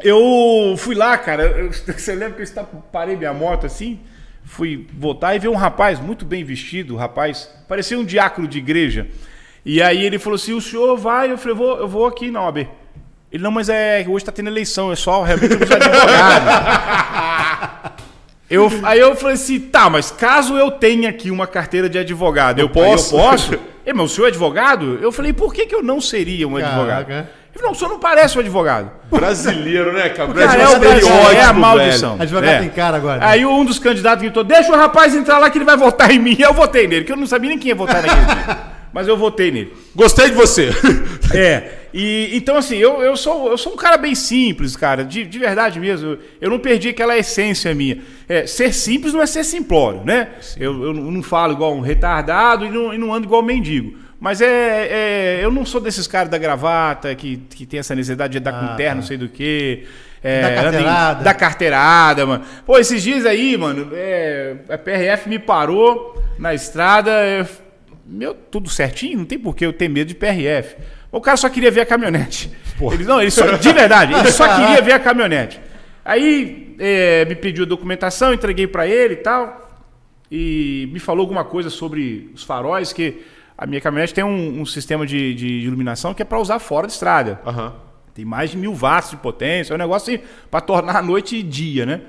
eu 0.02 0.74
fui 0.76 0.94
lá, 0.94 1.16
cara, 1.18 1.44
eu, 1.44 1.70
você 1.72 2.14
lembra 2.14 2.44
que 2.44 2.58
eu 2.58 2.64
parei 2.92 3.16
minha 3.16 3.32
moto 3.32 3.66
assim, 3.66 4.00
fui 4.44 4.86
voltar 4.92 5.34
e 5.34 5.38
vi 5.38 5.48
um 5.48 5.54
rapaz 5.54 6.00
muito 6.00 6.24
bem 6.24 6.44
vestido, 6.44 6.96
rapaz, 6.96 7.50
parecia 7.68 7.98
um 7.98 8.04
diácono 8.04 8.48
de 8.48 8.58
igreja. 8.58 9.06
E 9.64 9.82
aí 9.82 10.04
ele 10.04 10.18
falou 10.18 10.36
assim, 10.36 10.52
o 10.52 10.60
senhor 10.60 10.96
vai? 10.96 11.30
Eu 11.30 11.38
falei, 11.38 11.56
vou, 11.56 11.78
eu 11.78 11.88
vou 11.88 12.06
aqui 12.06 12.30
na 12.30 12.42
OAB. 12.44 12.66
Ele, 13.32 13.42
não, 13.42 13.50
mas 13.50 13.68
é 13.68 14.04
hoje 14.08 14.24
tá 14.24 14.32
tendo 14.32 14.48
eleição, 14.48 14.90
é 14.90 14.96
só 14.96 15.22
realmente 15.22 15.52
eu 15.52 15.58
preciso 15.58 15.78
de 15.78 15.86
advogado. 15.86 16.80
Eu, 18.50 18.68
aí 18.82 18.98
eu 18.98 19.14
falei 19.14 19.34
assim, 19.34 19.60
tá, 19.60 19.88
mas 19.88 20.10
caso 20.10 20.56
eu 20.56 20.72
tenha 20.72 21.08
aqui 21.08 21.30
uma 21.30 21.46
carteira 21.46 21.88
de 21.88 21.96
advogado, 21.96 22.58
eu 22.58 22.68
posso? 22.68 23.14
posso? 23.14 23.54
Eu 23.54 23.58
posso? 23.58 23.70
Ele, 23.86 23.96
mas 23.96 24.10
o 24.10 24.14
senhor 24.14 24.26
é 24.26 24.30
advogado? 24.30 24.98
Eu 25.00 25.12
falei, 25.12 25.32
por 25.32 25.54
que, 25.54 25.66
que 25.66 25.74
eu 25.74 25.84
não 25.84 26.00
seria 26.00 26.48
um 26.48 26.56
advogado? 26.56 27.28
Ele 27.52 27.58
falou, 27.58 27.66
não, 27.66 27.72
o 27.72 27.74
senhor 27.74 27.90
não 27.90 27.98
parece 27.98 28.36
um 28.36 28.40
advogado. 28.40 28.90
Brasileiro, 29.10 29.92
né, 29.92 30.08
cara? 30.10 30.32
Cara, 30.32 30.32
Brasileiro 30.32 30.72
é 30.72 30.76
o 30.76 30.78
Brasil, 30.80 31.08
é 31.08 31.40
a 31.42 31.46
velho. 31.48 31.58
maldição. 31.60 32.16
Advogado 32.18 32.50
É. 32.54 32.58
tem 32.60 32.68
cara 32.68 32.96
agora. 32.96 33.26
Aí 33.26 33.44
um 33.44 33.64
dos 33.64 33.78
candidatos 33.78 34.22
gritou, 34.22 34.44
deixa 34.44 34.72
o 34.72 34.76
rapaz 34.76 35.14
entrar 35.14 35.38
lá 35.38 35.50
que 35.50 35.58
ele 35.58 35.64
vai 35.64 35.76
votar 35.76 36.10
em 36.12 36.18
mim. 36.18 36.36
Eu 36.38 36.54
votei 36.54 36.86
nele, 36.86 37.04
que 37.04 37.12
eu 37.12 37.16
não 37.16 37.26
sabia 37.26 37.50
nem 37.50 37.58
quem 37.58 37.70
ia 37.70 37.74
votar 37.74 38.02
naquele 38.02 38.24
dia. 38.24 38.58
Mas 38.92 39.06
eu 39.06 39.16
votei 39.16 39.50
nele. 39.52 39.72
Gostei 39.94 40.30
de 40.30 40.34
você. 40.34 40.70
É, 41.32 41.86
e 41.94 42.30
então 42.32 42.56
assim, 42.56 42.76
eu, 42.76 43.00
eu, 43.02 43.16
sou, 43.16 43.48
eu 43.50 43.56
sou 43.56 43.72
um 43.74 43.76
cara 43.76 43.96
bem 43.96 44.16
simples, 44.16 44.74
cara, 44.76 45.04
de, 45.04 45.24
de 45.24 45.38
verdade 45.38 45.78
mesmo. 45.78 46.18
Eu 46.40 46.50
não 46.50 46.58
perdi 46.58 46.88
aquela 46.88 47.16
essência 47.16 47.72
minha. 47.72 47.98
É, 48.28 48.46
ser 48.48 48.72
simples 48.74 49.12
não 49.12 49.22
é 49.22 49.26
ser 49.26 49.44
simplório, 49.44 50.02
né? 50.04 50.30
Eu, 50.56 50.82
eu 50.86 50.92
não 50.92 51.22
falo 51.22 51.52
igual 51.52 51.72
um 51.72 51.80
retardado 51.80 52.66
e 52.66 52.68
não, 52.70 52.92
e 52.92 52.98
não 52.98 53.14
ando 53.14 53.26
igual 53.26 53.42
um 53.42 53.44
mendigo. 53.44 53.96
Mas 54.20 54.40
é, 54.42 54.48
é- 54.48 55.40
Eu 55.42 55.50
não 55.50 55.64
sou 55.64 55.80
desses 55.80 56.06
caras 56.06 56.28
da 56.28 56.36
gravata 56.38 57.14
que, 57.14 57.38
que 57.38 57.64
tem 57.66 57.80
essa 57.80 57.94
necessidade 57.94 58.32
de 58.32 58.38
andar 58.38 58.52
com 58.52 58.66
Ah, 58.72 58.76
terno, 58.76 58.90
tá. 58.90 58.94
não 58.96 59.02
sei 59.02 59.16
do 59.16 59.28
que. 59.28 59.84
É, 60.22 60.42
Da 60.42 60.48
anda 60.48 60.58
em- 60.58 60.62
carteirada. 60.84 61.24
da 61.24 61.34
carteirada, 61.34 62.26
mano. 62.26 62.44
Pô, 62.66 62.78
esses 62.78 63.02
dias 63.02 63.24
aí, 63.24 63.56
mano, 63.56 63.88
é, 63.94 64.56
a 64.68 64.76
PRF 64.76 65.26
me 65.28 65.38
parou 65.38 66.22
na 66.38 66.52
estrada. 66.54 67.10
eu- 67.26 67.46
meu, 68.04 68.34
tudo 68.34 68.68
certinho, 68.68 69.18
não 69.18 69.24
tem 69.24 69.38
por 69.38 69.54
que 69.56 69.64
eu 69.64 69.72
ter 69.72 69.88
medo 69.88 70.08
de 70.08 70.14
PRF. 70.14 70.76
O 71.10 71.20
cara 71.20 71.36
só 71.38 71.48
queria 71.48 71.70
ver 71.70 71.80
a 71.80 71.86
caminhonete. 71.86 72.50
Ele, 72.92 73.04
não, 73.04 73.20
ele 73.20 73.30
só, 73.30 73.46
de 73.56 73.72
verdade, 73.72 74.12
ele 74.12 74.30
só 74.30 74.44
queria 74.56 74.82
ver 74.82 74.92
a 74.92 74.98
caminhonete. 75.00 75.60
Aí 76.04 76.74
é, 76.78 77.24
me 77.24 77.34
pediu 77.34 77.64
a 77.64 77.66
documentação, 77.68 78.34
entreguei 78.34 78.66
pra 78.66 78.86
ele 78.86 79.14
e 79.14 79.16
tal. 79.18 79.70
E 80.30 80.88
me 80.92 80.98
falou 81.00 81.22
alguma 81.22 81.44
coisa 81.44 81.70
sobre 81.70 82.30
os 82.34 82.42
faróis, 82.44 82.92
que 82.92 83.22
a 83.60 83.66
minha 83.66 83.78
caminhonete 83.78 84.14
tem 84.14 84.24
um, 84.24 84.62
um 84.62 84.64
sistema 84.64 85.06
de, 85.06 85.34
de 85.34 85.46
iluminação 85.46 86.14
que 86.14 86.22
é 86.22 86.24
pra 86.24 86.40
usar 86.40 86.58
fora 86.58 86.86
de 86.86 86.94
estrada. 86.94 87.38
Aham. 87.46 87.74
Tem 88.14 88.24
mais 88.24 88.50
de 88.50 88.56
mil 88.56 88.72
watts 88.72 89.10
de 89.10 89.18
potência. 89.18 89.74
É 89.74 89.76
um 89.76 89.78
negócio 89.78 90.14
assim, 90.14 90.24
para 90.50 90.62
tornar 90.62 90.96
a 90.96 91.02
noite 91.02 91.42
dia, 91.42 91.84
né? 91.84 92.00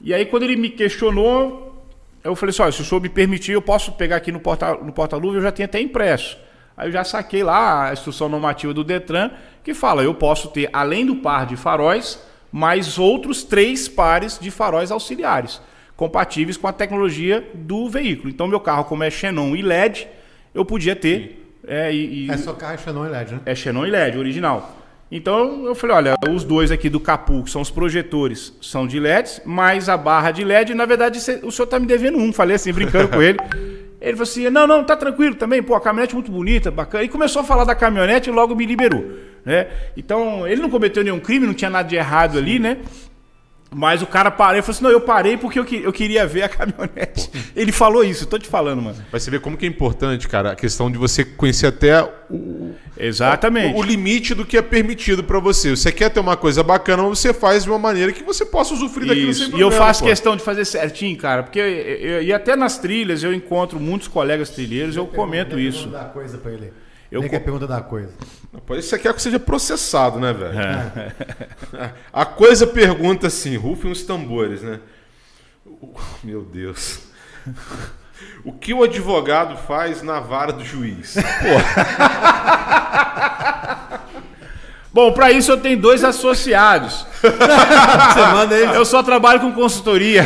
E 0.00 0.12
aí, 0.12 0.26
quando 0.26 0.42
ele 0.42 0.56
me 0.56 0.68
questionou, 0.68 1.86
eu 2.24 2.34
falei 2.34 2.50
assim: 2.50 2.62
olha, 2.62 2.72
se 2.72 2.82
o 2.82 2.84
senhor 2.84 3.00
me 3.00 3.08
permitir, 3.08 3.52
eu 3.52 3.62
posso 3.62 3.92
pegar 3.92 4.16
aqui 4.16 4.32
no 4.32 4.40
porta-luva, 4.40 4.84
no 4.84 4.92
porta 4.92 5.16
eu 5.16 5.40
já 5.40 5.52
tenho 5.52 5.66
até 5.66 5.80
impresso. 5.80 6.36
Aí 6.76 6.88
eu 6.88 6.92
já 6.92 7.04
saquei 7.04 7.44
lá 7.44 7.90
a 7.90 7.92
instrução 7.92 8.28
normativa 8.28 8.74
do 8.74 8.82
Detran, 8.82 9.30
que 9.62 9.74
fala: 9.74 10.02
eu 10.02 10.12
posso 10.12 10.48
ter, 10.48 10.68
além 10.72 11.06
do 11.06 11.14
par 11.14 11.46
de 11.46 11.54
faróis, 11.54 12.20
mais 12.50 12.98
outros 12.98 13.44
três 13.44 13.86
pares 13.86 14.36
de 14.36 14.50
faróis 14.50 14.90
auxiliares, 14.90 15.62
compatíveis 15.96 16.56
com 16.56 16.66
a 16.66 16.72
tecnologia 16.72 17.48
do 17.54 17.88
veículo. 17.88 18.30
Então, 18.30 18.48
meu 18.48 18.58
carro, 18.58 18.84
como 18.84 19.04
é 19.04 19.10
Xenon 19.10 19.54
e 19.54 19.62
LED, 19.62 20.08
eu 20.54 20.64
podia 20.64 20.94
ter. 20.96 21.38
É, 21.66 21.92
e, 21.94 22.26
e, 22.26 22.30
É 22.30 22.36
só 22.36 22.52
carro 22.52 22.78
Xenon 22.78 23.06
e 23.06 23.08
LED, 23.08 23.32
né? 23.34 23.40
é 23.46 23.54
Xenon 23.54 23.86
e 23.86 23.90
LED, 23.90 24.18
original. 24.18 24.78
Então 25.10 25.66
eu 25.66 25.74
falei, 25.74 25.96
olha, 25.96 26.14
os 26.30 26.42
dois 26.42 26.70
aqui 26.70 26.88
do 26.88 26.98
Capu, 26.98 27.42
que 27.44 27.50
são 27.50 27.60
os 27.60 27.70
projetores, 27.70 28.56
são 28.62 28.86
de 28.86 28.98
LEDs, 28.98 29.42
mais 29.44 29.88
a 29.90 29.96
barra 29.96 30.30
de 30.30 30.42
LED, 30.42 30.72
na 30.74 30.86
verdade 30.86 31.20
cê- 31.20 31.40
o 31.42 31.50
senhor 31.52 31.66
tá 31.66 31.78
me 31.78 31.86
devendo 31.86 32.16
um, 32.16 32.32
falei 32.32 32.56
assim, 32.56 32.72
brincando 32.72 33.08
com 33.08 33.20
ele. 33.22 33.38
Ele 34.00 34.12
falou 34.14 34.22
assim, 34.24 34.50
não, 34.50 34.66
não, 34.66 34.82
tá 34.82 34.96
tranquilo 34.96 35.36
também, 35.36 35.62
pô, 35.62 35.76
a 35.76 35.80
caminhonete 35.80 36.14
é 36.14 36.16
muito 36.16 36.32
bonita, 36.32 36.72
bacana. 36.72 37.04
E 37.04 37.08
começou 37.08 37.40
a 37.42 37.44
falar 37.44 37.62
da 37.62 37.72
caminhonete 37.72 38.28
e 38.28 38.32
logo 38.32 38.52
me 38.52 38.66
liberou, 38.66 39.04
né? 39.44 39.68
Então, 39.96 40.44
ele 40.44 40.60
não 40.60 40.68
cometeu 40.68 41.04
nenhum 41.04 41.20
crime, 41.20 41.46
não 41.46 41.54
tinha 41.54 41.70
nada 41.70 41.88
de 41.88 41.94
errado 41.94 42.36
ali, 42.36 42.58
né? 42.58 42.78
Mas 43.74 44.02
o 44.02 44.06
cara 44.06 44.30
parou 44.30 44.58
e 44.58 44.62
falou 44.62 44.74
assim, 44.74 44.84
não, 44.84 44.90
eu 44.90 45.00
parei 45.00 45.36
porque 45.38 45.58
eu, 45.58 45.64
que- 45.64 45.82
eu 45.82 45.92
queria 45.92 46.26
ver 46.26 46.42
a 46.42 46.48
caminhonete. 46.48 47.30
Ele 47.56 47.72
falou 47.72 48.04
isso, 48.04 48.24
eu 48.24 48.28
tô 48.28 48.38
te 48.38 48.46
falando, 48.46 48.82
mano. 48.82 48.96
Mas 49.10 49.22
você 49.22 49.30
vê 49.30 49.38
como 49.38 49.56
que 49.56 49.64
é 49.64 49.68
importante, 49.68 50.28
cara, 50.28 50.52
a 50.52 50.54
questão 50.54 50.90
de 50.90 50.98
você 50.98 51.24
conhecer 51.24 51.66
até 51.68 52.02
o, 52.30 52.72
Exatamente. 52.98 53.74
o, 53.74 53.78
o 53.78 53.82
limite 53.82 54.34
do 54.34 54.44
que 54.44 54.56
é 54.56 54.62
permitido 54.62 55.24
pra 55.24 55.38
você. 55.38 55.70
Você 55.70 55.90
quer 55.90 56.10
ter 56.10 56.20
uma 56.20 56.36
coisa 56.36 56.62
bacana, 56.62 57.02
mas 57.02 57.18
você 57.18 57.32
faz 57.32 57.64
de 57.64 57.70
uma 57.70 57.78
maneira 57.78 58.12
que 58.12 58.22
você 58.22 58.44
possa 58.44 58.74
usufruir 58.74 59.08
daquilo 59.08 59.32
sem 59.32 59.46
Isso. 59.46 59.56
E 59.56 59.60
eu 59.60 59.68
problema, 59.68 59.86
faço 59.86 60.00
pô. 60.02 60.06
questão 60.08 60.36
de 60.36 60.42
fazer 60.42 60.64
certinho, 60.64 61.16
cara, 61.16 61.42
porque 61.42 61.58
eu- 61.58 61.64
eu- 61.66 62.22
e 62.22 62.32
até 62.32 62.54
nas 62.54 62.78
trilhas 62.78 63.22
eu 63.22 63.32
encontro 63.32 63.80
muitos 63.80 64.06
colegas 64.08 64.50
trilheiros, 64.50 64.96
eu 64.96 65.06
comento 65.06 65.58
isso. 65.58 65.84
Pergunta 65.84 65.98
da 66.04 66.10
coisa 66.10 66.36
pra 66.38 66.52
ele. 66.52 66.72
Eu 67.12 67.22
Eu 67.22 67.28
co- 67.28 67.36
que 67.36 67.40
pergunta 67.40 67.66
da 67.66 67.80
coisa. 67.82 68.12
Pode 68.66 68.82
você 68.82 68.98
quer 68.98 69.12
que 69.14 69.20
seja 69.22 69.38
processado, 69.38 70.18
né, 70.18 70.32
velho? 70.32 70.58
É. 70.58 71.12
A 72.12 72.24
coisa 72.24 72.66
pergunta 72.66 73.26
assim, 73.26 73.56
rufem 73.56 73.90
os 73.90 74.02
tambores, 74.02 74.62
né? 74.62 74.80
Meu 76.24 76.42
Deus. 76.42 77.00
O 78.44 78.52
que 78.52 78.72
o 78.72 78.82
advogado 78.82 79.56
faz 79.56 80.02
na 80.02 80.20
vara 80.20 80.52
do 80.52 80.64
juiz? 80.64 81.14
Bom, 84.94 85.10
para 85.12 85.32
isso 85.32 85.50
eu 85.50 85.56
tenho 85.56 85.78
dois 85.78 86.04
associados. 86.04 87.06
Você 87.22 88.26
manda 88.32 88.54
Eu 88.54 88.84
só 88.84 89.02
trabalho 89.02 89.40
com 89.40 89.50
consultoria. 89.52 90.22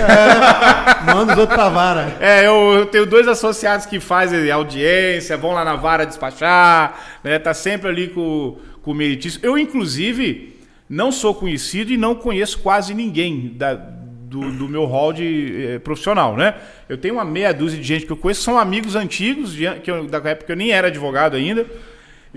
manda 1.07 1.33
os 1.35 1.39
outros 1.39 1.55
pra 1.57 1.69
vara. 1.69 2.17
É, 2.21 2.47
eu, 2.47 2.73
eu 2.79 2.87
tenho 2.87 3.07
dois 3.07 3.29
associados 3.29 3.87
que 3.87 4.01
fazem 4.01 4.51
audiência, 4.51 5.37
vão 5.37 5.53
lá 5.53 5.65
na 5.65 5.77
vara 5.77 6.05
despachar, 6.05 6.95
né? 7.23 7.39
Tá 7.39 7.55
sempre 7.55 7.89
ali 7.89 8.09
com, 8.09 8.57
com 8.83 8.91
o 8.91 8.95
meritício. 8.95 9.39
Eu, 9.43 9.57
inclusive, 9.57 10.59
não 10.91 11.13
sou 11.13 11.33
conhecido 11.33 11.93
e 11.93 11.97
não 11.97 12.15
conheço 12.17 12.59
quase 12.59 12.93
ninguém 12.93 13.53
da- 13.55 13.75
do, 13.75 14.51
do 14.51 14.69
meu 14.69 14.85
hall 14.87 15.13
de 15.13 15.75
eh, 15.75 15.79
profissional, 15.79 16.37
né? 16.37 16.55
Eu 16.89 16.99
tenho 16.99 17.15
uma 17.15 17.25
meia 17.25 17.55
dúzia 17.55 17.79
de 17.81 17.87
gente 17.87 18.05
que 18.05 18.11
eu 18.13 18.17
conheço, 18.17 18.43
são 18.43 18.59
amigos 18.59 18.97
antigos, 18.97 19.53
de, 19.55 19.71
que 19.85 19.89
eu, 19.91 20.05
da 20.09 20.19
época 20.29 20.53
eu 20.53 20.57
nem 20.57 20.73
era 20.73 20.89
advogado 20.89 21.37
ainda. 21.37 21.65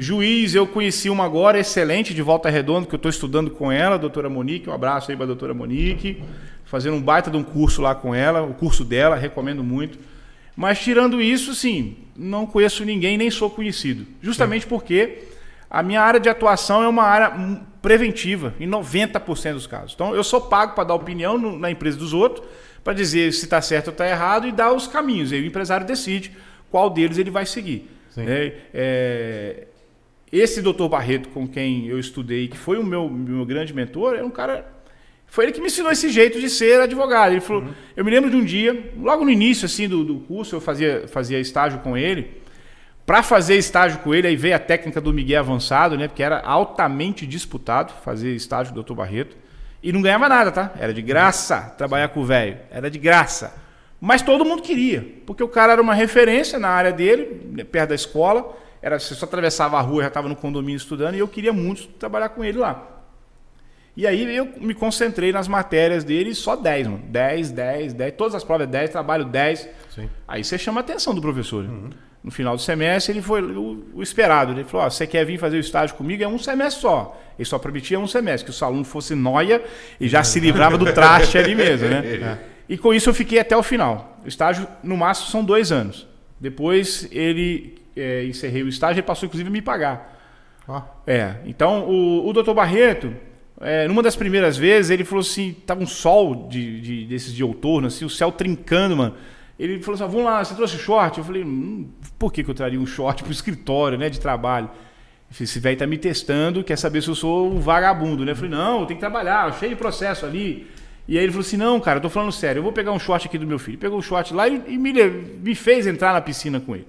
Juiz, 0.02 0.56
eu 0.56 0.66
conheci 0.66 1.10
uma 1.10 1.26
agora 1.26 1.60
excelente 1.60 2.14
de 2.14 2.22
Volta 2.22 2.50
Redonda, 2.50 2.88
que 2.88 2.96
eu 2.96 2.98
estou 2.98 3.10
estudando 3.10 3.52
com 3.52 3.70
ela, 3.70 3.96
a 3.96 3.98
doutora 3.98 4.30
Monique. 4.30 4.70
Um 4.70 4.74
abraço 4.74 5.12
aí 5.12 5.18
para 5.18 5.26
a 5.26 5.28
doutora 5.28 5.54
Monique. 5.54 6.24
Fazendo 6.64 6.96
um 6.96 7.02
baita 7.02 7.30
de 7.30 7.36
um 7.36 7.44
curso 7.44 7.82
lá 7.82 7.94
com 7.94 8.16
ela, 8.16 8.42
o 8.42 8.54
curso 8.54 8.86
dela, 8.86 9.18
recomendo 9.18 9.62
muito. 9.62 10.00
Mas 10.56 10.80
tirando 10.80 11.22
isso, 11.22 11.54
sim, 11.54 11.98
não 12.16 12.46
conheço 12.46 12.86
ninguém, 12.86 13.18
nem 13.18 13.30
sou 13.30 13.50
conhecido. 13.50 14.06
Justamente 14.22 14.66
porque 14.66 15.24
a 15.70 15.84
minha 15.84 16.02
área 16.02 16.20
de 16.20 16.30
atuação 16.30 16.82
é 16.82 16.88
uma 16.88 17.04
área 17.04 17.60
preventiva, 17.82 18.54
em 18.58 18.68
90% 18.68 19.54
dos 19.54 19.68
casos. 19.68 19.92
Então, 19.96 20.16
eu 20.16 20.24
sou 20.24 20.40
pago 20.40 20.76
para 20.76 20.86
dar 20.86 20.94
opinião 20.94 21.38
no- 21.38 21.60
na 21.60 21.70
empresa 21.70 21.98
dos 21.98 22.14
outros, 22.14 22.46
para 22.86 22.94
dizer 22.94 23.34
se 23.34 23.44
está 23.44 23.62
certo 23.62 23.88
ou 23.88 23.92
está 23.92 24.08
errado 24.08 24.48
e 24.48 24.52
dar 24.54 24.72
os 24.72 24.88
caminhos. 24.88 25.34
Aí 25.34 25.42
o 25.42 25.46
empresário 25.46 25.86
decide 25.86 26.32
qual 26.72 26.90
deles 26.90 27.18
ele 27.18 27.30
vai 27.32 27.46
seguir. 27.46 27.90
Sim. 28.12 28.24
né? 28.24 28.54
É, 28.74 29.68
esse 30.32 30.62
doutor 30.62 30.90
Barreto, 30.90 31.30
com 31.30 31.48
quem 31.48 31.88
eu 31.88 32.00
estudei, 32.00 32.48
que 32.48 32.58
foi 32.58 32.78
o 32.78 32.84
meu, 32.84 33.10
meu 33.10 33.46
grande 33.46 33.74
mentor, 33.74 34.16
é 34.16 34.24
um 34.24 34.30
cara. 34.30 34.78
Foi 35.26 35.46
ele 35.46 35.52
que 35.52 35.60
me 35.60 35.68
ensinou 35.68 35.92
esse 35.92 36.10
jeito 36.10 36.40
de 36.40 36.50
ser 36.50 36.82
advogado. 36.82 37.32
Ele 37.32 37.42
falou, 37.42 37.66
eu 37.96 38.04
me 38.04 38.12
lembro 38.12 38.30
de 38.30 38.36
um 38.36 38.44
dia, 38.44 38.92
logo 38.98 39.24
no 39.24 39.30
início 39.30 39.66
assim 39.66 39.88
do, 39.88 40.04
do 40.04 40.20
curso, 40.22 40.56
eu 40.56 40.62
fazia, 40.62 41.08
fazia 41.08 41.40
estágio 41.40 41.80
com 41.80 41.96
ele. 41.96 42.40
Para 43.06 43.24
fazer 43.24 43.56
estágio 43.56 44.00
com 44.00 44.14
ele, 44.14 44.28
aí 44.28 44.36
veio 44.36 44.56
a 44.56 44.60
técnica 44.60 45.02
do 45.02 45.12
Miguel 45.12 45.40
avançado, 45.40 45.98
né? 45.98 46.08
Porque 46.08 46.22
era 46.22 46.42
altamente 46.42 47.26
disputado 47.26 47.92
fazer 48.04 48.36
estágio 48.36 48.74
do 48.74 48.84
Dr. 48.84 48.94
Barreto. 48.94 49.36
E 49.82 49.92
não 49.92 50.02
ganhava 50.02 50.30
nada, 50.30 50.52
tá? 50.52 50.74
Era 50.80 50.94
de 50.94 51.02
graça 51.02 51.74
trabalhar 51.78 52.10
com 52.10 52.20
o 52.20 52.26
velho. 52.26 52.58
Era 52.70 52.90
de 52.90 53.00
graça. 53.00 53.54
Mas 54.00 54.22
todo 54.22 54.46
mundo 54.46 54.62
queria, 54.62 55.06
porque 55.26 55.44
o 55.44 55.48
cara 55.48 55.74
era 55.74 55.82
uma 55.82 55.94
referência 55.94 56.58
na 56.58 56.70
área 56.70 56.92
dele, 56.92 57.42
né, 57.52 57.64
perto 57.64 57.90
da 57.90 57.96
escola. 57.96 58.56
Era, 58.82 59.00
você 59.00 59.16
só 59.16 59.26
atravessava 59.26 59.78
a 59.78 59.82
rua, 59.82 60.04
já 60.04 60.08
estava 60.08 60.30
no 60.30 60.36
condomínio 60.36 60.78
estudando, 60.78 61.16
e 61.16 61.20
eu 61.20 61.28
queria 61.28 61.52
muito 61.52 61.88
trabalhar 61.88 62.30
com 62.30 62.44
ele 62.44 62.58
lá. 62.58 63.00
E 63.96 64.08
aí 64.08 64.34
eu 64.34 64.48
me 64.62 64.74
concentrei 64.74 65.32
nas 65.34 65.48
matérias 65.48 66.06
dele, 66.06 66.34
só 66.34 66.56
10, 66.56 66.88
mano. 66.88 67.04
10, 67.10 67.52
10, 67.52 67.94
10. 67.94 68.14
Todas 68.16 68.36
as 68.36 68.44
provas 68.44 68.68
é 68.68 68.72
10, 68.72 68.92
trabalho 68.92 69.26
10. 69.26 69.68
Sim. 69.94 70.10
Aí 70.26 70.42
você 70.42 70.58
chama 70.58 70.80
a 70.80 70.84
atenção 70.84 71.14
do 71.14 71.22
professor. 71.22 71.66
né? 71.66 71.90
No 72.24 72.32
final 72.32 72.56
do 72.56 72.62
semestre, 72.62 73.14
ele 73.14 73.22
foi 73.22 73.42
o, 73.42 73.86
o 73.94 74.02
esperado. 74.02 74.54
Ele 74.54 74.64
falou: 74.64 74.86
ó, 74.86 74.90
você 74.90 75.06
quer 75.06 75.26
vir 75.26 75.38
fazer 75.38 75.58
o 75.58 75.60
estágio 75.60 75.98
comigo? 75.98 76.24
É 76.24 76.28
um 76.28 76.38
semestre 76.38 76.82
só. 76.82 77.20
Ele 77.38 77.46
só 77.46 77.58
permitia 77.58 78.00
um 78.00 78.08
semestre, 78.08 78.50
que 78.50 78.58
o 78.58 78.66
aluno 78.66 78.86
fosse 78.86 79.16
noia 79.16 79.62
e 80.00 80.08
já 80.08 80.24
se 80.24 80.40
livrava 80.40 80.78
do 80.78 80.92
traste 80.94 81.38
ali 81.38 81.56
mesmo, 81.56 81.88
né? 81.90 82.40
E 82.70 82.78
com 82.78 82.94
isso 82.94 83.10
eu 83.10 83.16
fiquei 83.16 83.40
até 83.40 83.58
o 83.58 83.64
final. 83.64 84.20
O 84.24 84.28
estágio, 84.28 84.68
no 84.84 84.96
máximo, 84.96 85.28
são 85.30 85.44
dois 85.44 85.72
anos. 85.72 86.08
Depois 86.40 87.08
ele 87.12 87.82
é, 88.00 88.26
encerrei 88.26 88.64
o 88.64 88.68
estágio, 88.68 89.00
ele 89.00 89.08
passou 89.08 89.28
inclusive 89.28 89.50
a 89.50 89.52
me 89.52 89.62
pagar. 89.62 90.18
Ó, 90.68 90.82
É, 91.08 91.36
então 91.46 91.84
o, 91.90 92.28
o 92.28 92.34
doutor 92.34 92.54
Barreto, 92.54 93.14
é, 93.60 93.88
numa 93.88 94.02
das 94.04 94.16
primeiras 94.16 94.56
vezes, 94.58 94.92
ele 94.92 95.04
falou 95.04 95.22
assim: 95.22 95.56
tava 95.66 95.82
um 95.82 95.88
sol 95.88 96.48
de, 96.48 96.80
de- 96.82 97.06
desses 97.06 97.34
de 97.34 97.44
outono, 97.44 97.88
assim, 97.88 98.06
o 98.06 98.10
céu 98.10 98.32
trincando, 98.32 98.96
mano. 98.96 99.16
Ele 99.58 99.80
falou 99.82 99.96
assim: 99.96 100.04
ah, 100.04 100.08
vamos 100.08 100.26
lá, 100.26 100.44
você 100.44 100.56
trouxe 100.56 100.78
short? 100.78 101.18
Eu 101.18 101.24
falei: 101.24 101.44
hum, 101.44 101.90
por 102.18 102.32
que, 102.32 102.44
que 102.44 102.50
eu 102.50 102.56
traria 102.56 102.80
um 102.80 102.86
short 102.86 103.24
pro 103.24 103.32
escritório, 103.34 103.98
né, 103.98 104.10
de 104.10 104.20
trabalho? 104.20 104.70
Esse 105.40 105.60
velho 105.60 105.78
tá 105.78 105.86
me 105.86 105.98
testando, 105.98 106.64
quer 106.64 106.76
saber 106.78 107.04
se 107.04 107.08
eu 107.10 107.14
sou 107.16 107.52
um 107.52 107.60
vagabundo, 107.60 108.24
né? 108.26 108.32
Eu 108.32 108.36
falei: 108.36 108.52
não, 108.52 108.82
eu 108.82 108.86
tenho 108.86 108.98
que 108.98 109.06
trabalhar, 109.06 109.52
cheio 109.60 109.72
de 109.72 109.76
processo 109.76 110.26
ali. 110.26 110.68
E 111.08 111.18
aí 111.18 111.24
ele 111.24 111.32
falou 111.32 111.46
assim: 111.46 111.58
não, 111.58 111.80
cara, 111.80 111.98
eu 111.98 112.02
tô 112.02 112.10
falando 112.10 112.32
sério, 112.32 112.60
eu 112.60 112.64
vou 112.64 112.72
pegar 112.72 112.92
um 112.92 113.00
short 113.00 113.28
aqui 113.28 113.38
do 113.38 113.46
meu 113.48 113.60
filho. 113.60 113.78
Pegou 113.78 113.98
o 114.00 114.02
short 114.02 114.34
lá 114.34 114.48
e, 114.48 114.62
e 114.68 114.78
me, 114.78 114.94
me 114.94 115.56
fez 115.56 115.86
entrar 115.88 116.14
na 116.14 116.22
piscina 116.22 116.60
com 116.60 116.76
ele. 116.76 116.88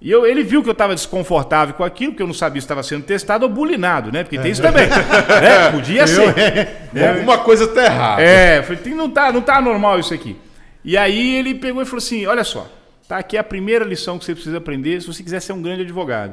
E 0.00 0.10
eu, 0.10 0.24
ele 0.26 0.42
viu 0.42 0.62
que 0.62 0.68
eu 0.68 0.72
estava 0.72 0.94
desconfortável 0.94 1.74
com 1.74 1.84
aquilo, 1.84 2.12
porque 2.12 2.22
eu 2.22 2.26
não 2.26 2.32
sabia 2.32 2.60
se 2.60 2.64
estava 2.64 2.82
sendo 2.82 3.04
testado 3.04 3.44
ou 3.44 3.50
bulinado, 3.52 4.10
né? 4.10 4.22
Porque 4.24 4.38
tem 4.38 4.50
isso 4.50 4.62
também. 4.62 4.86
né? 4.88 5.70
Podia 5.72 6.06
ser. 6.06 6.68
Alguma 7.16 7.38
coisa 7.38 7.68
tá 7.68 7.84
errada. 7.84 8.22
É, 8.22 8.58
eu 8.58 8.62
falei, 8.62 8.78
"Tem- 8.78 8.94
não 8.94 9.10
tá, 9.10 9.30
não 9.30 9.42
tá 9.42 9.60
normal 9.60 9.98
isso 10.00 10.14
aqui. 10.14 10.36
E 10.82 10.96
aí 10.96 11.36
ele 11.36 11.54
pegou 11.54 11.82
e 11.82 11.84
falou 11.84 11.98
assim: 11.98 12.24
olha 12.24 12.42
só, 12.44 12.66
tá 13.06 13.18
aqui 13.18 13.36
a 13.36 13.44
primeira 13.44 13.84
lição 13.84 14.18
que 14.18 14.24
você 14.24 14.32
precisa 14.34 14.56
aprender 14.56 15.02
se 15.02 15.06
você 15.06 15.22
quiser 15.22 15.40
ser 15.40 15.52
um 15.52 15.60
grande 15.60 15.82
advogado. 15.82 16.32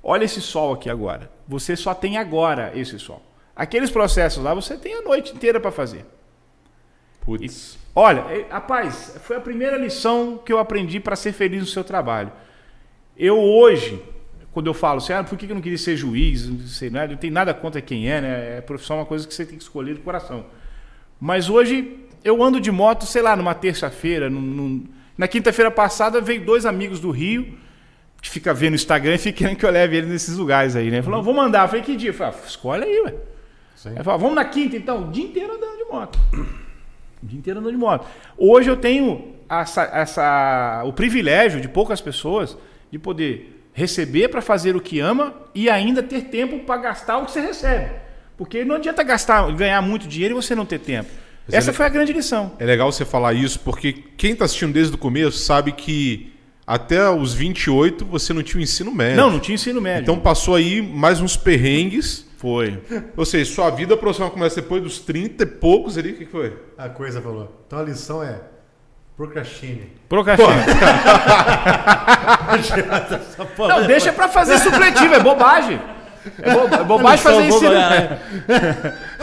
Olha 0.00 0.24
esse 0.24 0.40
sol 0.40 0.74
aqui 0.74 0.88
agora. 0.88 1.28
Você 1.48 1.74
só 1.74 1.92
tem 1.94 2.18
agora 2.18 2.70
esse 2.76 3.00
sol. 3.00 3.20
Aqueles 3.56 3.90
processos 3.90 4.44
lá 4.44 4.54
você 4.54 4.76
tem 4.76 4.94
a 4.94 5.02
noite 5.02 5.34
inteira 5.34 5.58
para 5.58 5.72
fazer. 5.72 6.06
Putz. 7.20 7.76
Olha, 7.94 8.24
eh, 8.30 8.46
rapaz, 8.48 9.16
foi 9.24 9.36
a 9.36 9.40
primeira 9.40 9.76
lição 9.76 10.40
que 10.44 10.52
eu 10.52 10.58
aprendi 10.60 11.00
para 11.00 11.16
ser 11.16 11.32
feliz 11.32 11.60
no 11.60 11.66
seu 11.66 11.82
trabalho. 11.82 12.30
Eu 13.18 13.38
hoje, 13.38 14.00
quando 14.52 14.66
eu 14.68 14.74
falo 14.74 14.98
assim, 14.98 15.12
ah, 15.12 15.24
por 15.24 15.36
que 15.36 15.46
eu 15.50 15.54
não 15.54 15.62
queria 15.62 15.78
ser 15.78 15.96
juiz? 15.96 16.48
Não 16.48 16.60
sei 16.66 16.88
nada, 16.90 17.08
não 17.08 17.16
tem 17.16 17.30
nada 17.30 17.52
contra 17.52 17.80
quem 17.80 18.08
é, 18.10 18.20
né? 18.20 18.56
É 18.58 18.60
profissão 18.60 18.96
é 18.96 19.00
uma 19.00 19.06
coisa 19.06 19.26
que 19.26 19.34
você 19.34 19.44
tem 19.44 19.56
que 19.56 19.62
escolher 19.62 19.94
do 19.94 20.00
coração. 20.00 20.44
Mas 21.20 21.50
hoje 21.50 21.96
eu 22.22 22.42
ando 22.42 22.60
de 22.60 22.70
moto, 22.70 23.04
sei 23.06 23.22
lá, 23.22 23.34
numa 23.36 23.54
terça-feira, 23.54 24.30
num- 24.30 24.40
num- 24.40 24.84
na 25.16 25.26
quinta-feira 25.26 25.70
passada 25.70 26.20
veio 26.20 26.44
dois 26.44 26.64
amigos 26.64 27.00
do 27.00 27.10
Rio 27.10 27.58
que 28.22 28.28
fica 28.30 28.52
vendo 28.54 28.72
o 28.72 28.76
Instagram 28.76 29.14
e 29.14 29.18
fica 29.18 29.38
querendo 29.38 29.56
que 29.56 29.66
eu 29.66 29.70
leve 29.70 29.96
eles 29.96 30.08
nesses 30.10 30.36
lugares 30.36 30.74
aí, 30.76 30.90
né? 30.90 31.02
Falou, 31.02 31.22
vou 31.22 31.34
mandar. 31.34 31.64
Eu 31.64 31.68
falei, 31.68 31.82
que 31.82 31.96
dia? 31.96 32.10
Eu 32.10 32.14
falei, 32.14 32.34
ah, 32.36 32.46
escolhe 32.46 32.84
aí, 32.84 33.00
ué. 33.00 33.14
Sim. 33.76 33.90
Aí 33.96 34.04
falou, 34.04 34.18
vamos 34.18 34.34
na 34.36 34.44
quinta 34.44 34.76
então, 34.76 35.08
o 35.08 35.10
dia 35.12 35.24
inteiro 35.24 35.54
andando 35.54 35.76
de 35.76 35.84
moto. 35.84 36.18
O 37.22 37.26
dia 37.26 37.38
inteiro 37.38 37.58
andando 37.60 37.72
de 37.72 37.78
moto. 37.78 38.06
Hoje 38.36 38.68
eu 38.70 38.76
tenho 38.76 39.34
essa, 39.48 39.82
essa- 39.92 40.82
o 40.84 40.92
privilégio 40.92 41.60
de 41.60 41.68
poucas 41.68 42.00
pessoas 42.00 42.56
de 42.90 42.98
poder 42.98 43.54
receber 43.72 44.28
para 44.28 44.40
fazer 44.42 44.74
o 44.76 44.80
que 44.80 44.98
ama 45.00 45.34
e 45.54 45.68
ainda 45.70 46.02
ter 46.02 46.22
tempo 46.22 46.58
para 46.60 46.80
gastar 46.80 47.18
o 47.18 47.24
que 47.26 47.30
você 47.32 47.40
recebe. 47.40 47.90
Porque 48.36 48.64
não 48.64 48.76
adianta 48.76 49.02
gastar, 49.02 49.50
ganhar 49.52 49.80
muito 49.82 50.06
dinheiro 50.08 50.34
e 50.34 50.36
você 50.42 50.54
não 50.54 50.64
ter 50.66 50.78
tempo. 50.80 51.08
Mas 51.46 51.54
Essa 51.54 51.70
ele- 51.70 51.76
foi 51.76 51.86
a 51.86 51.88
grande 51.88 52.12
lição. 52.12 52.52
É 52.58 52.64
legal 52.64 52.90
você 52.90 53.04
falar 53.04 53.32
isso, 53.34 53.60
porque 53.60 53.92
quem 54.16 54.34
tá 54.34 54.44
assistindo 54.44 54.72
desde 54.72 54.94
o 54.94 54.98
começo 54.98 55.38
sabe 55.38 55.72
que 55.72 56.32
até 56.66 57.08
os 57.08 57.32
28 57.32 58.04
você 58.04 58.32
não 58.34 58.42
tinha 58.42 58.60
o 58.60 58.62
ensino 58.62 58.92
médio. 58.94 59.16
Não, 59.16 59.30
não 59.30 59.40
tinha 59.40 59.54
ensino 59.54 59.80
médio. 59.80 60.02
Então 60.02 60.18
passou 60.18 60.54
aí 60.54 60.82
mais 60.82 61.20
uns 61.20 61.36
perrengues. 61.36 62.26
foi. 62.36 62.78
Ou 63.16 63.24
seja, 63.24 63.52
sua 63.52 63.68
vida 63.70 63.96
profissional 63.96 64.30
começa 64.30 64.60
depois 64.60 64.80
dos 64.82 65.00
30 65.00 65.42
e 65.42 65.46
poucos 65.46 65.98
ali. 65.98 66.10
O 66.12 66.16
que 66.18 66.24
que 66.26 66.30
foi? 66.30 66.56
A 66.76 66.88
coisa 66.88 67.20
falou. 67.20 67.64
Então 67.66 67.78
a 67.80 67.82
lição 67.82 68.22
é 68.22 68.40
procrastine. 69.18 69.92
Procrastina. 70.08 70.64
Não, 73.68 73.86
deixa 73.86 74.12
pra 74.12 74.28
fazer 74.28 74.58
supletivo, 74.58 75.14
é 75.14 75.20
bobagem. 75.20 75.80
É, 76.42 76.52
bo- 76.52 76.74
é 76.74 76.84
bobagem 76.84 77.18
fazer 77.18 77.42
ensino. 77.46 77.70
boba, 77.70 77.90
né? 77.90 78.18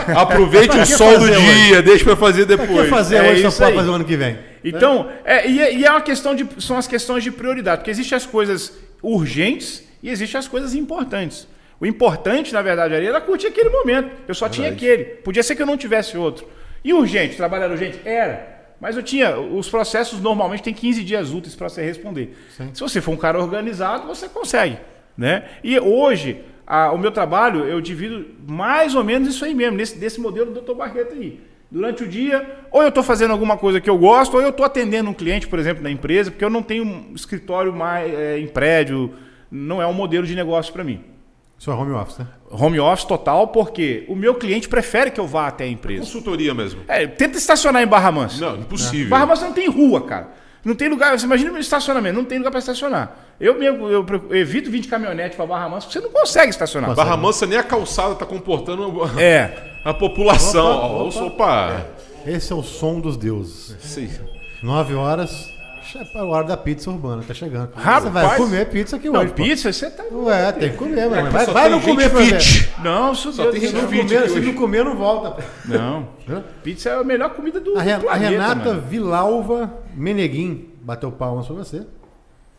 Aproveite 0.16 0.76
o 0.76 0.80
que 0.82 0.86
sol 0.88 1.18
do 1.20 1.30
dia, 1.30 1.82
deixa 1.82 2.04
pra 2.04 2.16
fazer 2.16 2.44
O 2.44 2.48
que 2.48 2.58
depois. 2.58 2.90
fazer 2.90 3.16
é 3.18 3.32
hoje 3.32 3.42
só 3.42 3.48
isso 3.50 3.58
pode 3.60 3.72
aí. 3.72 3.78
fazer 3.78 3.90
o 3.90 3.94
ano 3.94 4.06
que 4.06 4.18
vem? 4.18 4.38
Então, 4.64 5.10
é, 5.24 5.48
e, 5.48 5.62
é- 5.62 5.74
e 5.76 5.86
é 5.86 5.92
uma 5.92 6.02
questão 6.02 6.36
de. 6.36 6.48
São 6.60 6.78
as 6.78 6.88
questões 6.88 7.24
de 7.24 7.32
prioridade, 7.32 7.78
porque 7.80 7.92
existem 7.92 8.16
as 8.16 8.26
coisas 8.26 8.74
urgentes 9.02 9.84
e 10.04 10.10
existem 10.10 10.38
as 10.40 10.48
coisas 10.48 10.74
importantes. 10.76 11.48
O 11.80 11.86
importante, 11.86 12.54
na 12.54 12.62
verdade, 12.62 12.96
ali 12.96 13.06
era 13.08 13.22
curtir 13.22 13.48
aquele 13.48 13.70
momento. 13.70 14.10
Eu 14.28 14.34
só 14.36 14.48
tinha 14.50 14.70
aquele. 14.70 15.04
Podia 15.06 15.44
ser 15.44 15.56
que 15.56 15.62
eu 15.62 15.66
não 15.68 15.78
tivesse 15.78 16.18
outro. 16.18 16.48
E 16.84 16.94
urgente, 16.94 17.36
trabalho 17.36 17.64
era 17.64 17.74
urgente? 17.74 18.00
Era. 18.06 18.55
Mas 18.80 18.96
eu 18.96 19.04
tinha. 19.04 19.38
Os 19.40 19.70
processos 19.70 20.20
normalmente 20.22 20.64
têm 20.64 20.74
15 20.74 21.04
dias 21.04 21.32
úteis 21.34 21.56
para 21.56 21.70
você 21.70 21.82
responder. 21.84 22.36
Se 22.74 22.82
você 22.82 23.02
for 23.02 23.12
um 23.12 23.18
cara 23.18 23.40
organizado, 23.40 24.06
você 24.08 24.28
consegue. 24.30 24.78
Né? 25.18 25.46
E 25.64 25.80
hoje, 25.80 26.42
a- 26.68 26.92
o 26.92 26.98
meu 26.98 27.10
trabalho, 27.12 27.64
eu 27.66 27.80
divido 27.80 28.26
mais 28.48 28.94
ou 28.96 29.04
menos 29.04 29.30
isso 29.30 29.46
aí 29.46 29.54
mesmo, 29.56 29.78
nesse, 29.78 29.98
desse 29.98 30.20
modelo 30.20 30.52
do 30.52 30.62
Dr. 30.62 30.74
Barreto 30.76 31.14
aí. 31.14 31.40
Durante 31.72 32.04
o 32.04 32.08
dia, 32.08 32.48
ou 32.72 32.82
eu 32.84 32.90
estou 32.90 33.04
fazendo 33.04 33.32
alguma 33.32 33.58
coisa 33.58 33.82
que 33.82 33.90
eu 33.90 33.98
gosto, 33.98 34.36
ou 34.36 34.42
eu 34.42 34.50
estou 34.50 34.66
atendendo 34.66 35.10
um 35.10 35.14
cliente, 35.14 35.48
por 35.48 35.58
exemplo, 35.58 35.82
na 35.82 35.90
empresa, 35.90 36.30
porque 36.32 36.44
eu 36.46 36.50
não 36.50 36.62
tenho 36.62 36.84
um 36.86 37.14
escritório 37.16 37.74
mais, 37.74 38.14
é, 38.14 38.40
em 38.40 38.48
prédio, 38.48 39.14
não 39.50 39.82
é 39.82 39.88
um 39.88 39.94
modelo 39.94 40.28
de 40.28 40.36
negócio 40.36 40.72
para 40.74 40.84
mim. 40.84 41.02
Isso 41.66 41.72
é 41.72 41.74
home 41.74 41.94
office, 41.94 42.20
né? 42.20 42.28
Home 42.52 42.80
office 42.80 43.06
total, 43.06 43.48
porque 43.48 44.06
o 44.08 44.16
meu 44.16 44.36
cliente 44.36 44.70
prefere 44.70 45.10
que 45.10 45.20
eu 45.20 45.26
vá 45.26 45.48
até 45.48 45.64
a 45.64 45.68
empresa. 45.68 46.02
Consultoria 46.02 46.54
mesmo. 46.54 46.82
É, 46.88 47.08
tenta 47.08 47.40
estacionar 47.40 47.82
em 47.82 47.88
Barra 47.88 48.12
Mansa. 48.12 48.40
Não, 48.40 48.60
impossível. 48.60 49.10
Barra 49.10 49.26
Mansa 49.26 49.46
não 49.46 49.54
tem 49.54 49.68
rua, 49.68 50.02
cara. 50.02 50.30
Não 50.64 50.76
tem 50.76 50.88
lugar. 50.88 51.18
Você 51.18 51.26
imagina 51.26 51.52
um 51.52 51.58
estacionamento, 51.58 52.16
não 52.16 52.24
tem 52.24 52.38
lugar 52.38 52.52
para 52.52 52.60
estacionar. 52.60 53.16
Eu 53.40 53.58
mesmo 53.58 53.90
eu, 53.90 54.06
evito 54.30 54.70
vir 54.70 54.82
de 54.82 54.88
caminhonete 54.88 55.36
para 55.36 55.48
Barra 55.48 55.68
Mansa, 55.68 55.88
porque 55.88 56.00
você 56.00 56.06
não 56.06 56.14
consegue 56.14 56.52
estacionar. 56.52 56.94
Barra 56.94 57.18
Mansa 57.18 57.48
nem 57.48 57.58
a 57.58 57.64
calçada 57.64 58.14
tá 58.14 58.28
comportando 58.28 59.02
É. 59.20 59.80
a 59.84 59.92
população. 59.92 61.08
Opa, 61.08 61.24
opa. 61.24 61.26
Opa. 61.26 61.86
Esse 62.28 62.54
é 62.54 62.56
o 62.56 62.62
som 62.62 63.00
dos 63.00 63.18
deuses. 63.18 63.76
Sim. 63.82 64.08
Nove 64.62 64.94
horas, 64.94 65.52
é 66.00 66.20
a 66.20 66.24
hora 66.26 66.46
da 66.46 66.58
pizza 66.58 66.90
urbana, 66.90 67.24
tá 67.28 67.34
chegando. 67.34 67.72
Rapaz. 67.76 68.04
Você 68.04 68.10
vai 68.10 68.38
comer 68.38 68.66
pizza 68.70 68.96
aqui 68.96 69.10
Não, 69.10 69.20
hoje. 69.22 69.30
pô. 69.34 69.44
pizza, 69.44 69.72
você 69.72 69.90
tá. 69.90 70.04
Ué, 70.12 70.52
tem 70.52 70.70
que 70.72 70.78
comer, 70.78 71.10
mano. 71.10 71.32
Vai, 71.32 71.46
Só 71.46 71.54
vai 71.54 71.64
tem 71.64 71.72
não 71.72 71.80
gente 71.82 71.90
comer 72.10 72.10
fit. 72.10 72.70
Não, 72.84 73.16
Só 73.16 73.32
Deus 73.32 73.52
tem 73.54 73.62
do 73.62 73.68
Se 73.68 73.74
não, 73.74 73.88
fit 73.90 74.02
comer, 74.04 74.18
aqui 74.20 74.30
se 74.30 74.38
hoje. 74.40 74.48
não 74.48 74.54
comer, 74.54 74.86
não 74.86 74.96
volta. 74.96 75.44
Não. 75.66 76.08
Pizza 76.64 76.90
é 76.90 76.94
a 77.00 77.04
melhor 77.04 77.30
comida 77.32 77.60
do, 77.60 77.78
A, 77.78 77.82
Ren- 77.82 78.00
do 78.00 78.08
a 78.10 78.12
planeta. 78.12 78.30
Renata 78.32 78.66
mano. 78.70 78.82
Vilalva 78.82 79.74
Meneguim 79.96 80.70
bateu 80.82 81.12
palmas 81.12 81.46
pra 81.48 81.56
você. 81.56 81.84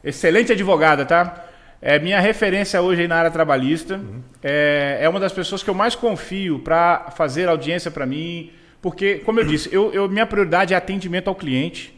Excelente 0.02 0.52
advogada, 0.52 1.04
tá? 1.04 1.44
É 1.82 1.98
minha 1.98 2.18
referência 2.20 2.80
hoje 2.80 3.02
aí 3.02 3.08
na 3.08 3.16
área 3.16 3.30
trabalhista. 3.30 4.00
É, 4.42 4.98
é 5.02 5.08
uma 5.08 5.20
das 5.20 5.32
pessoas 5.32 5.62
que 5.62 5.70
eu 5.70 5.74
mais 5.74 5.94
confio 5.94 6.60
para 6.60 7.10
fazer 7.16 7.48
audiência 7.48 7.90
para 7.90 8.06
mim. 8.06 8.50
Porque, 8.80 9.16
como 9.16 9.40
eu 9.40 9.44
disse, 9.44 9.68
eu, 9.72 9.92
eu- 9.92 10.08
minha 10.08 10.26
prioridade 10.26 10.72
é 10.72 10.76
atendimento 10.76 11.28
ao 11.28 11.34
cliente. 11.34 11.95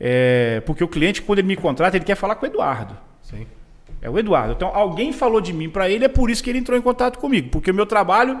É, 0.00 0.62
porque 0.64 0.82
o 0.82 0.88
cliente, 0.88 1.22
quando 1.22 1.40
ele 1.40 1.48
me 1.48 1.56
contrata, 1.56 1.96
ele 1.96 2.04
quer 2.04 2.14
falar 2.14 2.36
com 2.36 2.46
o 2.46 2.48
Eduardo. 2.48 2.96
Sim. 3.22 3.46
É 4.00 4.08
o 4.08 4.18
Eduardo. 4.18 4.52
Então, 4.52 4.70
alguém 4.72 5.12
falou 5.12 5.40
de 5.40 5.52
mim 5.52 5.68
para 5.68 5.90
ele, 5.90 6.04
é 6.04 6.08
por 6.08 6.30
isso 6.30 6.42
que 6.42 6.50
ele 6.50 6.58
entrou 6.58 6.78
em 6.78 6.82
contato 6.82 7.18
comigo. 7.18 7.50
Porque 7.50 7.70
o 7.70 7.74
meu 7.74 7.86
trabalho 7.86 8.38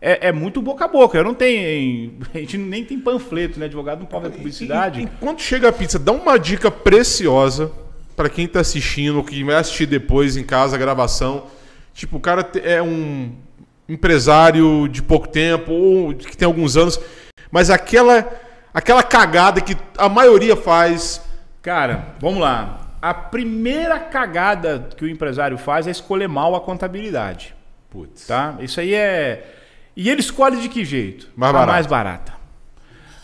é, 0.00 0.28
é 0.28 0.32
muito 0.32 0.62
boca 0.62 0.84
a 0.84 0.88
boca. 0.88 1.18
Eu 1.18 1.24
não 1.24 1.34
tenho. 1.34 2.18
A 2.32 2.38
gente 2.38 2.56
nem 2.56 2.84
tem 2.84 2.98
panfleto, 2.98 3.58
né? 3.58 3.66
Advogado 3.66 4.00
não 4.00 4.06
pode 4.06 4.28
ver 4.28 4.36
publicidade. 4.36 5.02
Enquanto 5.02 5.42
chega 5.42 5.68
a 5.68 5.72
pizza, 5.72 5.98
dá 5.98 6.12
uma 6.12 6.38
dica 6.38 6.70
preciosa 6.70 7.72
pra 8.16 8.28
quem 8.28 8.46
tá 8.46 8.60
assistindo, 8.60 9.22
que 9.24 9.42
vai 9.42 9.56
assistir 9.56 9.86
depois 9.86 10.36
em 10.36 10.44
casa 10.44 10.76
a 10.76 10.78
gravação. 10.78 11.46
Tipo, 11.92 12.18
o 12.18 12.20
cara 12.20 12.48
é 12.62 12.80
um 12.80 13.32
empresário 13.88 14.88
de 14.88 15.02
pouco 15.02 15.28
tempo 15.28 15.72
ou 15.72 16.14
que 16.14 16.36
tem 16.36 16.46
alguns 16.46 16.76
anos, 16.76 17.00
mas 17.50 17.70
aquela 17.70 18.30
aquela 18.72 19.02
cagada 19.02 19.60
que 19.60 19.76
a 19.96 20.08
maioria 20.08 20.56
faz. 20.56 21.22
Cara, 21.62 22.14
vamos 22.20 22.40
lá. 22.40 22.80
A 23.02 23.14
primeira 23.14 23.98
cagada 23.98 24.88
que 24.96 25.04
o 25.04 25.08
empresário 25.08 25.56
faz 25.56 25.86
é 25.86 25.90
escolher 25.90 26.28
mal 26.28 26.54
a 26.54 26.60
contabilidade. 26.60 27.54
Putz. 27.90 28.26
Tá? 28.26 28.54
Isso 28.60 28.80
aí 28.80 28.94
é. 28.94 29.56
E 29.96 30.08
ele 30.08 30.20
escolhe 30.20 30.60
de 30.60 30.68
que 30.68 30.84
jeito? 30.84 31.28
Mais 31.36 31.54
a 31.54 31.66
mais 31.66 31.86
barata. 31.86 32.40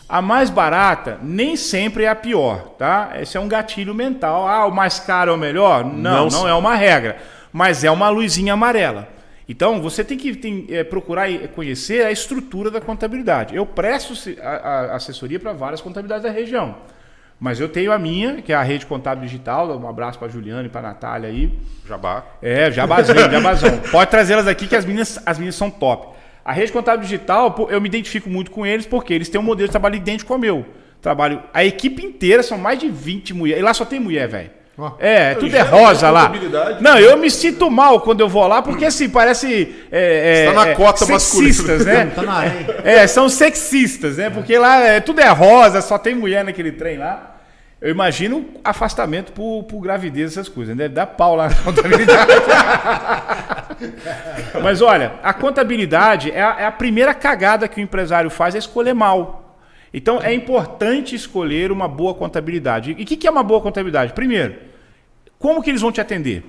A 0.09 0.21
mais 0.21 0.49
barata 0.49 1.19
nem 1.21 1.55
sempre 1.55 2.05
é 2.05 2.09
a 2.09 2.15
pior, 2.15 2.75
tá? 2.77 3.11
Esse 3.19 3.35
é 3.35 3.39
um 3.39 3.47
gatilho 3.47 3.93
mental. 3.93 4.47
Ah, 4.47 4.65
o 4.65 4.71
mais 4.71 4.99
caro 4.99 5.31
é 5.31 5.33
o 5.33 5.37
melhor? 5.37 5.83
Não, 5.83 6.25
Não 6.25 6.29
não, 6.29 6.47
é 6.47 6.53
uma 6.53 6.75
regra. 6.75 7.17
Mas 7.51 7.83
é 7.83 7.91
uma 7.91 8.09
luzinha 8.09 8.53
amarela. 8.53 9.07
Então, 9.49 9.81
você 9.81 10.03
tem 10.03 10.17
que 10.17 10.35
tem, 10.35 10.65
é, 10.69 10.83
procurar 10.83 11.29
e 11.29 11.47
conhecer 11.47 12.05
a 12.05 12.11
estrutura 12.11 12.69
da 12.69 12.81
contabilidade. 12.81 13.55
Eu 13.55 13.65
presto 13.65 14.13
a- 14.41 14.47
a- 14.47 14.95
assessoria 14.95 15.39
para 15.39 15.53
várias 15.53 15.79
contabilidades 15.79 16.23
da 16.23 16.31
região. 16.31 16.75
Mas 17.39 17.59
eu 17.59 17.69
tenho 17.69 17.91
a 17.91 17.99
minha, 17.99 18.41
que 18.41 18.51
é 18.51 18.55
a 18.55 18.63
Rede 18.63 18.85
Contábil 18.85 19.23
Digital. 19.23 19.79
Um 19.79 19.87
abraço 19.87 20.17
para 20.17 20.27
a 20.27 20.31
Juliana 20.31 20.65
e 20.65 20.69
para 20.69 20.79
a 20.81 20.91
Natália 20.91 21.29
aí. 21.29 21.51
Jabá. 21.87 22.25
É, 22.41 22.71
jabazinho, 22.71 23.19
jabazão. 23.31 23.77
Pode 23.91 24.09
trazê-las 24.09 24.47
aqui 24.47 24.67
que 24.67 24.75
as 24.75 24.83
meninas, 24.85 25.19
as 25.25 25.37
meninas 25.37 25.55
são 25.55 25.69
top. 25.69 26.15
A 26.43 26.51
rede 26.51 26.71
contábil 26.71 27.01
digital, 27.03 27.55
eu 27.69 27.79
me 27.79 27.87
identifico 27.87 28.29
muito 28.29 28.49
com 28.51 28.65
eles 28.65 28.85
porque 28.85 29.13
eles 29.13 29.29
têm 29.29 29.39
um 29.39 29.43
modelo 29.43 29.67
de 29.67 29.71
trabalho 29.71 29.95
idêntico 29.95 30.33
ao 30.33 30.39
meu. 30.39 30.65
Trabalho, 31.01 31.43
a 31.53 31.63
equipe 31.63 32.03
inteira 32.03 32.41
são 32.41 32.57
mais 32.57 32.79
de 32.79 32.89
20 32.89 33.33
mulheres. 33.35 33.61
E 33.61 33.63
lá 33.63 33.73
só 33.73 33.85
tem 33.85 33.99
mulher, 33.99 34.27
velho. 34.27 34.49
É, 34.99 35.33
tudo 35.33 35.55
é 35.55 35.59
é 35.59 35.61
rosa 35.63 36.11
lá. 36.11 36.31
Não, 36.79 36.99
eu 36.99 37.17
me 37.17 37.31
sinto 37.31 37.69
mal 37.69 37.99
quando 38.01 38.19
eu 38.19 38.29
vou 38.29 38.45
lá, 38.45 38.61
porque 38.61 38.85
assim, 38.85 39.09
parece. 39.09 39.75
É, 39.91 40.43
é, 40.43 40.45
Você 40.45 40.53
tá 40.53 40.65
na 40.65 40.67
é, 40.69 40.75
cota 40.75 41.05
sexistas, 41.05 41.77
masculina. 41.85 42.05
né? 42.05 42.11
Tá 42.13 42.21
na 42.21 42.33
arém. 42.33 42.65
É, 42.83 43.07
são 43.07 43.27
sexistas, 43.27 44.17
né? 44.17 44.29
Porque 44.29 44.55
lá 44.55 44.77
é, 44.79 44.99
tudo 44.99 45.19
é 45.19 45.29
rosa, 45.29 45.81
só 45.81 45.97
tem 45.97 46.13
mulher 46.13 46.45
naquele 46.45 46.71
trem 46.71 46.97
lá. 46.99 47.37
Eu 47.81 47.89
imagino 47.89 48.45
afastamento 48.63 49.31
por, 49.31 49.63
por 49.63 49.81
gravidez, 49.81 50.31
essas 50.31 50.47
coisas. 50.49 50.75
né? 50.75 50.83
Deve 50.83 50.95
dar 50.95 51.07
pau 51.07 51.35
lá 51.35 51.49
na 51.49 51.55
contabilidade. 51.63 52.31
Mas 54.61 54.81
olha, 54.81 55.13
a 55.23 55.33
contabilidade 55.33 56.31
é 56.31 56.41
a, 56.41 56.55
é 56.59 56.65
a 56.65 56.71
primeira 56.71 57.13
cagada 57.15 57.67
que 57.67 57.79
o 57.79 57.83
empresário 57.83 58.29
faz 58.29 58.53
é 58.53 58.57
escolher 58.59 58.93
mal. 58.93 59.59
Então 59.93 60.21
é 60.21 60.33
importante 60.33 61.15
escolher 61.15 61.71
uma 61.71 61.87
boa 61.87 62.13
contabilidade. 62.13 62.95
E 62.97 63.03
o 63.03 63.05
que, 63.05 63.15
que 63.15 63.27
é 63.27 63.31
uma 63.31 63.43
boa 63.43 63.61
contabilidade? 63.61 64.13
Primeiro, 64.13 64.66
como 65.39 65.61
que 65.61 65.69
eles 65.69 65.81
vão 65.81 65.91
te 65.91 66.01
atender? 66.01 66.43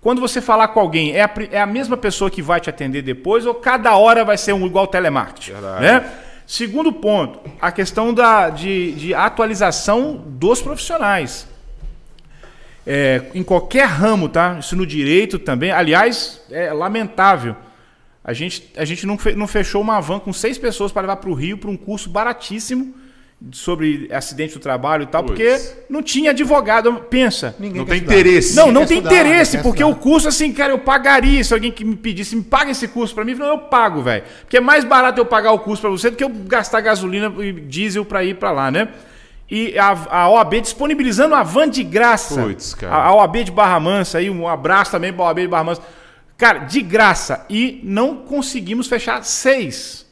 Quando 0.00 0.20
você 0.20 0.40
falar 0.40 0.68
com 0.68 0.80
alguém, 0.80 1.12
é 1.12 1.22
a, 1.22 1.30
é 1.52 1.60
a 1.60 1.66
mesma 1.66 1.96
pessoa 1.96 2.30
que 2.30 2.42
vai 2.42 2.60
te 2.60 2.68
atender 2.68 3.02
depois 3.02 3.46
ou 3.46 3.54
cada 3.54 3.96
hora 3.96 4.24
vai 4.24 4.36
ser 4.36 4.52
um 4.52 4.66
igual 4.66 4.86
telemarketing? 4.86 5.52
Verdade. 5.52 5.80
Né? 5.82 6.12
Segundo 6.44 6.92
ponto, 6.92 7.38
a 7.60 7.70
questão 7.70 8.12
da, 8.12 8.50
de, 8.50 8.92
de 8.92 9.14
atualização 9.14 10.16
dos 10.26 10.60
profissionais. 10.60 11.46
É, 12.84 13.22
em 13.32 13.44
qualquer 13.44 13.86
ramo, 13.86 14.28
tá? 14.28 14.56
Isso 14.58 14.74
no 14.74 14.84
direito 14.84 15.38
também. 15.38 15.70
Aliás, 15.70 16.42
é 16.50 16.72
lamentável. 16.72 17.54
A 18.24 18.32
gente, 18.32 18.72
a 18.76 18.84
gente 18.84 19.06
não, 19.06 19.16
fe- 19.16 19.36
não 19.36 19.46
fechou 19.46 19.80
uma 19.80 20.00
van 20.00 20.18
com 20.18 20.32
seis 20.32 20.58
pessoas 20.58 20.90
para 20.90 21.02
levar 21.02 21.16
para 21.16 21.30
o 21.30 21.34
Rio 21.34 21.56
para 21.56 21.70
um 21.70 21.76
curso 21.76 22.10
baratíssimo 22.10 22.92
sobre 23.50 24.08
acidente 24.12 24.54
do 24.54 24.60
trabalho 24.60 25.02
e 25.02 25.06
tal, 25.06 25.24
Puts. 25.24 25.36
porque 25.36 25.84
não 25.90 26.02
tinha 26.02 26.30
advogado. 26.30 26.92
Pensa. 27.10 27.54
Ninguém 27.58 27.78
Não 27.78 27.86
tem 27.86 27.96
estudar. 27.96 28.14
interesse. 28.14 28.54
Não, 28.56 28.70
não 28.70 28.86
tem 28.86 28.98
estudar, 28.98 29.14
interesse, 29.20 29.58
porque 29.58 29.82
o 29.82 29.88
estudar. 29.88 30.02
curso, 30.02 30.28
assim, 30.28 30.52
cara, 30.52 30.72
eu 30.72 30.78
pagaria 30.78 31.42
se 31.42 31.52
alguém 31.52 31.72
que 31.72 31.84
me 31.84 31.96
pedisse, 31.96 32.36
me 32.36 32.42
paga 32.42 32.70
esse 32.70 32.86
curso 32.88 33.14
pra 33.14 33.24
mim, 33.24 33.34
não, 33.34 33.46
eu 33.46 33.58
pago, 33.58 34.02
velho. 34.02 34.22
Porque 34.42 34.56
é 34.56 34.60
mais 34.60 34.84
barato 34.84 35.20
eu 35.20 35.26
pagar 35.26 35.52
o 35.52 35.58
curso 35.58 35.80
pra 35.80 35.90
você 35.90 36.10
do 36.10 36.16
que 36.16 36.22
eu 36.24 36.28
gastar 36.28 36.80
gasolina 36.80 37.32
e 37.42 37.52
diesel 37.52 38.04
pra 38.04 38.22
ir 38.22 38.36
pra 38.36 38.52
lá, 38.52 38.70
né? 38.70 38.88
E 39.50 39.76
a, 39.78 39.90
a 40.10 40.28
OAB 40.30 40.60
disponibilizando 40.62 41.34
a 41.34 41.42
van 41.42 41.68
de 41.68 41.82
graça. 41.82 42.40
Puts, 42.42 42.74
cara. 42.74 42.94
A, 42.94 43.06
a 43.08 43.14
OAB 43.16 43.44
de 43.44 43.50
Barra 43.52 43.78
Mansa 43.80 44.18
aí, 44.18 44.30
um 44.30 44.48
abraço 44.48 44.92
também 44.92 45.12
pra 45.12 45.24
OAB 45.26 45.40
de 45.40 45.48
Barra 45.48 45.64
Mansa. 45.64 45.82
Cara, 46.38 46.60
de 46.60 46.80
graça. 46.80 47.44
E 47.50 47.80
não 47.84 48.16
conseguimos 48.16 48.86
fechar 48.86 49.22
seis. 49.24 50.06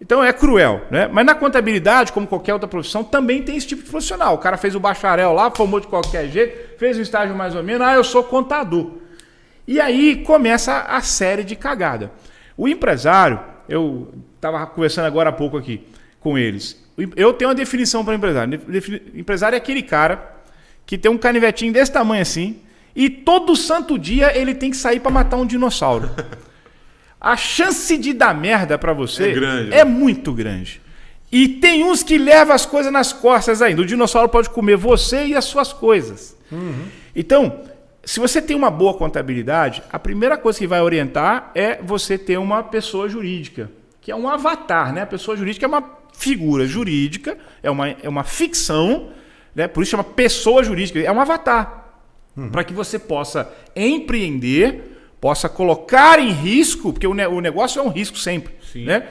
Então 0.00 0.22
é 0.22 0.32
cruel, 0.32 0.82
né? 0.90 1.08
Mas 1.08 1.26
na 1.26 1.34
contabilidade, 1.34 2.12
como 2.12 2.26
qualquer 2.26 2.52
outra 2.52 2.68
profissão, 2.68 3.02
também 3.02 3.42
tem 3.42 3.56
esse 3.56 3.66
tipo 3.66 3.82
de 3.82 3.90
profissional. 3.90 4.34
O 4.34 4.38
cara 4.38 4.56
fez 4.56 4.74
o 4.74 4.80
bacharel 4.80 5.32
lá, 5.32 5.50
formou 5.50 5.80
de 5.80 5.88
qualquer 5.88 6.28
jeito, 6.28 6.78
fez 6.78 6.96
um 6.98 7.02
estágio 7.02 7.34
mais 7.34 7.54
ou 7.54 7.62
menos, 7.62 7.86
ah, 7.86 7.94
eu 7.94 8.04
sou 8.04 8.22
contador. 8.22 8.92
E 9.66 9.80
aí 9.80 10.22
começa 10.24 10.80
a 10.82 11.00
série 11.00 11.42
de 11.42 11.56
cagada. 11.56 12.12
O 12.56 12.68
empresário, 12.68 13.40
Eu 13.68 14.08
estava 14.34 14.66
conversando 14.66 15.04
agora 15.04 15.28
há 15.28 15.32
pouco 15.32 15.58
aqui 15.58 15.86
com 16.20 16.38
eles. 16.38 16.82
Eu 17.14 17.34
tenho 17.34 17.50
uma 17.50 17.54
definição 17.54 18.02
para 18.02 18.14
empresário. 18.14 18.60
Empresário 19.14 19.56
é 19.56 19.58
aquele 19.58 19.82
cara 19.82 20.36
que 20.86 20.96
tem 20.96 21.10
um 21.10 21.18
canivetinho 21.18 21.70
desse 21.70 21.92
tamanho 21.92 22.22
assim 22.22 22.60
e 22.96 23.10
todo 23.10 23.54
santo 23.54 23.98
dia 23.98 24.36
ele 24.36 24.54
tem 24.54 24.70
que 24.70 24.76
sair 24.76 25.00
para 25.00 25.10
matar 25.10 25.36
um 25.36 25.46
dinossauro. 25.46 26.10
A 27.20 27.36
chance 27.36 27.96
de 27.98 28.12
dar 28.12 28.34
merda 28.34 28.78
para 28.78 28.92
você 28.92 29.30
É 29.30 29.32
grande, 29.32 29.72
é 29.72 29.84
né? 29.84 29.84
muito 29.84 30.32
grande. 30.32 30.80
E 31.30 31.48
tem 31.48 31.84
uns 31.84 32.02
que 32.02 32.16
levam 32.16 32.54
as 32.54 32.64
coisas 32.64 32.92
nas 32.92 33.12
costas 33.12 33.60
ainda. 33.60 33.82
O 33.82 33.86
dinossauro 33.86 34.28
pode 34.28 34.48
comer 34.50 34.76
você 34.76 35.26
e 35.26 35.34
as 35.34 35.44
suas 35.44 35.72
coisas. 35.72 36.36
Então, 37.14 37.60
se 38.04 38.18
você 38.18 38.40
tem 38.40 38.56
uma 38.56 38.70
boa 38.70 38.94
contabilidade, 38.94 39.82
a 39.92 39.98
primeira 39.98 40.38
coisa 40.38 40.58
que 40.58 40.66
vai 40.66 40.80
orientar 40.80 41.50
é 41.54 41.78
você 41.82 42.16
ter 42.16 42.38
uma 42.38 42.62
pessoa 42.62 43.08
jurídica, 43.08 43.70
que 44.00 44.10
é 44.10 44.16
um 44.16 44.26
avatar, 44.28 44.94
né? 44.94 45.02
A 45.02 45.06
pessoa 45.06 45.36
jurídica 45.36 45.66
é 45.66 45.68
uma 45.68 45.84
figura 46.16 46.66
jurídica, 46.66 47.36
é 47.62 47.70
uma, 47.70 47.88
é 47.90 48.08
uma 48.08 48.24
ficção, 48.24 49.10
né? 49.54 49.68
Por 49.68 49.82
isso 49.82 49.90
chama 49.90 50.04
pessoa 50.04 50.64
jurídica, 50.64 50.98
é 50.98 51.12
um 51.12 51.20
avatar. 51.20 51.84
Para 52.52 52.62
que 52.64 52.72
você 52.72 52.98
possa 52.98 53.52
empreender, 53.76 54.97
possa 55.20 55.48
colocar 55.48 56.18
em 56.18 56.30
risco, 56.30 56.92
porque 56.92 57.06
o, 57.06 57.14
ne- 57.14 57.26
o 57.26 57.40
negócio 57.40 57.80
é 57.80 57.82
um 57.82 57.88
risco 57.88 58.16
sempre, 58.18 58.54
Sim. 58.72 58.84
né? 58.84 59.04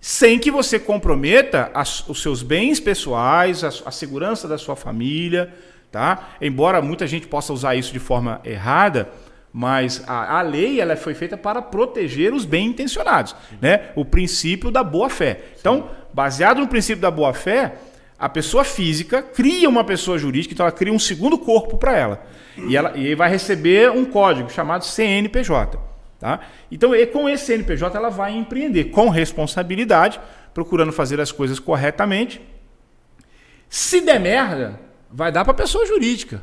Sem 0.00 0.38
que 0.38 0.50
você 0.50 0.78
comprometa 0.78 1.70
as- 1.74 2.08
os 2.08 2.20
seus 2.22 2.42
bens 2.42 2.80
pessoais, 2.80 3.62
a, 3.62 3.68
a 3.86 3.90
segurança 3.90 4.48
da 4.48 4.58
sua 4.58 4.74
família, 4.74 5.52
tá? 5.90 6.30
Embora 6.40 6.80
muita 6.82 7.06
gente 7.06 7.26
possa 7.26 7.52
usar 7.52 7.74
isso 7.76 7.92
de 7.92 7.98
forma 7.98 8.40
errada, 8.44 9.08
mas 9.52 10.02
a, 10.08 10.38
a 10.38 10.42
lei 10.42 10.80
ela 10.80 10.96
foi 10.96 11.12
feita 11.14 11.36
para 11.36 11.60
proteger 11.60 12.32
os 12.32 12.44
bem 12.46 12.66
intencionados, 12.68 13.36
né? 13.60 13.90
O 13.94 14.04
princípio 14.04 14.70
da 14.70 14.82
boa 14.82 15.10
fé. 15.10 15.40
Então, 15.60 15.90
baseado 16.12 16.58
no 16.60 16.66
princípio 16.68 17.02
da 17.02 17.10
boa 17.10 17.34
fé, 17.34 17.74
a 18.22 18.28
pessoa 18.28 18.62
física 18.62 19.20
cria 19.20 19.68
uma 19.68 19.82
pessoa 19.82 20.16
jurídica, 20.16 20.54
então 20.54 20.64
ela 20.64 20.70
cria 20.70 20.92
um 20.92 20.98
segundo 20.98 21.36
corpo 21.36 21.76
para 21.76 21.98
ela. 21.98 22.24
E 22.68 22.76
ela 22.76 22.96
e 22.96 23.16
vai 23.16 23.28
receber 23.28 23.90
um 23.90 24.04
código 24.04 24.48
chamado 24.48 24.84
CNPJ. 24.84 25.76
Tá? 26.20 26.38
Então, 26.70 26.94
e 26.94 27.04
com 27.04 27.28
esse 27.28 27.46
CNPJ, 27.46 27.98
ela 27.98 28.10
vai 28.10 28.30
empreender 28.32 28.84
com 28.84 29.08
responsabilidade, 29.08 30.20
procurando 30.54 30.92
fazer 30.92 31.20
as 31.20 31.32
coisas 31.32 31.58
corretamente. 31.58 32.40
Se 33.68 34.00
der 34.00 34.20
merda, 34.20 34.78
vai 35.10 35.32
dar 35.32 35.44
para 35.44 35.52
pessoa 35.52 35.84
jurídica. 35.84 36.40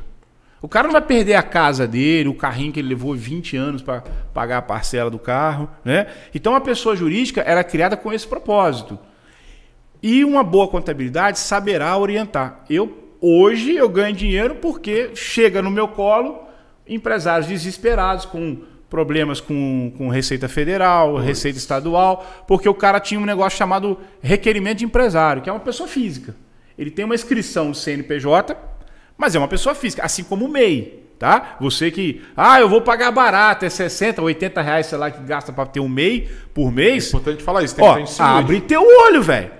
O 0.60 0.68
cara 0.68 0.86
não 0.86 0.92
vai 0.92 1.00
perder 1.00 1.36
a 1.36 1.42
casa 1.42 1.88
dele, 1.88 2.28
o 2.28 2.34
carrinho 2.34 2.74
que 2.74 2.80
ele 2.80 2.90
levou 2.90 3.14
20 3.14 3.56
anos 3.56 3.80
para 3.80 4.02
pagar 4.34 4.58
a 4.58 4.62
parcela 4.62 5.08
do 5.08 5.18
carro. 5.18 5.66
Né? 5.82 6.08
Então, 6.34 6.54
a 6.54 6.60
pessoa 6.60 6.94
jurídica 6.94 7.40
era 7.40 7.64
criada 7.64 7.96
com 7.96 8.12
esse 8.12 8.26
propósito. 8.26 8.98
E 10.02 10.24
uma 10.24 10.42
boa 10.42 10.68
contabilidade 10.68 11.38
saberá 11.38 11.96
orientar. 11.96 12.64
Eu 12.68 12.98
hoje 13.20 13.74
eu 13.74 13.88
ganho 13.88 14.14
dinheiro 14.14 14.56
porque 14.56 15.10
chega 15.14 15.60
no 15.60 15.70
meu 15.70 15.88
colo 15.88 16.48
empresários 16.88 17.46
desesperados 17.46 18.24
com 18.24 18.62
problemas 18.88 19.40
com, 19.40 19.92
com 19.96 20.08
Receita 20.08 20.48
Federal, 20.48 21.16
Receita 21.16 21.56
Estadual, 21.56 22.26
porque 22.48 22.68
o 22.68 22.74
cara 22.74 22.98
tinha 22.98 23.20
um 23.20 23.24
negócio 23.24 23.56
chamado 23.56 23.96
requerimento 24.20 24.78
de 24.78 24.84
empresário, 24.84 25.40
que 25.40 25.48
é 25.48 25.52
uma 25.52 25.60
pessoa 25.60 25.88
física. 25.88 26.34
Ele 26.76 26.90
tem 26.90 27.04
uma 27.04 27.14
inscrição 27.14 27.66
no 27.66 27.74
CNPJ, 27.74 28.56
mas 29.16 29.36
é 29.36 29.38
uma 29.38 29.46
pessoa 29.46 29.74
física, 29.74 30.04
assim 30.04 30.24
como 30.24 30.46
o 30.46 30.48
MEI. 30.48 30.98
Tá? 31.20 31.58
Você 31.60 31.90
que, 31.90 32.22
ah, 32.34 32.58
eu 32.58 32.68
vou 32.68 32.80
pagar 32.80 33.10
barato, 33.12 33.66
é 33.66 33.68
60, 33.68 34.22
80 34.22 34.62
reais, 34.62 34.86
sei 34.86 34.96
lá, 34.96 35.10
que 35.10 35.22
gasta 35.22 35.52
para 35.52 35.66
ter 35.66 35.78
um 35.78 35.88
MEI 35.88 36.26
por 36.54 36.72
mês. 36.72 37.04
É 37.04 37.08
importante 37.08 37.42
falar 37.42 37.62
isso. 37.62 37.76
Tem 37.76 37.84
Ó, 37.84 38.02
abre 38.18 38.58
teu 38.62 38.82
olho, 38.82 39.22
velho. 39.22 39.59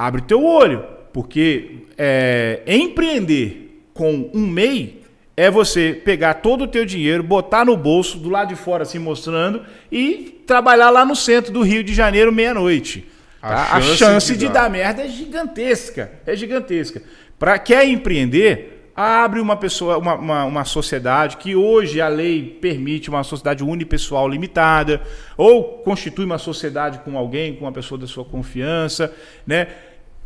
Abre 0.00 0.22
teu 0.22 0.42
olho. 0.42 0.84
Porque 1.12 1.78
é, 1.98 2.62
empreender 2.66 3.84
com 3.92 4.30
um 4.32 4.46
MEI 4.46 5.02
é 5.36 5.50
você 5.50 5.92
pegar 5.92 6.34
todo 6.34 6.64
o 6.64 6.68
teu 6.68 6.86
dinheiro, 6.86 7.22
botar 7.22 7.64
no 7.64 7.76
bolso, 7.76 8.18
do 8.18 8.28
lado 8.28 8.48
de 8.48 8.56
fora 8.56 8.82
assim 8.84 8.98
mostrando, 8.98 9.62
e 9.90 10.42
trabalhar 10.46 10.90
lá 10.90 11.04
no 11.04 11.16
centro 11.16 11.52
do 11.52 11.62
Rio 11.62 11.82
de 11.82 11.92
Janeiro 11.92 12.32
meia-noite. 12.32 13.06
A 13.42 13.48
tá? 13.48 13.76
A 13.76 13.80
chance 13.80 13.96
chance 13.96 14.32
de 14.32 14.38
de 14.38 14.46
dar. 14.46 14.62
dar 14.62 14.70
merda 14.70 15.02
é 15.02 15.08
gigantesca. 15.08 16.12
É 16.26 16.36
gigantesca. 16.36 17.02
Para 17.38 17.58
quer 17.58 17.86
empreender, 17.86 18.90
abre 18.94 19.40
uma 19.40 19.56
pessoa, 19.56 19.96
uma, 19.98 20.14
uma, 20.14 20.44
uma 20.44 20.64
sociedade 20.64 21.38
que 21.38 21.56
hoje 21.56 22.00
a 22.00 22.08
lei 22.08 22.58
permite 22.60 23.08
uma 23.08 23.24
sociedade 23.24 23.64
unipessoal 23.64 24.28
limitada, 24.28 25.00
ou 25.36 25.78
constitui 25.78 26.24
uma 26.24 26.38
sociedade 26.38 26.98
com 26.98 27.16
alguém, 27.16 27.54
com 27.54 27.64
uma 27.64 27.72
pessoa 27.72 27.98
da 27.98 28.06
sua 28.06 28.24
confiança, 28.24 29.12
né? 29.46 29.68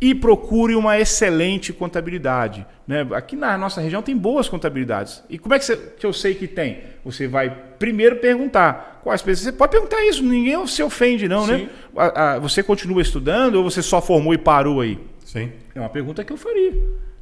E 0.07 0.13
procure 0.13 0.75
uma 0.75 0.99
excelente 0.99 1.73
contabilidade. 1.73 2.63
Né? 2.87 3.07
Aqui 3.13 3.35
na 3.35 3.57
nossa 3.57 3.81
região 3.81 4.01
tem 4.03 4.15
boas 4.15 4.47
contabilidades. 4.47 5.23
E 5.29 5.39
como 5.39 5.55
é 5.55 5.59
que, 5.59 5.65
você- 5.65 5.77
que 5.97 6.05
eu 6.05 6.13
sei 6.13 6.35
que 6.35 6.47
tem? 6.47 6.81
Você 7.03 7.27
vai 7.27 7.49
primeiro 7.79 8.17
perguntar 8.17 9.01
quais 9.03 9.21
pessoas. 9.23 9.45
Você 9.45 9.51
pode 9.51 9.71
perguntar 9.71 10.03
isso, 10.05 10.21
ninguém 10.23 10.67
se 10.67 10.83
ofende, 10.83 11.27
não, 11.27 11.47
né? 11.47 11.57
Sim. 11.57 11.69
A- 11.97 12.33
a- 12.35 12.39
você 12.39 12.61
continua 12.61 13.01
estudando 13.01 13.55
ou 13.55 13.63
você 13.63 13.81
só 13.81 13.99
formou 14.01 14.33
e 14.33 14.37
parou 14.37 14.81
aí? 14.81 14.99
Sim. 15.25 15.51
É 15.73 15.79
uma 15.79 15.89
pergunta 15.89 16.23
que 16.23 16.31
eu 16.31 16.37
faria. 16.37 16.73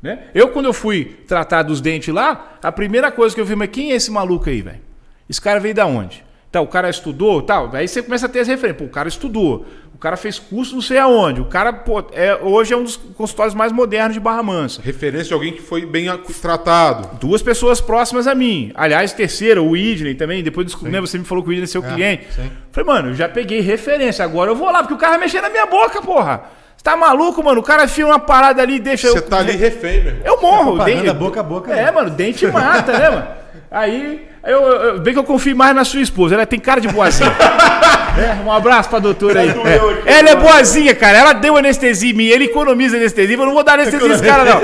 Né? 0.02 0.24
Eu, 0.36 0.50
quando 0.50 0.66
eu 0.66 0.74
fui 0.74 1.06
tratar 1.26 1.64
dos 1.64 1.80
dentes 1.80 2.14
lá, 2.14 2.58
a 2.62 2.72
primeira 2.74 3.10
coisa 3.10 3.34
que 3.34 3.40
eu 3.40 3.46
vi, 3.46 3.56
mas 3.56 3.70
quem 3.70 3.94
é 3.94 3.96
esse 3.96 4.12
maluco 4.12 4.50
aí, 4.50 4.62
velho? 4.62 4.82
Esse 5.30 5.40
cara 5.40 5.58
veio 5.62 5.74
da 5.74 5.86
onde? 5.86 6.22
Então, 6.50 6.64
o 6.64 6.68
cara 6.68 6.90
estudou, 6.90 7.42
tal. 7.42 7.74
Aí 7.74 7.88
você 7.88 8.04
começa 8.04 8.26
a 8.28 8.30
ter 8.30 8.42
as 8.42 8.48
referências. 8.48 8.78
Pô, 8.78 8.84
o 8.84 8.90
cara 8.90 9.08
estudou. 9.08 9.66
O 10.04 10.10
cara 10.12 10.18
fez 10.18 10.38
curso 10.38 10.76
não 10.76 10.82
sei 10.82 10.98
aonde. 10.98 11.40
O 11.40 11.46
cara, 11.46 11.72
pô, 11.72 12.04
é, 12.12 12.38
hoje 12.42 12.74
é 12.74 12.76
um 12.78 12.84
dos 12.84 12.98
consultórios 12.98 13.56
mais 13.56 13.72
modernos 13.72 14.14
de 14.14 14.20
Barra 14.20 14.44
Mansa. 14.44 14.82
Referência 14.84 15.28
de 15.30 15.34
alguém 15.34 15.54
que 15.54 15.62
foi 15.62 15.86
bem 15.86 16.08
tratado. 16.42 17.18
Duas 17.22 17.42
pessoas 17.42 17.80
próximas 17.80 18.28
a 18.28 18.36
mim. 18.36 18.70
Aliás, 18.76 19.14
terceira, 19.14 19.64
o 19.64 19.78
Idney 19.78 20.14
também. 20.14 20.44
Depois 20.44 20.68
descobri, 20.68 20.92
né, 20.92 21.00
você 21.00 21.18
me 21.18 21.24
falou 21.24 21.42
que 21.42 21.52
o 21.52 21.54
Idney 21.54 21.64
é 21.64 21.68
seu 21.68 21.82
cliente. 21.82 22.28
sim. 22.36 22.52
Falei, 22.74 22.86
mano, 22.86 23.10
eu 23.12 23.14
já 23.14 23.30
peguei 23.30 23.62
referência. 23.62 24.26
Agora 24.26 24.52
eu 24.52 24.56
vou 24.58 24.70
lá, 24.70 24.80
porque 24.80 24.94
o 24.94 24.98
cara 24.98 25.12
vai 25.14 25.22
mexer 25.22 25.40
na 25.40 25.50
minha 25.50 25.68
boca, 25.68 26.02
porra. 26.02 26.44
Você 26.76 26.84
tá 26.84 26.98
maluco, 26.98 27.42
mano? 27.42 27.62
O 27.62 27.64
cara 27.64 27.86
enfia 27.86 28.06
uma 28.06 28.20
parada 28.20 28.62
ali 28.62 28.76
e 28.76 28.80
deixa 28.80 29.08
Você 29.10 29.20
eu. 29.20 29.22
tá 29.22 29.38
ali 29.38 29.54
refém, 29.54 30.02
meu 30.04 30.16
irmão. 30.16 30.26
Eu 30.26 30.42
morro. 30.42 30.76
propaganda 30.76 31.14
boca 31.14 31.40
a 31.40 31.44
boca, 31.44 31.72
É, 31.72 31.86
né? 31.86 31.92
mano, 31.92 32.10
dente 32.10 32.46
mata, 32.48 32.92
né, 32.92 33.10
mano? 33.10 33.28
Aí, 33.72 34.28
eu, 34.44 34.62
eu- 34.62 35.00
bem 35.00 35.14
que 35.14 35.20
eu 35.20 35.24
confio 35.24 35.56
mais 35.56 35.76
na 35.76 35.84
sua 35.86 36.02
esposa. 36.02 36.36
Ela 36.36 36.46
tem 36.46 36.60
cara 36.60 36.80
de 36.82 36.88
boazinha. 36.88 37.32
É, 38.16 38.46
um 38.46 38.52
abraço 38.52 38.90
pra 38.92 39.00
doutora 39.00 39.40
aí. 39.40 39.50
aqui, 39.50 39.60
É. 40.06 40.20
Ela 40.20 40.30
é 40.30 40.36
boazinha, 40.36 40.94
cara. 40.94 41.18
Ela 41.18 41.34
deu 41.34 41.58
anestesia 41.58 42.12
em 42.12 42.14
mim. 42.14 42.26
Ele 42.28 42.44
economiza 42.46 42.96
anestesia. 42.96 43.36
Eu 43.36 43.44
não 43.44 43.56
vou 43.56 43.64
dar 43.64 43.74
anestesia 43.74 44.08
nesse 44.08 44.22
cara, 44.22 44.46
não. 44.46 44.62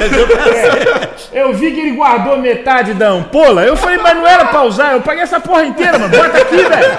Eu 1.33 1.51
vi 1.53 1.71
que 1.71 1.79
ele 1.79 1.91
guardou 1.93 2.37
metade 2.37 2.93
da 2.93 3.07
ampola. 3.09 3.63
Eu 3.65 3.75
falei, 3.75 3.97
mas 3.97 4.15
não 4.15 4.27
era 4.27 4.45
pra 4.45 4.61
usar. 4.61 4.93
Eu 4.93 5.01
paguei 5.01 5.23
essa 5.23 5.39
porra 5.39 5.65
inteira, 5.65 5.97
mano. 5.97 6.15
Bota 6.15 6.37
aqui, 6.37 6.57
velho. 6.57 6.97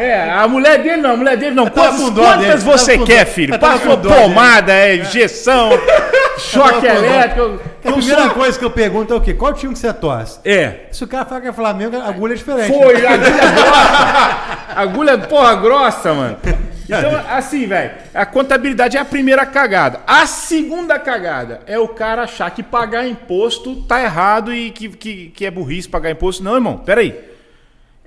É, 0.00 0.30
a 0.30 0.48
mulher 0.48 0.78
dele 0.82 1.02
não, 1.02 1.10
a 1.12 1.16
mulher 1.16 1.36
dele 1.36 1.54
não. 1.54 1.66
Quantas, 1.68 2.00
quantas 2.10 2.62
você 2.62 2.96
quer, 2.96 3.26
filho? 3.26 3.52
Dele. 3.58 4.14
pomada, 4.14 4.72
é, 4.72 4.96
injeção, 4.96 5.70
choque 6.38 6.86
elétrico. 6.86 7.60
A 7.84 7.92
primeira 7.92 8.22
sou- 8.22 8.30
coisa 8.30 8.58
que 8.58 8.64
eu 8.64 8.70
pergunto 8.70 9.12
é 9.12 9.16
o 9.16 9.20
quê? 9.20 9.34
Qual 9.34 9.52
time 9.52 9.74
que 9.74 9.78
você 9.78 9.92
torce? 9.92 10.40
É. 10.42 10.86
Se 10.90 11.04
o 11.04 11.06
cara 11.06 11.26
fala 11.26 11.42
que 11.42 11.48
é 11.48 11.52
Flamengo, 11.52 11.98
a 11.98 12.08
agulha 12.08 12.32
é 12.32 12.36
diferente. 12.36 12.72
Foi, 12.72 13.06
agulha 13.06 13.18
grossa. 13.18 14.60
Agulha, 14.74 15.18
porra, 15.18 15.54
grossa, 15.56 16.14
mano. 16.14 16.36
Então, 16.84 17.20
assim, 17.28 17.66
velho, 17.66 17.90
a 18.14 18.24
contabilidade 18.24 18.96
é 18.96 19.00
a 19.00 19.04
primeira 19.04 19.44
cagada. 19.44 20.00
A 20.06 20.26
segunda 20.26 20.98
cagada 20.98 21.60
é 21.66 21.78
o 21.78 21.88
cara 21.88 22.22
achar 22.22 22.50
que 22.50 22.62
pagar 22.62 23.06
imposto 23.06 23.76
tá 23.82 24.00
errado 24.00 24.54
e 24.54 24.70
que, 24.70 24.88
que, 24.88 25.32
que 25.34 25.44
é 25.44 25.50
burrice 25.50 25.88
pagar 25.88 26.10
imposto. 26.10 26.42
Não, 26.42 26.54
irmão, 26.54 26.78
peraí. 26.78 27.29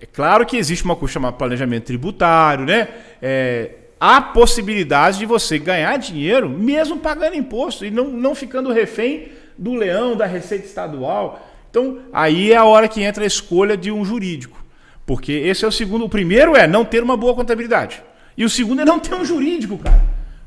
É 0.03 0.05
claro 0.05 0.45
que 0.45 0.57
existe 0.57 0.83
uma 0.83 0.97
coisa 0.97 1.13
chamada 1.13 1.37
planejamento 1.37 1.85
tributário, 1.85 2.65
né? 2.65 2.89
É, 3.21 3.69
há 3.97 4.19
possibilidade 4.19 5.19
de 5.19 5.25
você 5.25 5.57
ganhar 5.57 5.95
dinheiro 5.95 6.49
mesmo 6.49 6.97
pagando 6.97 7.37
imposto 7.37 7.85
e 7.85 7.89
não, 7.89 8.09
não 8.09 8.35
ficando 8.35 8.73
refém 8.73 9.29
do 9.57 9.73
leão, 9.73 10.13
da 10.17 10.25
Receita 10.25 10.65
Estadual. 10.65 11.47
Então, 11.69 11.99
aí 12.11 12.51
é 12.51 12.57
a 12.57 12.65
hora 12.65 12.89
que 12.89 13.01
entra 13.01 13.23
a 13.23 13.27
escolha 13.27 13.77
de 13.77 13.93
um 13.93 14.03
jurídico. 14.03 14.61
Porque 15.05 15.31
esse 15.31 15.63
é 15.63 15.67
o 15.69 15.71
segundo. 15.71 16.03
O 16.03 16.09
primeiro 16.09 16.53
é 16.53 16.67
não 16.67 16.83
ter 16.83 17.01
uma 17.01 17.15
boa 17.15 17.33
contabilidade. 17.33 18.03
E 18.35 18.43
o 18.43 18.49
segundo 18.49 18.81
é 18.81 18.85
não 18.85 18.99
ter 18.99 19.15
um 19.15 19.23
jurídico, 19.23 19.77
cara. 19.77 20.03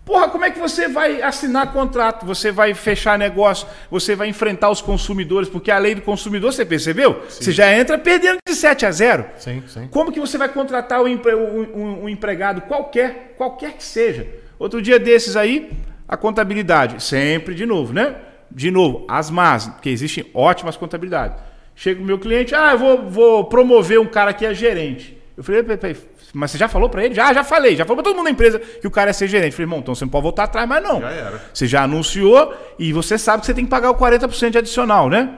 Porra, 0.07 0.29
como 0.29 0.45
é 0.45 0.53
que 0.53 0.59
você 0.61 0.87
vai 0.87 1.21
assinar 1.21 1.73
contrato? 1.73 2.25
Você 2.25 2.53
vai 2.53 2.73
fechar 2.75 3.19
negócio? 3.19 3.67
Você 3.91 4.15
vai 4.15 4.29
enfrentar 4.29 4.71
os 4.71 4.81
consumidores? 4.81 5.49
Porque 5.49 5.69
a 5.69 5.79
lei 5.79 5.97
do 5.97 6.01
consumidor, 6.01 6.53
você 6.53 6.65
percebeu? 6.65 7.25
Você 7.29 7.51
já 7.51 7.77
entra 7.77 7.99
perdendo 7.99 8.39
de 8.49 8.55
7 8.55 8.87
a 8.87 8.91
0. 8.93 9.27
Sim, 9.37 9.65
sim. 9.67 9.89
Como 9.91 10.13
que 10.13 10.21
você 10.21 10.39
vai 10.39 10.49
contratar 10.49 11.03
um, 11.03 11.07
um- 11.09 12.05
um- 12.05 12.09
empregado 12.09 12.61
qualquer, 12.63 13.35
qualquer 13.37 13.73
que 13.73 13.83
seja? 13.83 14.29
Outro 14.61 14.81
dia 14.81 14.97
desses 14.97 15.35
aí, 15.37 15.73
a 16.07 16.17
contabilidade, 16.17 17.03
sempre 17.03 17.53
de 17.53 17.67
novo, 17.67 17.93
né? 17.93 18.15
De 18.49 18.71
novo, 18.71 19.05
as 19.09 19.29
más, 19.29 19.67
porque 19.67 19.91
existem 19.91 20.25
ótimas 20.33 20.77
contabilidades. 20.77 21.37
Chega 21.75 22.01
o 22.01 22.05
meu 22.05 22.17
cliente, 22.21 22.55
ah, 22.55 22.71
eu 22.75 22.79
vou, 22.79 23.11
vou 23.11 23.45
promover 23.47 23.99
um 23.99 24.07
cara 24.07 24.33
que 24.33 24.47
é 24.47 24.55
gerente. 24.55 25.21
Eu 25.37 25.43
falei, 25.43 25.65
peraí, 25.65 25.97
Mas 26.37 26.51
você 26.51 26.59
já 26.59 26.69
falou 26.69 26.91
pra 26.91 27.03
ele? 27.03 27.15
Já, 27.15 27.33
já 27.33 27.43
falei. 27.43 27.75
Já 27.75 27.87
falou 27.87 28.03
pra 28.03 28.05
todo 28.05 28.17
mundo 28.17 28.27
da 28.27 28.31
empresa 28.31 28.59
que 28.59 28.87
o 28.87 28.91
cara 28.91 29.09
ia 29.09 29.15
ser 29.15 29.27
gerente. 29.27 29.53
Eu 29.53 29.57
falei, 29.57 29.65
irmão, 29.65 29.79
então 29.79 29.95
você 29.95 30.05
não 30.05 30.11
pode 30.11 30.23
voltar 30.23 30.45
atrás 30.45 30.69
mais 30.69 30.85
não. 30.85 31.01
Já 31.01 31.11
era. 31.11 31.43
Você 31.53 31.67
já 31.67 31.83
anunciou 31.85 32.55
e 32.79 32.93
você 32.93 33.17
sabe 33.17 33.41
que 33.41 33.47
você 33.47 33.55
tem 33.55 33.65
que 33.65 33.71
pagar 33.71 33.91
o 33.91 33.95
40% 33.95 34.51
de 34.51 34.59
adicional, 34.59 35.09
né? 35.09 35.31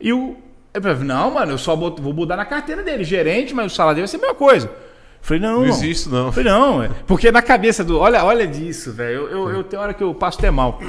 E 0.00 0.14
o. 0.14 0.34
Eu 0.72 0.80
falei, 0.80 0.98
não, 1.04 1.30
mano, 1.30 1.52
eu 1.52 1.58
só 1.58 1.76
vou 1.76 1.94
mudar 2.14 2.36
na 2.36 2.46
carteira 2.46 2.82
dele, 2.82 3.04
gerente, 3.04 3.54
mas 3.54 3.70
o 3.70 3.74
salário 3.74 3.96
dele 3.96 4.06
vai 4.06 4.08
ser 4.08 4.16
a 4.16 4.20
mesma 4.20 4.34
coisa. 4.34 4.66
Eu 4.66 4.72
falei, 5.20 5.42
não, 5.42 5.60
Não 5.60 5.66
existe 5.66 6.08
não. 6.08 6.26
Eu 6.26 6.32
falei, 6.32 6.50
não, 6.50 6.82
é. 6.82 6.90
Porque 7.06 7.30
na 7.30 7.42
cabeça 7.42 7.84
do. 7.84 7.98
Olha, 7.98 8.24
olha 8.24 8.46
disso, 8.46 8.94
velho. 8.94 9.28
Eu, 9.28 9.30
eu, 9.30 9.50
eu 9.50 9.64
tenho 9.64 9.82
hora 9.82 9.92
que 9.92 10.02
eu 10.02 10.14
passo 10.14 10.38
até 10.38 10.50
mal. 10.50 10.80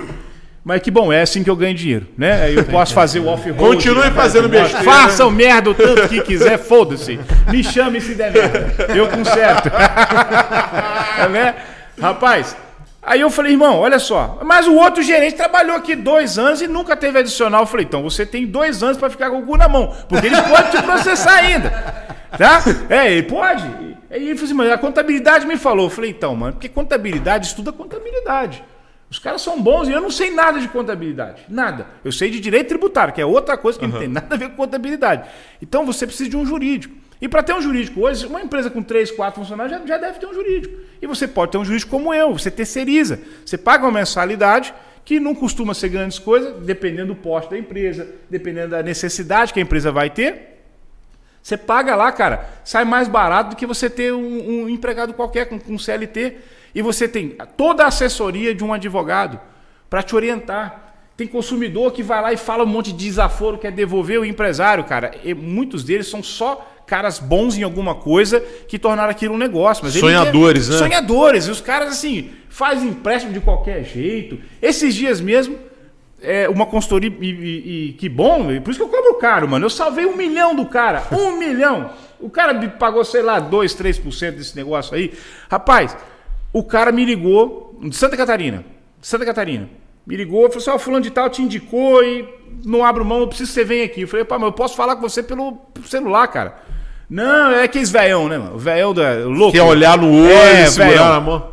Mas 0.65 0.81
que 0.81 0.89
bom, 0.89 1.13
é 1.13 1.21
assim 1.21 1.43
que 1.43 1.49
eu 1.49 1.55
ganho 1.55 1.75
dinheiro, 1.75 2.07
né? 2.17 2.51
Eu 2.51 2.65
posso 2.65 2.91
fazer 2.91 3.19
o 3.19 3.27
off-road. 3.27 3.75
Continue 3.75 4.09
fazendo 4.09 4.49
besteira. 4.49 4.83
Façam 4.83 5.29
merda 5.29 5.69
o 5.69 5.75
tanto 5.75 6.09
que 6.09 6.21
quiser, 6.21 6.57
foda-se. 6.57 7.19
Me 7.51 7.63
chame 7.63 8.01
se 8.01 8.15
der 8.15 8.31
merda. 8.31 8.91
Eu 8.95 9.07
conserto. 9.07 9.69
É, 11.19 11.29
né? 11.29 11.55
Rapaz, 12.01 12.57
aí 13.03 13.21
eu 13.21 13.29
falei, 13.29 13.51
irmão, 13.51 13.77
olha 13.77 13.99
só. 13.99 14.39
Mas 14.43 14.65
o 14.65 14.73
outro 14.73 15.03
gerente 15.03 15.35
trabalhou 15.35 15.75
aqui 15.75 15.95
dois 15.95 16.39
anos 16.39 16.63
e 16.63 16.67
nunca 16.67 16.95
teve 16.95 17.19
adicional. 17.19 17.61
Eu 17.61 17.67
falei, 17.67 17.85
então 17.85 18.01
você 18.01 18.25
tem 18.25 18.47
dois 18.47 18.81
anos 18.81 18.97
pra 18.97 19.07
ficar 19.07 19.29
com 19.29 19.37
o 19.37 19.45
cu 19.45 19.57
na 19.57 19.69
mão. 19.69 19.95
Porque 20.09 20.25
ele 20.25 20.41
pode 20.41 20.71
te 20.71 20.81
processar 20.81 21.35
ainda. 21.35 21.69
Tá? 22.35 22.63
É, 22.89 23.11
ele 23.11 23.23
pode. 23.29 23.63
Aí 24.09 24.29
ele 24.29 24.33
falou 24.33 24.45
assim, 24.45 24.53
mas 24.55 24.71
a 24.71 24.79
contabilidade 24.79 25.45
me 25.45 25.57
falou. 25.57 25.85
Eu 25.85 25.91
falei, 25.91 26.09
então, 26.09 26.35
mano, 26.35 26.53
porque 26.53 26.69
contabilidade 26.69 27.45
estuda 27.45 27.71
contabilidade. 27.71 28.63
Os 29.15 29.19
caras 29.19 29.41
são 29.41 29.61
bons 29.61 29.87
e 29.87 29.93
eu 29.93 30.01
não 30.01 30.11
sei 30.11 30.29
nada 30.29 30.59
de 30.59 30.67
contabilidade. 30.67 31.43
Nada. 31.47 31.87
Eu 32.03 32.11
sei 32.11 32.29
de 32.29 32.37
direito 32.37 32.67
tributário, 32.67 33.13
que 33.13 33.21
é 33.21 33.25
outra 33.25 33.55
coisa 33.55 33.79
que 33.79 33.87
não 33.87 33.97
tem 33.97 34.09
nada 34.09 34.35
a 34.35 34.37
ver 34.37 34.49
com 34.49 34.57
contabilidade. 34.57 35.29
Então 35.61 35.85
você 35.85 36.05
precisa 36.05 36.29
de 36.29 36.35
um 36.35 36.45
jurídico. 36.45 36.93
E 37.21 37.29
para 37.29 37.41
ter 37.41 37.53
um 37.53 37.61
jurídico 37.61 38.01
hoje, 38.01 38.25
uma 38.25 38.41
empresa 38.41 38.69
com 38.69 38.83
três, 38.83 39.09
quatro 39.09 39.39
funcionários 39.39 39.79
já, 39.79 39.85
já 39.85 39.97
deve 39.97 40.19
ter 40.19 40.25
um 40.25 40.33
jurídico. 40.33 40.75
E 41.01 41.07
você 41.07 41.29
pode 41.29 41.53
ter 41.53 41.57
um 41.57 41.63
jurídico 41.63 41.89
como 41.89 42.13
eu, 42.13 42.33
você 42.33 42.51
terceiriza. 42.51 43.17
Você 43.45 43.57
paga 43.57 43.85
uma 43.85 43.91
mensalidade 43.93 44.73
que 45.05 45.17
não 45.17 45.33
costuma 45.33 45.73
ser 45.73 45.87
grandes 45.87 46.19
coisas, 46.19 46.61
dependendo 46.65 47.13
do 47.13 47.15
porte 47.15 47.49
da 47.49 47.57
empresa, 47.57 48.05
dependendo 48.29 48.71
da 48.71 48.83
necessidade 48.83 49.53
que 49.53 49.59
a 49.59 49.63
empresa 49.63 49.93
vai 49.93 50.09
ter. 50.09 50.59
Você 51.41 51.55
paga 51.55 51.95
lá, 51.95 52.11
cara, 52.11 52.49
sai 52.65 52.83
mais 52.83 53.07
barato 53.07 53.51
do 53.51 53.55
que 53.55 53.65
você 53.65 53.89
ter 53.89 54.11
um, 54.11 54.63
um 54.63 54.67
empregado 54.67 55.13
qualquer 55.13 55.45
com, 55.45 55.57
com 55.57 55.77
CLT. 55.77 56.35
E 56.75 56.81
você 56.81 57.07
tem 57.07 57.29
toda 57.57 57.83
a 57.85 57.87
assessoria 57.87 58.53
de 58.53 58.63
um 58.63 58.73
advogado 58.73 59.39
para 59.89 60.03
te 60.03 60.13
orientar. 60.15 60.81
Tem 61.17 61.25
consumidor 61.25 61.93
que 61.93 62.03
vai 62.03 62.21
lá 62.21 62.33
e 62.33 62.37
fala 62.37 62.63
um 62.63 62.67
monte 62.67 62.91
de 62.91 63.05
desaforo, 63.05 63.57
quer 63.57 63.71
devolver 63.71 64.19
o 64.19 64.25
empresário, 64.25 64.83
cara. 64.83 65.11
E 65.23 65.33
muitos 65.33 65.83
deles 65.85 66.07
são 66.07 66.21
só 66.21 66.69
caras 66.85 67.17
bons 67.17 67.57
em 67.57 67.63
alguma 67.63 67.95
coisa 67.95 68.41
que 68.67 68.77
tornaram 68.77 69.09
aquilo 69.09 69.33
um 69.33 69.37
negócio. 69.37 69.83
Mas 69.85 69.93
Sonhadores, 69.93 70.67
quer- 70.67 70.73
né? 70.73 70.77
Sonhadores. 70.79 71.47
E 71.47 71.51
os 71.51 71.61
caras, 71.61 71.89
assim, 71.93 72.31
fazem 72.49 72.89
empréstimo 72.89 73.31
de 73.31 73.39
qualquer 73.39 73.83
jeito. 73.85 74.37
Esses 74.61 74.93
dias 74.93 75.21
mesmo, 75.21 75.57
é, 76.21 76.49
uma 76.49 76.65
consultoria, 76.65 77.11
e, 77.21 77.25
e- 77.29 77.89
e 77.89 77.93
que 77.93 78.09
bom, 78.09 78.47
por 78.61 78.71
isso 78.71 78.79
que 78.79 78.83
eu 78.83 78.89
cobro 78.89 79.13
caro, 79.15 79.47
mano. 79.47 79.65
Eu 79.65 79.69
salvei 79.69 80.05
um 80.05 80.15
milhão 80.17 80.53
do 80.53 80.65
cara, 80.65 81.03
um 81.13 81.37
milhão. 81.37 81.91
O 82.19 82.29
cara 82.29 82.53
me 82.53 82.67
pagou, 82.67 83.03
sei 83.05 83.21
lá, 83.21 83.39
2, 83.39 83.73
3% 83.73 84.35
desse 84.37 84.55
negócio 84.55 84.93
aí. 84.95 85.13
Rapaz, 85.49 85.95
o 86.55 86.63
cara 86.63 86.89
me 86.89 87.03
ligou, 87.03 87.77
de 87.81 87.93
Santa 87.93 88.15
Catarina, 88.15 88.63
de 89.01 89.05
Santa 89.05 89.25
Catarina, 89.25 89.67
me 90.07 90.15
ligou, 90.15 90.43
falou 90.43 90.57
assim, 90.57 90.69
ó, 90.69 90.79
fulano 90.79 91.03
de 91.03 91.11
tal 91.11 91.29
te 91.29 91.41
indicou 91.41 92.01
e 92.01 92.25
não 92.63 92.85
abro 92.85 93.03
mão, 93.03 93.19
eu 93.19 93.27
preciso 93.27 93.49
que 93.49 93.55
você 93.55 93.65
venha 93.65 93.83
aqui. 93.83 94.01
Eu 94.01 94.07
falei, 94.07 94.23
pá, 94.23 94.39
mas 94.39 94.47
eu 94.47 94.53
posso 94.53 94.73
falar 94.73 94.95
com 94.95 95.01
você 95.01 95.21
pelo 95.21 95.57
celular, 95.83 96.25
cara. 96.29 96.55
Não, 97.09 97.51
é 97.51 97.63
aqueles 97.63 97.91
velhão, 97.91 98.29
né, 98.29 98.37
mano? 98.37 98.55
O 98.55 98.57
velhão 98.57 98.93
da 98.93 99.15
louco. 99.25 99.51
Quer 99.51 99.63
olhar 99.63 99.97
no 99.97 100.07
olho, 100.07 100.31
É, 100.31 100.65
segurar 100.67 101.09
na 101.09 101.19
mão. 101.19 101.49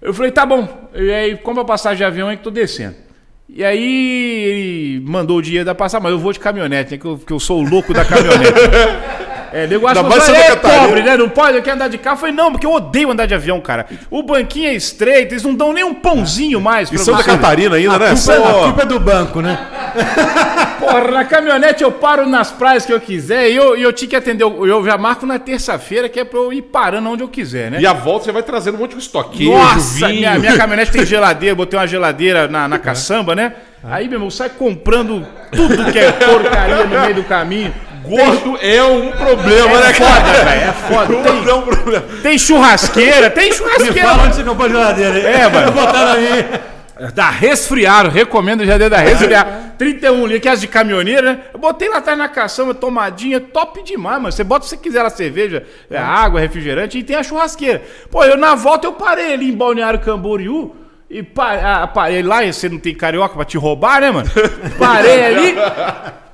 Eu 0.00 0.14
falei, 0.14 0.30
tá 0.30 0.46
bom. 0.46 0.88
E 0.94 1.10
aí, 1.10 1.36
compra 1.36 1.62
a 1.62 1.66
passagem 1.66 1.98
de 1.98 2.04
avião 2.04 2.28
aí 2.28 2.36
que 2.36 2.44
tô 2.44 2.52
descendo. 2.52 2.94
E 3.48 3.64
aí 3.64 4.44
ele 4.44 5.00
mandou 5.04 5.38
o 5.38 5.42
dinheiro 5.42 5.66
da 5.66 5.74
passagem, 5.74 6.04
mas 6.04 6.12
eu 6.12 6.20
vou 6.20 6.32
de 6.32 6.38
caminhonete, 6.38 6.92
né? 6.92 6.98
Que 6.98 7.04
eu, 7.04 7.18
que 7.18 7.32
eu 7.32 7.40
sou 7.40 7.64
o 7.64 7.68
louco 7.68 7.92
da 7.92 8.04
caminhonete. 8.04 8.52
É, 9.52 9.66
negócio 9.66 9.96
Ainda 9.98 10.08
mais 10.08 10.22
você 10.22 10.32
Santa 10.32 10.44
é 10.44 10.48
Catarina. 10.56 10.82
pobre, 10.86 11.02
né? 11.02 11.16
Não 11.16 11.28
pode, 11.28 11.56
eu 11.56 11.62
quero 11.62 11.76
andar 11.76 11.88
de 11.88 11.98
carro. 11.98 12.16
Eu 12.16 12.20
falei, 12.20 12.34
não, 12.34 12.52
porque 12.52 12.66
eu 12.66 12.72
odeio 12.72 13.10
andar 13.10 13.26
de 13.26 13.34
avião, 13.34 13.60
cara. 13.60 13.86
O 14.10 14.22
banquinho 14.22 14.68
é 14.68 14.74
estreito, 14.74 15.32
eles 15.34 15.42
não 15.42 15.54
dão 15.54 15.72
nem 15.72 15.84
um 15.84 15.94
pãozinho 15.94 16.60
mais 16.60 16.88
E 16.88 16.94
pra 16.94 17.04
Santa 17.04 17.18
você. 17.22 17.30
Catarina 17.30 17.76
ainda, 17.76 17.98
né? 17.98 18.14
Culpa- 18.14 18.34
a 18.48 18.52
Pô, 18.52 18.62
culpa 18.64 18.82
é 18.82 18.86
do 18.86 19.00
banco, 19.00 19.40
né? 19.40 19.58
Porra, 20.78 21.10
na 21.10 21.24
caminhonete 21.24 21.82
eu 21.82 21.90
paro 21.90 22.26
nas 22.26 22.50
praias 22.50 22.86
que 22.86 22.92
eu 22.92 23.00
quiser 23.00 23.50
e 23.50 23.56
eu, 23.56 23.76
e 23.76 23.82
eu 23.82 23.92
tinha 23.92 24.08
que 24.08 24.16
atender. 24.16 24.44
Eu 24.44 24.84
já 24.84 24.96
marco 24.96 25.26
na 25.26 25.38
terça-feira, 25.38 26.08
que 26.08 26.20
é 26.20 26.24
pra 26.24 26.38
eu 26.38 26.52
ir 26.52 26.62
parando 26.62 27.08
onde 27.10 27.22
eu 27.22 27.28
quiser, 27.28 27.70
né? 27.70 27.78
E 27.80 27.86
a 27.86 27.92
volta 27.92 28.26
você 28.26 28.32
vai 28.32 28.42
trazendo 28.42 28.76
um 28.76 28.78
monte 28.78 28.92
de 28.94 28.98
estoquejo, 29.02 29.50
Nossa, 29.50 30.06
vinho. 30.06 30.14
minha, 30.20 30.38
minha 30.38 30.56
caminhonete 30.58 30.92
tem 30.92 31.04
geladeira, 31.04 31.54
botei 31.54 31.78
uma 31.78 31.86
geladeira 31.86 32.46
na, 32.48 32.68
na 32.68 32.78
caçamba, 32.78 33.34
né? 33.34 33.54
Aí, 33.84 34.06
meu 34.08 34.16
irmão, 34.16 34.30
sai 34.30 34.48
comprando 34.50 35.24
tudo 35.52 35.92
que 35.92 35.98
é 35.98 36.10
porcaria 36.12 36.84
no 36.84 37.00
meio 37.00 37.14
do 37.14 37.24
caminho. 37.24 37.72
Gordo 38.02 38.58
é 38.60 38.82
um 38.82 39.10
problema, 39.12 39.70
É 39.78 39.82
né, 39.88 39.92
foda, 39.94 40.20
cara? 40.20 40.44
velho, 40.44 40.60
é 40.62 40.72
foda. 40.72 41.06
Gordo 41.14 41.50
é 41.50 41.54
um 41.54 41.62
problema. 41.62 42.04
tem 42.22 42.38
churrasqueira, 42.38 43.30
tem 43.30 43.50
Me 43.50 43.54
churrasqueira. 43.56 44.08
fala 44.08 44.22
onde 44.24 44.36
você 44.36 44.44
comprou 44.44 44.66
a 44.66 44.70
geladeira. 44.70 45.18
É, 45.18 45.48
mano. 45.48 45.72
Botaram 45.72 46.12
aí. 46.12 46.46
Da 47.14 47.30
resfriado, 47.30 48.08
recomendo 48.10 48.64
já 48.64 48.76
da 48.76 48.96
resfriado. 48.98 49.68
31 49.78 50.24
ali, 50.24 50.40
que 50.40 50.48
é 50.48 50.50
as 50.50 50.60
de 50.60 50.66
caminhoneira, 50.66 51.22
né? 51.34 51.38
Eu 51.54 51.60
botei 51.60 51.88
lá 51.88 51.98
atrás 51.98 52.18
na 52.18 52.28
caçamba, 52.28 52.74
tomadinha, 52.74 53.38
top 53.40 53.84
demais, 53.84 54.16
mano. 54.20 54.32
Você 54.32 54.42
bota 54.42 54.64
se 54.64 54.70
você 54.70 54.76
quiser 54.76 55.04
a 55.04 55.10
cerveja, 55.10 55.64
é, 55.88 55.96
água, 55.96 56.40
refrigerante 56.40 56.98
e 56.98 57.04
tem 57.04 57.14
a 57.14 57.22
churrasqueira. 57.22 57.82
Pô, 58.10 58.24
eu 58.24 58.36
na 58.36 58.56
volta 58.56 58.88
eu 58.88 58.94
parei 58.94 59.32
ali 59.32 59.48
em 59.48 59.56
Balneário 59.56 60.00
Camboriú 60.00 60.74
e 61.10 61.22
pa- 61.22 61.82
ah, 61.82 61.86
parei 61.86 62.22
lá, 62.22 62.44
e 62.44 62.52
você 62.52 62.68
não 62.68 62.78
tem 62.78 62.94
carioca 62.94 63.34
pra 63.34 63.44
te 63.44 63.56
roubar, 63.56 64.00
né, 64.00 64.10
mano? 64.10 64.28
Parei 64.78 65.24
ali. 65.24 65.54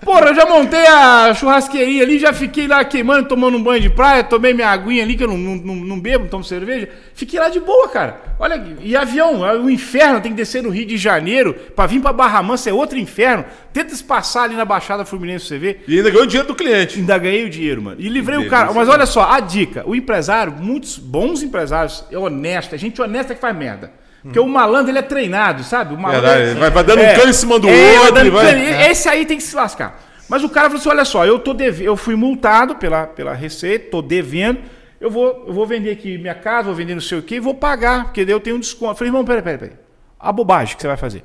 Porra, 0.04 0.26
eu 0.26 0.34
já 0.34 0.44
montei 0.44 0.86
a 0.86 1.32
churrasqueirinha 1.32 2.02
ali, 2.02 2.18
já 2.18 2.30
fiquei 2.30 2.68
lá 2.68 2.84
queimando, 2.84 3.26
tomando 3.26 3.56
um 3.56 3.62
banho 3.62 3.80
de 3.80 3.88
praia, 3.88 4.22
tomei 4.22 4.52
minha 4.52 4.68
aguinha 4.68 5.02
ali, 5.02 5.16
que 5.16 5.24
eu 5.24 5.28
não, 5.28 5.38
não, 5.38 5.74
não, 5.74 5.98
bebo, 5.98 6.24
não 6.24 6.30
tomo 6.30 6.44
cerveja. 6.44 6.90
Fiquei 7.14 7.40
lá 7.40 7.48
de 7.48 7.58
boa, 7.58 7.88
cara. 7.88 8.20
Olha, 8.38 8.62
e 8.82 8.94
avião, 8.94 9.46
é 9.46 9.56
o 9.56 9.70
inferno, 9.70 10.20
tem 10.20 10.32
que 10.32 10.36
descer 10.36 10.62
no 10.62 10.68
Rio 10.68 10.84
de 10.84 10.98
Janeiro, 10.98 11.54
pra 11.74 11.86
vir 11.86 12.02
pra 12.02 12.12
Barra 12.12 12.42
Mansa 12.42 12.68
é 12.68 12.72
outro 12.74 12.98
inferno. 12.98 13.46
Tenta 13.72 13.94
se 13.94 14.04
passar 14.04 14.42
ali 14.42 14.54
na 14.56 14.66
Baixada 14.66 15.06
Fluminense 15.06 15.46
você 15.46 15.56
ver. 15.56 15.82
E 15.88 15.96
ainda 15.96 16.10
ganhou 16.10 16.24
o 16.24 16.26
dinheiro 16.26 16.48
do 16.48 16.54
cliente. 16.54 16.98
Ainda 16.98 17.16
ganhei 17.16 17.46
o 17.46 17.48
dinheiro, 17.48 17.80
mano. 17.80 17.96
E 17.98 18.06
livrei 18.10 18.36
o 18.36 18.46
cara. 18.50 18.74
Mas 18.74 18.90
olha 18.90 19.06
só, 19.06 19.22
a 19.32 19.40
dica: 19.40 19.84
o 19.86 19.94
empresário, 19.96 20.52
muitos 20.52 20.98
bons 20.98 21.42
empresários, 21.42 22.04
é 22.12 22.18
honesto, 22.18 22.74
é 22.74 22.78
gente 22.78 23.00
honesta 23.00 23.34
que 23.34 23.40
faz 23.40 23.56
merda. 23.56 23.90
Porque 24.24 24.40
o 24.40 24.48
malandro, 24.48 24.90
ele 24.90 24.98
é 24.98 25.02
treinado, 25.02 25.62
sabe? 25.62 25.94
O 25.94 25.98
malandro 25.98 26.28
é- 26.30 26.54
vai- 26.54 26.70
vai 26.70 26.82
dando 26.84 27.00
um 27.02 27.14
cano 27.14 27.30
em 27.30 27.32
cima 27.34 27.58
do 27.60 27.68
É, 27.68 28.00
outro 28.00 28.14
dando 28.14 28.32
vai-. 28.32 28.90
Esse 28.90 29.08
aí 29.08 29.24
tem 29.26 29.36
que 29.36 29.42
se 29.42 29.54
lascar. 29.54 30.02
Mas 30.28 30.42
o 30.42 30.48
cara 30.48 30.68
falou 30.68 30.80
assim: 30.80 30.88
olha 30.88 31.04
só, 31.04 31.26
eu 31.26 31.38
tô 31.38 31.52
deve... 31.52 31.84
eu 31.84 31.94
fui 31.96 32.16
multado 32.16 32.76
pela, 32.76 33.06
pela 33.06 33.34
Receita, 33.34 33.90
tô 33.90 34.00
devendo. 34.00 34.60
Eu 35.00 35.10
vou, 35.10 35.44
eu 35.46 35.52
vou 35.52 35.66
vender 35.66 35.90
aqui 35.90 36.16
minha 36.16 36.34
casa, 36.34 36.64
vou 36.66 36.74
vender 36.74 36.94
não 36.94 37.00
sei 37.02 37.18
o 37.18 37.22
quê, 37.22 37.34
e 37.36 37.40
vou 37.40 37.54
pagar, 37.54 38.04
porque 38.04 38.24
daí 38.24 38.32
eu 38.34 38.40
tenho 38.40 38.56
um 38.56 38.60
desconto. 38.60 38.92
Eu 38.92 38.96
falei, 38.96 39.08
irmão, 39.10 39.24
peraí, 39.24 39.42
peraí, 39.42 39.58
peraí. 39.58 39.76
A 40.18 40.32
bobagem 40.32 40.74
que 40.76 40.80
você 40.80 40.88
vai 40.88 40.96
fazer. 40.96 41.22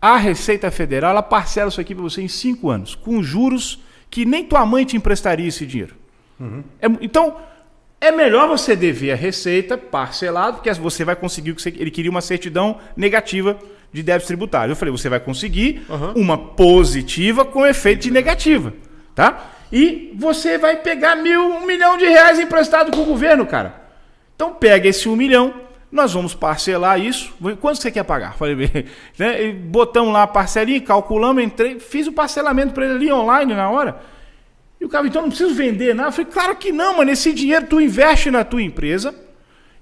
A 0.00 0.16
Receita 0.16 0.70
Federal, 0.70 1.10
ela 1.10 1.22
parcela 1.22 1.68
isso 1.68 1.80
aqui 1.80 1.94
para 1.94 2.02
você 2.04 2.22
em 2.22 2.28
cinco 2.28 2.70
anos, 2.70 2.94
com 2.94 3.20
juros 3.22 3.80
que 4.08 4.24
nem 4.24 4.44
tua 4.44 4.64
mãe 4.64 4.84
te 4.84 4.96
emprestaria 4.96 5.48
esse 5.48 5.66
dinheiro. 5.66 5.96
É 6.80 6.86
mu- 6.88 6.98
então, 7.00 7.36
é 8.02 8.10
melhor 8.10 8.48
você 8.48 8.74
dever 8.74 9.12
a 9.12 9.14
receita 9.14 9.78
parcelado, 9.78 10.56
porque 10.56 10.72
você 10.72 11.04
vai 11.04 11.14
conseguir 11.14 11.52
o 11.52 11.54
que 11.54 11.62
você, 11.62 11.68
ele 11.68 11.90
queria 11.90 12.10
uma 12.10 12.20
certidão 12.20 12.78
negativa 12.96 13.56
de 13.92 14.02
débito 14.02 14.26
tributário. 14.26 14.72
Eu 14.72 14.76
falei, 14.76 14.90
você 14.90 15.08
vai 15.08 15.20
conseguir 15.20 15.86
uma 16.16 16.36
positiva 16.36 17.44
com 17.44 17.64
efeito 17.64 18.02
de 18.02 18.10
negativa, 18.10 18.74
tá? 19.14 19.52
E 19.72 20.12
você 20.18 20.58
vai 20.58 20.78
pegar 20.78 21.14
mil, 21.14 21.42
um 21.42 21.64
milhão 21.64 21.96
de 21.96 22.04
reais 22.04 22.40
emprestado 22.40 22.90
com 22.90 23.02
o 23.02 23.06
governo, 23.06 23.46
cara. 23.46 23.80
Então 24.34 24.52
pega 24.52 24.88
esse 24.88 25.08
um 25.08 25.14
milhão, 25.14 25.54
nós 25.90 26.12
vamos 26.12 26.34
parcelar 26.34 27.00
isso. 27.00 27.32
Quanto 27.60 27.80
você 27.80 27.88
quer 27.92 28.02
pagar? 28.02 28.34
Falei, 28.34 28.56
né? 29.16 29.52
Botamos 29.52 30.12
lá 30.12 30.24
a 30.24 30.26
parcelinha, 30.26 30.80
calculamos, 30.80 31.40
entrei, 31.40 31.78
fiz 31.78 32.08
o 32.08 32.12
parcelamento 32.12 32.74
para 32.74 32.84
ele 32.84 32.94
ali 32.94 33.12
online 33.12 33.54
na 33.54 33.70
hora. 33.70 34.00
E 34.82 34.84
o 34.84 34.88
cara, 34.88 35.06
então 35.06 35.22
não 35.22 35.28
preciso 35.28 35.54
vender 35.54 35.94
nada. 35.94 36.08
Eu 36.08 36.12
falei, 36.12 36.28
claro 36.32 36.56
que 36.56 36.72
não, 36.72 36.96
mano. 36.96 37.08
Esse 37.08 37.32
dinheiro 37.32 37.66
tu 37.70 37.80
investe 37.80 38.32
na 38.32 38.42
tua 38.42 38.60
empresa 38.60 39.14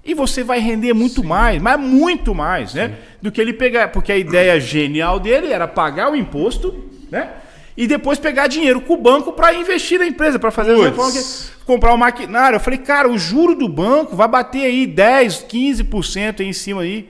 e 0.05 0.13
você 0.13 0.43
vai 0.43 0.59
render 0.59 0.93
muito 0.93 1.23
mais, 1.23 1.59
mas 1.59 1.79
muito 1.79 2.35
mais, 2.35 2.75
né? 2.75 2.97
Do 3.19 3.31
que 3.31 3.41
ele 3.41 3.51
pegar. 3.51 3.87
Porque 3.87 4.11
a 4.11 4.17
ideia 4.17 4.59
genial 4.59 5.19
dele 5.19 5.51
era 5.51 5.67
pagar 5.67 6.11
o 6.11 6.15
imposto, 6.15 6.87
né? 7.09 7.31
E 7.75 7.87
depois 7.87 8.19
pegar 8.19 8.45
dinheiro 8.45 8.79
com 8.79 8.93
o 8.93 8.97
banco 8.97 9.33
para 9.33 9.51
investir 9.55 9.97
na 9.97 10.05
empresa, 10.05 10.37
para 10.37 10.51
fazer 10.51 10.75
Puts. 10.91 11.51
comprar 11.65 11.95
o 11.95 11.97
maquinário. 11.97 12.57
Eu 12.57 12.59
falei, 12.59 12.77
cara, 12.77 13.09
o 13.09 13.17
juro 13.17 13.55
do 13.55 13.67
banco 13.67 14.15
vai 14.15 14.27
bater 14.27 14.65
aí 14.65 14.85
10, 14.85 15.47
15% 15.49 16.41
aí 16.41 16.45
em 16.45 16.53
cima 16.53 16.83
aí. 16.83 17.09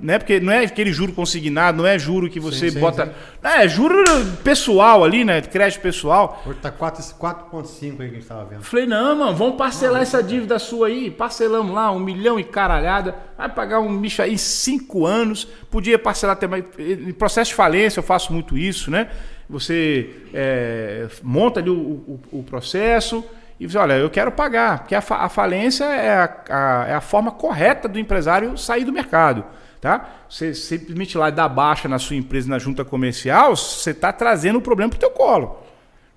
Né? 0.00 0.18
Porque 0.18 0.40
não 0.40 0.50
é 0.52 0.64
aquele 0.64 0.90
juro 0.90 1.12
consignado, 1.12 1.76
não 1.78 1.86
é 1.86 1.98
juro 1.98 2.30
que 2.30 2.40
você 2.40 2.70
Sim, 2.70 2.74
sim, 2.76 2.80
bota. 2.80 3.06
sim. 3.06 3.12
Não, 3.42 3.50
é 3.50 3.68
juro 3.68 4.02
pessoal 4.42 5.04
ali, 5.04 5.22
né? 5.24 5.42
Crédito 5.42 5.82
pessoal. 5.82 6.42
Hoje 6.46 6.58
tá 6.62 6.70
4 6.70 7.02
4,5 7.16 7.90
aí 7.90 7.96
que 7.96 8.02
a 8.02 8.08
gente 8.18 8.24
tava 8.26 8.44
vendo. 8.46 8.62
Falei, 8.62 8.86
não, 8.86 9.14
mano, 9.16 9.36
vamos 9.36 9.56
parcelar 9.56 10.00
essa 10.00 10.22
dívida 10.22 10.58
sua 10.58 10.86
aí. 10.86 11.10
Parcelamos 11.10 11.74
lá, 11.74 11.92
um 11.92 11.98
milhão 12.00 12.40
e 12.40 12.44
caralhada. 12.44 13.14
Vai 13.36 13.50
pagar 13.50 13.80
um 13.80 13.98
bicho 13.98 14.22
aí 14.22 14.38
cinco 14.38 15.04
anos. 15.04 15.46
Podia 15.70 15.98
parcelar 15.98 16.36
até 16.36 16.46
mais. 16.46 16.64
Em 16.78 17.12
processo 17.12 17.50
de 17.50 17.54
falência, 17.54 17.98
eu 18.00 18.04
faço 18.04 18.32
muito 18.32 18.56
isso, 18.56 18.90
né? 18.90 19.10
Você 19.48 20.08
é, 20.32 21.06
monta 21.22 21.60
ali 21.60 21.68
o, 21.68 21.74
o- 21.74 22.20
o 22.32 22.42
processo 22.44 23.22
e 23.60 23.66
diz, 23.66 23.76
olha, 23.76 23.92
eu 23.92 24.08
quero 24.10 24.32
pagar. 24.32 24.80
Porque 24.80 24.94
a, 24.94 25.00
fa- 25.00 25.18
a 25.18 25.28
falência 25.28 25.84
é 25.84 26.10
a, 26.16 26.34
a- 26.48 26.84
é 26.88 26.94
a 26.94 27.00
forma 27.00 27.30
correta 27.30 27.86
do 27.86 27.98
empresário 27.98 28.56
sair 28.56 28.84
do 28.84 28.92
mercado. 28.92 29.44
Tá? 29.80 30.08
Você 30.28 30.52
simplesmente 30.54 31.16
lá 31.16 31.30
dar 31.30 31.48
baixa 31.48 31.88
na 31.88 31.98
sua 31.98 32.16
empresa, 32.16 32.48
na 32.48 32.58
junta 32.58 32.84
comercial, 32.84 33.54
você 33.56 33.90
está 33.92 34.12
trazendo 34.12 34.58
o 34.58 34.62
problema 34.62 34.90
para 34.90 34.96
o 34.96 35.00
teu 35.00 35.10
colo. 35.10 35.58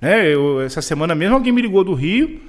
Né? 0.02 0.28
Eu, 0.34 0.61
essa 0.61 0.82
semana 0.82 1.14
mesmo 1.14 1.36
alguém 1.36 1.52
me 1.53 1.61
ligou 1.61 1.84
do 1.84 1.94
Rio. 1.94 2.41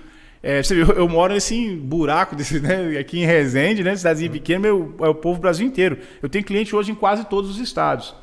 É, 0.42 0.62
você 0.62 0.74
viu, 0.74 0.86
eu 0.88 1.08
moro 1.08 1.32
nesse 1.32 1.74
buraco 1.76 2.36
desse, 2.36 2.60
né, 2.60 2.98
aqui 2.98 3.18
em 3.18 3.24
Resende, 3.24 3.82
né, 3.82 3.96
cidadezinha 3.96 4.30
pequena, 4.30 4.60
meu, 4.60 4.94
é 5.00 5.08
o 5.08 5.14
povo 5.14 5.40
Brasil 5.40 5.66
inteiro. 5.66 5.96
Eu 6.22 6.28
tenho 6.28 6.44
cliente 6.44 6.76
hoje 6.76 6.92
em 6.92 6.94
quase 6.94 7.24
todos 7.24 7.48
os 7.50 7.58
estados, 7.58 8.14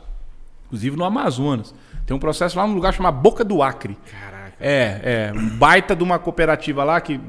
inclusive 0.68 0.95
no 0.95 1.03
Amazonas. 1.03 1.73
Tem 2.06 2.15
um 2.15 2.19
processo 2.19 2.60
lá 2.60 2.68
num 2.68 2.76
lugar 2.76 2.93
chamado 2.93 3.18
Boca 3.19 3.43
do 3.43 3.64
Acre. 3.64 3.98
Caraca. 4.11 4.30
É, 4.61 5.31
é, 5.33 5.33
um 5.35 5.49
baita 5.49 5.95
de 5.95 6.03
uma 6.03 6.19
cooperativa 6.19 6.83
lá 6.83 7.01
que 7.01 7.19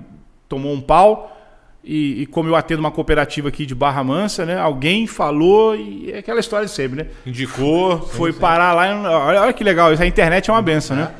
tomou 0.48 0.72
um 0.72 0.80
pau 0.80 1.36
e, 1.84 2.22
e 2.22 2.26
como 2.26 2.48
eu 2.48 2.54
atendo 2.54 2.80
uma 2.80 2.90
cooperativa 2.90 3.48
aqui 3.48 3.66
de 3.66 3.74
Barra 3.74 4.04
Mansa, 4.04 4.46
né? 4.46 4.58
Alguém 4.58 5.06
falou 5.06 5.74
e 5.74 6.12
é 6.12 6.18
aquela 6.18 6.40
história 6.40 6.66
de 6.66 6.72
sempre, 6.72 7.02
né? 7.02 7.10
Indicou. 7.26 7.98
foi 8.00 8.32
parar 8.32 8.72
lá. 8.72 8.84
Olha, 9.26 9.42
olha 9.42 9.52
que 9.52 9.64
legal, 9.64 9.90
a 9.90 10.06
internet 10.06 10.48
é 10.48 10.52
uma 10.52 10.62
benção, 10.62 10.96
né? 10.96 11.12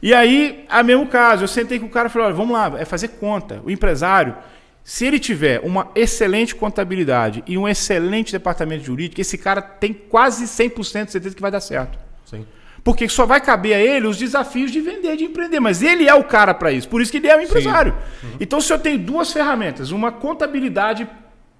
E 0.00 0.14
aí, 0.14 0.64
a 0.68 0.82
mesmo 0.82 1.06
caso, 1.06 1.44
eu 1.44 1.48
sentei 1.48 1.78
com 1.78 1.86
o 1.86 1.90
cara 1.90 2.08
e 2.08 2.10
falei: 2.10 2.28
olha, 2.28 2.36
vamos 2.36 2.52
lá, 2.52 2.72
é 2.78 2.84
fazer 2.84 3.08
conta. 3.08 3.60
O 3.64 3.70
empresário, 3.70 4.34
se 4.82 5.04
ele 5.04 5.18
tiver 5.18 5.60
uma 5.62 5.88
excelente 5.94 6.54
contabilidade 6.54 7.42
e 7.46 7.58
um 7.58 7.68
excelente 7.68 8.32
departamento 8.32 8.84
jurídico, 8.84 9.20
esse 9.20 9.36
cara 9.36 9.60
tem 9.60 9.92
quase 9.92 10.44
100% 10.44 11.06
de 11.06 11.12
certeza 11.12 11.34
que 11.34 11.42
vai 11.42 11.50
dar 11.50 11.60
certo. 11.60 11.98
Sim. 12.24 12.46
Porque 12.84 13.08
só 13.08 13.26
vai 13.26 13.40
caber 13.40 13.74
a 13.74 13.78
ele 13.80 14.06
os 14.06 14.16
desafios 14.16 14.70
de 14.70 14.80
vender, 14.80 15.16
de 15.16 15.24
empreender. 15.24 15.60
Mas 15.60 15.82
ele 15.82 16.08
é 16.08 16.14
o 16.14 16.24
cara 16.24 16.54
para 16.54 16.72
isso. 16.72 16.88
Por 16.88 17.02
isso 17.02 17.10
que 17.10 17.18
ele 17.18 17.28
é 17.28 17.36
o 17.36 17.40
empresário. 17.40 17.94
Então, 18.40 18.60
se 18.60 18.72
eu 18.72 18.78
tenho 18.78 18.98
duas 18.98 19.32
ferramentas, 19.32 19.90
uma 19.90 20.10
contabilidade 20.12 21.08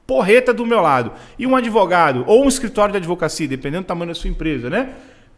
porreta 0.06 0.54
do 0.54 0.64
meu 0.64 0.80
lado 0.80 1.12
e 1.38 1.46
um 1.46 1.54
advogado 1.54 2.24
ou 2.26 2.44
um 2.44 2.48
escritório 2.48 2.92
de 2.92 2.98
advocacia, 2.98 3.46
dependendo 3.46 3.84
do 3.84 3.86
tamanho 3.86 4.08
da 4.08 4.14
sua 4.14 4.30
empresa, 4.30 4.70
né? 4.70 4.94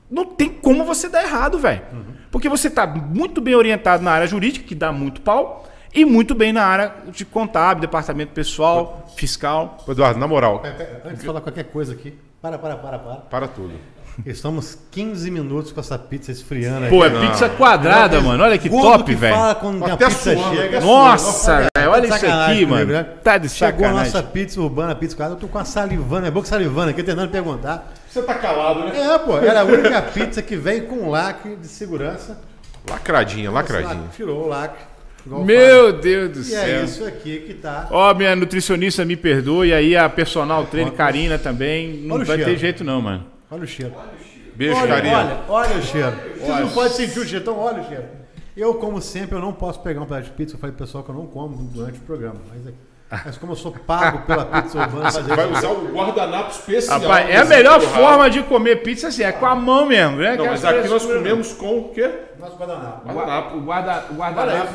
Não 0.09 0.25
tem 0.25 0.49
como 0.49 0.85
você 0.85 1.09
dar 1.09 1.23
errado, 1.23 1.59
velho. 1.59 1.83
Porque 2.31 2.49
você 2.49 2.69
está 2.69 2.87
muito 2.87 3.41
bem 3.41 3.55
orientado 3.55 4.03
na 4.03 4.13
área 4.13 4.27
jurídica, 4.27 4.67
que 4.67 4.75
dá 4.75 4.93
muito 4.93 5.21
pau, 5.21 5.69
e 5.93 6.05
muito 6.05 6.35
bem 6.35 6.53
na 6.53 6.65
área 6.65 6.95
de 7.09 7.25
contábil, 7.25 7.81
departamento 7.81 8.33
pessoal, 8.33 9.07
fiscal. 9.17 9.79
Eduardo, 9.89 10.19
na 10.21 10.29
moral, 10.29 10.61
Pera, 10.61 10.75
pera, 10.75 11.03
Antes 11.07 11.21
de 11.21 11.27
falar 11.27 11.41
qualquer 11.41 11.65
coisa 11.65 11.93
aqui. 11.93 12.17
Para, 12.41 12.59
para, 12.59 12.77
para, 12.77 12.99
para. 12.99 13.17
para 13.17 13.49
tudo. 13.49 13.73
Estamos 14.27 14.79
15 14.91 15.31
minutos 15.31 15.73
com 15.73 15.81
essa 15.81 15.99
pizza 15.99 16.31
esfriando. 16.33 16.89
Pô, 16.89 17.05
é 17.05 17.11
pizza 17.11 17.49
quadrada, 17.49 18.21
mano. 18.21 18.43
Olha 18.45 18.59
que 18.59 18.69
Gordo 18.69 18.99
top, 18.99 19.05
que 19.05 19.15
velho. 19.15 19.35
fala 19.35 19.55
quando 19.55 19.85
a 19.85 19.93
Até 19.95 20.07
pizza 20.07 20.35
suando, 20.35 20.57
chega. 20.57 20.81
Nossa, 20.81 21.53
Olha, 21.55 21.69
velho, 21.77 21.91
olha 21.91 22.09
tá 22.09 22.17
isso 22.17 22.27
sacanagem 22.27 22.55
aqui, 22.57 22.67
comigo, 22.67 22.71
mano. 22.91 22.93
né? 22.93 23.07
Tá 23.23 23.39
de 23.39 23.49
Chegou 23.49 23.69
a 23.69 23.89
sacanagem. 23.89 24.13
nossa 24.13 24.23
pizza 24.23 24.61
urbana, 24.61 24.95
pizza 24.95 25.17
quadrada. 25.17 25.37
Eu 25.37 25.41
tô 25.41 25.49
com 25.49 25.59
a 25.59 25.65
salivando, 25.65 26.27
é 26.27 26.31
bom 26.31 26.43
que 26.43 26.49
salivando 26.49 26.91
aqui, 26.91 27.03
tentando 27.03 27.31
perguntar. 27.31 27.93
Você 28.09 28.23
tá 28.23 28.35
calado, 28.35 28.81
né? 28.85 28.93
É, 29.01 29.19
pô, 29.19 29.39
era 29.39 29.61
a 29.61 29.65
única 29.65 30.03
pizza 30.03 30.43
que 30.43 30.57
vem 30.57 30.83
com 30.83 31.09
lacre 31.11 31.57
de 31.57 31.67
segurança. 31.69 32.39
Lacradinha, 32.89 33.51
lacradinha. 33.51 34.05
Tirou 34.17 34.45
o 34.45 34.49
lacre. 34.49 34.83
igual 35.25 35.45
Meu 35.45 35.93
Deus 35.93 36.31
do. 36.31 36.39
E 36.39 36.55
é 36.55 36.65
céu. 36.65 36.85
isso 36.85 37.05
aqui 37.05 37.41
que 37.47 37.55
tá. 37.55 37.87
Ó, 37.91 38.13
minha 38.15 38.35
nutricionista 38.35 39.05
me 39.05 39.17
perdoa 39.17 39.67
e 39.67 39.73
aí 39.73 39.97
a 39.97 40.09
personal 40.09 40.65
trainer 40.67 40.93
Karina 40.93 41.39
também. 41.39 41.93
Não 42.05 42.25
vai 42.25 42.39
ter 42.39 42.57
jeito 42.57 42.83
não, 42.83 43.01
mano. 43.03 43.25
Olha 43.51 43.65
o 43.65 43.67
cheiro. 43.67 43.93
Beijo, 44.55 44.77
olha, 44.81 44.89
carinha. 44.95 45.17
olha, 45.19 45.41
olha 45.49 45.77
o 45.79 45.83
cheiro. 45.83 46.13
Você 46.39 46.53
não 46.61 46.69
pode 46.71 46.95
sentir 46.95 47.19
o 47.19 47.25
cheiro, 47.25 47.43
então 47.43 47.59
olha 47.59 47.83
o 47.83 47.87
cheiro. 47.89 48.05
Eu, 48.57 48.75
como 48.75 49.01
sempre, 49.01 49.37
eu 49.37 49.41
não 49.41 49.53
posso 49.53 49.81
pegar 49.81 50.01
um 50.01 50.07
pedaço 50.07 50.25
de 50.27 50.31
pizza. 50.33 50.55
Eu 50.55 50.59
falei 50.61 50.75
pro 50.75 50.85
pessoal 50.85 51.03
que 51.05 51.11
eu 51.11 51.15
não 51.15 51.27
como 51.27 51.57
durante 51.73 51.99
o 51.99 52.03
programa. 52.03 52.37
Mas, 52.53 52.67
é- 52.67 52.73
mas 53.25 53.39
como 53.39 53.53
eu 53.53 53.57
sou 53.57 53.73
pago 53.73 54.21
pela 54.27 54.45
pizza 54.45 54.79
urbana, 54.79 55.11
fazer 55.11 55.35
Vai 55.35 55.47
isso. 55.51 55.59
usar 55.59 55.69
o 55.69 55.89
guardanapo 55.93 56.51
especial. 56.51 57.01
Rapaz, 57.01 57.29
é 57.31 57.37
a 57.39 57.45
melhor 57.45 57.81
forma 57.81 58.29
de 58.31 58.43
comer 58.43 58.83
pizza 58.83 59.09
assim, 59.09 59.23
é 59.23 59.33
com 59.33 59.47
a 59.47 59.55
mão 59.55 59.87
mesmo, 59.87 60.17
né? 60.17 60.37
Não, 60.37 60.47
mas 60.47 60.65
Aquela 60.65 60.81
aqui 60.81 60.89
nós 60.91 61.05
comemos 61.07 61.53
com 61.55 61.79
o 61.79 61.89
quê? 61.89 62.11
Nosso 62.39 62.57
guardanapo. 62.57 63.09
Guardanapo. 63.13 63.57
O 63.57 63.61
guarda, 63.63 64.05
guardanapo 64.15 64.75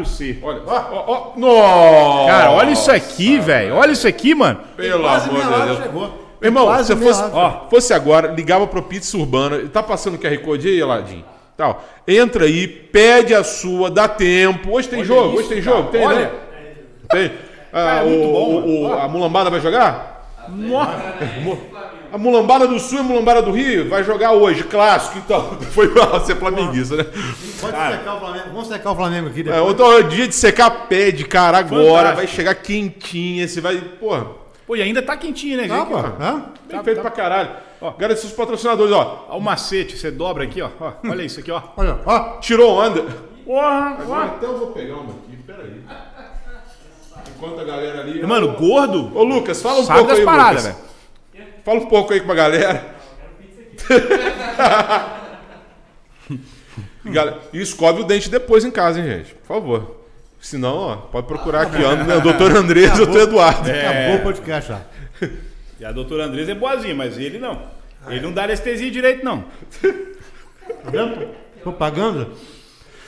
WC. 0.00 0.38
Olha, 0.42 0.62
ó, 0.66 0.74
ó, 0.74 1.04
ó. 1.06 1.38
Nossa! 1.38 2.30
Cara, 2.30 2.50
olha 2.50 2.70
isso 2.72 2.90
aqui, 2.90 3.38
velho. 3.38 3.74
Olha 3.76 3.92
isso 3.92 4.06
aqui, 4.08 4.34
mano. 4.34 4.60
Pelo 4.76 5.06
amor 5.06 5.20
de 5.40 5.64
Deus. 5.66 5.78
chegou. 5.78 6.21
Irmão, 6.42 6.64
Quase 6.66 6.88
se 6.88 6.94
meia 6.94 7.14
fosse, 7.14 7.30
ó, 7.32 7.68
fosse 7.70 7.94
agora, 7.94 8.28
ligava 8.28 8.66
pro 8.66 8.82
Pizza 8.82 9.16
Urbana, 9.16 9.60
tá 9.72 9.82
passando 9.82 10.14
o 10.14 10.18
QR 10.18 10.36
Code 10.38 10.68
aí, 10.68 10.80
Eladim? 10.80 11.24
Tal. 11.56 11.84
Entra 12.08 12.44
aí, 12.46 12.66
pede 12.66 13.34
a 13.34 13.44
sua, 13.44 13.90
dá 13.90 14.08
tempo. 14.08 14.72
Hoje 14.72 14.88
tem 14.88 15.04
jogo, 15.04 15.38
hoje 15.38 15.48
tem 15.48 15.60
jogo, 15.62 15.90
tem, 15.90 16.04
Olha. 16.06 16.18
né? 16.18 16.30
Tem. 17.10 17.32
Ah, 17.74 18.00
é 18.00 18.04
muito 18.04 18.28
o- 18.28 18.32
bom, 18.32 18.62
o- 18.90 18.92
a 19.00 19.08
mulambada 19.08 19.48
vai 19.48 19.58
jogar? 19.58 20.28
A 22.12 22.18
mulambada 22.18 22.66
do 22.68 22.78
Sul 22.78 22.98
e 22.98 23.00
a 23.00 23.04
mulambada 23.04 23.40
do 23.40 23.50
Rio 23.50 23.88
vai 23.88 24.04
jogar 24.04 24.32
hoje, 24.32 24.62
clássico, 24.64 25.16
então. 25.18 25.56
Foi 25.72 25.88
mal 25.94 26.22
ser 26.26 26.36
flamenguista, 26.36 26.96
né? 26.96 27.04
Pode 27.60 27.76
secar 27.76 28.16
o 28.16 28.20
Flamengo. 28.20 28.44
Vamos 28.52 28.68
secar 28.68 28.90
o 28.92 28.96
Flamengo 28.96 29.28
aqui 29.28 29.40
É, 29.40 29.44
depois. 29.44 29.70
então, 29.72 29.98
é 29.98 30.02
dia 30.02 30.28
de 30.28 30.34
secar 30.34 30.70
pede, 30.88 31.24
cara, 31.24 31.56
agora. 31.58 31.84
Fantástico. 31.86 32.16
Vai 32.16 32.26
chegar 32.26 32.54
quentinha, 32.56 33.48
você 33.48 33.60
vai. 33.62 33.76
Porra, 33.76 34.26
Pô, 34.72 34.76
e 34.76 34.80
ainda 34.80 35.02
tá 35.02 35.14
quentinho, 35.18 35.58
né, 35.58 35.68
Tá, 35.68 35.80
gente? 35.80 35.88
pô. 35.90 35.96
Bem 36.66 36.82
feito 36.82 37.02
pra 37.02 37.10
caralho. 37.10 37.50
Agradecer 37.82 38.22
seus 38.22 38.32
patrocinadores, 38.32 38.90
ó. 38.90 39.26
Ó, 39.28 39.36
o 39.36 39.40
macete, 39.40 39.98
você 39.98 40.10
dobra 40.10 40.44
aqui, 40.44 40.62
ó. 40.62 40.70
Ó, 40.80 40.92
Olha 41.10 41.22
isso 41.22 41.40
aqui, 41.40 41.50
ó. 41.50 41.60
Olha, 41.76 41.98
ó. 42.06 42.38
Tirou 42.40 42.78
onda. 42.78 43.02
Porra, 43.44 43.98
Agora 44.00 44.24
até 44.24 44.46
eu 44.46 44.56
vou 44.58 44.68
pegar 44.68 44.94
uma 44.94 45.12
aqui, 45.12 45.36
peraí. 45.46 45.82
Enquanto 47.36 47.60
a 47.60 47.64
galera 47.64 48.00
ali. 48.00 48.22
Mano, 48.26 48.52
gordo. 48.54 49.14
Ô 49.14 49.22
Lucas, 49.24 49.60
fala 49.60 49.80
um 49.80 49.84
Sabe 49.84 49.98
pouco 49.98 50.10
das 50.12 50.20
aí, 50.20 50.24
paradas, 50.24 50.64
velho. 50.64 50.76
Fala 51.62 51.78
um 51.78 51.86
pouco 51.86 52.14
aí 52.14 52.20
com 52.20 52.32
a 52.32 52.34
galera. 52.34 52.94
E, 57.04 57.10
galera, 57.10 57.40
E 57.52 57.60
escove 57.60 58.00
o 58.00 58.04
dente 58.04 58.30
depois 58.30 58.64
em 58.64 58.70
casa, 58.70 59.00
hein, 59.00 59.04
gente? 59.04 59.34
Por 59.34 59.46
favor. 59.48 60.01
Senão, 60.42 60.76
ó, 60.76 60.96
pode 60.96 61.28
procurar 61.28 61.62
aqui, 61.62 61.82
ó. 61.84 61.94
né, 61.94 62.16
O 62.16 62.20
doutor 62.20 62.50
Andrés 62.56 62.90
e 62.98 63.02
o 63.02 63.06
doutor 63.06 63.22
Eduardo. 63.22 63.70
Acabou 63.70 64.16
o 64.16 64.22
podcast 64.22 64.68
já. 64.70 64.80
E 65.80 65.84
a 65.84 65.90
doutora 65.90 66.26
Andresa 66.26 66.52
é 66.52 66.54
boazinha, 66.54 66.94
mas 66.94 67.18
ele 67.18 67.40
não. 67.40 67.60
Ele 68.06 68.20
não 68.20 68.30
dá 68.32 68.44
anestesia 68.44 68.88
direito, 68.88 69.24
não. 69.24 69.42
Tá 69.82 70.90
vendo? 70.92 71.26
Propaganda? 71.60 72.28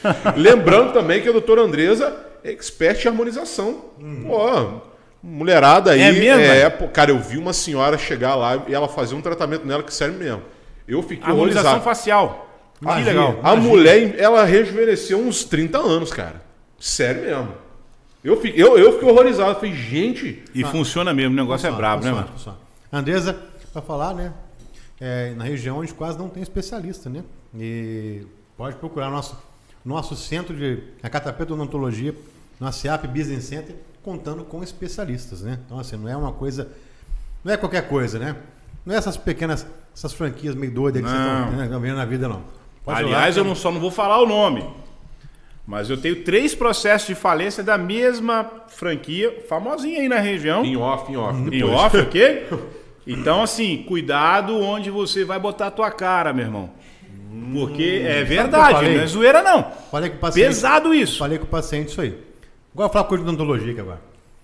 Lembrando 0.37 0.93
também 0.93 1.23
que 1.23 1.29
a 1.29 1.33
doutora 1.33 1.63
Andresa 1.63 2.17
é 2.43 2.51
expert 2.51 3.05
em 3.05 3.09
harmonização. 3.09 3.85
Pô, 4.27 4.81
mulherada 5.23 5.93
aí. 5.93 6.01
É 6.03 6.11
mesmo, 6.11 6.79
pô, 6.79 6.89
cara, 6.89 7.13
eu 7.13 7.19
vi 7.21 7.39
uma 7.39 7.53
senhora 7.53 7.97
chegar 7.97 8.35
lá 8.35 8.65
e 8.67 8.75
ela 8.75 8.89
fazer 8.89 9.15
um 9.15 9.21
tratamento 9.21 9.65
nela 9.65 9.85
que 9.85 9.95
sério 9.95 10.15
mesmo. 10.15 10.43
Eu 10.89 11.01
fiquei 11.01 11.31
Harmonização 11.31 11.81
facial. 11.81 12.49
Que 12.81 12.85
Magia. 12.87 13.13
legal. 13.13 13.39
A 13.41 13.55
mulher, 13.55 14.17
ela 14.19 14.45
rejuvenesceu 14.45 15.19
uns 15.19 15.45
30 15.45 15.79
anos, 15.79 16.11
cara. 16.13 16.43
Sério 16.85 17.23
mesmo. 17.23 17.55
Eu 18.23 18.39
fiquei, 18.41 18.63
eu, 18.63 18.77
eu 18.79 18.93
fiquei 18.93 19.09
horrorizado. 19.09 19.55
Falei, 19.55 19.75
gente, 19.75 20.43
E 20.55 20.63
funciona 20.65 21.15
mesmo, 21.15 21.33
o 21.33 21.37
negócio 21.37 21.67
é 21.67 21.71
brabo, 21.73 22.05
né, 22.05 22.11
Funciona, 22.11 22.27
mano? 22.27 22.33
funciona. 22.39 22.59
Andresa, 22.93 23.39
pra 23.73 23.81
falar, 23.81 24.13
né? 24.15 24.33
é, 25.01 25.33
na 25.35 25.45
região 25.45 25.79
onde 25.79 25.93
quase 25.95 26.19
não 26.19 26.29
tem 26.29 26.43
especialista, 26.43 27.09
né? 27.09 27.25
E 27.59 28.23
pode 28.57 28.77
procurar 28.77 29.11
nosso, 29.11 29.37
nosso 29.85 30.15
centro 30.15 30.55
de 30.55 30.83
a 31.03 31.09
Catapé 31.09 31.45
de 31.47 31.53
Odontologia, 31.55 32.15
no 32.61 32.67
ACEAP 32.67 33.07
Business 33.09 33.45
Center, 33.45 33.75
contando 34.03 34.45
com 34.45 34.63
especialistas, 34.63 35.41
né? 35.41 35.59
Então, 35.65 35.79
assim, 35.79 35.97
não 35.97 36.09
é 36.09 36.17
uma 36.17 36.33
coisa. 36.33 36.69
Não 37.43 37.53
é 37.53 37.57
qualquer 37.57 37.89
coisa, 37.89 38.19
né? 38.19 38.37
Não 38.85 38.95
é 38.95 38.99
essas 38.99 39.17
pequenas, 39.17 39.67
essas 39.97 40.13
franquias 40.13 40.55
meio 40.55 40.73
doidas 40.73 41.03
que 41.03 41.09
Não. 41.09 41.45
estão 41.53 41.57
né, 41.57 41.79
vendo 41.81 41.97
na 41.97 42.05
vida, 42.05 42.29
não. 42.29 42.43
Pode 42.85 42.99
Aliás, 43.01 43.35
que- 43.35 43.41
eu 43.41 43.45
não, 43.45 43.55
só 43.55 43.71
não 43.73 43.81
vou 43.81 43.91
falar 43.91 44.21
o 44.21 44.27
nome. 44.27 44.65
Mas 45.67 45.89
eu 45.89 45.97
tenho 45.97 46.23
três 46.25 46.55
processos 46.55 47.07
de 47.09 47.15
falência 47.15 47.63
da 47.63 47.79
mesma 47.79 48.51
franquia, 48.69 49.45
famosinha 49.49 50.01
aí 50.01 50.09
na 50.09 50.19
região. 50.21 50.65
em 50.65 50.77
off, 50.77 51.11
em 51.11 51.17
off. 51.17 51.39
Em 51.57 51.63
off, 51.63 51.97
ok? 51.99 52.47
Então, 53.07 53.43
assim, 53.43 53.85
cuidado 53.87 54.59
onde 54.59 54.91
você 54.91 55.27
vai 55.27 55.39
botar 55.39 55.67
a 55.67 55.71
tua 55.71 55.91
cara, 55.91 56.33
meu 56.33 56.47
irmão. 56.47 56.71
Porque 57.53 58.03
é 58.03 58.23
eu 58.23 58.27
verdade, 58.27 58.89
não 58.95 59.01
é 59.03 59.07
zoeira, 59.07 59.43
não. 59.43 59.71
Falei 59.91 60.09
com 60.09 60.17
o 60.17 60.21
paciente. 60.21 60.47
Pesado 60.47 60.95
isso. 60.95 61.19
Falei 61.19 61.37
com 61.39 61.45
o 61.45 61.49
paciente 61.49 61.89
isso 61.89 62.01
aí. 62.01 62.09
Agora 62.09 62.25
eu 62.73 62.77
vou 62.77 62.89
falar 62.89 63.05
coisa 63.05 63.23
de 63.23 63.29
odontologia 63.29 63.73
aqui 63.73 63.81
agora. 63.83 64.01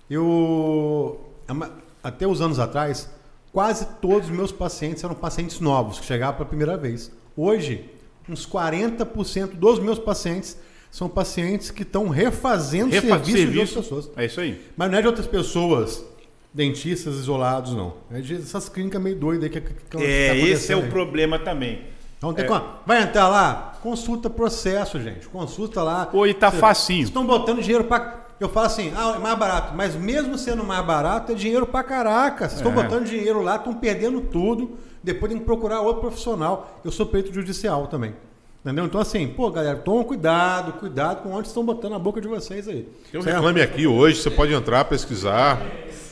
Eu, 0.07 1.19
ma- 1.49 1.71
até 2.03 2.27
uns 2.27 2.39
anos 2.39 2.59
atrás, 2.59 3.09
quase 3.51 3.87
todos 3.99 4.29
os 4.29 4.35
meus 4.35 4.51
pacientes 4.51 5.03
eram 5.03 5.15
pacientes 5.15 5.59
novos, 5.59 5.99
que 5.99 6.05
chegavam 6.05 6.35
pela 6.35 6.47
primeira 6.47 6.77
vez. 6.77 7.11
Hoje, 7.35 7.89
uns 8.29 8.45
40% 8.47 9.53
dos 9.55 9.79
meus 9.79 9.97
pacientes 9.97 10.55
são 10.91 11.07
pacientes 11.09 11.71
que 11.71 11.81
estão 11.83 12.09
refazendo 12.09 12.91
Refa- 12.91 13.07
serviço, 13.23 13.51
de 13.51 13.59
outras 13.59 13.73
pessoas. 13.75 14.09
É 14.15 14.25
isso 14.25 14.39
aí. 14.41 14.61
Mas 14.77 14.91
não 14.91 14.97
é 14.97 15.01
de 15.01 15.07
outras 15.07 15.25
pessoas, 15.25 16.03
dentistas 16.53 17.15
isolados, 17.15 17.73
não. 17.73 17.93
É 18.11 18.19
de 18.19 18.35
essas 18.35 18.67
clínicas 18.69 19.01
meio 19.01 19.15
doidas 19.15 19.45
aí 19.45 19.49
que, 19.49 19.61
que, 19.61 19.73
que 19.73 20.03
É, 20.03 20.29
tá 20.29 20.35
esse 20.35 20.71
é 20.71 20.75
o 20.75 20.83
aí. 20.83 20.89
problema 20.89 21.39
também. 21.39 21.81
Então, 22.17 22.33
tem 22.33 22.45
como- 22.45 22.63
Vai 22.85 23.01
entrar 23.01 23.27
lá, 23.29 23.79
consulta 23.81 24.29
processo, 24.29 24.99
gente. 25.01 25.27
Consulta 25.27 25.81
lá. 25.81 26.05
Pô, 26.05 26.27
e 26.27 26.33
tá 26.33 26.49
Vocês 26.49 26.59
facinho. 26.61 27.03
estão 27.03 27.25
botando 27.25 27.61
dinheiro 27.61 27.85
para. 27.85 28.19
Eu 28.39 28.49
falo 28.49 28.65
assim, 28.67 28.91
ah, 28.95 29.13
é 29.15 29.19
mais 29.19 29.37
barato. 29.39 29.73
Mas 29.75 29.95
mesmo 29.95 30.37
sendo 30.37 30.63
mais 30.63 30.83
barato, 30.85 31.31
é 31.31 31.35
dinheiro 31.35 31.65
pra 31.65 31.83
caraca. 31.83 32.49
Vocês 32.49 32.59
estão 32.59 32.71
É. 32.71 32.83
botando 32.83 33.05
dinheiro 33.05 33.41
lá, 33.41 33.55
estão 33.55 33.73
perdendo 33.73 34.19
tudo. 34.21 34.71
Depois 35.03 35.31
tem 35.31 35.39
que 35.39 35.45
procurar 35.45 35.81
outro 35.81 36.01
profissional. 36.01 36.79
Eu 36.83 36.91
sou 36.91 37.05
peito 37.05 37.33
judicial 37.33 37.87
também. 37.87 38.13
Entendeu? 38.63 38.85
Então, 38.85 39.01
assim, 39.01 39.27
pô, 39.27 39.49
galera, 39.49 39.77
toma 39.77 40.03
cuidado, 40.03 40.73
cuidado 40.73 41.23
com 41.23 41.31
onde 41.31 41.47
estão 41.47 41.65
botando 41.65 41.93
a 41.95 41.99
boca 41.99 42.21
de 42.21 42.27
vocês 42.27 42.67
aí. 42.67 42.87
Tem 43.11 43.19
um 43.19 43.23
reclame 43.23 43.59
aqui 43.61 43.87
hoje, 43.87 44.21
você 44.21 44.29
pode 44.29 44.53
entrar, 44.53 44.85
pesquisar. 44.85 45.59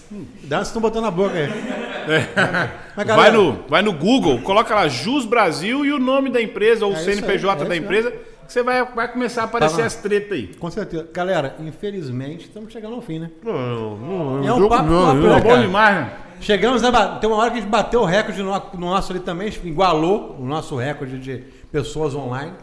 Cuidado, 0.09 0.59
vocês 0.61 0.67
estão 0.69 0.81
botando 0.81 1.05
a 1.05 1.11
boca 1.11 1.35
aí. 1.35 1.47
Mas, 2.09 2.95
Vai 2.95 3.05
galera, 3.05 3.37
no, 3.37 3.53
vai 3.67 3.81
no 3.83 3.93
Google, 3.93 4.39
coloca 4.41 4.73
lá 4.73 4.87
Jus 4.87 5.25
Brasil 5.25 5.85
e 5.85 5.91
o 5.93 5.99
nome 5.99 6.31
da 6.31 6.41
empresa 6.41 6.85
ou 6.85 6.91
o 6.91 6.95
É 6.95 6.97
aí, 6.97 7.03
CNPJ 7.05 7.63
é 7.63 7.67
da 7.67 7.77
empresa, 7.77 8.09
que 8.11 8.51
você 8.51 8.63
vai, 8.63 8.83
vai 8.83 9.07
começar 9.11 9.43
a 9.43 9.45
aparecer 9.45 9.77
Tá 9.81 9.85
as 9.85 9.95
tretas 9.95 10.31
aí. 10.31 10.47
Com 10.59 10.71
certeza. 10.71 11.07
Galera, 11.13 11.55
infelizmente, 11.59 12.45
estamos 12.45 12.73
chegando 12.73 12.95
ao 12.95 13.01
fim, 13.01 13.19
né? 13.19 13.29
Não, 13.43 13.95
não, 13.95 14.47
É 14.47 14.51
um 14.51 14.67
papo 14.67 14.89
não, 14.89 15.13
não. 15.13 15.29
né, 15.29 15.35
Tá 15.35 15.39
bom 15.39 15.61
demais, 15.61 15.95
né? 15.97 16.13
Chegamos 16.41 16.81
ba- 16.81 17.19
Tem 17.19 17.29
uma 17.29 17.37
hora 17.37 17.51
que 17.51 17.57
a 17.57 17.61
gente 17.61 17.69
bateu 17.69 18.01
o 18.01 18.05
recorde 18.05 18.41
no 18.41 18.49
nosso 18.77 19.11
ali 19.11 19.19
também, 19.19 19.49
igualou 19.63 20.35
o 20.39 20.45
nosso 20.45 20.75
recorde 20.77 21.19
de 21.19 21.43
pessoas 21.71 22.13
online, 22.15 22.53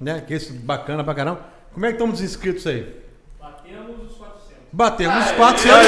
né? 0.00 0.22
Que 0.26 0.34
esse 0.34 0.52
bacana 0.52 1.02
pra 1.04 1.14
caramba. 1.14 1.40
Como 1.72 1.84
é 1.86 1.88
que 1.88 1.94
estamos 1.94 2.20
inscritos 2.20 2.66
aí? 2.66 2.86
Batemos 3.40 4.10
os 4.10 4.16
400. 4.16 4.54
Batemos 4.72 5.26
os 5.26 5.32
400. 5.32 5.86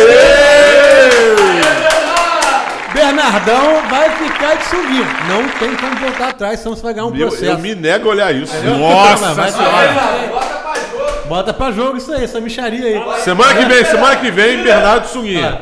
Bernardão 2.92 3.88
vai 3.90 4.10
ficar 4.16 4.54
de 4.56 4.64
subir. 4.64 5.04
Não 5.28 5.48
tem 5.58 5.76
como 5.76 5.96
voltar 5.96 6.28
atrás, 6.30 6.60
senão 6.60 6.74
você 6.74 6.82
vai 6.82 6.94
ganhar 6.94 7.06
um 7.06 7.14
Eu, 7.14 7.28
processo. 7.28 7.44
eu 7.52 7.58
me 7.58 7.74
nego 7.74 8.08
a 8.08 8.12
olhar 8.12 8.34
isso. 8.34 8.54
Nossa 8.64 9.34
Vai- 9.34 9.50
senhora. 9.50 9.94
Bota 11.28 11.52
pra 11.52 11.72
jogo 11.72 11.96
isso 11.98 12.12
aí, 12.12 12.24
essa 12.24 12.40
micharia 12.40 12.86
aí. 12.86 13.20
Semana 13.22 13.54
que 13.54 13.64
vem, 13.66 13.84
semana 13.84 14.16
que 14.16 14.30
vem, 14.30 14.62
Bernardo 14.62 15.06
Sunguinha. 15.08 15.60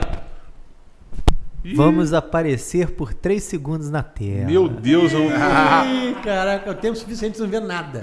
Vamos 1.73 2.13
aparecer 2.13 2.91
por 2.91 3.15
3 3.15 3.43
segundos 3.43 3.89
na 3.89 4.03
tela. 4.03 4.45
Meu 4.45 4.69
Deus, 4.69 5.13
eu 5.13 5.25
Ih, 5.25 6.15
caraca, 6.23 6.71
o 6.71 6.75
tempo 6.75 6.97
suficiente 6.97 7.41
não 7.41 7.49
ver 7.49 7.61
nada. 7.63 8.03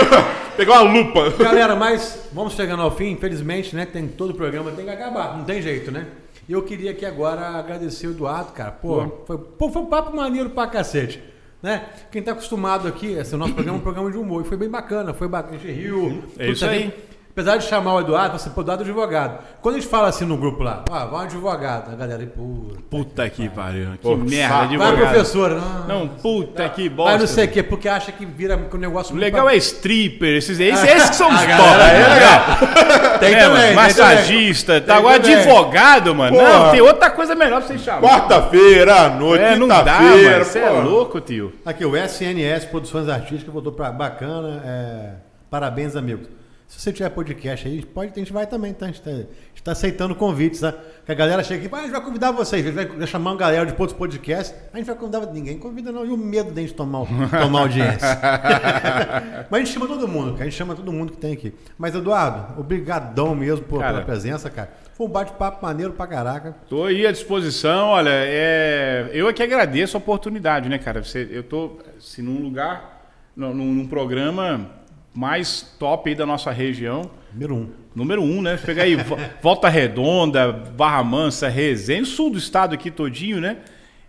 pegar 0.56 0.80
uma 0.80 0.92
lupa. 0.92 1.30
Galera, 1.30 1.76
mas 1.76 2.28
vamos 2.32 2.54
chegando 2.54 2.82
ao 2.82 2.90
fim, 2.90 3.10
infelizmente, 3.10 3.76
né? 3.76 3.84
Tem 3.84 4.08
todo 4.08 4.30
o 4.30 4.34
programa, 4.34 4.70
tem 4.70 4.86
que 4.86 4.90
acabar, 4.90 5.36
não 5.36 5.44
tem 5.44 5.60
jeito, 5.60 5.90
né? 5.90 6.06
E 6.48 6.52
eu 6.52 6.62
queria 6.62 6.92
aqui 6.92 7.04
agora 7.04 7.58
agradecer 7.58 8.06
o 8.06 8.10
Eduardo, 8.12 8.52
cara. 8.52 8.70
Pô, 8.70 9.24
foi, 9.26 9.38
pô, 9.38 9.70
foi 9.70 9.82
um 9.82 9.86
papo 9.86 10.14
maneiro 10.16 10.50
pra 10.50 10.66
cacete. 10.66 11.22
Né? 11.62 11.82
Quem 12.10 12.22
tá 12.22 12.32
acostumado 12.32 12.86
aqui, 12.86 13.12
esse 13.12 13.34
é 13.34 13.38
nosso 13.38 13.54
programa, 13.54 13.78
é 13.78 13.80
um 13.80 13.82
programa 13.82 14.10
de 14.10 14.18
humor. 14.18 14.42
E 14.42 14.48
foi 14.48 14.56
bem 14.56 14.68
bacana, 14.68 15.14
foi 15.14 15.28
bacana, 15.28 15.56
a 15.56 15.58
gente 15.58 15.72
riu. 15.72 16.22
É 16.38 16.50
isso 16.50 16.60
certinho. 16.60 16.92
aí. 16.94 17.13
Apesar 17.34 17.56
de 17.56 17.64
chamar 17.64 17.94
o 17.94 18.00
Eduardo, 18.00 18.38
você 18.38 18.48
pô, 18.48 18.60
Eduardo 18.60 18.84
é 18.84 18.86
advogado. 18.86 19.38
Quando 19.60 19.74
a 19.74 19.78
gente 19.80 19.90
fala 19.90 20.06
assim 20.06 20.24
no 20.24 20.36
grupo 20.36 20.62
lá, 20.62 20.84
ah, 20.88 21.04
vai 21.06 21.22
um 21.22 21.24
advogado, 21.24 21.92
a 21.92 21.96
galera, 21.96 22.24
pô, 22.26 22.68
Puta 22.88 23.28
que 23.28 23.48
pariu. 23.48 23.90
Que 23.94 23.98
Pô, 23.98 24.16
merda 24.16 24.66
de 24.66 24.76
vai 24.76 24.86
advogado. 24.88 24.96
professora, 25.10 25.54
não. 25.88 26.00
Não, 26.02 26.08
puta 26.08 26.68
que 26.68 26.88
bosta. 26.88 27.18
não 27.18 27.26
sei 27.26 27.46
o 27.46 27.48
quê, 27.48 27.60
porque 27.64 27.88
acha 27.88 28.12
que 28.12 28.24
vira 28.24 28.56
que 28.56 28.76
o 28.76 28.78
negócio 28.78 29.16
O 29.16 29.18
legal 29.18 29.50
é 29.50 29.56
stripper, 29.56 30.36
esses, 30.36 30.60
esses, 30.60 30.84
esses 30.88 31.10
que 31.10 31.16
são 31.16 31.28
os 31.28 31.34
top. 31.34 31.48
galera 31.48 31.92
É 31.92 32.14
legal. 32.14 33.18
Tem 33.18 33.34
É, 33.34 33.40
também, 33.40 33.48
mano, 33.52 33.66
tem 33.66 33.74
massagista, 33.74 34.80
tá? 34.80 34.86
Tem 34.86 34.96
Agora 34.96 35.18
também. 35.20 35.36
advogado, 35.36 36.14
mano. 36.14 36.36
Porra. 36.36 36.48
Não, 36.52 36.70
tem 36.70 36.80
outra 36.82 37.10
coisa 37.10 37.34
melhor 37.34 37.60
pra 37.62 37.66
você 37.66 37.78
chamar. 37.78 38.00
Quarta-feira 38.00 38.94
à 38.94 39.08
noite, 39.08 39.42
É, 39.42 39.56
não 39.56 39.66
dá, 39.66 39.78
quinta-feira. 39.82 40.30
mano. 40.38 40.44
Você 40.44 40.58
é 40.60 40.70
louco, 40.70 41.20
tio. 41.20 41.52
Aqui, 41.66 41.84
o 41.84 41.96
SNS 41.96 42.66
Produções 42.66 43.08
Artísticas 43.08 43.52
voltou 43.52 43.72
pra 43.72 43.90
bacana. 43.90 44.62
é, 44.64 45.10
parabéns, 45.50 45.96
amigos. 45.96 46.28
Se 46.66 46.80
você 46.80 46.92
tiver 46.92 47.08
podcast 47.10 47.68
aí, 47.68 47.84
pode, 47.84 48.12
a 48.12 48.18
gente 48.18 48.32
vai 48.32 48.46
também, 48.46 48.72
tá? 48.72 48.86
A 48.86 48.88
gente 48.88 49.02
tá, 49.02 49.10
gente 49.10 49.62
tá 49.62 49.72
aceitando 49.72 50.14
convites, 50.14 50.60
tá? 50.60 50.74
Que 51.04 51.12
a 51.12 51.14
galera 51.14 51.42
chega 51.44 51.64
aqui, 51.64 51.74
"Ah, 51.74 51.78
a 51.78 51.82
gente 51.82 51.92
vai 51.92 52.00
convidar 52.00 52.30
vocês, 52.32 52.66
a 52.66 52.70
gente 52.70 52.96
vai, 52.96 53.06
chamar 53.06 53.32
uma 53.32 53.36
galera 53.36 53.66
de 53.66 53.72
outros 53.72 53.92
podcasts, 53.92 54.54
a 54.72 54.78
gente 54.78 54.86
vai 54.86 54.96
convidar 54.96 55.26
ninguém, 55.26 55.58
convida 55.58 55.92
não, 55.92 56.04
e 56.04 56.10
o 56.10 56.16
medo 56.16 56.50
de 56.52 56.58
a 56.58 56.62
gente 56.62 56.74
tomar, 56.74 57.06
tomar 57.40 57.60
audiência. 57.60 58.18
Mas 59.50 59.60
a 59.60 59.64
gente 59.64 59.72
chama 59.72 59.86
todo 59.86 60.08
mundo, 60.08 60.32
cara, 60.32 60.42
a 60.42 60.44
gente 60.44 60.56
chama 60.56 60.74
todo 60.74 60.90
mundo 60.90 61.12
que 61.12 61.18
tem 61.18 61.34
aqui. 61.34 61.54
Mas, 61.78 61.94
Eduardo, 61.94 62.60
obrigadão 62.60 63.34
mesmo 63.34 63.64
por, 63.66 63.80
Cara. 63.80 63.92
pela 63.94 64.04
presença, 64.04 64.48
cara. 64.50 64.72
Foi 64.94 65.06
um 65.06 65.10
bate-papo 65.10 65.64
maneiro 65.64 65.92
pra 65.92 66.06
caraca. 66.06 66.56
Tô 66.68 66.84
aí 66.84 67.06
à 67.06 67.12
disposição, 67.12 67.88
olha, 67.88 68.10
é... 68.12 69.10
eu 69.12 69.28
é 69.28 69.32
que 69.32 69.42
agradeço 69.42 69.96
a 69.96 69.98
oportunidade, 69.98 70.68
né, 70.68 70.78
cara? 70.78 71.02
Você, 71.02 71.28
eu 71.30 71.42
tô 71.42 71.78
assim, 71.98 72.22
num 72.22 72.40
lugar, 72.40 73.10
num, 73.36 73.52
num 73.52 73.86
programa 73.86 74.70
mais 75.14 75.62
top 75.78 76.10
aí 76.10 76.14
da 76.16 76.26
nossa 76.26 76.50
região. 76.50 77.10
Número 77.32 77.54
um. 77.54 77.68
Número 77.94 78.22
um, 78.22 78.42
né? 78.42 78.56
Pega 78.56 78.82
aí, 78.82 78.96
Vo- 78.96 79.16
Volta 79.40 79.68
Redonda, 79.68 80.52
Barra 80.52 81.02
Mansa, 81.04 81.48
Resende, 81.48 82.06
sul 82.08 82.30
do 82.30 82.38
estado 82.38 82.74
aqui 82.74 82.90
todinho, 82.90 83.40
né? 83.40 83.58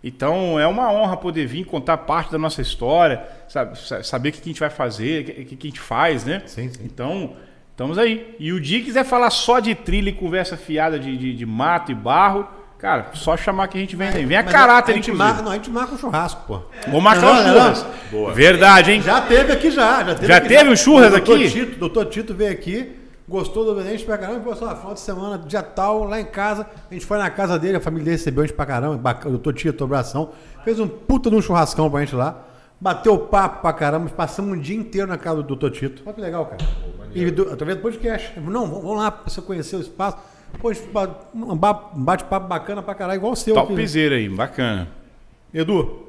Então 0.02 0.58
é 0.58 0.66
uma 0.66 0.92
honra 0.92 1.16
poder 1.16 1.46
vir 1.46 1.64
contar 1.64 1.96
parte 1.98 2.30
da 2.30 2.38
nossa 2.38 2.60
história, 2.62 3.22
sabe, 3.48 3.78
sa- 3.78 4.02
saber 4.02 4.28
o 4.28 4.32
que 4.32 4.40
a 4.40 4.44
gente 4.44 4.60
vai 4.60 4.70
fazer, 4.70 5.22
o 5.40 5.44
que 5.44 5.56
a 5.60 5.66
gente 5.70 5.80
faz, 5.80 6.24
né? 6.24 6.42
Sim, 6.46 6.68
sim. 6.70 6.80
Então, 6.84 7.34
estamos 7.70 7.98
aí. 7.98 8.34
E 8.38 8.52
o 8.52 8.60
dia 8.60 8.78
que 8.80 8.86
quiser 8.86 9.04
falar 9.04 9.30
só 9.30 9.58
de 9.58 9.74
trilha 9.74 10.10
e 10.10 10.12
conversa 10.12 10.56
fiada 10.56 10.98
de, 10.98 11.16
de, 11.16 11.34
de 11.34 11.46
mato 11.46 11.90
e 11.90 11.94
barro, 11.94 12.46
cara, 12.78 13.10
só 13.14 13.36
chamar 13.36 13.68
que 13.68 13.78
a 13.78 13.80
gente 13.80 13.96
vem. 13.96 14.26
Vem 14.26 14.36
a 14.36 14.42
caráter, 14.42 14.92
a 14.92 14.94
gente 14.94 15.10
inclusive. 15.10 15.28
marca, 15.32 15.42
Não, 15.42 15.52
a 15.52 15.54
gente 15.54 15.70
marca 15.70 15.94
um 15.94 15.98
churrasco, 15.98 16.42
pô. 16.46 16.60
Vou 16.88 17.00
marcar 17.00 17.32
um 17.32 17.42
churras. 17.42 17.86
Boa. 18.10 18.32
Verdade, 18.32 18.92
hein? 18.92 19.02
Já 19.02 19.20
teve 19.20 19.52
aqui 19.52 19.70
já. 19.70 20.04
Já 20.04 20.14
teve, 20.14 20.26
Já 20.26 20.36
aqui, 20.36 20.48
teve 20.48 20.70
um 20.70 20.76
churras 20.76 21.08
O 21.08 21.16
doutor 21.16 21.36
aqui? 21.36 21.50
Tito, 21.50 21.78
doutor 21.78 22.04
Tito 22.06 22.34
veio 22.34 22.52
aqui, 22.52 22.96
gostou 23.28 23.64
do 23.64 23.78
ambiente 23.78 24.04
pra 24.04 24.16
caramba, 24.18 24.52
assim, 24.52 24.64
ó, 24.64 24.74
final 24.76 24.94
de 24.94 25.00
semana, 25.00 25.38
dia 25.38 25.62
tal, 25.62 26.04
lá 26.04 26.20
em 26.20 26.24
casa. 26.24 26.66
A 26.90 26.94
gente 26.94 27.04
foi 27.06 27.18
na 27.18 27.30
casa 27.30 27.58
dele, 27.58 27.76
a 27.76 27.80
família 27.80 28.04
dele 28.04 28.16
recebeu 28.16 28.44
a 28.44 28.46
gente 28.46 28.56
pra 28.56 28.66
caramba, 28.66 28.96
bacana, 28.96 29.28
o 29.28 29.38
doutor 29.38 29.54
Tito, 29.54 29.82
abração. 29.84 30.30
Fez 30.64 30.78
um 30.78 30.88
puta 30.88 31.30
de 31.30 31.36
um 31.36 31.42
churrascão 31.42 31.90
pra 31.90 32.00
gente 32.00 32.14
lá. 32.14 32.42
Bateu 32.78 33.16
papo 33.18 33.62
pra 33.62 33.72
caramba, 33.72 34.10
passamos 34.10 34.56
um 34.56 34.60
dia 34.60 34.76
inteiro 34.76 35.08
na 35.08 35.16
casa 35.16 35.36
do 35.36 35.42
doutor 35.44 35.70
Tito. 35.70 36.02
Olha 36.04 36.14
que 36.14 36.20
legal, 36.20 36.44
cara. 36.44 36.62
E 37.14 37.30
do, 37.30 37.50
através 37.50 37.78
do 37.78 37.82
podcast. 37.82 38.38
Não, 38.38 38.66
vamos 38.66 38.82
vamos 38.82 38.98
lá 38.98 39.10
pra 39.10 39.30
você 39.30 39.40
conhecer 39.40 39.76
o 39.76 39.80
espaço. 39.80 40.18
Pô, 40.60 40.70
a 40.70 41.08
um 41.34 41.56
ba- 41.56 41.90
bate-papo 41.94 42.46
bacana 42.48 42.82
pra 42.82 42.94
caralho, 42.94 43.18
igual 43.18 43.32
o 43.32 43.36
seu 43.36 43.54
né? 43.54 43.60
Topzera 43.62 44.14
aí, 44.16 44.28
bacana. 44.28 44.88
Edu, 45.52 46.08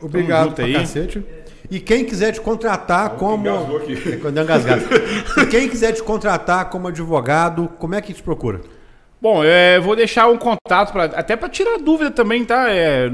obrigado 0.00 0.52
pra 0.52 0.64
aí. 0.64 0.74
cacete. 0.74 1.24
E 1.70 1.80
quem 1.80 2.04
quiser 2.04 2.32
te 2.32 2.40
contratar 2.40 3.10
como. 3.10 3.48
É, 3.48 3.52
e 5.42 5.46
quem 5.46 5.68
quiser 5.68 5.92
te 5.92 6.02
contratar 6.02 6.68
como 6.68 6.88
advogado, 6.88 7.68
como 7.78 7.94
é 7.94 8.00
que 8.02 8.12
te 8.12 8.22
procura? 8.22 8.60
Bom, 9.20 9.42
é, 9.42 9.78
vou 9.80 9.96
deixar 9.96 10.26
um 10.28 10.36
contato 10.36 10.92
pra, 10.92 11.04
até 11.04 11.36
para 11.36 11.48
tirar 11.48 11.78
dúvida 11.78 12.10
também, 12.10 12.44
tá? 12.44 12.68
É, 12.70 13.10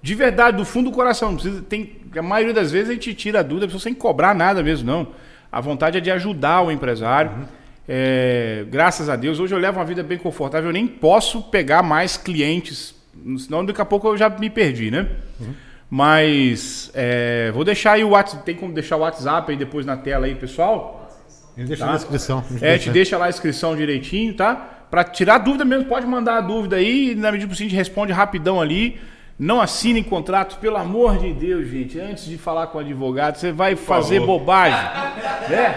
de 0.00 0.14
verdade, 0.14 0.56
do 0.56 0.64
fundo 0.64 0.90
do 0.90 0.96
coração. 0.96 1.34
Precisa, 1.34 1.60
tem, 1.62 1.96
a 2.16 2.22
maioria 2.22 2.54
das 2.54 2.70
vezes 2.70 2.90
a 2.90 2.92
gente 2.94 3.12
tira 3.14 3.40
a 3.40 3.42
dúvida, 3.42 3.78
sem 3.78 3.92
cobrar 3.92 4.34
nada 4.34 4.62
mesmo, 4.62 4.86
não. 4.90 5.08
A 5.50 5.60
vontade 5.60 5.98
é 5.98 6.00
de 6.00 6.10
ajudar 6.10 6.62
o 6.62 6.70
empresário. 6.70 7.30
É, 7.88 8.64
graças 8.70 9.08
a 9.08 9.16
Deus, 9.16 9.40
hoje 9.40 9.54
eu 9.54 9.58
levo 9.58 9.78
uma 9.78 9.84
vida 9.84 10.02
bem 10.02 10.18
confortável. 10.18 10.68
Eu 10.70 10.72
nem 10.72 10.86
posso 10.86 11.42
pegar 11.42 11.82
mais 11.82 12.16
clientes, 12.16 12.94
senão 13.38 13.64
daqui 13.64 13.80
a 13.80 13.84
pouco 13.84 14.06
eu 14.08 14.16
já 14.16 14.28
me 14.28 14.48
perdi, 14.48 14.90
né? 14.90 15.08
Mas 15.90 16.90
é, 16.94 17.50
vou 17.52 17.64
deixar 17.64 17.92
aí 17.92 18.04
o 18.04 18.10
WhatsApp. 18.10 18.44
Tem 18.44 18.54
como 18.54 18.72
deixar 18.72 18.96
o 18.96 19.00
WhatsApp 19.00 19.50
aí 19.52 19.58
depois 19.58 19.84
na 19.84 19.96
tela 19.96 20.26
aí, 20.26 20.34
pessoal? 20.34 21.10
Ele 21.56 21.66
deixa 21.66 21.84
Tá. 21.84 21.90
na 21.92 21.96
descrição. 21.98 22.42
É, 22.62 22.78
te 22.78 22.88
deixa 22.90 23.18
lá 23.18 23.26
a 23.26 23.28
inscrição 23.28 23.76
direitinho, 23.76 24.32
tá? 24.34 24.54
Pra 24.90 25.04
tirar 25.04 25.38
dúvida 25.38 25.64
mesmo, 25.64 25.84
pode 25.86 26.06
mandar 26.06 26.38
a 26.38 26.40
dúvida 26.40 26.76
aí, 26.76 27.14
na 27.14 27.30
medida 27.32 27.46
do 27.46 27.50
possível 27.50 27.66
a 27.66 27.70
gente 27.70 27.76
responde 27.78 28.12
rapidão 28.12 28.60
ali. 28.60 28.98
Não 29.38 29.60
assinem 29.60 30.02
contrato, 30.02 30.58
pelo 30.58 30.76
amor 30.76 31.18
de 31.18 31.32
Deus, 31.32 31.66
gente. 31.68 31.98
Antes 31.98 32.24
de 32.26 32.38
falar 32.38 32.68
com 32.68 32.78
o 32.78 32.80
advogado, 32.80 33.36
você 33.36 33.50
vai 33.50 33.74
fazer 33.74 34.20
favor. 34.20 34.38
bobagem. 34.38 34.78
Né? 35.50 35.74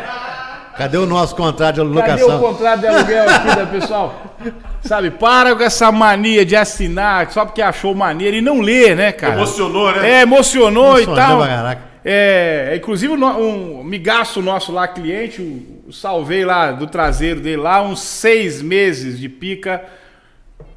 Cadê 0.78 0.98
o 0.98 1.06
nosso 1.06 1.36
contrato 1.36 1.76
de 1.76 1.82
Cadê 1.82 2.24
o 2.24 2.40
contrato 2.40 2.80
de 2.82 2.88
aluguel 2.88 3.30
aqui, 3.30 3.56
da 3.56 3.66
pessoal? 3.66 4.36
Sabe, 4.82 5.10
para 5.12 5.56
com 5.56 5.64
essa 5.64 5.92
mania 5.92 6.46
de 6.46 6.56
assinar 6.56 7.32
só 7.32 7.46
porque 7.46 7.62
achou 7.62 7.96
maneiro 7.96 8.36
e 8.38 8.42
não 8.42 8.62
lê, 8.62 8.94
né, 8.94 9.12
cara? 9.12 9.36
Emocionou, 9.36 9.92
né? 9.92 10.10
É, 10.10 10.22
emocionou 10.22 11.00
e 11.00 11.04
Emocionou 11.04 11.16
tal. 11.16 11.38
pra 11.40 11.48
caraca. 11.48 11.82
É, 12.04 12.74
inclusive 12.78 13.16
no- 13.16 13.38
um 13.40 13.84
migaço 13.84 14.42
nosso 14.42 14.72
lá, 14.72 14.88
cliente, 14.88 15.42
o, 15.42 15.90
o 15.90 15.94
salvei 15.94 16.46
lá 16.46 16.72
do 16.72 16.86
traseiro 16.88 17.40
dele 17.40 17.58
lá, 17.58 17.82
uns 17.82 18.02
seis 18.02 18.62
meses 18.62 19.18
de 19.20 19.28
pica 19.28 19.82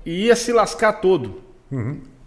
e 0.06 0.26
ia 0.26 0.36
se 0.36 0.52
lascar 0.52 0.92
todo. 0.94 1.42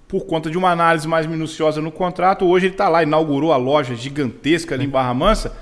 por 0.07 0.26
conta 0.26 0.52
de 0.52 0.57
uma 0.57 0.69
análise 0.69 1.07
mais 1.07 1.26
minuciosa 1.26 1.81
no 1.81 1.89
contrato. 1.89 2.45
Hoje 2.45 2.65
ele 2.68 2.73
está 2.73 2.89
lá, 2.89 3.02
inaugurou 3.02 3.53
a 3.53 3.57
loja 3.57 3.95
gigantesca 3.95 4.76
ali 4.76 4.84
em 4.85 4.89
Barra 4.89 5.14
Mansa 5.14 5.56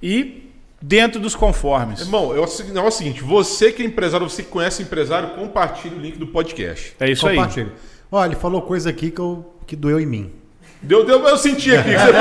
e 0.00 0.45
dentro 0.86 1.20
dos 1.20 1.34
conformes. 1.34 2.00
Irmão, 2.00 2.32
é 2.34 2.38
o 2.38 2.44
é 2.44 2.80
o 2.80 2.90
seguinte, 2.90 3.22
você 3.22 3.72
que 3.72 3.82
é 3.82 3.86
empresário, 3.86 4.28
você 4.28 4.42
que 4.42 4.48
conhece 4.48 4.82
empresário, 4.82 5.30
compartilhe 5.30 5.96
o 5.96 5.98
link 5.98 6.16
do 6.16 6.28
podcast. 6.28 6.94
É 7.00 7.10
isso 7.10 7.26
aí. 7.26 7.36
Compartilha. 7.36 7.72
Olha, 8.10 8.28
ele 8.28 8.36
falou 8.36 8.62
coisa 8.62 8.90
aqui 8.90 9.10
que, 9.10 9.20
eu, 9.20 9.52
que 9.66 9.74
doeu 9.74 9.98
em 9.98 10.06
mim. 10.06 10.30
Deu, 10.80 11.04
deu, 11.04 11.26
eu 11.26 11.36
senti 11.36 11.74
aqui 11.74 11.90
que 11.90 11.96
você 11.96 12.12
foi 12.12 12.20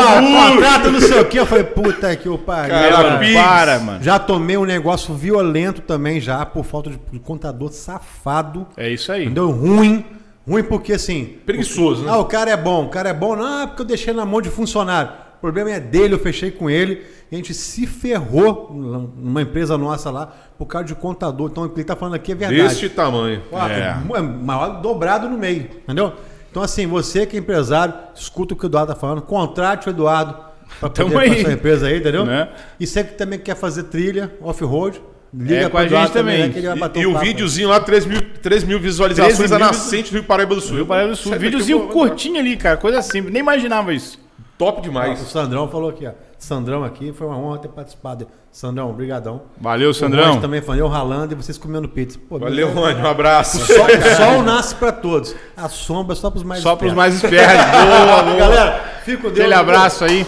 Ah, 0.00 0.50
contrato 0.50 0.90
não 0.90 1.00
sei 1.00 1.20
o 1.20 1.24
que. 1.26 1.38
Eu 1.38 1.46
falei, 1.46 1.62
puta 1.62 2.16
que 2.16 2.28
o 2.28 2.36
pariu. 2.36 2.74
Cara, 2.74 3.20
para, 3.34 3.78
mano. 3.78 4.02
Já 4.02 4.18
tomei 4.18 4.56
um 4.56 4.64
negócio 4.64 5.14
violento 5.14 5.82
também 5.82 6.20
já, 6.20 6.44
por 6.44 6.64
falta 6.64 6.90
de 6.90 6.98
de 7.12 7.20
contador 7.20 7.70
safado. 7.70 8.66
É 8.76 8.90
isso 8.90 9.12
aí. 9.12 9.24
Entendeu? 9.24 9.50
Ruim. 9.50 10.04
Ruim 10.48 10.64
porque 10.64 10.94
assim. 10.94 11.36
preguiçoso, 11.44 12.02
né? 12.04 12.10
Ah, 12.10 12.18
o 12.18 12.24
cara 12.24 12.50
é 12.50 12.56
bom, 12.56 12.86
o 12.86 12.88
cara 12.88 13.10
é 13.10 13.14
bom. 13.14 13.36
Não, 13.36 13.62
é 13.62 13.66
porque 13.66 13.82
eu 13.82 13.86
deixei 13.86 14.12
na 14.12 14.24
mão 14.24 14.40
de 14.40 14.50
funcionário. 14.50 15.25
O 15.36 15.40
problema 15.40 15.70
é 15.70 15.80
dele, 15.80 16.14
eu 16.14 16.18
fechei 16.18 16.50
com 16.50 16.68
ele. 16.70 17.02
E 17.30 17.34
a 17.34 17.38
gente 17.38 17.52
se 17.54 17.86
ferrou 17.86 18.70
numa 18.72 19.42
empresa 19.42 19.76
nossa 19.76 20.10
lá 20.10 20.32
por 20.56 20.66
causa 20.66 20.86
de 20.86 20.94
contador. 20.94 21.50
Então 21.50 21.64
o 21.64 21.68
que 21.68 21.76
ele 21.80 21.84
tá 21.84 21.96
falando 21.96 22.14
aqui 22.14 22.32
é 22.32 22.34
verdade. 22.34 22.62
Deste 22.68 22.88
tamanho. 22.88 23.42
Ó, 23.50 23.66
É. 23.68 23.96
é 24.16 24.20
maior 24.22 24.80
dobrado 24.80 25.28
no 25.28 25.36
meio, 25.36 25.62
entendeu? 25.84 26.12
Então, 26.50 26.62
assim, 26.62 26.86
você 26.86 27.26
que 27.26 27.36
é 27.36 27.40
empresário, 27.40 27.92
escuta 28.14 28.54
o 28.54 28.56
que 28.56 28.64
o 28.64 28.68
Eduardo 28.68 28.94
tá 28.94 28.98
falando, 28.98 29.20
contrate 29.22 29.88
o 29.88 29.90
Eduardo 29.90 30.36
para 30.80 30.88
poder 30.88 31.18
aí. 31.18 31.52
empresa 31.52 31.86
aí, 31.88 31.98
entendeu? 31.98 32.24
Né? 32.24 32.48
E 32.80 32.86
você 32.86 33.04
que 33.04 33.14
também 33.14 33.38
quer 33.38 33.56
fazer 33.56 33.82
trilha, 33.84 34.32
off-road, 34.40 35.02
liga 35.34 35.66
É, 35.66 35.68
com 35.68 35.76
a 35.76 35.86
gente 35.86 36.12
também. 36.12 36.38
né, 36.44 36.48
que 36.48 36.58
ele 36.60 36.68
vai 36.68 36.78
bater 36.78 37.02
E, 37.02 37.06
o 37.06 37.18
videozinho 37.18 37.68
lá, 37.68 37.78
3 37.80 38.06
mil, 38.06 38.22
3 38.40 38.64
mil 38.64 38.80
visualizações 38.80 39.36
13 39.36 39.54
a 39.54 39.58
mil 39.58 39.66
nascente 39.66 40.10
do 40.10 40.14
Rio 40.14 40.24
Paraíba 40.24 40.54
do 40.54 40.60
Sul. 40.62 40.76
Rio 40.76 40.86
Paraíba 40.86 41.10
do 41.10 41.16
Sul. 41.16 41.36
Videozinho 41.38 41.88
curtinho 41.88 42.38
ali, 42.40 42.56
cara. 42.56 42.78
Coisa 42.78 43.02
simples. 43.02 43.32
Nem 43.34 43.40
imaginava 43.42 43.92
isso. 43.92 44.18
Top 44.58 44.80
demais. 44.80 45.20
O 45.20 45.26
Sandrão 45.26 45.68
falou 45.68 45.90
aqui, 45.90 46.06
ó. 46.06 46.12
Sandrão 46.38 46.82
aqui, 46.84 47.12
foi 47.12 47.26
uma 47.26 47.36
honra 47.36 47.58
ter 47.58 47.68
participado. 47.68 48.26
Sandrão, 48.50 48.92
brigadão. 48.92 49.42
Valeu, 49.60 49.90
O 49.90 49.94
Sandrão. 49.94 50.32
Rod 50.32 50.40
também 50.40 50.62
falou, 50.62 50.80
eu 50.80 50.88
ralando 50.88 51.34
e 51.34 51.36
vocês 51.36 51.58
comendo 51.58 51.88
pizza. 51.88 52.18
Pô, 52.28 52.38
Valeu, 52.38 52.68
beleza. 52.68 52.92
Rony. 52.94 53.02
Um 53.02 53.10
abraço. 53.10 53.58
Sol, 53.58 53.86
sol 54.16 54.42
nasce 54.42 54.74
pra 54.74 54.92
todos. 54.92 55.34
A 55.56 55.68
sombra 55.68 56.14
é 56.14 56.16
só 56.16 56.30
pros 56.30 56.42
mais 56.42 56.62
Só 56.62 56.74
para 56.74 56.86
os 56.86 56.92
espertos. 56.92 56.96
mais 56.96 57.14
espertos. 57.14 57.66
boa, 58.06 58.22
boa. 58.22 58.36
Galera, 58.36 58.84
fico 59.04 59.22
com 59.22 59.28
Deus. 59.28 59.38
Aquele 59.40 59.54
abraço 59.54 60.04
aí. 60.04 60.26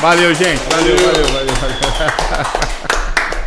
Valeu, 0.00 0.34
gente. 0.34 0.60
Valeu, 0.70 0.96
valeu, 0.96 1.26
valeu. 1.26 1.54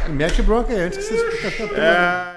Mete 0.14 0.42
bronca 0.44 0.74
aí 0.74 0.82
antes 0.82 0.98
que 1.00 1.04
vocês. 1.06 1.72
É... 1.76 2.33